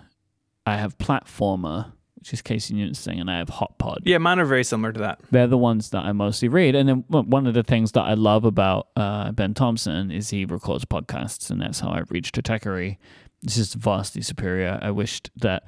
I 0.67 0.77
have 0.77 0.99
Platformer, 0.99 1.93
which 2.27 2.35
is 2.35 2.43
Casey 2.43 2.75
Newton's 2.75 3.05
thing, 3.05 3.21
and 3.21 3.31
I 3.31 3.39
have 3.39 3.51
Hot 3.51 3.79
Pod. 3.79 4.01
Yeah, 4.05 4.19
mine 4.19 4.41
are 4.41 4.45
very 4.45 4.65
similar 4.65 4.93
to 4.93 4.99
that. 4.99 5.21
They're 5.31 5.47
the 5.47 5.57
ones 5.57 5.91
that 5.91 6.05
I 6.05 6.11
mostly 6.11 6.49
read. 6.49 6.75
And 6.75 6.89
then 6.89 7.05
one 7.09 7.47
of 7.47 7.55
the 7.55 7.63
things 7.63 7.93
that 7.93 8.01
I 8.01 8.15
love 8.15 8.45
about 8.45 8.89
uh, 8.97 9.31
Ben 9.31 9.55
Thompson 9.55 10.11
is 10.11 10.31
he 10.31 10.45
records 10.45 10.85
podcasts, 10.85 11.53
and 11.53 11.63
that's 11.63 11.79
how 11.79 11.91
I 11.91 12.03
read 12.11 12.25
Stratechery. 12.25 12.97
It's 13.45 13.55
just 13.55 13.75
vastly 13.75 14.23
superior. 14.23 14.77
I 14.83 14.91
wished 14.91 15.31
that. 15.37 15.67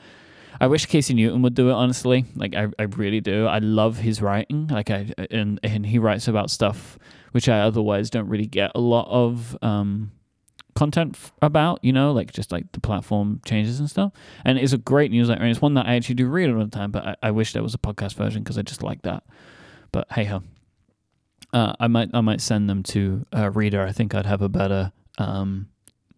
I 0.60 0.66
wish 0.66 0.86
Casey 0.86 1.14
Newton 1.14 1.42
would 1.42 1.54
do 1.54 1.68
it. 1.70 1.74
Honestly, 1.74 2.24
like 2.34 2.56
I, 2.56 2.66
I 2.76 2.82
really 2.82 3.20
do. 3.20 3.46
I 3.46 3.60
love 3.60 3.98
his 3.98 4.20
writing. 4.20 4.66
Like 4.66 4.90
I 4.90 5.12
and 5.30 5.60
and 5.62 5.86
he 5.86 6.00
writes 6.00 6.26
about 6.26 6.50
stuff 6.50 6.98
which 7.32 7.48
I 7.48 7.60
otherwise 7.60 8.10
don't 8.10 8.28
really 8.28 8.46
get 8.46 8.72
a 8.74 8.80
lot 8.80 9.06
of 9.08 9.56
um, 9.62 10.10
content 10.78 11.14
f- 11.14 11.32
about. 11.42 11.80
You 11.82 11.92
know, 11.92 12.12
like 12.12 12.32
just 12.32 12.52
like 12.52 12.70
the 12.72 12.80
platform 12.80 13.40
changes 13.44 13.80
and 13.80 13.90
stuff. 13.90 14.12
And 14.44 14.58
it's 14.58 14.72
a 14.72 14.78
great 14.78 15.10
newsletter, 15.10 15.42
and 15.42 15.50
it's 15.50 15.60
one 15.60 15.74
that 15.74 15.86
I 15.86 15.96
actually 15.96 16.14
do 16.14 16.28
read 16.28 16.50
all 16.50 16.64
the 16.64 16.70
time. 16.70 16.92
But 16.92 17.06
I, 17.06 17.16
I 17.24 17.30
wish 17.32 17.52
there 17.52 17.62
was 17.62 17.74
a 17.74 17.78
podcast 17.78 18.14
version 18.14 18.42
because 18.42 18.56
I 18.56 18.62
just 18.62 18.82
like 18.82 19.02
that. 19.02 19.24
But 19.92 20.06
hey 20.12 20.24
ho. 20.24 20.42
Uh, 21.52 21.72
I 21.80 21.88
might 21.88 22.10
I 22.14 22.20
might 22.20 22.40
send 22.40 22.68
them 22.68 22.82
to 22.84 23.26
a 23.32 23.50
reader. 23.50 23.82
I 23.82 23.92
think 23.92 24.14
I'd 24.14 24.26
have 24.26 24.42
a 24.42 24.48
better 24.48 24.92
um, 25.16 25.68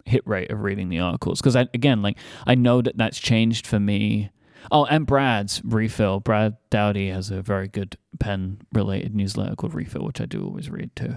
hit 0.04 0.26
rate 0.26 0.50
of 0.50 0.62
reading 0.62 0.88
the 0.88 0.98
articles 0.98 1.40
because 1.40 1.56
I 1.56 1.68
again 1.72 2.02
like 2.02 2.18
I 2.46 2.54
know 2.54 2.82
that 2.82 2.98
that's 2.98 3.18
changed 3.18 3.66
for 3.66 3.80
me. 3.80 4.30
Oh, 4.70 4.84
and 4.84 5.06
Brad's 5.06 5.62
refill. 5.64 6.20
Brad 6.20 6.56
Dowdy 6.68 7.08
has 7.08 7.30
a 7.30 7.40
very 7.40 7.66
good 7.66 7.96
pen 8.18 8.60
related 8.74 9.14
newsletter 9.14 9.56
called 9.56 9.72
Refill, 9.72 10.04
which 10.04 10.20
I 10.20 10.26
do 10.26 10.44
always 10.44 10.68
read 10.68 10.94
too. 10.94 11.16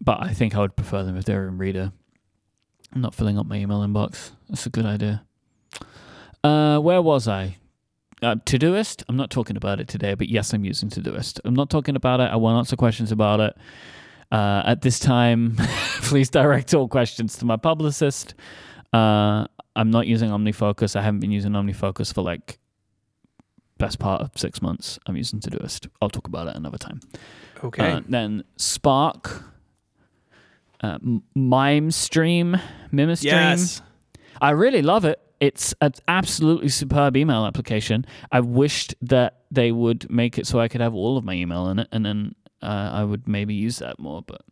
But 0.00 0.20
I 0.20 0.32
think 0.32 0.56
I 0.56 0.60
would 0.60 0.74
prefer 0.74 1.04
them 1.04 1.16
if 1.16 1.24
they're 1.24 1.46
in 1.46 1.58
reader. 1.58 1.92
I'm 2.92 3.00
not 3.00 3.14
filling 3.14 3.38
up 3.38 3.46
my 3.46 3.56
email 3.56 3.80
inbox. 3.80 4.32
That's 4.48 4.66
a 4.66 4.70
good 4.70 4.84
idea. 4.86 5.24
Uh, 6.44 6.78
where 6.78 7.00
was 7.00 7.26
I? 7.28 7.56
Uh, 8.22 8.36
Todoist. 8.36 9.02
I'm 9.08 9.16
not 9.16 9.30
talking 9.30 9.56
about 9.56 9.80
it 9.80 9.88
today, 9.88 10.14
but 10.14 10.28
yes, 10.28 10.52
I'm 10.52 10.64
using 10.64 10.90
Todoist. 10.90 11.40
I'm 11.44 11.54
not 11.54 11.70
talking 11.70 11.96
about 11.96 12.20
it. 12.20 12.24
I 12.30 12.36
won't 12.36 12.58
answer 12.58 12.76
questions 12.76 13.10
about 13.10 13.40
it. 13.40 13.56
Uh, 14.30 14.62
at 14.64 14.82
this 14.82 14.98
time, 14.98 15.56
please 16.02 16.30
direct 16.30 16.72
all 16.74 16.88
questions 16.88 17.36
to 17.38 17.44
my 17.44 17.56
publicist. 17.56 18.34
Uh, 18.92 19.46
I'm 19.74 19.90
not 19.90 20.06
using 20.06 20.30
OmniFocus. 20.30 20.96
I 20.96 21.02
haven't 21.02 21.20
been 21.20 21.32
using 21.32 21.52
OmniFocus 21.52 22.14
for 22.14 22.22
like 22.22 22.58
best 23.78 23.98
part 23.98 24.20
of 24.22 24.30
six 24.36 24.62
months. 24.62 24.98
I'm 25.06 25.16
using 25.16 25.40
Todoist. 25.40 25.88
I'll 26.00 26.10
talk 26.10 26.28
about 26.28 26.46
it 26.48 26.56
another 26.56 26.78
time. 26.78 27.00
Okay. 27.64 27.92
Uh, 27.92 28.00
then 28.08 28.44
Spark, 28.56 29.44
uh, 30.82 30.98
M- 31.02 31.22
MimeStream, 31.36 32.60
MimeStream. 32.92 33.24
yes. 33.24 33.82
I 34.40 34.50
really 34.50 34.82
love 34.82 35.04
it. 35.04 35.20
It's 35.40 35.74
an 35.80 35.92
absolutely 36.08 36.68
superb 36.68 37.16
email 37.16 37.44
application. 37.46 38.04
I 38.30 38.40
wished 38.40 38.94
that 39.02 39.40
they 39.50 39.72
would 39.72 40.08
make 40.10 40.38
it 40.38 40.46
so 40.46 40.60
I 40.60 40.68
could 40.68 40.80
have 40.80 40.94
all 40.94 41.16
of 41.16 41.24
my 41.24 41.34
email 41.34 41.68
in 41.68 41.80
it, 41.80 41.88
and 41.92 42.04
then 42.06 42.34
uh, 42.62 42.90
I 42.92 43.04
would 43.04 43.26
maybe 43.26 43.54
use 43.54 43.78
that 43.78 43.98
more. 43.98 44.22
But 44.22 44.42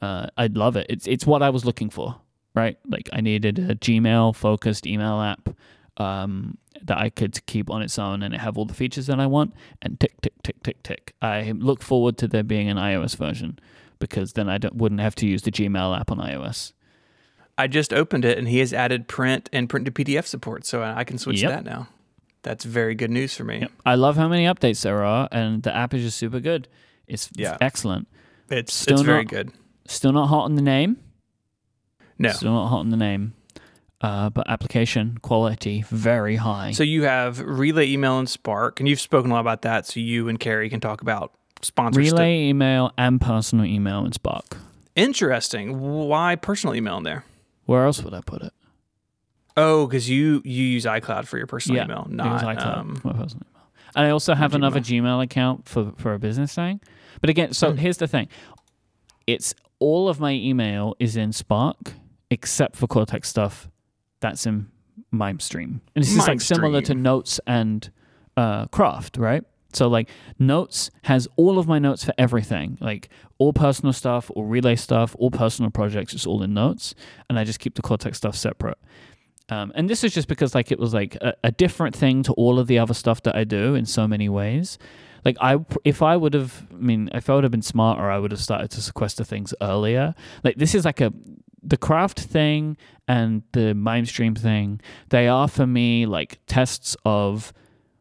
uh, 0.00 0.28
I'd 0.36 0.56
love 0.56 0.76
it. 0.76 0.86
It's 0.88 1.06
it's 1.06 1.26
what 1.26 1.42
I 1.42 1.50
was 1.50 1.64
looking 1.66 1.90
for, 1.90 2.16
right? 2.54 2.78
Like 2.88 3.10
I 3.12 3.20
needed 3.20 3.58
a 3.58 3.74
Gmail 3.74 4.34
focused 4.34 4.86
email 4.86 5.20
app 5.20 5.50
um, 5.98 6.56
that 6.82 6.96
I 6.96 7.10
could 7.10 7.44
keep 7.46 7.68
on 7.70 7.82
its 7.82 7.98
own 7.98 8.22
and 8.22 8.32
it 8.34 8.40
have 8.40 8.56
all 8.56 8.64
the 8.64 8.74
features 8.74 9.06
that 9.08 9.20
I 9.20 9.26
want. 9.26 9.52
And 9.82 10.00
tick 10.00 10.20
tick 10.22 10.34
tick 10.42 10.62
tick 10.62 10.82
tick. 10.82 11.14
I 11.20 11.52
look 11.52 11.82
forward 11.82 12.16
to 12.18 12.28
there 12.28 12.42
being 12.42 12.70
an 12.70 12.78
iOS 12.78 13.14
version 13.16 13.58
because 14.00 14.32
then 14.32 14.48
I 14.48 14.58
don't, 14.58 14.74
wouldn't 14.74 15.00
have 15.00 15.14
to 15.16 15.26
use 15.26 15.42
the 15.42 15.52
Gmail 15.52 15.96
app 15.98 16.10
on 16.10 16.18
iOS. 16.18 16.72
I 17.56 17.68
just 17.68 17.92
opened 17.92 18.24
it 18.24 18.36
and 18.38 18.48
he 18.48 18.58
has 18.58 18.72
added 18.72 19.06
print 19.06 19.48
and 19.52 19.68
print 19.68 19.84
to 19.86 19.92
PDF 19.92 20.26
support, 20.26 20.64
so 20.66 20.82
I 20.82 21.04
can 21.04 21.18
switch 21.18 21.40
Yep. 21.42 21.50
to 21.50 21.56
that 21.56 21.64
now. 21.64 21.88
That's 22.42 22.64
very 22.64 22.94
good 22.94 23.10
news 23.10 23.34
for 23.36 23.44
me. 23.44 23.60
Yep. 23.60 23.72
I 23.86 23.94
love 23.94 24.16
how 24.16 24.26
many 24.28 24.44
updates 24.46 24.82
there 24.82 25.04
are, 25.04 25.28
and 25.30 25.62
the 25.62 25.74
app 25.76 25.92
is 25.94 26.02
just 26.02 26.16
super 26.18 26.40
good. 26.40 26.66
It's 27.06 27.28
Yeah. 27.36 27.56
excellent. 27.60 28.08
It's 28.48 28.72
Still 28.74 28.94
it's 28.94 29.02
very 29.02 29.24
not- 29.24 29.30
good. 29.30 29.50
Still 29.86 30.12
not 30.12 30.26
hot 30.28 30.44
on 30.44 30.54
the 30.54 30.62
name. 30.62 30.96
No. 32.18 32.30
Still 32.30 32.52
not 32.52 32.68
hot 32.68 32.80
on 32.80 32.90
the 32.90 32.96
name. 32.96 33.34
Uh, 34.00 34.30
but 34.30 34.48
application 34.48 35.18
quality 35.20 35.84
very 35.90 36.36
high. 36.36 36.70
So 36.70 36.82
you 36.82 37.02
have 37.02 37.38
Relay 37.40 37.86
Email 37.90 38.18
and 38.18 38.28
Spark, 38.28 38.80
and 38.80 38.88
you've 38.88 39.00
spoken 39.00 39.30
a 39.30 39.34
lot 39.34 39.40
about 39.40 39.60
that. 39.62 39.86
So 39.86 40.00
you 40.00 40.26
and 40.28 40.40
Carrie 40.40 40.70
can 40.70 40.80
talk 40.80 41.02
about 41.02 41.34
sponsor. 41.62 42.00
Relay 42.00 42.48
email 42.48 42.92
and 42.98 43.20
personal 43.20 43.64
email 43.64 44.04
in 44.04 44.12
Spark. 44.12 44.56
Interesting. 44.96 45.80
Why 45.80 46.36
personal 46.36 46.74
email 46.74 46.96
in 46.98 47.04
there? 47.04 47.24
Where 47.66 47.84
else 47.86 48.02
would 48.02 48.14
I 48.14 48.20
put 48.20 48.42
it? 48.42 48.52
Oh, 49.56 49.86
because 49.86 50.08
you 50.08 50.42
you 50.44 50.64
use 50.64 50.84
iCloud 50.84 51.26
for 51.26 51.36
your 51.38 51.46
personal 51.46 51.76
yeah, 51.78 51.84
email, 51.84 52.06
not 52.08 52.42
iCloud 52.42 52.76
um, 52.78 53.00
my 53.04 53.12
personal 53.12 53.46
email. 53.50 53.68
And 53.94 54.06
I 54.06 54.10
also 54.10 54.34
have 54.34 54.54
another 54.54 54.80
Gmail 54.80 55.22
account 55.22 55.68
for 55.68 55.92
for 55.96 56.14
a 56.14 56.18
business 56.18 56.54
thing. 56.54 56.80
But 57.20 57.30
again, 57.30 57.52
so 57.52 57.70
Hmm. 57.72 57.76
here's 57.78 57.98
the 57.98 58.06
thing: 58.08 58.28
it's 59.26 59.54
all 59.78 60.08
of 60.08 60.20
my 60.20 60.32
email 60.32 60.94
is 60.98 61.16
in 61.16 61.32
Spark 61.32 61.94
except 62.30 62.76
for 62.76 62.86
Cortex 62.86 63.28
stuff 63.28 63.68
that's 64.20 64.46
in 64.46 64.68
MimeStream. 65.12 65.80
And 65.94 66.04
this 66.04 66.12
is 66.12 66.28
like 66.28 66.40
similar 66.40 66.80
to 66.82 66.94
Notes 66.94 67.40
and 67.46 67.90
uh, 68.36 68.66
Craft, 68.68 69.16
right? 69.16 69.42
So 69.72 69.88
like 69.88 70.08
Notes 70.38 70.90
has 71.02 71.28
all 71.36 71.58
of 71.58 71.66
my 71.66 71.78
notes 71.78 72.04
for 72.04 72.12
everything, 72.18 72.78
like 72.80 73.08
all 73.38 73.52
personal 73.52 73.92
stuff, 73.92 74.30
all 74.34 74.44
relay 74.44 74.76
stuff, 74.76 75.14
all 75.18 75.30
personal 75.30 75.70
projects. 75.70 76.14
It's 76.14 76.26
all 76.26 76.42
in 76.42 76.54
Notes, 76.54 76.94
and 77.28 77.38
I 77.38 77.44
just 77.44 77.60
keep 77.60 77.74
the 77.74 77.82
Cortex 77.82 78.18
stuff 78.18 78.36
separate. 78.36 78.78
Um, 79.48 79.72
and 79.74 79.90
this 79.90 80.04
is 80.04 80.14
just 80.14 80.28
because 80.28 80.54
like 80.54 80.70
it 80.70 80.78
was 80.78 80.94
like 80.94 81.16
a, 81.16 81.34
a 81.42 81.50
different 81.50 81.96
thing 81.96 82.22
to 82.24 82.32
all 82.34 82.58
of 82.58 82.66
the 82.68 82.78
other 82.78 82.94
stuff 82.94 83.22
that 83.22 83.36
I 83.36 83.44
do 83.44 83.74
in 83.74 83.84
so 83.84 84.06
many 84.06 84.28
ways. 84.28 84.78
Like 85.24 85.36
I, 85.40 85.58
if 85.84 86.02
I 86.02 86.16
would 86.16 86.34
have, 86.34 86.66
I 86.72 86.76
mean, 86.76 87.10
if 87.12 87.28
I 87.28 87.34
would 87.34 87.44
have 87.44 87.50
been 87.50 87.62
smarter, 87.62 88.10
I 88.10 88.18
would 88.18 88.30
have 88.30 88.40
started 88.40 88.70
to 88.70 88.80
sequester 88.80 89.24
things 89.24 89.52
earlier. 89.60 90.14
Like 90.44 90.56
this 90.56 90.74
is 90.74 90.84
like 90.84 91.00
a 91.00 91.12
the 91.62 91.76
craft 91.76 92.20
thing 92.20 92.76
and 93.06 93.42
the 93.52 93.74
Mimestream 93.74 94.38
thing. 94.38 94.80
They 95.10 95.28
are 95.28 95.48
for 95.48 95.66
me 95.66 96.06
like 96.06 96.38
tests 96.46 96.96
of 97.04 97.52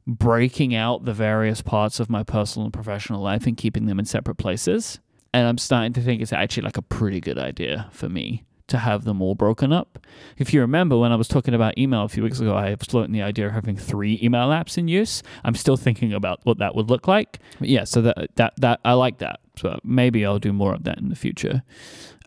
breaking 0.09 0.73
out 0.73 1.05
the 1.05 1.13
various 1.13 1.61
parts 1.61 1.99
of 1.99 2.09
my 2.09 2.23
personal 2.23 2.65
and 2.65 2.73
professional 2.73 3.21
life 3.21 3.45
and 3.45 3.55
keeping 3.55 3.85
them 3.85 3.99
in 3.99 4.05
separate 4.05 4.35
places. 4.35 4.99
And 5.33 5.47
I'm 5.47 5.57
starting 5.57 5.93
to 5.93 6.01
think 6.01 6.21
it's 6.21 6.33
actually 6.33 6.63
like 6.63 6.77
a 6.77 6.81
pretty 6.81 7.21
good 7.21 7.37
idea 7.37 7.87
for 7.91 8.09
me 8.09 8.43
to 8.67 8.77
have 8.77 9.03
them 9.03 9.21
all 9.21 9.35
broken 9.35 9.73
up. 9.73 9.99
If 10.37 10.53
you 10.53 10.61
remember 10.61 10.97
when 10.97 11.11
I 11.11 11.15
was 11.15 11.27
talking 11.27 11.53
about 11.53 11.77
email 11.77 12.03
a 12.03 12.09
few 12.09 12.23
weeks 12.23 12.39
ago, 12.39 12.55
I 12.55 12.71
was 12.71 12.87
floating 12.87 13.11
the 13.11 13.21
idea 13.21 13.47
of 13.47 13.53
having 13.53 13.75
three 13.75 14.19
email 14.21 14.49
apps 14.49 14.77
in 14.77 14.87
use. 14.87 15.21
I'm 15.43 15.55
still 15.55 15.77
thinking 15.77 16.13
about 16.13 16.39
what 16.43 16.59
that 16.59 16.75
would 16.75 16.89
look 16.89 17.07
like. 17.07 17.39
But 17.59 17.69
yeah, 17.69 17.83
so 17.83 18.01
that 18.01 18.35
that 18.35 18.53
that 18.57 18.79
I 18.85 18.93
like 18.93 19.19
that. 19.19 19.39
So 19.57 19.79
maybe 19.83 20.25
I'll 20.25 20.39
do 20.39 20.53
more 20.53 20.73
of 20.73 20.83
that 20.83 20.99
in 20.99 21.09
the 21.09 21.15
future. 21.15 21.63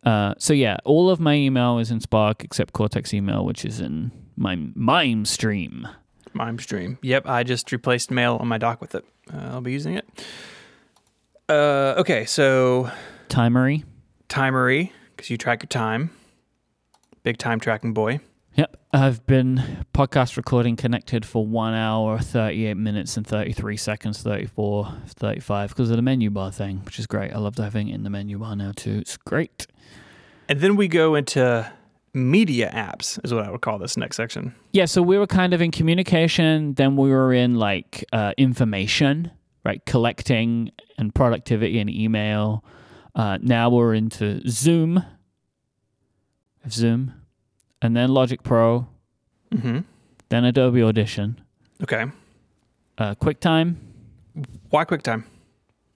Uh, 0.04 0.34
so 0.36 0.52
yeah, 0.52 0.78
all 0.84 1.10
of 1.10 1.20
my 1.20 1.34
email 1.34 1.78
is 1.78 1.90
in 1.90 2.00
Spark 2.00 2.44
except 2.44 2.72
Cortex 2.72 3.14
email, 3.14 3.44
which 3.44 3.64
is 3.64 3.80
in 3.80 4.10
my 4.36 4.58
MimeStream. 6.34 6.62
MimeStream. 6.72 6.98
Yep, 7.02 7.26
I 7.26 7.42
just 7.42 7.72
replaced 7.72 8.10
Mail 8.10 8.36
on 8.40 8.48
my 8.48 8.58
dock 8.58 8.80
with 8.80 8.94
it. 8.94 9.04
Uh, 9.32 9.38
I'll 9.38 9.60
be 9.60 9.72
using 9.72 9.94
it. 9.94 10.06
Uh, 11.48 11.94
okay, 11.98 12.24
so 12.24 12.90
Timery. 13.28 13.84
Timery, 14.28 14.92
because 15.14 15.30
you 15.30 15.36
track 15.36 15.62
your 15.62 15.68
time. 15.68 16.10
Big 17.22 17.38
time 17.38 17.60
tracking 17.60 17.92
boy. 17.92 18.20
Yep, 18.54 18.76
I've 18.92 19.26
been 19.26 19.86
podcast 19.94 20.36
recording 20.36 20.76
connected 20.76 21.24
for 21.24 21.46
one 21.46 21.72
hour, 21.72 22.18
38 22.18 22.74
minutes, 22.74 23.16
and 23.16 23.26
33 23.26 23.76
seconds, 23.78 24.22
34, 24.22 24.92
35, 25.06 25.70
because 25.70 25.90
of 25.90 25.96
the 25.96 26.02
menu 26.02 26.28
bar 26.30 26.52
thing, 26.52 26.82
which 26.84 26.98
is 26.98 27.06
great. 27.06 27.32
I 27.32 27.38
love 27.38 27.56
having 27.56 27.88
it 27.88 27.94
in 27.94 28.02
the 28.02 28.10
menu 28.10 28.38
bar 28.38 28.54
now, 28.54 28.72
too. 28.74 28.98
It's 28.98 29.16
great. 29.16 29.66
And 30.48 30.60
then 30.60 30.76
we 30.76 30.88
go 30.88 31.14
into 31.14 31.72
media 32.14 32.70
apps, 32.74 33.18
is 33.24 33.32
what 33.32 33.44
I 33.44 33.50
would 33.50 33.62
call 33.62 33.78
this 33.78 33.96
next 33.96 34.16
section. 34.16 34.54
Yeah, 34.72 34.84
so 34.84 35.00
we 35.02 35.16
were 35.18 35.26
kind 35.26 35.54
of 35.54 35.62
in 35.62 35.70
communication, 35.70 36.74
then 36.74 36.96
we 36.96 37.10
were 37.10 37.32
in 37.32 37.54
like 37.56 38.04
uh, 38.12 38.32
information, 38.36 39.30
right? 39.64 39.84
Collecting 39.86 40.70
and 40.98 41.14
productivity 41.14 41.78
and 41.78 41.88
email. 41.90 42.64
Uh, 43.14 43.38
now 43.42 43.70
we're 43.70 43.94
into 43.94 44.40
Zoom, 44.48 45.02
Zoom, 46.68 47.12
and 47.80 47.96
then 47.96 48.10
Logic 48.10 48.42
Pro, 48.42 48.86
Mm-hmm. 49.52 49.80
then 50.30 50.44
Adobe 50.46 50.82
Audition, 50.82 51.38
Okay. 51.82 52.06
uh, 52.96 53.14
QuickTime. 53.16 53.76
Why 54.70 54.86
QuickTime? 54.86 55.24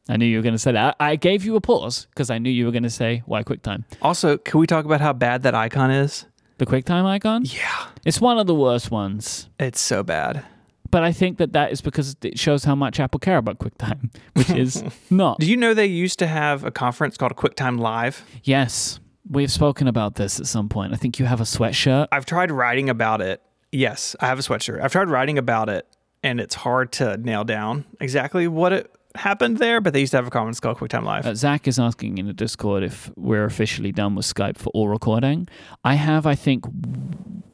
I 0.09 0.17
knew 0.17 0.27
you 0.27 0.39
were 0.39 0.43
going 0.43 0.55
to 0.55 0.59
say 0.59 0.73
that. 0.73 0.97
I 1.01 1.11
I 1.11 1.17
gave 1.17 1.45
you 1.45 1.57
a 1.57 1.61
pause 1.61 2.07
because 2.11 2.31
I 2.31 2.39
knew 2.39 2.51
you 2.51 2.67
were 2.67 2.73
going 2.73 2.83
to 2.83 2.91
say 2.91 3.23
why 3.27 3.43
QuickTime. 3.43 3.85
Also, 4.03 4.37
can 4.39 4.61
we 4.61 4.67
talk 4.67 4.85
about 4.85 5.01
how 5.01 5.13
bad 5.13 5.43
that 5.45 5.55
icon 5.55 5.91
is? 5.91 6.27
The 6.59 6.67
QuickTime 6.67 7.05
icon. 7.05 7.45
Yeah. 7.45 7.87
It's 8.05 8.21
one 8.21 8.39
of 8.39 8.47
the 8.47 8.55
worst 8.55 8.91
ones. 8.91 9.49
It's 9.59 9.81
so 9.81 10.03
bad. 10.03 10.45
But 10.91 11.03
I 11.03 11.13
think 11.13 11.39
that 11.39 11.53
that 11.53 11.73
is 11.73 11.81
because 11.81 12.17
it 12.23 12.39
shows 12.39 12.65
how 12.65 12.75
much 12.75 13.01
Apple 13.01 13.19
care 13.21 13.39
about 13.39 13.59
QuickTime, 13.59 14.11
which 14.35 14.51
is 14.51 14.83
not. 15.11 15.41
Do 15.41 15.47
you 15.47 15.57
know 15.57 15.75
they 15.75 15.87
used 15.87 16.19
to 16.21 16.27
have 16.27 16.65
a 16.65 16.71
conference 16.71 17.17
called 17.17 17.35
QuickTime 17.37 17.79
Live? 17.79 18.25
Yes, 18.45 19.01
we've 19.29 19.51
spoken 19.51 19.89
about 19.89 20.15
this 20.15 20.39
at 20.39 20.47
some 20.47 20.69
point. 20.69 20.93
I 20.93 20.97
think 20.97 21.19
you 21.19 21.27
have 21.27 21.41
a 21.41 21.45
sweatshirt. 21.45 22.09
I've 22.13 22.27
tried 22.27 22.51
writing 22.51 22.89
about 22.89 23.21
it. 23.21 23.43
Yes, 23.73 24.15
I 24.21 24.27
have 24.27 24.39
a 24.39 24.43
sweatshirt. 24.43 24.81
I've 24.83 24.93
tried 24.93 25.09
writing 25.09 25.39
about 25.39 25.69
it 25.69 25.87
and 26.23 26.41
it's 26.41 26.55
hard 26.55 26.93
to 26.93 27.17
nail 27.19 27.45
down 27.45 27.85
exactly 28.01 28.49
what 28.49 28.73
it 28.73 28.91
happened 29.17 29.59
there. 29.59 29.81
But 29.81 29.93
they 29.93 30.01
used 30.01 30.13
to 30.13 30.17
have 30.19 30.27
a 30.27 30.31
conference 30.31 30.61
called 30.61 30.79
QuickTime 30.79 31.05
Live. 31.05 31.27
Uh, 31.27 31.35
Zach 31.35 31.67
is 31.69 31.79
asking 31.79 32.19
in 32.19 32.27
the 32.27 32.33
Discord 32.33 32.83
if 32.83 33.11
we're 33.17 33.45
officially 33.45 33.93
done 33.93 34.15
with 34.15 34.27
Skype 34.27 34.57
for 34.59 34.71
all 34.71 34.89
recording. 34.89 35.49
I 35.85 35.95
have, 35.95 36.27
I 36.27 36.35
think, 36.35 36.65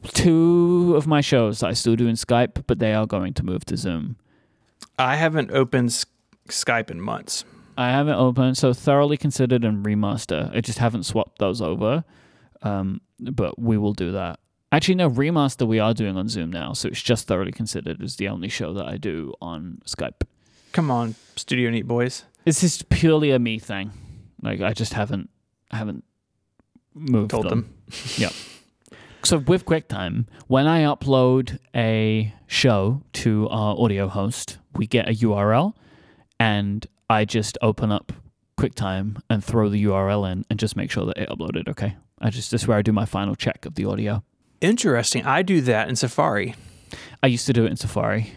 two 0.03 0.93
of 0.95 1.07
my 1.07 1.21
shows 1.21 1.59
that 1.59 1.67
I 1.67 1.73
still 1.73 1.95
do 1.95 2.07
in 2.07 2.15
Skype, 2.15 2.63
but 2.67 2.79
they 2.79 2.93
are 2.93 3.05
going 3.05 3.33
to 3.35 3.43
move 3.43 3.65
to 3.65 3.77
Zoom. 3.77 4.17
I 4.99 5.15
haven't 5.15 5.51
opened 5.51 5.89
S- 5.89 6.05
Skype 6.49 6.91
in 6.91 6.99
months. 7.01 7.45
I 7.77 7.89
haven't 7.89 8.15
opened, 8.15 8.57
so 8.57 8.73
thoroughly 8.73 9.17
considered 9.17 9.63
and 9.65 9.83
remaster. 9.83 10.55
I 10.55 10.61
just 10.61 10.77
haven't 10.77 11.03
swapped 11.03 11.39
those 11.39 11.61
over, 11.61 12.03
um, 12.61 13.01
but 13.19 13.57
we 13.57 13.77
will 13.77 13.93
do 13.93 14.11
that. 14.11 14.39
Actually, 14.71 14.95
no, 14.95 15.09
remaster 15.09 15.67
we 15.67 15.79
are 15.79 15.93
doing 15.93 16.17
on 16.17 16.27
Zoom 16.29 16.51
now, 16.51 16.73
so 16.73 16.87
it's 16.89 17.01
just 17.01 17.27
thoroughly 17.27 17.51
considered 17.51 18.01
is 18.03 18.17
the 18.17 18.27
only 18.27 18.49
show 18.49 18.73
that 18.73 18.85
I 18.85 18.97
do 18.97 19.33
on 19.41 19.81
Skype. 19.85 20.21
Come 20.71 20.91
on, 20.91 21.15
Studio 21.35 21.69
Neat 21.69 21.87
boys. 21.87 22.25
This 22.45 22.63
is 22.63 22.81
purely 22.83 23.31
a 23.31 23.39
me 23.39 23.59
thing. 23.59 23.91
Like 24.41 24.61
I 24.61 24.73
just 24.73 24.93
haven't 24.93 25.29
haven't 25.71 26.03
moved 26.93 27.31
Told 27.31 27.49
them. 27.49 27.73
Yeah. 28.17 28.29
So 29.23 29.37
with 29.37 29.65
QuickTime, 29.65 30.25
when 30.47 30.67
I 30.67 30.81
upload 30.81 31.57
a 31.73 32.33
show 32.45 33.03
to 33.13 33.47
our 33.49 33.79
audio 33.79 34.09
host, 34.09 34.57
we 34.75 34.85
get 34.85 35.07
a 35.07 35.13
URL 35.13 35.73
and 36.41 36.85
I 37.09 37.23
just 37.23 37.57
open 37.61 37.89
up 37.89 38.11
QuickTime 38.57 39.21
and 39.29 39.41
throw 39.41 39.69
the 39.69 39.81
URL 39.85 40.29
in 40.29 40.43
and 40.49 40.59
just 40.59 40.75
make 40.75 40.91
sure 40.91 41.05
that 41.05 41.17
it 41.17 41.29
uploaded 41.29 41.69
okay. 41.69 41.95
I 42.19 42.31
just 42.31 42.51
this 42.51 42.63
is 42.63 42.67
where 42.67 42.77
I 42.77 42.81
do 42.81 42.91
my 42.91 43.05
final 43.05 43.35
check 43.35 43.65
of 43.65 43.75
the 43.75 43.85
audio. 43.85 44.23
Interesting. 44.59 45.25
I 45.25 45.41
do 45.41 45.61
that 45.61 45.87
in 45.87 45.95
Safari. 45.95 46.55
I 47.21 47.27
used 47.27 47.45
to 47.45 47.53
do 47.53 47.65
it 47.65 47.71
in 47.71 47.77
Safari, 47.77 48.33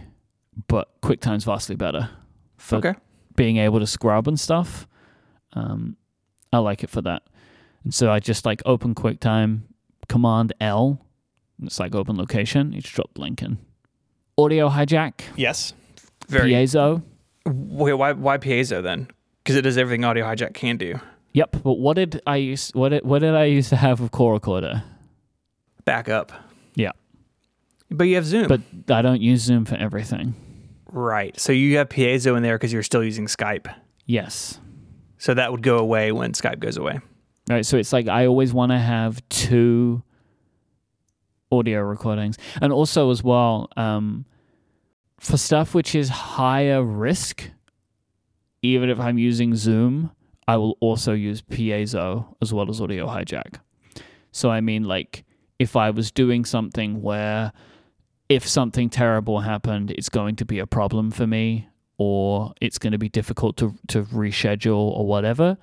but 0.69 1.01
QuickTime's 1.03 1.45
vastly 1.45 1.75
better 1.77 2.11
for 2.67 2.77
Okay. 2.77 2.95
being 3.37 3.57
able 3.59 3.79
to 3.81 3.87
scrub 3.87 4.27
and 4.29 4.39
stuff. 4.39 4.87
Um, 5.53 5.97
I 6.53 6.59
like 6.59 6.83
it 6.83 6.91
for 6.91 7.01
that. 7.03 7.23
And 7.85 7.95
so 7.95 8.11
I 8.11 8.19
just 8.19 8.45
like 8.45 8.61
open 8.67 8.95
QuickTime, 8.95 9.63
Command 10.09 10.53
L. 10.61 11.01
It's 11.63 11.79
like 11.79 11.95
open 11.95 12.17
location. 12.17 12.73
You 12.73 12.81
just 12.83 12.95
drop 12.95 13.15
the 13.15 13.21
link 13.21 13.43
in. 13.43 13.59
Audio 14.37 14.69
hijack, 14.69 15.21
Yes. 15.37 15.73
Very. 16.29 16.51
piezo. 16.53 17.03
Wait, 17.47 17.93
why 17.95 18.13
why 18.13 18.37
piezo 18.39 18.83
then? 18.83 19.09
Because 19.43 19.57
it 19.57 19.63
does 19.63 19.79
everything 19.79 20.05
Audio 20.05 20.25
Hijack 20.27 20.55
can 20.55 20.77
do. 20.77 20.99
Yep. 21.35 21.63
But 21.63 21.75
what 21.79 21.95
did 21.95 22.21
I 22.27 22.37
use? 22.37 22.71
What 22.75 22.89
did, 22.89 23.05
what 23.05 23.21
did 23.21 23.35
I 23.37 23.45
used 23.45 23.69
to 23.69 23.77
have 23.77 24.01
with 24.01 24.11
Call 24.11 24.33
Recorder? 24.33 24.83
Backup. 25.85 26.33
Yeah. 26.75 26.91
But 27.91 28.05
you 28.05 28.17
have 28.17 28.25
Zoom. 28.27 28.49
But 28.49 28.61
I 28.91 29.03
don't 29.03 29.23
use 29.23 29.43
Zoom 29.43 29.65
for 29.65 29.77
everything. 29.77 30.35
Right. 30.97 31.39
So 31.39 31.53
you 31.53 31.77
have 31.77 31.89
piezo 31.89 32.37
in 32.37 32.43
there 32.43 32.57
because 32.57 32.73
you're 32.73 32.83
still 32.83 33.05
using 33.05 33.27
Skype. 33.27 33.73
Yes. 34.07 34.61
So 35.19 35.35
that 35.35 35.53
would 35.53 35.63
go 35.63 35.79
away 35.79 36.13
when 36.13 36.33
Skype 36.33 36.59
goes 36.59 36.77
away. 36.77 37.01
Right. 37.49 37.65
So 37.65 37.77
it's 37.77 37.93
like 37.93 38.09
I 38.09 38.27
always 38.27 38.53
want 38.53 38.73
to 38.73 38.79
have 38.79 39.27
two 39.29 40.03
audio 41.53 41.81
recordings. 41.81 42.37
And 42.61 42.73
also, 42.73 43.11
as 43.11 43.23
well, 43.23 43.69
um, 43.77 44.25
for 45.21 45.37
stuff 45.37 45.75
which 45.75 45.95
is 45.95 46.09
higher 46.09 46.83
risk, 46.83 47.51
even 48.63 48.91
if 48.91 48.99
I'm 48.99 49.19
using 49.19 49.55
Zoom, 49.55 50.11
I 50.49 50.57
will 50.57 50.77
also 50.81 51.13
use 51.13 51.43
Piezo 51.43 52.35
as 52.41 52.53
well 52.53 52.69
as 52.69 52.81
Audio 52.81 53.07
Hijack. 53.07 53.61
So, 54.33 54.51
I 54.51 54.61
mean, 54.61 54.85
like, 54.85 55.25
if 55.59 55.77
I 55.77 55.91
was 55.91 56.11
doing 56.11 56.45
something 56.45 57.01
where 57.01 57.53
if 58.29 58.47
something 58.47 58.91
terrible 58.91 59.41
happened, 59.41 59.91
it's 59.91 60.09
going 60.09 60.37
to 60.37 60.45
be 60.45 60.59
a 60.59 60.67
problem 60.67 61.11
for 61.11 61.27
me, 61.27 61.69
or 61.99 62.53
it's 62.61 62.79
going 62.79 62.93
to 62.93 62.99
be 62.99 63.09
difficult 63.09 63.57
to, 63.59 63.75
to 63.89 64.03
reschedule 64.05 64.77
or 64.77 65.07
whatever, 65.07 65.57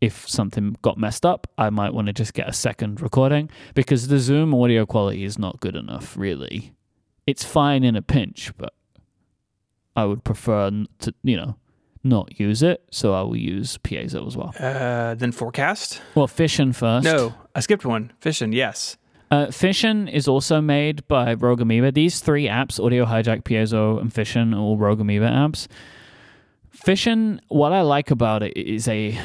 if 0.00 0.28
something 0.28 0.76
got 0.82 0.98
messed 0.98 1.26
up, 1.26 1.46
I 1.58 1.70
might 1.70 1.92
want 1.92 2.06
to 2.06 2.12
just 2.12 2.32
get 2.32 2.48
a 2.48 2.52
second 2.52 3.00
recording 3.00 3.50
because 3.74 4.08
the 4.08 4.18
Zoom 4.18 4.54
audio 4.54 4.86
quality 4.86 5.24
is 5.24 5.38
not 5.38 5.60
good 5.60 5.76
enough, 5.76 6.16
really. 6.16 6.74
It's 7.26 7.44
fine 7.44 7.84
in 7.84 7.96
a 7.96 8.02
pinch, 8.02 8.52
but 8.56 8.74
I 9.94 10.04
would 10.04 10.24
prefer 10.24 10.70
to, 11.00 11.14
you 11.22 11.36
know, 11.36 11.56
not 12.02 12.40
use 12.40 12.62
it. 12.62 12.82
So 12.90 13.12
I 13.12 13.20
will 13.22 13.36
use 13.36 13.76
Piezo 13.78 14.26
as 14.26 14.36
well. 14.36 14.54
Uh, 14.58 15.14
then 15.14 15.32
Forecast. 15.32 16.00
Well, 16.14 16.26
Fission 16.26 16.72
first. 16.72 17.04
No, 17.04 17.34
I 17.54 17.60
skipped 17.60 17.84
one. 17.84 18.12
Fission. 18.20 18.52
Yes. 18.52 18.96
Uh, 19.30 19.50
Fission 19.50 20.08
is 20.08 20.26
also 20.26 20.60
made 20.60 21.06
by 21.06 21.34
Rogue 21.34 21.60
Amoeba. 21.60 21.92
These 21.92 22.20
three 22.20 22.46
apps, 22.48 22.84
Audio 22.84 23.04
Hijack, 23.06 23.42
Piezo, 23.44 24.00
and 24.00 24.12
Fission, 24.12 24.52
are 24.54 24.58
all 24.58 24.76
Rogue 24.76 25.00
Amoeba 25.00 25.26
apps. 25.28 25.68
Fission, 26.70 27.40
what 27.48 27.72
I 27.72 27.82
like 27.82 28.10
about 28.10 28.42
it 28.42 28.56
is 28.56 28.88
a, 28.88 29.18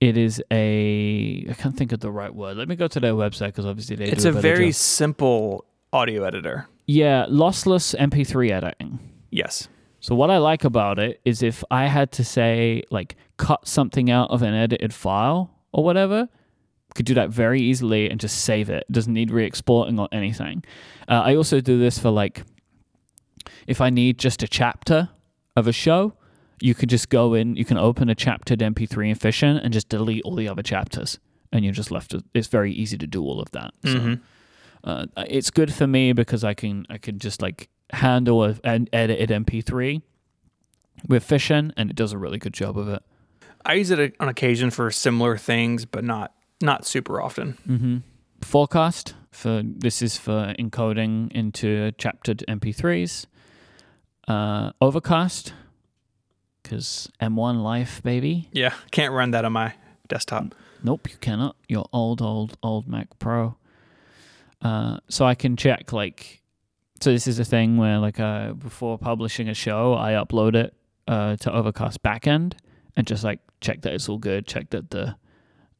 it 0.00 0.16
is 0.16 0.42
a, 0.50 1.46
I 1.48 1.54
can't 1.54 1.76
think 1.76 1.92
of 1.92 2.00
the 2.00 2.10
right 2.10 2.34
word. 2.34 2.56
Let 2.56 2.68
me 2.68 2.76
go 2.76 2.88
to 2.88 3.00
their 3.00 3.12
website 3.14 3.46
because 3.48 3.66
obviously 3.66 3.96
they 3.96 4.06
It's 4.06 4.22
do 4.24 4.30
a 4.30 4.36
a, 4.36 4.40
very 4.40 4.66
job. 4.68 4.74
simple 4.74 5.64
audio 5.92 6.24
editor. 6.24 6.66
yeah 6.86 7.26
lossless 7.28 7.94
MP3 7.98 8.50
editing. 8.50 8.98
Yes. 9.30 9.68
So 10.00 10.14
what 10.14 10.30
I 10.30 10.38
like 10.38 10.64
about 10.64 10.98
it 10.98 11.20
is 11.24 11.42
if 11.42 11.62
I 11.70 11.86
had 11.86 12.10
to 12.12 12.24
say 12.24 12.82
like 12.90 13.16
cut 13.36 13.68
something 13.68 14.10
out 14.10 14.30
of 14.30 14.42
an 14.42 14.54
edited 14.54 14.92
file 14.94 15.50
or 15.72 15.84
whatever, 15.84 16.28
could 16.94 17.06
do 17.06 17.14
that 17.14 17.30
very 17.30 17.60
easily 17.60 18.10
and 18.10 18.20
just 18.20 18.44
save 18.44 18.68
it. 18.70 18.84
It 18.88 18.92
doesn't 18.92 19.12
need 19.12 19.30
re-exporting 19.30 19.98
or 19.98 20.08
anything. 20.12 20.64
Uh, 21.08 21.22
I 21.24 21.34
also 21.36 21.60
do 21.60 21.78
this 21.78 21.98
for 21.98 22.10
like 22.10 22.42
if 23.66 23.80
I 23.80 23.90
need 23.90 24.18
just 24.18 24.42
a 24.42 24.48
chapter 24.48 25.08
of 25.56 25.66
a 25.66 25.72
show, 25.72 26.14
you 26.60 26.74
could 26.74 26.88
just 26.88 27.08
go 27.08 27.34
in, 27.34 27.56
you 27.56 27.64
can 27.64 27.76
open 27.78 28.08
a 28.08 28.14
chaptered 28.14 28.60
MP3 28.60 29.08
in 29.10 29.14
Fission 29.16 29.56
and 29.56 29.72
just 29.72 29.88
delete 29.88 30.22
all 30.24 30.36
the 30.36 30.48
other 30.48 30.62
chapters, 30.62 31.18
and 31.52 31.64
you're 31.64 31.74
just 31.74 31.90
left. 31.90 32.12
With, 32.12 32.24
it's 32.34 32.46
very 32.48 32.72
easy 32.72 32.96
to 32.98 33.06
do 33.06 33.22
all 33.22 33.40
of 33.40 33.50
that. 33.52 33.72
So 33.84 33.98
Mhm. 33.98 34.20
uh, 34.84 35.06
it's 35.28 35.50
good 35.50 35.72
for 35.74 35.86
me 35.86 36.12
because 36.12 36.44
I 36.44 36.54
can 36.54 36.86
I 36.88 36.98
can 36.98 37.18
just 37.18 37.42
like 37.42 37.68
handle 37.90 38.44
an 38.64 38.88
edited 38.92 39.30
MP3 39.30 40.02
with 41.08 41.24
Fission, 41.24 41.72
and 41.76 41.90
it 41.90 41.96
does 41.96 42.12
a 42.12 42.18
really 42.18 42.38
good 42.38 42.54
job 42.54 42.78
of 42.78 42.88
it. 42.88 43.02
I 43.64 43.74
use 43.74 43.90
it 43.90 44.14
on 44.20 44.28
occasion 44.28 44.70
for 44.70 44.90
similar 44.90 45.36
things, 45.36 45.84
but 45.84 46.04
not 46.04 46.32
not 46.62 46.86
super 46.86 47.20
often. 47.20 47.58
Mm-hmm. 47.68 47.96
Forecast 48.42 49.14
for 49.30 49.62
this 49.64 50.02
is 50.02 50.16
for 50.16 50.54
encoding 50.58 51.30
into 51.32 51.92
chaptered 51.92 52.44
MP3s. 52.48 53.26
Uh, 54.28 54.70
Overcast 54.80 55.52
because 56.62 57.10
M1 57.20 57.62
Life, 57.62 58.02
baby. 58.02 58.48
Yeah, 58.52 58.72
can't 58.90 59.12
run 59.12 59.32
that 59.32 59.44
on 59.44 59.52
my 59.52 59.74
desktop. 60.08 60.54
Nope, 60.82 61.10
you 61.10 61.16
cannot. 61.20 61.56
Your 61.68 61.86
old, 61.92 62.22
old, 62.22 62.56
old 62.62 62.88
Mac 62.88 63.18
Pro. 63.18 63.56
Uh, 64.60 64.98
so 65.08 65.24
I 65.24 65.34
can 65.34 65.56
check 65.56 65.92
like, 65.92 66.42
so 67.00 67.10
this 67.10 67.26
is 67.26 67.38
a 67.38 67.44
thing 67.44 67.76
where 67.76 67.98
like 67.98 68.20
uh, 68.20 68.52
before 68.52 68.98
publishing 68.98 69.48
a 69.48 69.54
show, 69.54 69.94
I 69.94 70.12
upload 70.12 70.54
it 70.54 70.74
uh, 71.08 71.36
to 71.36 71.52
Overcast 71.52 72.02
backend 72.02 72.54
and 72.96 73.06
just 73.06 73.24
like 73.24 73.40
check 73.60 73.82
that 73.82 73.92
it's 73.92 74.08
all 74.08 74.18
good, 74.18 74.46
check 74.46 74.70
that 74.70 74.90
the. 74.90 75.16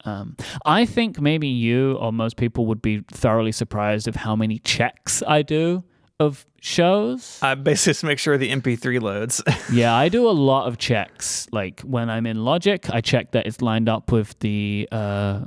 Um, 0.05 0.37
I 0.65 0.85
think 0.87 1.21
maybe 1.21 1.49
you 1.49 1.95
or 1.95 2.13
most 2.13 2.37
people 2.37 2.67
would 2.67 2.83
be 2.83 3.05
thoroughly 3.11 3.53
surprised 3.53 4.09
of 4.09 4.17
how 4.17 4.35
many 4.37 4.59
checks 4.59 5.23
I 5.27 5.43
do 5.43 5.85
of 6.21 6.47
shows. 6.61 7.39
I 7.43 7.55
basically 7.55 7.91
just 7.91 8.05
make 8.05 8.19
sure 8.19 8.39
the 8.39 8.51
MP3 8.51 9.01
loads. 9.01 9.43
Yeah, 9.73 9.95
I 9.95 10.09
do 10.09 10.29
a 10.29 10.33
lot 10.33 10.67
of 10.69 10.77
checks. 10.79 11.47
Like 11.51 11.81
when 11.81 12.11
I'm 12.11 12.27
in 12.27 12.45
Logic, 12.45 12.89
I 12.91 13.01
check 13.01 13.33
that 13.33 13.47
it's 13.47 13.63
lined 13.63 13.89
up 13.89 14.13
with 14.13 14.39
the 14.41 14.89
uh, 14.93 15.45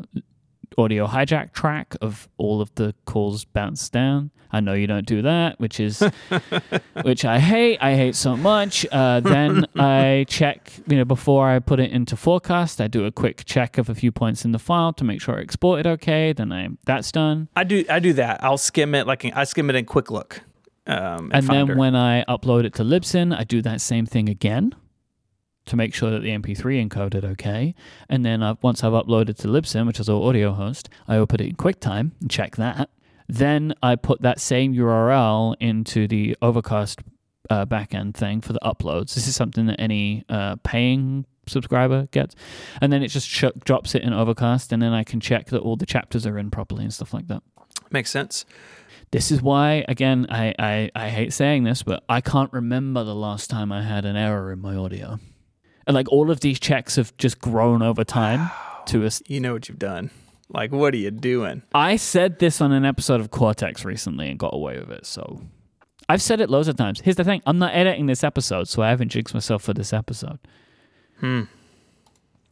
audio 0.77 1.07
hijack 1.07 1.53
track 1.53 1.95
of 2.01 2.27
all 2.37 2.61
of 2.61 2.73
the 2.75 2.93
calls 3.05 3.45
bounced 3.45 3.91
down. 3.91 4.31
I 4.51 4.59
know 4.59 4.73
you 4.73 4.87
don't 4.87 5.05
do 5.05 5.21
that, 5.21 5.59
which 5.59 5.79
is 5.79 6.01
which 7.01 7.25
I 7.25 7.39
hate. 7.39 7.77
I 7.81 7.95
hate 7.95 8.15
so 8.15 8.37
much. 8.37 8.85
Uh, 8.91 9.19
then 9.19 9.65
I 9.75 10.25
check, 10.29 10.71
you 10.87 10.97
know, 10.97 11.05
before 11.05 11.49
I 11.49 11.59
put 11.59 11.79
it 11.79 11.91
into 11.91 12.15
forecast, 12.15 12.79
I 12.79 12.87
do 12.87 13.05
a 13.05 13.11
quick 13.11 13.43
check 13.45 13.77
of 13.77 13.89
a 13.89 13.95
few 13.95 14.11
points 14.11 14.45
in 14.45 14.51
the 14.51 14.59
file 14.59 14.93
to 14.93 15.03
make 15.03 15.21
sure 15.21 15.37
I 15.37 15.41
export 15.41 15.81
it 15.81 15.87
okay. 15.87 16.31
Then 16.31 16.53
I 16.53 16.69
that's 16.85 17.11
done. 17.11 17.49
I 17.55 17.63
do 17.63 17.83
I 17.89 17.99
do 17.99 18.13
that. 18.13 18.43
I'll 18.43 18.57
skim 18.57 18.95
it 18.95 19.07
like 19.07 19.25
I 19.35 19.43
skim 19.43 19.69
it 19.69 19.75
in 19.75 19.85
Quick 19.85 20.11
Look. 20.11 20.41
Um, 20.87 21.31
and 21.33 21.45
Finder. 21.45 21.73
then 21.73 21.77
when 21.77 21.95
I 21.95 22.23
upload 22.25 22.63
it 22.63 22.75
to 22.75 22.83
Libsyn, 22.83 23.35
I 23.35 23.43
do 23.43 23.61
that 23.63 23.81
same 23.81 24.05
thing 24.05 24.29
again 24.29 24.75
to 25.65 25.75
make 25.75 25.93
sure 25.93 26.11
that 26.11 26.21
the 26.21 26.29
MP3 26.29 26.87
encoded 26.87 27.23
okay. 27.23 27.73
And 28.09 28.25
then 28.25 28.43
i 28.43 28.55
once 28.61 28.83
I've 28.83 28.93
uploaded 28.93 29.37
to 29.37 29.47
Libsyn, 29.47 29.87
which 29.87 29.99
is 29.99 30.09
our 30.09 30.21
audio 30.21 30.51
host, 30.53 30.89
I 31.07 31.17
open 31.17 31.41
it 31.41 31.47
in 31.47 31.55
QuickTime 31.55 32.11
and 32.19 32.29
check 32.29 32.55
that. 32.57 32.89
Then 33.27 33.73
I 33.81 33.95
put 33.95 34.21
that 34.21 34.39
same 34.39 34.73
URL 34.73 35.55
into 35.59 36.07
the 36.07 36.37
Overcast 36.41 36.99
uh, 37.49 37.65
backend 37.65 38.15
thing 38.15 38.41
for 38.41 38.53
the 38.53 38.59
uploads. 38.63 39.15
This 39.15 39.27
is 39.27 39.35
something 39.35 39.65
that 39.67 39.79
any 39.79 40.23
uh, 40.29 40.57
paying 40.63 41.25
subscriber 41.47 42.07
gets. 42.11 42.35
And 42.81 42.91
then 42.91 43.03
it 43.03 43.09
just 43.09 43.27
sh- 43.27 43.45
drops 43.63 43.95
it 43.95 44.03
in 44.03 44.13
Overcast, 44.13 44.71
and 44.71 44.81
then 44.81 44.93
I 44.93 45.03
can 45.03 45.19
check 45.19 45.47
that 45.47 45.61
all 45.61 45.75
the 45.75 45.85
chapters 45.85 46.25
are 46.25 46.37
in 46.37 46.51
properly 46.51 46.83
and 46.83 46.93
stuff 46.93 47.13
like 47.13 47.27
that. 47.27 47.43
Makes 47.91 48.11
sense. 48.11 48.45
This 49.11 49.31
is 49.31 49.41
why, 49.41 49.85
again, 49.87 50.25
I, 50.29 50.53
I, 50.57 50.91
I 50.95 51.09
hate 51.09 51.33
saying 51.33 51.63
this, 51.63 51.83
but 51.83 52.03
I 52.09 52.21
can't 52.21 52.51
remember 52.51 53.03
the 53.03 53.15
last 53.15 53.49
time 53.49 53.71
I 53.71 53.83
had 53.83 54.05
an 54.05 54.15
error 54.15 54.51
in 54.51 54.59
my 54.59 54.75
audio. 54.75 55.19
And 55.87 55.95
like 55.95 56.11
all 56.11 56.31
of 56.31 56.39
these 56.39 56.59
checks 56.59 56.95
have 56.95 57.15
just 57.17 57.39
grown 57.39 57.81
over 57.81 58.03
time 58.03 58.49
to 58.87 59.05
us. 59.05 59.21
You 59.27 59.39
know 59.39 59.53
what 59.53 59.69
you've 59.69 59.79
done. 59.79 60.11
Like, 60.49 60.71
what 60.71 60.93
are 60.93 60.97
you 60.97 61.11
doing? 61.11 61.63
I 61.73 61.95
said 61.95 62.39
this 62.39 62.61
on 62.61 62.71
an 62.71 62.85
episode 62.85 63.19
of 63.19 63.31
Cortex 63.31 63.83
recently 63.83 64.29
and 64.29 64.37
got 64.37 64.53
away 64.53 64.79
with 64.79 64.91
it, 64.91 65.05
so. 65.05 65.41
I've 66.07 66.21
said 66.21 66.39
it 66.39 66.49
loads 66.51 66.67
of 66.67 66.75
times. 66.75 67.01
Here's 67.01 67.15
the 67.15 67.23
thing 67.23 67.41
I'm 67.47 67.57
not 67.57 67.73
editing 67.73 68.05
this 68.05 68.23
episode, 68.23 68.67
so 68.67 68.83
I 68.83 68.89
haven't 68.89 69.09
jinxed 69.09 69.33
myself 69.33 69.63
for 69.63 69.73
this 69.73 69.91
episode. 69.91 70.39
Hmm. 71.19 71.43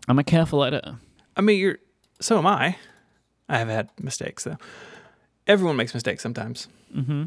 I'm 0.07 0.19
a 0.19 0.23
careful 0.23 0.63
editor. 0.63 0.97
I 1.37 1.41
mean, 1.41 1.59
you're. 1.59 1.77
So 2.19 2.37
am 2.39 2.47
I. 2.47 2.77
I 3.47 3.59
have 3.59 3.67
had 3.67 3.89
mistakes 4.01 4.43
though. 4.43 4.57
Everyone 5.45 5.75
makes 5.75 5.93
mistakes 5.93 6.23
sometimes. 6.23 6.67
Mm-hmm. 6.95 7.25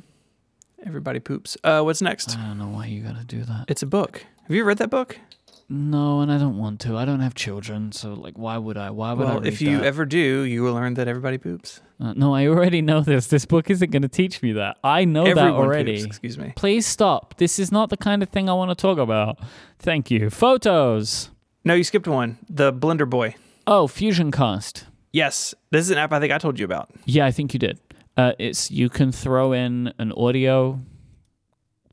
Everybody 0.84 1.20
poops. 1.20 1.56
Uh, 1.62 1.82
what's 1.82 2.02
next? 2.02 2.36
I 2.36 2.48
don't 2.48 2.58
know 2.58 2.68
why 2.68 2.86
you 2.86 3.02
gotta 3.02 3.24
do 3.24 3.44
that. 3.44 3.66
It's 3.68 3.82
a 3.82 3.86
book. 3.86 4.24
Have 4.42 4.54
you 4.54 4.64
read 4.64 4.78
that 4.78 4.90
book? 4.90 5.18
No, 5.68 6.20
and 6.20 6.30
I 6.30 6.38
don't 6.38 6.58
want 6.58 6.78
to. 6.82 6.96
I 6.96 7.04
don't 7.04 7.18
have 7.20 7.34
children, 7.34 7.90
so 7.90 8.14
like, 8.14 8.38
why 8.38 8.56
would 8.56 8.76
I? 8.76 8.90
Why 8.90 9.12
would 9.14 9.26
I? 9.26 9.30
Well, 9.30 9.40
Read 9.40 9.52
if 9.52 9.60
you 9.60 9.78
that? 9.78 9.84
ever 9.86 10.04
do, 10.04 10.18
you 10.42 10.62
will 10.62 10.74
learn 10.74 10.94
that 10.94 11.08
everybody 11.08 11.38
poops. 11.38 11.80
Uh, 12.00 12.12
no, 12.14 12.34
I 12.34 12.46
already 12.46 12.82
know 12.82 13.00
this. 13.00 13.26
This 13.26 13.44
book 13.46 13.68
isn't 13.68 13.90
going 13.90 14.02
to 14.02 14.08
teach 14.08 14.42
me 14.42 14.52
that. 14.52 14.76
I 14.84 15.04
know 15.04 15.24
that 15.24 15.30
Everyone 15.38 15.52
already. 15.54 15.94
poops. 15.94 16.04
Excuse 16.04 16.38
me. 16.38 16.52
Please 16.54 16.86
stop. 16.86 17.36
This 17.38 17.58
is 17.58 17.72
not 17.72 17.90
the 17.90 17.96
kind 17.96 18.22
of 18.22 18.28
thing 18.28 18.48
I 18.48 18.52
want 18.52 18.70
to 18.70 18.74
talk 18.80 18.98
about. 18.98 19.38
Thank 19.80 20.10
you. 20.10 20.30
Photos. 20.30 21.30
No, 21.64 21.74
you 21.74 21.82
skipped 21.82 22.06
one. 22.06 22.38
The 22.48 22.72
Blender 22.72 23.08
Boy. 23.10 23.34
Oh, 23.66 23.88
FusionCast. 23.88 24.84
Yes, 25.12 25.52
this 25.72 25.80
is 25.86 25.90
an 25.90 25.98
app 25.98 26.12
I 26.12 26.20
think 26.20 26.32
I 26.32 26.38
told 26.38 26.58
you 26.60 26.64
about. 26.64 26.90
Yeah, 27.06 27.26
I 27.26 27.32
think 27.32 27.52
you 27.54 27.58
did. 27.58 27.80
Uh, 28.16 28.32
it's 28.38 28.70
you 28.70 28.88
can 28.88 29.10
throw 29.10 29.52
in 29.52 29.92
an 29.98 30.12
audio 30.12 30.80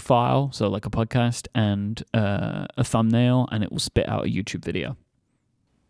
file, 0.03 0.51
so 0.51 0.67
like 0.67 0.85
a 0.85 0.89
podcast, 0.89 1.47
and 1.55 2.03
uh, 2.13 2.65
a 2.77 2.84
thumbnail, 2.84 3.47
and 3.51 3.63
it 3.63 3.71
will 3.71 3.80
spit 3.80 4.07
out 4.07 4.25
a 4.25 4.30
YouTube 4.30 4.63
video. 4.63 4.97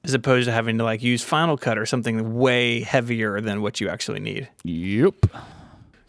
As 0.05 0.13
opposed 0.13 0.47
to 0.47 0.51
having 0.51 0.77
to 0.77 0.83
like 0.83 1.01
use 1.01 1.23
Final 1.23 1.57
Cut 1.57 1.77
or 1.77 1.85
something 1.85 2.35
way 2.35 2.81
heavier 2.81 3.41
than 3.41 3.61
what 3.61 3.81
you 3.81 3.89
actually 3.89 4.19
need. 4.19 4.49
Yep. 4.63 5.25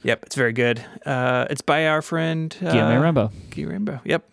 Yep, 0.03 0.25
it's 0.27 0.35
very 0.35 0.53
good. 0.53 0.85
Uh, 1.07 1.47
it's 1.49 1.63
by 1.63 1.87
our 1.87 2.03
friend 2.03 2.55
uh, 2.61 2.73
Guilherme 2.73 3.03
Rambo. 3.03 3.33
Rainbow. 3.57 4.01
Yep. 4.05 4.29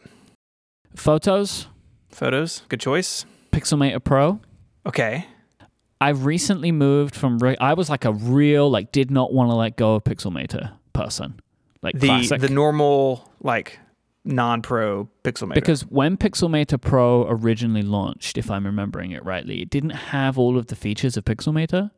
Photos. 0.96 1.68
Photos. 2.10 2.64
Good 2.68 2.82
choice. 2.82 3.26
Pixelmator 3.52 4.04
Pro. 4.04 4.42
Okay. 4.86 5.28
I've 6.02 6.26
recently 6.26 6.72
moved 6.72 7.16
from. 7.16 7.38
Re- 7.38 7.56
I 7.60 7.74
was 7.76 7.90
like 7.90 8.04
a 8.06 8.12
real 8.12 8.70
like 8.70 8.92
did 8.92 9.12
not 9.12 9.32
want 9.32 9.50
to 9.52 9.56
let 9.56 9.78
go 9.78 9.96
of 9.96 10.04
Pixelmator 10.04 10.72
person, 10.94 11.40
like 11.82 12.00
The 12.00 12.08
classic. 12.08 12.42
the 12.42 12.50
normal 12.50 13.32
like 13.42 13.80
non-pro 14.24 15.10
Pixelmator. 15.24 15.56
because 15.56 15.82
when 15.84 16.16
Pixelmator 16.18 16.80
Pro 16.80 17.28
originally 17.28 17.82
launched, 17.82 18.38
if 18.38 18.52
I'm 18.52 18.66
remembering 18.66 19.12
it 19.12 19.26
rightly, 19.26 19.62
it 19.62 19.70
didn't 19.70 19.90
have 19.92 20.38
all 20.38 20.58
of 20.58 20.68
the 20.68 20.76
features 20.76 21.18
of 21.18 21.26
Pixelmator. 21.26 21.92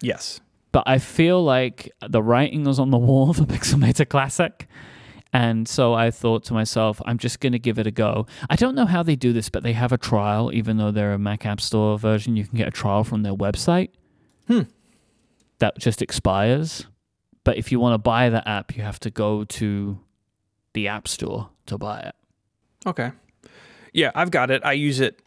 yes. 0.00 0.40
But 0.72 0.84
I 0.86 0.96
feel 0.98 1.44
like 1.44 1.92
the 2.08 2.22
writing 2.22 2.64
was 2.64 2.78
on 2.78 2.90
the 2.90 2.96
wall 2.98 3.34
for 3.34 3.42
Pixelmator 3.54 4.08
Classic. 4.08 4.66
And 5.30 5.68
so 5.68 5.92
I 5.92 6.10
thought 6.10 6.44
to 6.44 6.54
myself, 6.54 7.00
I'm 7.04 7.18
just 7.18 7.40
going 7.40 7.52
to 7.52 7.58
give 7.58 7.78
it 7.78 7.86
a 7.86 7.90
go. 7.90 8.26
I 8.48 8.56
don't 8.56 8.74
know 8.74 8.86
how 8.86 9.02
they 9.02 9.14
do 9.16 9.34
this, 9.34 9.50
but 9.50 9.62
they 9.62 9.74
have 9.74 9.92
a 9.92 9.98
trial, 9.98 10.50
even 10.52 10.78
though 10.78 10.90
they're 10.90 11.12
a 11.12 11.18
Mac 11.18 11.44
App 11.44 11.60
Store 11.60 11.98
version. 11.98 12.36
You 12.36 12.46
can 12.46 12.56
get 12.56 12.68
a 12.68 12.70
trial 12.70 13.04
from 13.04 13.22
their 13.22 13.34
website 13.34 13.90
Hmm. 14.46 14.62
that 15.58 15.78
just 15.78 16.00
expires. 16.02 16.86
But 17.44 17.56
if 17.56 17.72
you 17.72 17.80
want 17.80 17.94
to 17.94 17.98
buy 17.98 18.28
the 18.28 18.46
app, 18.48 18.76
you 18.76 18.82
have 18.82 19.00
to 19.00 19.10
go 19.10 19.44
to 19.44 19.98
the 20.74 20.88
App 20.88 21.08
Store 21.08 21.50
to 21.66 21.78
buy 21.78 22.00
it. 22.00 22.14
Okay. 22.86 23.12
Yeah, 23.92 24.10
I've 24.14 24.30
got 24.30 24.50
it. 24.50 24.62
I 24.64 24.72
use 24.72 25.00
it 25.00 25.20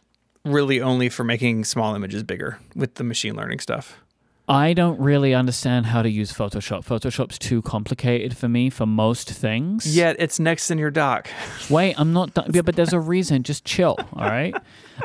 really 0.44 0.80
only 0.80 1.08
for 1.08 1.24
making 1.24 1.64
small 1.64 1.94
images 1.94 2.22
bigger 2.22 2.58
with 2.74 2.94
the 2.94 3.04
machine 3.04 3.34
learning 3.34 3.60
stuff. 3.60 3.98
I 4.48 4.74
don't 4.74 5.00
really 5.00 5.34
understand 5.34 5.86
how 5.86 6.02
to 6.02 6.08
use 6.08 6.32
Photoshop. 6.32 6.86
Photoshop's 6.86 7.36
too 7.36 7.62
complicated 7.62 8.36
for 8.36 8.48
me 8.48 8.70
for 8.70 8.86
most 8.86 9.28
things. 9.28 9.96
Yet 9.96 10.16
it's 10.20 10.38
next 10.38 10.70
in 10.70 10.78
your 10.78 10.92
dock. 10.92 11.28
Wait, 11.70 11.98
I'm 11.98 12.12
not 12.12 12.34
done. 12.34 12.52
Yeah, 12.54 12.62
but 12.62 12.76
there's 12.76 12.92
a 12.92 13.00
reason. 13.00 13.42
Just 13.42 13.64
chill, 13.64 13.96
all 14.12 14.22
right? 14.28 14.54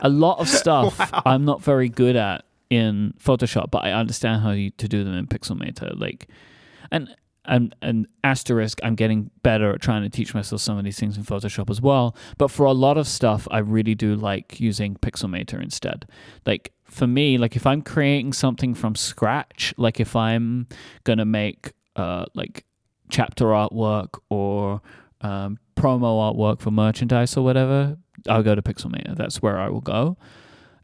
A 0.04 0.10
lot 0.10 0.38
of 0.40 0.48
stuff 0.48 0.96
I'm 1.26 1.44
not 1.44 1.64
very 1.64 1.90
good 1.90 2.16
at 2.16 2.46
in 2.70 3.16
Photoshop, 3.20 3.72
but 3.72 3.84
I 3.84 3.92
understand 3.94 4.44
how 4.44 4.52
to 4.52 4.70
do 4.70 5.04
them 5.04 5.16
in 5.16 5.26
Pixelmator. 5.26 6.00
Like, 6.00 6.28
and 6.92 7.16
and 7.46 7.76
and 7.82 8.08
asterisk, 8.24 8.80
I'm 8.84 8.96
getting 8.96 9.32
better 9.44 9.72
at 9.72 9.82
trying 9.82 10.04
to 10.04 10.10
teach 10.10 10.34
myself 10.34 10.62
some 10.62 10.78
of 10.78 10.84
these 10.84 11.00
things 11.00 11.18
in 11.18 11.24
Photoshop 11.24 11.70
as 11.70 11.82
well. 11.82 12.16
But 12.38 12.50
for 12.50 12.66
a 12.66 12.72
lot 12.72 12.98
of 12.98 13.08
stuff, 13.08 13.48
I 13.50 13.60
really 13.60 13.96
do 13.96 14.16
like 14.16 14.60
using 14.60 14.96
Pixelmator 14.96 15.62
instead. 15.62 16.06
Like 16.46 16.72
for 16.84 17.08
me, 17.08 17.38
like 17.38 17.56
if 17.56 17.66
I'm 17.66 17.82
creating 17.82 18.34
something 18.34 18.74
from 18.76 18.96
scratch, 18.96 19.74
like 19.78 20.00
if 20.00 20.16
I'm 20.16 20.68
gonna 21.04 21.26
make 21.26 21.74
uh 21.96 22.26
like 22.36 22.66
chapter 23.10 23.46
artwork 23.46 24.20
or 24.30 24.82
um, 25.22 25.60
promo 25.76 26.34
artwork 26.34 26.62
for 26.62 26.72
merchandise 26.72 27.38
or 27.38 27.44
whatever, 27.44 27.98
I'll 28.28 28.44
go 28.44 28.56
to 28.56 28.62
Pixelmator. 28.62 29.16
That's 29.16 29.42
where 29.42 29.60
I 29.60 29.70
will 29.70 29.82
go. 29.82 30.18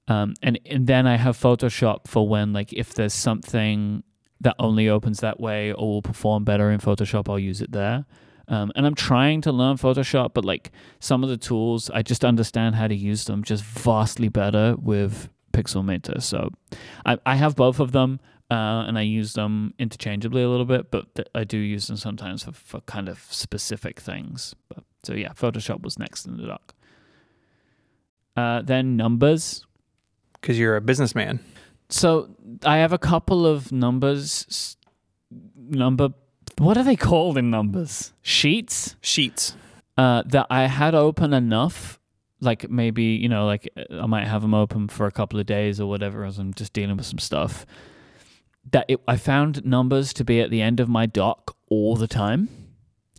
Um, 0.08 0.36
and 0.42 0.60
and 0.66 0.88
then 0.88 1.06
I 1.06 1.18
have 1.18 1.38
Photoshop 1.38 2.08
for 2.08 2.28
when 2.28 2.54
like 2.54 2.72
if 2.74 2.94
there's 2.94 3.14
something 3.14 4.04
that 4.41 4.55
only 4.59 4.88
opens 4.89 5.19
that 5.19 5.39
way 5.39 5.72
or 5.72 5.88
will 5.88 6.01
perform 6.01 6.43
better 6.43 6.72
in 6.72 6.80
Photoshop, 6.80 7.30
I'll 7.30 7.39
use 7.39 7.61
it 7.61 7.72
there. 7.72 8.05
Um, 8.49 8.72
and 8.76 8.85
I'm 8.85 8.95
trying 8.95 9.41
to 9.41 9.51
learn 9.51 9.76
Photoshop, 9.77 10.34
but 10.34 10.45
like 10.45 10.72
some 10.99 11.23
of 11.23 11.30
the 11.30 11.38
tools, 11.38 11.89
I 11.89 12.01
just 12.01 12.23
understand 12.23 12.76
how 12.76 12.88
to 12.88 12.95
use 12.95 13.26
them 13.26 13.43
just 13.43 13.64
vastly 13.64 14.30
better 14.30 14.76
with 14.77 15.30
Pixelmator. 15.51 16.22
So 16.22 16.49
I, 17.05 17.18
I 17.26 17.35
have 17.35 17.55
both 17.55 17.80
of 17.80 17.91
them 17.91 18.19
uh, 18.49 18.85
and 18.88 18.97
I 18.97 19.01
use 19.01 19.34
them 19.34 19.73
interchangeably 19.77 20.43
a 20.43 20.49
little 20.49 20.65
bit, 20.65 20.91
but 20.91 21.14
th- 21.15 21.27
I 21.35 21.43
do 21.43 21.57
use 21.57 21.88
them 21.88 21.97
sometimes 21.97 22.43
for, 22.43 22.53
for 22.53 22.80
kind 22.81 23.09
of 23.09 23.19
specific 23.30 23.99
things. 23.99 24.55
But 24.69 24.84
so 25.03 25.14
yeah, 25.14 25.34
Photoshop 25.34 25.81
was 25.81 25.99
next 25.99 26.26
in 26.26 26.38
the 26.38 26.47
dock. 26.47 26.73
Uh, 28.38 28.61
then 28.61 28.95
numbers. 28.95 29.65
Because 30.39 30.57
you're 30.57 30.77
a 30.77 30.81
businessman. 30.81 31.39
So 31.89 32.35
I 32.65 32.77
have 32.77 32.93
a 32.93 32.97
couple 32.97 33.45
of 33.45 33.72
numbers. 33.72 34.76
Number, 35.55 36.09
what 36.57 36.77
are 36.77 36.84
they 36.84 36.95
called 36.95 37.38
in 37.38 37.49
numbers? 37.49 38.14
Sheets 38.22 38.95
Sheets. 39.01 39.55
uh, 39.97 40.23
that 40.27 40.47
I 40.49 40.65
had 40.68 40.95
open 40.95 41.34
enough. 41.34 41.99
Like 42.39 42.69
maybe 42.69 43.03
you 43.03 43.30
know, 43.30 43.45
like 43.45 43.68
I 43.91 44.05
might 44.05 44.27
have 44.27 44.41
them 44.41 44.53
open 44.53 44.88
for 44.89 45.07
a 45.07 45.11
couple 45.11 45.39
of 45.39 45.45
days 45.45 45.80
or 45.81 45.88
whatever, 45.89 46.23
as 46.23 46.38
I'm 46.38 46.53
just 46.53 46.72
dealing 46.73 46.95
with 46.97 47.05
some 47.05 47.19
stuff. 47.19 47.65
That 48.72 48.85
it, 48.89 48.99
I 49.07 49.18
found 49.18 49.65
numbers 49.65 50.14
to 50.14 50.23
be 50.23 50.41
at 50.41 50.49
the 50.51 50.61
end 50.61 50.80
of 50.80 50.88
my 50.89 51.05
dock 51.05 51.55
all 51.69 51.95
the 51.95 52.07
time, 52.07 52.49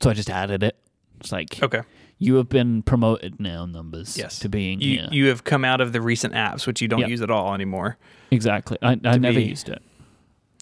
so 0.02 0.10
I 0.10 0.12
just 0.14 0.30
added 0.30 0.62
it. 0.62 0.76
It's 1.20 1.32
like 1.32 1.60
Okay. 1.62 1.82
You 2.18 2.34
have 2.36 2.48
been 2.48 2.82
promoted 2.82 3.38
now, 3.40 3.64
numbers. 3.66 4.16
Yes. 4.18 4.38
to 4.40 4.48
being 4.48 4.80
You, 4.80 4.98
here. 4.98 5.08
you 5.12 5.26
have 5.28 5.44
come 5.44 5.64
out 5.64 5.80
of 5.80 5.92
the 5.92 6.00
recent 6.00 6.34
apps, 6.34 6.66
which 6.66 6.80
you 6.82 6.88
don't 6.88 7.00
Yep. 7.00 7.08
use 7.10 7.22
at 7.22 7.30
all 7.30 7.54
anymore. 7.54 7.96
exactly. 8.30 8.76
I, 8.82 8.98
I 9.04 9.18
never 9.18 9.36
be- 9.38 9.44
used 9.44 9.68
it. 9.68 9.82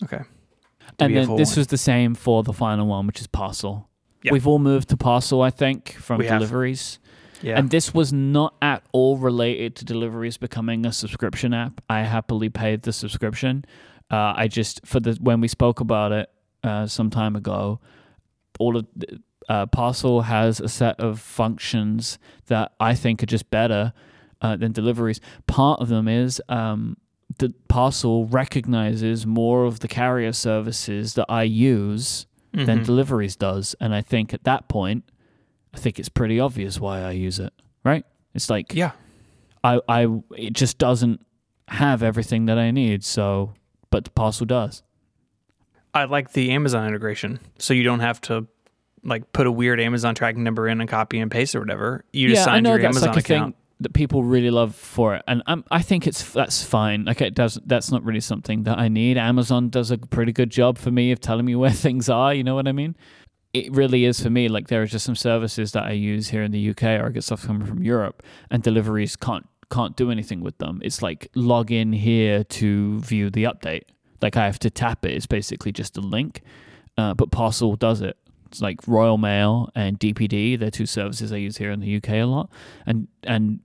Okay. 0.05 0.23
And 0.99 1.15
then 1.17 1.37
this 1.37 1.51
one. 1.51 1.61
was 1.61 1.67
the 1.67 1.77
same 1.79 2.15
for 2.15 2.43
the 2.43 2.53
final 2.53 2.87
one, 2.87 3.07
which 3.07 3.21
is 3.21 3.27
Parcel. 3.27 3.89
Yeah. 4.23 4.33
We've 4.33 4.47
all 4.47 4.59
moved 4.59 4.89
to 4.91 4.97
Parcel, 4.97 5.43
I 5.43 5.51
think, 5.51 5.93
from 5.93 6.19
We 6.19 6.27
have. 6.27 6.39
deliveries. 6.41 6.99
Yeah. 7.43 7.59
And 7.59 7.71
this 7.71 7.93
was 7.93 8.13
not 8.13 8.55
at 8.63 8.83
all 8.93 9.19
related 9.19 9.77
to 9.77 9.85
deliveries 9.85 10.39
becoming 10.39 10.87
a 10.87 10.93
subscription 10.93 11.53
app. 11.53 11.83
I 11.91 12.01
happily 12.03 12.49
paid 12.49 12.83
the 12.83 12.93
subscription. 12.93 13.65
Uh, 14.11 14.33
I 14.37 14.49
just 14.49 14.87
for 14.87 15.01
the 15.01 15.19
when 15.21 15.41
we 15.43 15.49
spoke 15.49 15.81
about 15.81 16.13
it 16.13 16.31
uh, 16.65 16.87
some 16.87 17.11
time 17.11 17.37
ago, 17.37 17.81
all 18.59 18.77
of 18.79 18.87
the, 18.97 19.21
uh, 19.49 19.67
Parcel 19.67 20.23
has 20.23 20.61
a 20.61 20.69
set 20.69 20.99
of 21.01 21.21
functions 21.21 22.19
that 22.47 22.73
I 22.81 22.95
think 22.95 23.23
are 23.23 23.27
just 23.27 23.51
better 23.51 23.93
uh, 24.43 24.57
than 24.57 24.73
deliveries. 24.73 25.21
Part 25.47 25.81
of 25.81 25.89
them 25.89 26.09
is 26.09 26.43
um, 26.49 26.97
the 27.39 27.55
Parcel 27.69 28.27
recognizes 28.27 29.27
more 29.27 29.65
of 29.65 29.81
the 29.81 29.89
carrier 29.89 30.33
services 30.33 31.15
that 31.15 31.27
I 31.29 31.45
use 31.45 32.27
than 32.53 32.81
Mhm. 32.81 32.85
deliveries 32.87 33.37
does, 33.37 33.75
and 33.81 33.95
I 33.95 34.01
think 34.01 34.33
at 34.33 34.45
that 34.45 34.67
point, 34.69 35.05
I 35.75 35.79
think 35.79 35.99
it's 35.99 36.09
pretty 36.09 36.41
obvious 36.41 36.81
why 36.81 37.03
I 37.03 37.11
use 37.11 37.39
it. 37.39 37.53
Right? 37.85 38.05
It's 38.35 38.49
like 38.51 38.75
yeah. 38.75 38.93
I, 39.63 39.81
I 39.89 40.07
it 40.37 40.53
just 40.55 40.79
doesn't 40.79 41.21
have 41.69 42.03
everything 42.03 42.47
that 42.47 42.57
I 42.59 42.71
need. 42.71 43.05
So, 43.05 43.53
but 43.91 44.05
the 44.05 44.11
parcel 44.11 44.47
does. 44.47 44.83
I 45.93 46.05
like 46.05 46.33
the 46.33 46.51
Amazon 46.51 46.87
integration, 46.89 47.41
so 47.59 47.75
you 47.75 47.83
don't 47.83 48.01
have 48.01 48.21
to 48.23 48.47
like 49.07 49.33
put 49.33 49.47
a 49.47 49.53
weird 49.53 49.81
Amazon 49.81 50.15
tracking 50.15 50.43
number 50.45 50.69
in 50.69 50.81
and 50.81 50.91
copy 50.91 51.19
and 51.19 51.31
paste 51.31 51.55
or 51.55 51.61
whatever. 51.61 52.05
You 52.13 52.29
just 52.29 52.41
yeah, 52.41 52.53
I 52.53 52.57
signed 52.57 52.65
know 52.65 52.71
your 52.71 52.83
that's 52.83 52.97
Amazon 52.97 53.09
like 53.09 53.17
a 53.17 53.21
account. 53.21 53.55
thing. 53.55 53.63
that 53.81 53.93
people 53.95 54.23
really 54.25 54.51
love 54.51 54.75
for 54.75 55.15
it, 55.15 55.23
and 55.29 55.43
um, 55.47 55.65
I 55.71 55.83
think 55.83 56.07
it's 56.07 56.33
that's 56.33 56.63
fine. 56.63 57.05
Like 57.05 57.21
it 57.21 57.35
does, 57.35 57.59
that's 57.65 57.91
not 57.91 58.05
really 58.05 58.21
something 58.21 58.65
that 58.65 58.79
I 58.79 58.89
need. 58.89 59.17
Amazon 59.17 59.69
does 59.71 59.91
a 59.91 59.99
pretty 59.99 60.33
good 60.33 60.51
job 60.51 60.79
for 60.79 60.91
me 60.91 61.13
of 61.13 61.21
telling 61.21 61.47
me 61.47 61.55
where 61.63 61.71
things 61.71 62.09
are. 62.09 62.35
You 62.35 62.45
know 62.45 62.55
what 62.55 62.69
I 62.69 62.73
mean? 62.73 62.97
It 63.55 63.73
really 63.73 64.05
is 64.05 64.23
for 64.23 64.29
me. 64.29 64.49
Like 64.49 64.69
there 64.69 64.83
are 64.83 64.87
just 64.87 65.07
some 65.07 65.17
services 65.17 65.73
that 65.73 65.85
I 65.85 65.93
use 65.93 66.29
here 66.29 66.43
in 66.43 66.53
the 66.53 66.71
UK, 66.71 66.83
or 66.85 67.07
I 67.07 67.09
get 67.11 67.25
stuff 67.25 67.47
coming 67.47 67.67
from 67.67 67.83
Europe, 67.83 68.23
and 68.51 68.63
deliveries 68.63 69.17
can't 69.17 69.47
can't 69.71 69.97
do 69.97 70.11
anything 70.11 70.41
with 70.43 70.59
them. 70.59 70.81
It's 70.85 71.03
like 71.03 71.29
log 71.35 71.73
in 71.73 71.93
here 71.93 72.45
to 72.45 73.01
view 73.01 73.31
the 73.31 73.45
update. 73.45 73.83
Like 74.23 74.37
I 74.37 74.45
have 74.47 74.59
to 74.61 74.71
tap 74.71 75.05
it. 75.05 75.13
It's 75.13 75.27
basically 75.27 75.73
just 75.73 75.97
a 75.97 76.01
link, 76.01 76.43
uh, 76.97 77.15
but 77.15 77.31
Parcel 77.31 77.77
does 77.77 78.01
it. 78.01 78.17
Like 78.63 78.81
Royal 78.87 79.19
Mail 79.19 79.71
and 79.75 79.99
DPD. 79.99 80.59
They're 80.59 80.71
two 80.71 80.87
services 80.87 81.33
I 81.33 81.37
use 81.37 81.57
here 81.59 81.71
in 81.71 81.81
the 81.81 81.97
UK 81.97 82.11
a 82.11 82.25
lot, 82.25 82.51
and 82.87 83.09
and 83.25 83.61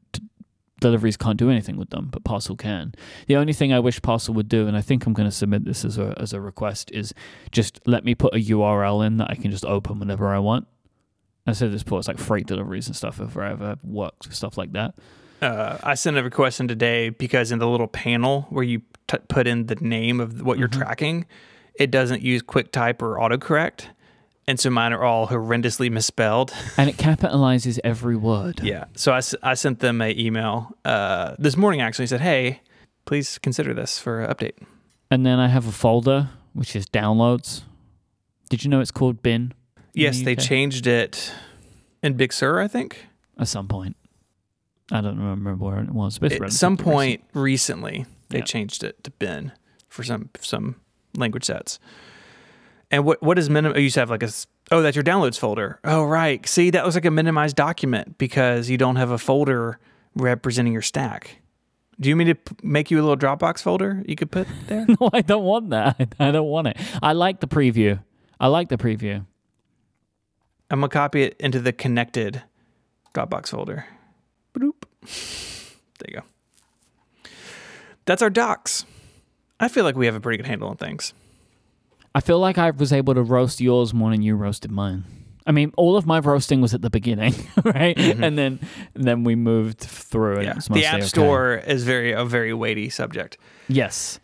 deliveries 0.80 1.15
can't 1.15 1.38
do 1.38 1.49
anything 1.51 1.77
with 1.77 1.91
them, 1.91 2.09
but 2.11 2.23
Parcel 2.23 2.55
can. 2.55 2.93
The 3.27 3.35
only 3.35 3.53
thing 3.53 3.72
I 3.72 3.80
wish 3.80 4.01
Parcel 4.01 4.34
would 4.34 4.49
do, 4.49 4.68
and 4.68 4.76
I 4.76 4.81
think 4.81 5.05
I'm 5.05 5.13
going 5.13 5.30
to 5.30 5.35
submit 5.35 5.63
this 5.65 5.85
as 5.85 5.97
a 5.97 6.15
as 6.19 6.34
a 6.34 6.41
request, 6.41 6.89
is 6.91 7.13
just 7.51 7.80
let 7.85 8.03
me 8.03 8.15
put 8.15 8.34
a 8.34 8.38
URL 8.39 9.05
in 9.05 9.18
that 9.18 9.30
I 9.30 9.35
can 9.35 9.51
just 9.51 9.65
open 9.65 9.99
whenever 9.99 10.27
I 10.30 10.39
want. 10.39 10.68
I 11.47 11.53
said 11.53 11.72
this 11.72 11.84
before, 11.84 11.99
it's 11.99 12.07
like 12.07 12.19
freight 12.19 12.45
deliveries 12.47 12.88
and 12.88 12.95
stuff 12.95 13.19
if 13.19 13.35
I 13.35 13.51
ever 13.51 13.77
worked 13.84 14.27
with 14.27 14.35
stuff 14.35 14.57
like 14.57 14.73
that. 14.73 14.93
Uh, 15.41 15.77
I 15.81 15.95
sent 15.95 16.15
a 16.18 16.23
request 16.23 16.59
in 16.59 16.68
today 16.68 17.09
because 17.09 17.51
in 17.51 17.57
the 17.57 17.68
little 17.68 17.88
panel 17.88 18.43
where 18.51 18.63
you 18.63 18.84
t- 19.07 19.18
put 19.27 19.47
in 19.47 19.65
the 19.65 19.73
name 19.76 20.19
of 20.19 20.43
what 20.43 20.59
you're 20.59 20.68
Mm-hmm. 20.68 20.81
tracking, 20.81 21.26
it 21.73 21.89
doesn't 21.89 22.22
use 22.22 22.43
QuickType 22.43 23.01
or 23.01 23.18
autocorrect. 23.18 23.85
And 24.52 24.60
so 24.60 24.69
mine 24.69 24.91
are 24.91 25.02
all 25.02 25.28
horrendously 25.30 25.90
misspelled. 25.90 26.52
And 26.78 26.90
it 26.90 26.98
capitalizes 26.98 27.80
every 27.86 28.18
word. 28.18 28.60
Yeah. 28.61 28.84
So 28.98 29.14
I, 29.14 29.22
I 29.41 29.53
sent 29.53 29.80
them 29.80 30.02
a 30.02 30.14
email 30.18 30.76
uh, 30.84 31.36
this 31.40 31.56
morning 31.56 31.80
actually 31.80 32.07
said, 32.07 32.19
hey, 32.19 32.60
please 33.06 33.38
consider 33.38 33.73
this 33.73 33.98
for 33.98 34.19
an 34.19 34.30
update. 34.30 34.57
And 35.10 35.26
then 35.26 35.40
I 35.40 35.48
have 35.48 35.68
a 35.68 35.72
folder 35.72 36.32
which 36.52 36.76
is 36.76 36.86
downloads. 36.86 37.61
Did 38.49 38.65
you 38.65 38.69
know 38.69 38.82
it's 38.82 38.91
called 38.91 39.23
bin? 39.23 39.53
Yes, 39.94 40.18
the 40.18 40.26
they 40.26 40.36
changed 40.36 40.86
it 40.86 41.32
in 42.03 42.15
Big 42.18 42.34
Sur, 42.34 42.60
I 42.60 42.68
think. 42.68 43.06
at 43.40 43.48
some 43.48 43.69
point. 43.69 43.95
I 44.91 44.99
don't 44.99 45.18
remember 45.18 45.56
where 45.56 45.80
it 45.80 45.91
was. 45.91 46.19
At 46.22 46.52
some 46.52 46.76
point 46.76 47.23
recently, 47.34 48.06
they 48.28 48.40
Yeah. 48.40 48.44
changed 48.44 48.84
it 48.84 49.02
to 49.06 49.11
bin 49.11 49.53
for 49.88 50.03
some 50.03 50.30
some 50.41 50.76
language 51.15 51.45
sets. 51.45 51.80
And 52.91 53.05
what 53.05 53.22
what 53.23 53.39
is 53.39 53.49
minimum? 53.49 53.76
Oh, 53.76 53.80
you 53.80 53.85
used 53.85 53.93
to 53.95 54.01
have 54.01 54.09
like 54.09 54.22
a 54.23 54.27
s- 54.27 54.47
oh 54.72 54.81
that's 54.81 54.95
your 54.95 55.03
downloads 55.03 55.39
folder. 55.39 55.80
Oh 55.85 56.03
right, 56.03 56.45
see 56.47 56.69
that 56.72 56.84
looks 56.84 56.95
like 56.95 57.05
a 57.05 57.11
minimized 57.11 57.55
document 57.55 58.18
because 58.18 58.69
you 58.69 58.77
don't 58.77 58.97
have 58.97 59.11
a 59.11 59.18
folder 59.18 59.80
representing 60.15 60.73
your 60.73 60.81
stack. 60.81 61.38
Do 61.99 62.09
you 62.09 62.15
mean 62.15 62.27
to 62.27 62.35
p- 62.35 62.55
make 62.63 62.91
you 62.91 62.99
a 62.99 63.03
little 63.03 63.15
Dropbox 63.18 63.61
folder 63.61 64.03
you 64.07 64.15
could 64.15 64.30
put 64.31 64.47
there? 64.68 64.85
No, 64.88 65.09
I 65.13 65.22
don't 65.22 65.43
want 65.43 65.69
that. 65.69 66.15
I 66.19 66.31
don't 66.31 66.47
want 66.47 66.68
it. 66.68 66.77
I 67.01 67.13
like 67.13 67.39
the 67.39 67.47
preview. 67.47 67.99
I 68.39 68.47
like 68.47 68.69
the 68.69 68.77
preview. 68.77 69.26
I'm 70.69 70.80
gonna 70.80 70.89
copy 70.89 71.23
it 71.23 71.38
into 71.39 71.59
the 71.61 71.72
connected 71.73 72.43
Dropbox 73.13 73.49
folder. 73.49 73.85
Boop. 74.53 74.84
There 75.99 76.07
you 76.09 76.15
go. 76.22 77.31
That's 78.05 78.22
our 78.22 78.30
docks. 78.30 78.85
I 79.59 79.68
feel 79.68 79.84
like 79.85 79.95
we 79.95 80.07
have 80.07 80.15
a 80.15 80.19
pretty 80.19 80.38
good 80.38 80.47
handle 80.47 80.68
on 80.69 80.76
things. 80.77 81.13
I 82.14 82.20
feel 82.22 82.40
like 82.40 82.58
I 82.58 82.72
was 82.72 82.92
able 82.92 83.14
to 83.14 83.22
roast 83.24 83.62
yours 83.62 83.94
more 83.94 84.12
than 84.12 84.22
you 84.22 84.36
roasted 84.36 84.72
mine. 84.72 85.06
I 85.48 85.52
mean, 85.52 85.72
all 85.76 85.98
of 85.98 86.06
my 86.06 86.20
roasting 86.20 86.62
was 86.62 86.74
at 86.74 86.82
the 86.82 86.90
beginning, 86.90 87.34
right? 87.64 87.98
And 87.98 88.38
then 88.38 88.60
and 88.94 89.04
then 89.06 89.24
we 89.24 89.36
moved 89.36 89.80
through. 89.80 90.40
And 90.40 90.48
Mm-hmm. 90.60 90.74
Yeah. 90.76 90.80
The 90.82 90.86
App 90.86 90.96
okay. 91.00 91.06
Store 91.06 91.56
is 91.56 91.84
very 91.84 92.12
a 92.12 92.24
very 92.26 92.54
weighty 92.54 92.90
subject. 92.90 93.38
Yes, 93.68 94.20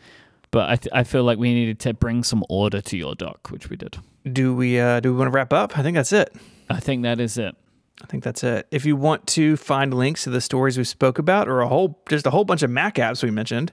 but 0.52 0.70
I 0.70 0.76
th- 0.76 0.94
I 0.94 1.04
feel 1.04 1.24
like 1.24 1.40
we 1.40 1.54
needed 1.54 1.80
to 1.82 1.94
bring 1.94 2.24
some 2.24 2.44
order 2.50 2.82
to 2.82 2.98
your 2.98 3.16
dock, 3.16 3.50
which 3.50 3.70
we 3.70 3.78
did. 3.78 3.98
Do 4.32 4.54
we 4.54 4.80
uh, 4.80 5.00
do 5.00 5.12
we 5.12 5.18
want 5.18 5.32
to 5.32 5.36
wrap 5.36 5.54
up? 5.54 5.78
I 5.78 5.82
think 5.82 5.96
that's 5.96 6.12
it. 6.14 6.36
I 6.70 6.80
think 6.80 7.04
that 7.04 7.20
is 7.20 7.38
it. 7.38 7.56
I 8.04 8.06
think 8.06 8.24
that's 8.24 8.44
it. 8.44 8.68
If 8.70 8.86
you 8.86 8.96
want 8.96 9.26
to 9.28 9.58
find 9.58 9.92
links 9.94 10.26
to 10.26 10.30
the 10.30 10.42
stories 10.42 10.78
we 10.78 10.84
spoke 10.84 11.18
about 11.18 11.48
or 11.48 11.62
a 11.62 11.68
whole 11.68 12.00
just 12.10 12.28
a 12.28 12.30
whole 12.30 12.46
bunch 12.46 12.62
of 12.62 12.70
Mac 12.70 12.96
apps 12.96 13.24
we 13.24 13.32
mentioned, 13.32 13.72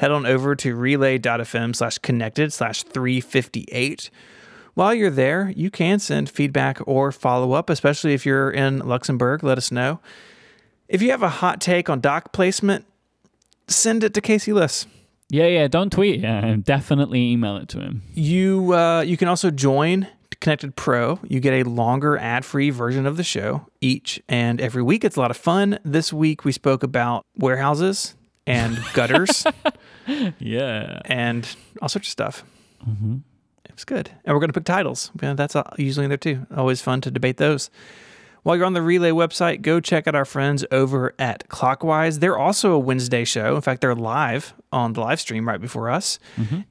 head 0.00 0.10
on 0.10 0.24
over 0.24 0.56
to 0.56 0.74
relay.fm 0.74 1.76
slash 1.76 1.98
connected 1.98 2.54
slash 2.54 2.82
358. 2.84 4.10
While 4.72 4.94
you're 4.94 5.10
there, 5.10 5.52
you 5.54 5.70
can 5.70 5.98
send 5.98 6.30
feedback 6.30 6.78
or 6.86 7.12
follow 7.12 7.52
up, 7.52 7.68
especially 7.68 8.14
if 8.14 8.24
you're 8.24 8.50
in 8.50 8.78
Luxembourg. 8.78 9.44
Let 9.44 9.58
us 9.58 9.70
know. 9.70 10.00
If 10.88 11.02
you 11.02 11.10
have 11.10 11.22
a 11.22 11.28
hot 11.28 11.60
take 11.60 11.90
on 11.90 12.00
dock 12.00 12.32
placement, 12.32 12.86
send 13.68 14.02
it 14.02 14.14
to 14.14 14.22
Casey 14.22 14.54
Liss. 14.54 14.86
Yeah, 15.28 15.46
yeah. 15.46 15.68
Don't 15.68 15.92
tweet. 15.92 16.20
Yeah, 16.20 16.56
definitely 16.62 17.32
email 17.32 17.58
it 17.58 17.68
to 17.68 17.80
him. 17.80 18.00
You 18.14 18.74
uh, 18.74 19.02
you 19.02 19.18
can 19.18 19.28
also 19.28 19.50
join 19.50 20.08
Connected 20.40 20.76
Pro. 20.76 21.20
You 21.28 21.40
get 21.40 21.52
a 21.52 21.68
longer 21.68 22.16
ad-free 22.16 22.70
version 22.70 23.04
of 23.04 23.18
the 23.18 23.22
show 23.22 23.66
each 23.82 24.22
and 24.30 24.62
every 24.62 24.82
week. 24.82 25.04
It's 25.04 25.16
a 25.16 25.20
lot 25.20 25.30
of 25.30 25.36
fun. 25.36 25.78
This 25.84 26.10
week 26.10 26.46
we 26.46 26.52
spoke 26.52 26.82
about 26.82 27.26
warehouses 27.36 28.14
and 28.46 28.78
gutters 28.94 29.46
Yeah. 30.38 31.00
and 31.04 31.48
all 31.82 31.88
sorts 31.88 32.08
of 32.08 32.12
stuff. 32.12 32.44
It 33.66 33.74
was 33.74 33.84
good, 33.84 34.10
and 34.24 34.34
we're 34.34 34.40
going 34.40 34.48
to 34.48 34.54
pick 34.54 34.64
titles. 34.64 35.10
Yeah, 35.22 35.34
That's 35.34 35.54
usually 35.78 36.04
in 36.04 36.10
there 36.10 36.18
too. 36.18 36.46
Always 36.56 36.80
fun 36.80 37.00
to 37.02 37.10
debate 37.10 37.36
those. 37.36 37.70
While 38.42 38.56
you're 38.56 38.64
on 38.64 38.72
the 38.72 38.80
Relay 38.82 39.10
website, 39.10 39.60
go 39.60 39.80
check 39.80 40.06
out 40.08 40.14
our 40.14 40.24
friends 40.24 40.64
over 40.72 41.14
at 41.18 41.48
Clockwise. 41.50 42.20
They're 42.20 42.38
also 42.38 42.72
a 42.72 42.78
Wednesday 42.78 43.24
show. 43.24 43.54
In 43.54 43.60
fact, 43.60 43.82
they're 43.82 43.94
live 43.94 44.54
on 44.72 44.94
the 44.94 45.00
live 45.02 45.20
stream 45.20 45.46
right 45.46 45.60
before 45.60 45.90
us. 45.90 46.18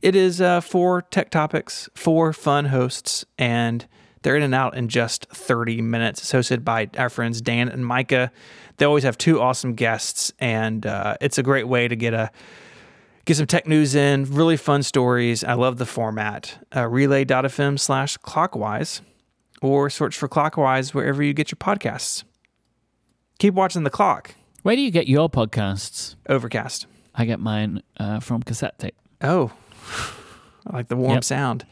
It 0.02 0.16
is 0.16 0.42
uh, 0.42 0.62
four 0.62 1.04
tech 1.04 1.30
topics, 1.30 1.88
four 1.94 2.34
fun 2.34 2.66
hosts, 2.66 3.24
and 3.38 3.86
they're 4.24 4.36
in 4.36 4.42
and 4.42 4.56
out 4.56 4.76
in 4.76 4.88
just 4.90 5.28
30 5.30 5.82
minutes. 5.84 6.22
It's 6.22 6.34
hosted 6.34 6.64
by 6.64 6.90
our 6.98 7.10
friends 7.10 7.40
Dan 7.40 7.70
and 7.70 7.86
Micah. 7.86 8.32
They 8.78 8.86
always 8.86 9.04
have 9.04 9.18
two 9.20 9.40
awesome 9.40 9.76
guests, 9.76 10.34
and 10.40 10.88
uh, 10.88 11.18
it's 11.22 11.38
a 11.38 11.44
great 11.44 11.68
way 11.68 11.88
to 11.88 11.96
get 11.96 12.16
a 12.16 12.32
get 13.30 13.38
some 13.38 13.46
tech 13.46 13.68
news 13.68 13.94
in, 13.94 14.26
really 14.26 14.58
fun 14.58 14.82
stories. 14.82 15.44
I 15.44 15.54
love 15.54 15.78
the 15.78 15.86
format. 15.86 16.58
Uh, 16.76 16.88
relay.fm 16.88 17.80
slash 17.80 18.18
clockwise 18.18 19.02
or 19.62 19.88
search 19.92 20.18
for 20.18 20.28
clockwise 20.28 20.96
wherever 20.96 21.22
you 21.22 21.34
get 21.34 21.52
your 21.52 21.58
podcasts. 21.58 22.24
Keep 23.38 23.54
watching 23.54 23.84
the 23.84 23.92
clock. 23.92 24.34
Where 24.64 24.76
do 24.76 24.82
you 24.82 24.90
get 24.90 25.08
your 25.08 25.30
podcasts? 25.30 26.16
Overcast. 26.28 26.88
I 27.14 27.26
get 27.26 27.40
mine 27.40 27.84
uh, 28.00 28.20
from 28.20 28.42
cassette 28.42 28.80
tape. 28.80 28.96
Oh, 29.22 29.52
I 30.66 30.76
like 30.78 30.88
the 30.88 30.96
warm 30.98 31.14
Yep. 31.14 31.24
sound. 31.24 31.66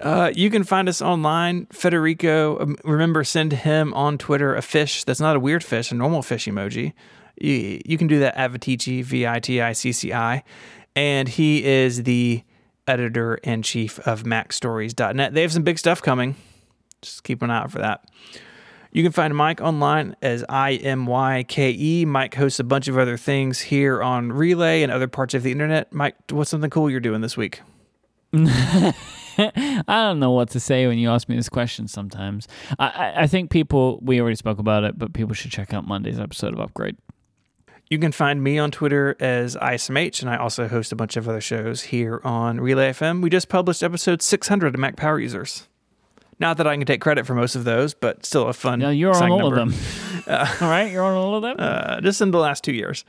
Uh, 0.00 0.30
you 0.34 0.50
can 0.50 0.64
find 0.64 0.86
us 0.86 1.00
online. 1.00 1.66
Federico, 1.72 2.58
um, 2.60 2.76
remember, 2.84 3.24
send 3.24 3.52
him 3.52 3.92
on 3.94 4.18
Twitter 4.18 4.54
a 4.54 4.60
fish 4.62 5.02
that's 5.04 5.20
not 5.20 5.34
a 5.36 5.40
weird 5.40 5.64
fish, 5.64 5.90
a 5.90 5.94
normal 5.94 6.20
fish 6.22 6.46
emoji. 6.46 6.92
You, 7.40 7.80
you 7.84 7.98
can 7.98 8.06
do 8.06 8.20
that 8.20 8.36
at 8.36 8.52
Viticci, 8.52 9.02
V 9.02 9.26
I 9.26 9.40
T 9.40 9.60
I 9.60 9.72
C 9.72 9.92
C 9.92 10.12
I. 10.12 10.44
And 10.94 11.28
he 11.28 11.64
is 11.64 12.02
the 12.02 12.42
editor 12.86 13.36
in 13.36 13.62
chief 13.62 13.98
of 14.00 14.24
MacStories.net. 14.24 15.34
They 15.34 15.42
have 15.42 15.52
some 15.52 15.62
big 15.62 15.78
stuff 15.78 16.02
coming. 16.02 16.36
Just 17.02 17.24
keep 17.24 17.42
an 17.42 17.50
eye 17.50 17.58
out 17.58 17.70
for 17.70 17.78
that. 17.78 18.04
You 18.92 19.04
can 19.04 19.12
find 19.12 19.32
Myke 19.32 19.60
online 19.60 20.16
as 20.20 20.44
I 20.48 20.72
M 20.72 21.06
Y 21.06 21.44
K 21.46 21.70
E. 21.70 22.04
Myke 22.04 22.34
hosts 22.34 22.58
a 22.58 22.64
bunch 22.64 22.88
of 22.88 22.98
other 22.98 23.16
things 23.16 23.60
here 23.60 24.02
on 24.02 24.32
Relay 24.32 24.82
and 24.82 24.90
other 24.90 25.06
parts 25.06 25.32
of 25.34 25.44
the 25.44 25.52
internet. 25.52 25.92
Myke, 25.92 26.14
what's 26.30 26.50
something 26.50 26.70
cool 26.70 26.90
you're 26.90 26.98
doing 26.98 27.20
this 27.20 27.36
week? 27.36 27.60
I 28.34 29.84
don't 29.86 30.18
know 30.18 30.32
what 30.32 30.50
to 30.50 30.60
say 30.60 30.86
when 30.86 30.98
you 30.98 31.10
ask 31.10 31.28
me 31.28 31.36
this 31.36 31.48
question 31.48 31.86
sometimes. 31.86 32.48
I, 32.78 33.12
I 33.16 33.26
think 33.26 33.50
people, 33.50 34.00
we 34.02 34.20
already 34.20 34.36
spoke 34.36 34.58
about 34.58 34.84
it, 34.84 34.98
but 34.98 35.12
people 35.12 35.34
should 35.34 35.52
check 35.52 35.72
out 35.72 35.86
Monday's 35.86 36.18
episode 36.18 36.52
of 36.52 36.60
Upgrade. 36.60 36.96
You 37.90 37.98
can 37.98 38.12
find 38.12 38.40
me 38.40 38.56
on 38.56 38.70
Twitter 38.70 39.16
as 39.18 39.56
ISMH, 39.56 40.20
and 40.20 40.30
I 40.30 40.36
also 40.36 40.68
host 40.68 40.92
a 40.92 40.96
bunch 40.96 41.16
of 41.16 41.28
other 41.28 41.40
shows 41.40 41.82
here 41.82 42.20
on 42.22 42.60
Relay 42.60 42.90
FM. 42.90 43.20
We 43.20 43.30
just 43.30 43.48
published 43.48 43.82
episode 43.82 44.22
600 44.22 44.74
of 44.76 44.80
Mac 44.80 44.94
Power 44.94 45.18
Users. 45.18 45.66
Not 46.38 46.56
that 46.58 46.68
I 46.68 46.76
can 46.76 46.86
take 46.86 47.00
credit 47.00 47.26
for 47.26 47.34
most 47.34 47.56
of 47.56 47.64
those, 47.64 47.92
but 47.92 48.24
still 48.24 48.46
a 48.46 48.52
fun. 48.52 48.80
Yeah, 48.80 48.90
you're 48.90 49.12
on 49.12 49.32
all 49.32 49.50
number. 49.50 49.58
of 49.58 49.72
them. 49.72 50.28
all 50.60 50.70
right, 50.70 50.84
you're 50.84 51.02
on 51.02 51.14
all 51.14 51.34
of 51.34 51.42
them. 51.42 51.56
Uh, 51.58 52.00
just 52.00 52.20
in 52.20 52.30
the 52.30 52.38
last 52.38 52.62
two 52.62 52.72
years 52.72 53.04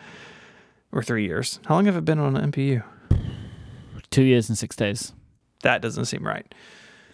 or 0.91 1.03
three 1.03 1.26
years. 1.26 1.60
How 1.68 1.76
long 1.76 1.86
have 1.86 1.95
it 1.95 2.03
been 2.03 2.18
on 2.18 2.36
an 2.36 2.52
MPU? 2.52 2.84
Two 4.10 4.24
years 4.24 4.49
and 4.49 4.58
six 4.58 4.76
days. 4.76 5.14
That 5.62 5.84
doesn't 5.84 6.06
seem 6.06 6.26
right. 6.26 6.52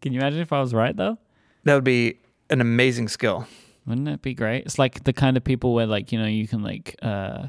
Can 0.00 0.14
you 0.14 0.20
imagine 0.20 0.40
if 0.40 0.54
I 0.54 0.60
was 0.60 0.72
right 0.72 0.96
though? 0.96 1.18
That 1.64 1.74
would 1.74 1.84
be 1.84 2.16
an 2.48 2.62
amazing 2.62 3.08
skill. 3.08 3.46
Wouldn't 3.86 4.08
it 4.08 4.22
be 4.22 4.34
great? 4.34 4.64
It's 4.64 4.78
like 4.78 5.04
the 5.04 5.12
kind 5.12 5.36
of 5.36 5.44
people 5.44 5.74
where 5.74 5.86
like 5.86 6.12
you 6.12 6.18
know 6.18 6.26
you 6.26 6.46
can 6.46 6.62
like 6.62 6.96
uh 7.02 7.48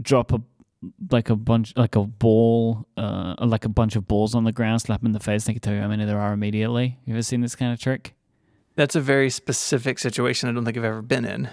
drop 0.00 0.32
a 0.32 0.40
like 1.10 1.30
a 1.30 1.36
bunch 1.36 1.72
like 1.76 1.96
a 1.96 2.04
ball 2.04 2.86
uh 2.98 3.34
like 3.40 3.64
a 3.64 3.68
bunch 3.70 3.96
of 3.96 4.06
balls 4.06 4.34
on 4.34 4.44
the 4.44 4.52
ground, 4.52 4.82
slap 4.82 5.00
them 5.00 5.06
in 5.06 5.12
the 5.12 5.20
face, 5.20 5.44
they 5.44 5.52
can 5.54 5.60
tell 5.62 5.74
you 5.74 5.80
how 5.80 5.88
many 5.88 6.04
there 6.04 6.20
are 6.20 6.32
immediately. 6.32 6.98
You 7.06 7.14
ever 7.14 7.22
seen 7.22 7.40
this 7.40 7.56
kind 7.56 7.72
of 7.72 7.80
trick? 7.80 8.14
That's 8.74 8.94
a 8.94 9.00
very 9.00 9.30
specific 9.30 9.98
situation 9.98 10.48
I 10.48 10.52
don't 10.52 10.64
think 10.66 10.76
I've 10.76 10.84
ever 10.84 11.00
been 11.00 11.24
in. 11.24 11.48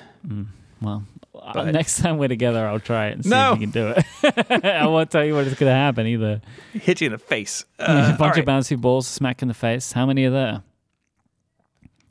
Well, 0.81 1.05
uh, 1.33 1.53
But- 1.53 1.71
next 1.71 2.01
time 2.01 2.17
we're 2.17 2.27
together, 2.27 2.67
I'll 2.67 2.81
try 2.81 3.07
it 3.07 3.13
and 3.13 3.23
see 3.23 3.29
No. 3.29 3.53
if 3.53 3.59
we 3.59 3.65
can 3.65 3.71
do 3.71 3.87
it. 3.95 4.65
I 4.65 4.85
won't 4.87 5.09
tell 5.09 5.23
you 5.23 5.33
what 5.33 5.47
is 5.47 5.53
going 5.53 5.69
to 5.69 5.73
happen 5.75 6.05
either. 6.05 6.41
Hit 6.73 6.99
you 6.99 7.05
in 7.05 7.13
the 7.13 7.17
face. 7.17 7.63
a 7.79 7.89
Uh, 7.89 8.07
bunch 8.17 8.19
all 8.19 8.27
of 8.31 8.35
right. 8.35 8.45
bouncy 8.45 8.77
balls 8.77 9.07
smack 9.07 9.41
in 9.41 9.47
the 9.47 9.53
face. 9.53 9.93
How 9.93 10.05
many 10.05 10.25
are 10.25 10.29
there? 10.31 10.63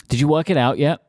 Did 0.09 0.21
you 0.21 0.29
work 0.29 0.49
it 0.49 0.57
out 0.57 0.79
yet? 0.79 1.01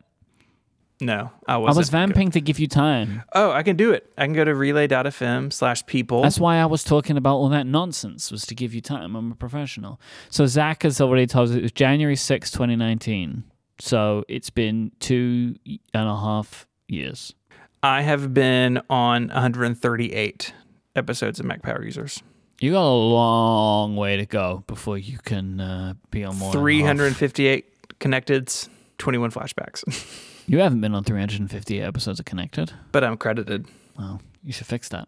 No, 1.04 1.32
I 1.48 1.56
I 1.56 1.58
wasn't. 1.58 1.78
was 1.78 1.90
vamping 1.90 2.32
to 2.32 2.42
give 2.42 2.60
you 2.60 2.68
time. 2.68 3.24
Oh, 3.34 3.52
I 3.52 3.62
can 3.64 3.76
do 3.76 3.92
it. 3.92 4.12
I 4.18 4.26
can 4.26 4.34
go 4.34 4.44
to 4.46 4.56
relay.fm 4.56 5.52
slash 5.52 5.86
people. 5.86 6.22
That's 6.22 6.40
why 6.40 6.58
I 6.58 6.66
was 6.66 6.84
talking 6.84 7.18
about 7.18 7.36
all 7.36 7.50
that 7.50 7.68
nonsense, 7.68 8.32
was 8.32 8.46
to 8.46 8.56
give 8.56 8.74
you 8.74 8.82
time. 8.82 9.16
I'm 9.16 9.32
a 9.32 9.36
professional. 9.36 10.00
So 10.30 10.46
Zach 10.46 10.84
has 10.84 11.02
already 11.02 11.28
told 11.28 11.50
us 11.50 11.56
it 11.56 11.62
was 11.62 11.72
January 11.74 12.16
6, 12.16 12.52
2019. 12.52 13.44
So 13.80 14.24
it's 14.30 14.50
been 14.50 14.92
two 15.00 15.56
and 15.66 16.08
a 16.08 16.16
half 16.18 16.68
years. 16.88 17.34
I 17.82 18.02
have 18.04 18.34
been 18.34 18.80
on 18.90 19.28
138 19.28 20.54
episodes 20.96 21.40
of 21.40 21.46
Mac 21.46 21.62
Power 21.64 21.84
Users. 21.84 22.24
You 22.62 22.72
got 22.72 22.84
a 22.86 22.94
long 22.96 23.98
way 23.98 24.16
to 24.16 24.26
go 24.26 24.64
before 24.68 24.98
you 24.98 25.18
can 25.18 25.60
uh, 25.60 25.96
be 26.12 26.24
on 26.24 26.38
more. 26.38 26.54
358 26.54 28.00
connecteds, 28.00 28.70
21 29.00 29.32
flashbacks. 29.32 29.84
You 30.48 30.60
haven't 30.60 30.82
been 30.82 30.94
on 30.96 31.04
350 31.04 31.82
episodes 31.82 32.20
of 32.20 32.26
Connected. 32.26 32.74
but 32.92 33.04
I'm 33.04 33.18
credited. 33.18 33.68
Well, 33.98 34.22
you 34.44 34.52
should 34.54 34.68
fix 34.68 34.90
that. 34.90 35.08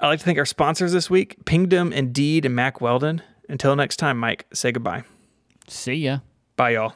I'd 0.00 0.08
like 0.08 0.18
to 0.18 0.24
thank 0.24 0.38
our 0.38 0.44
sponsors 0.44 0.92
this 0.92 1.08
week 1.08 1.36
Pingdom, 1.46 1.92
Indeed, 1.92 2.44
and 2.44 2.54
Mack 2.54 2.80
Weldon. 2.80 3.22
Until 3.48 3.74
next 3.76 3.96
time, 3.96 4.20
Myke, 4.20 4.42
say 4.52 4.72
goodbye. 4.72 5.04
See 5.68 5.94
ya. 5.94 6.18
Bye, 6.56 6.70
y'all. 6.70 6.94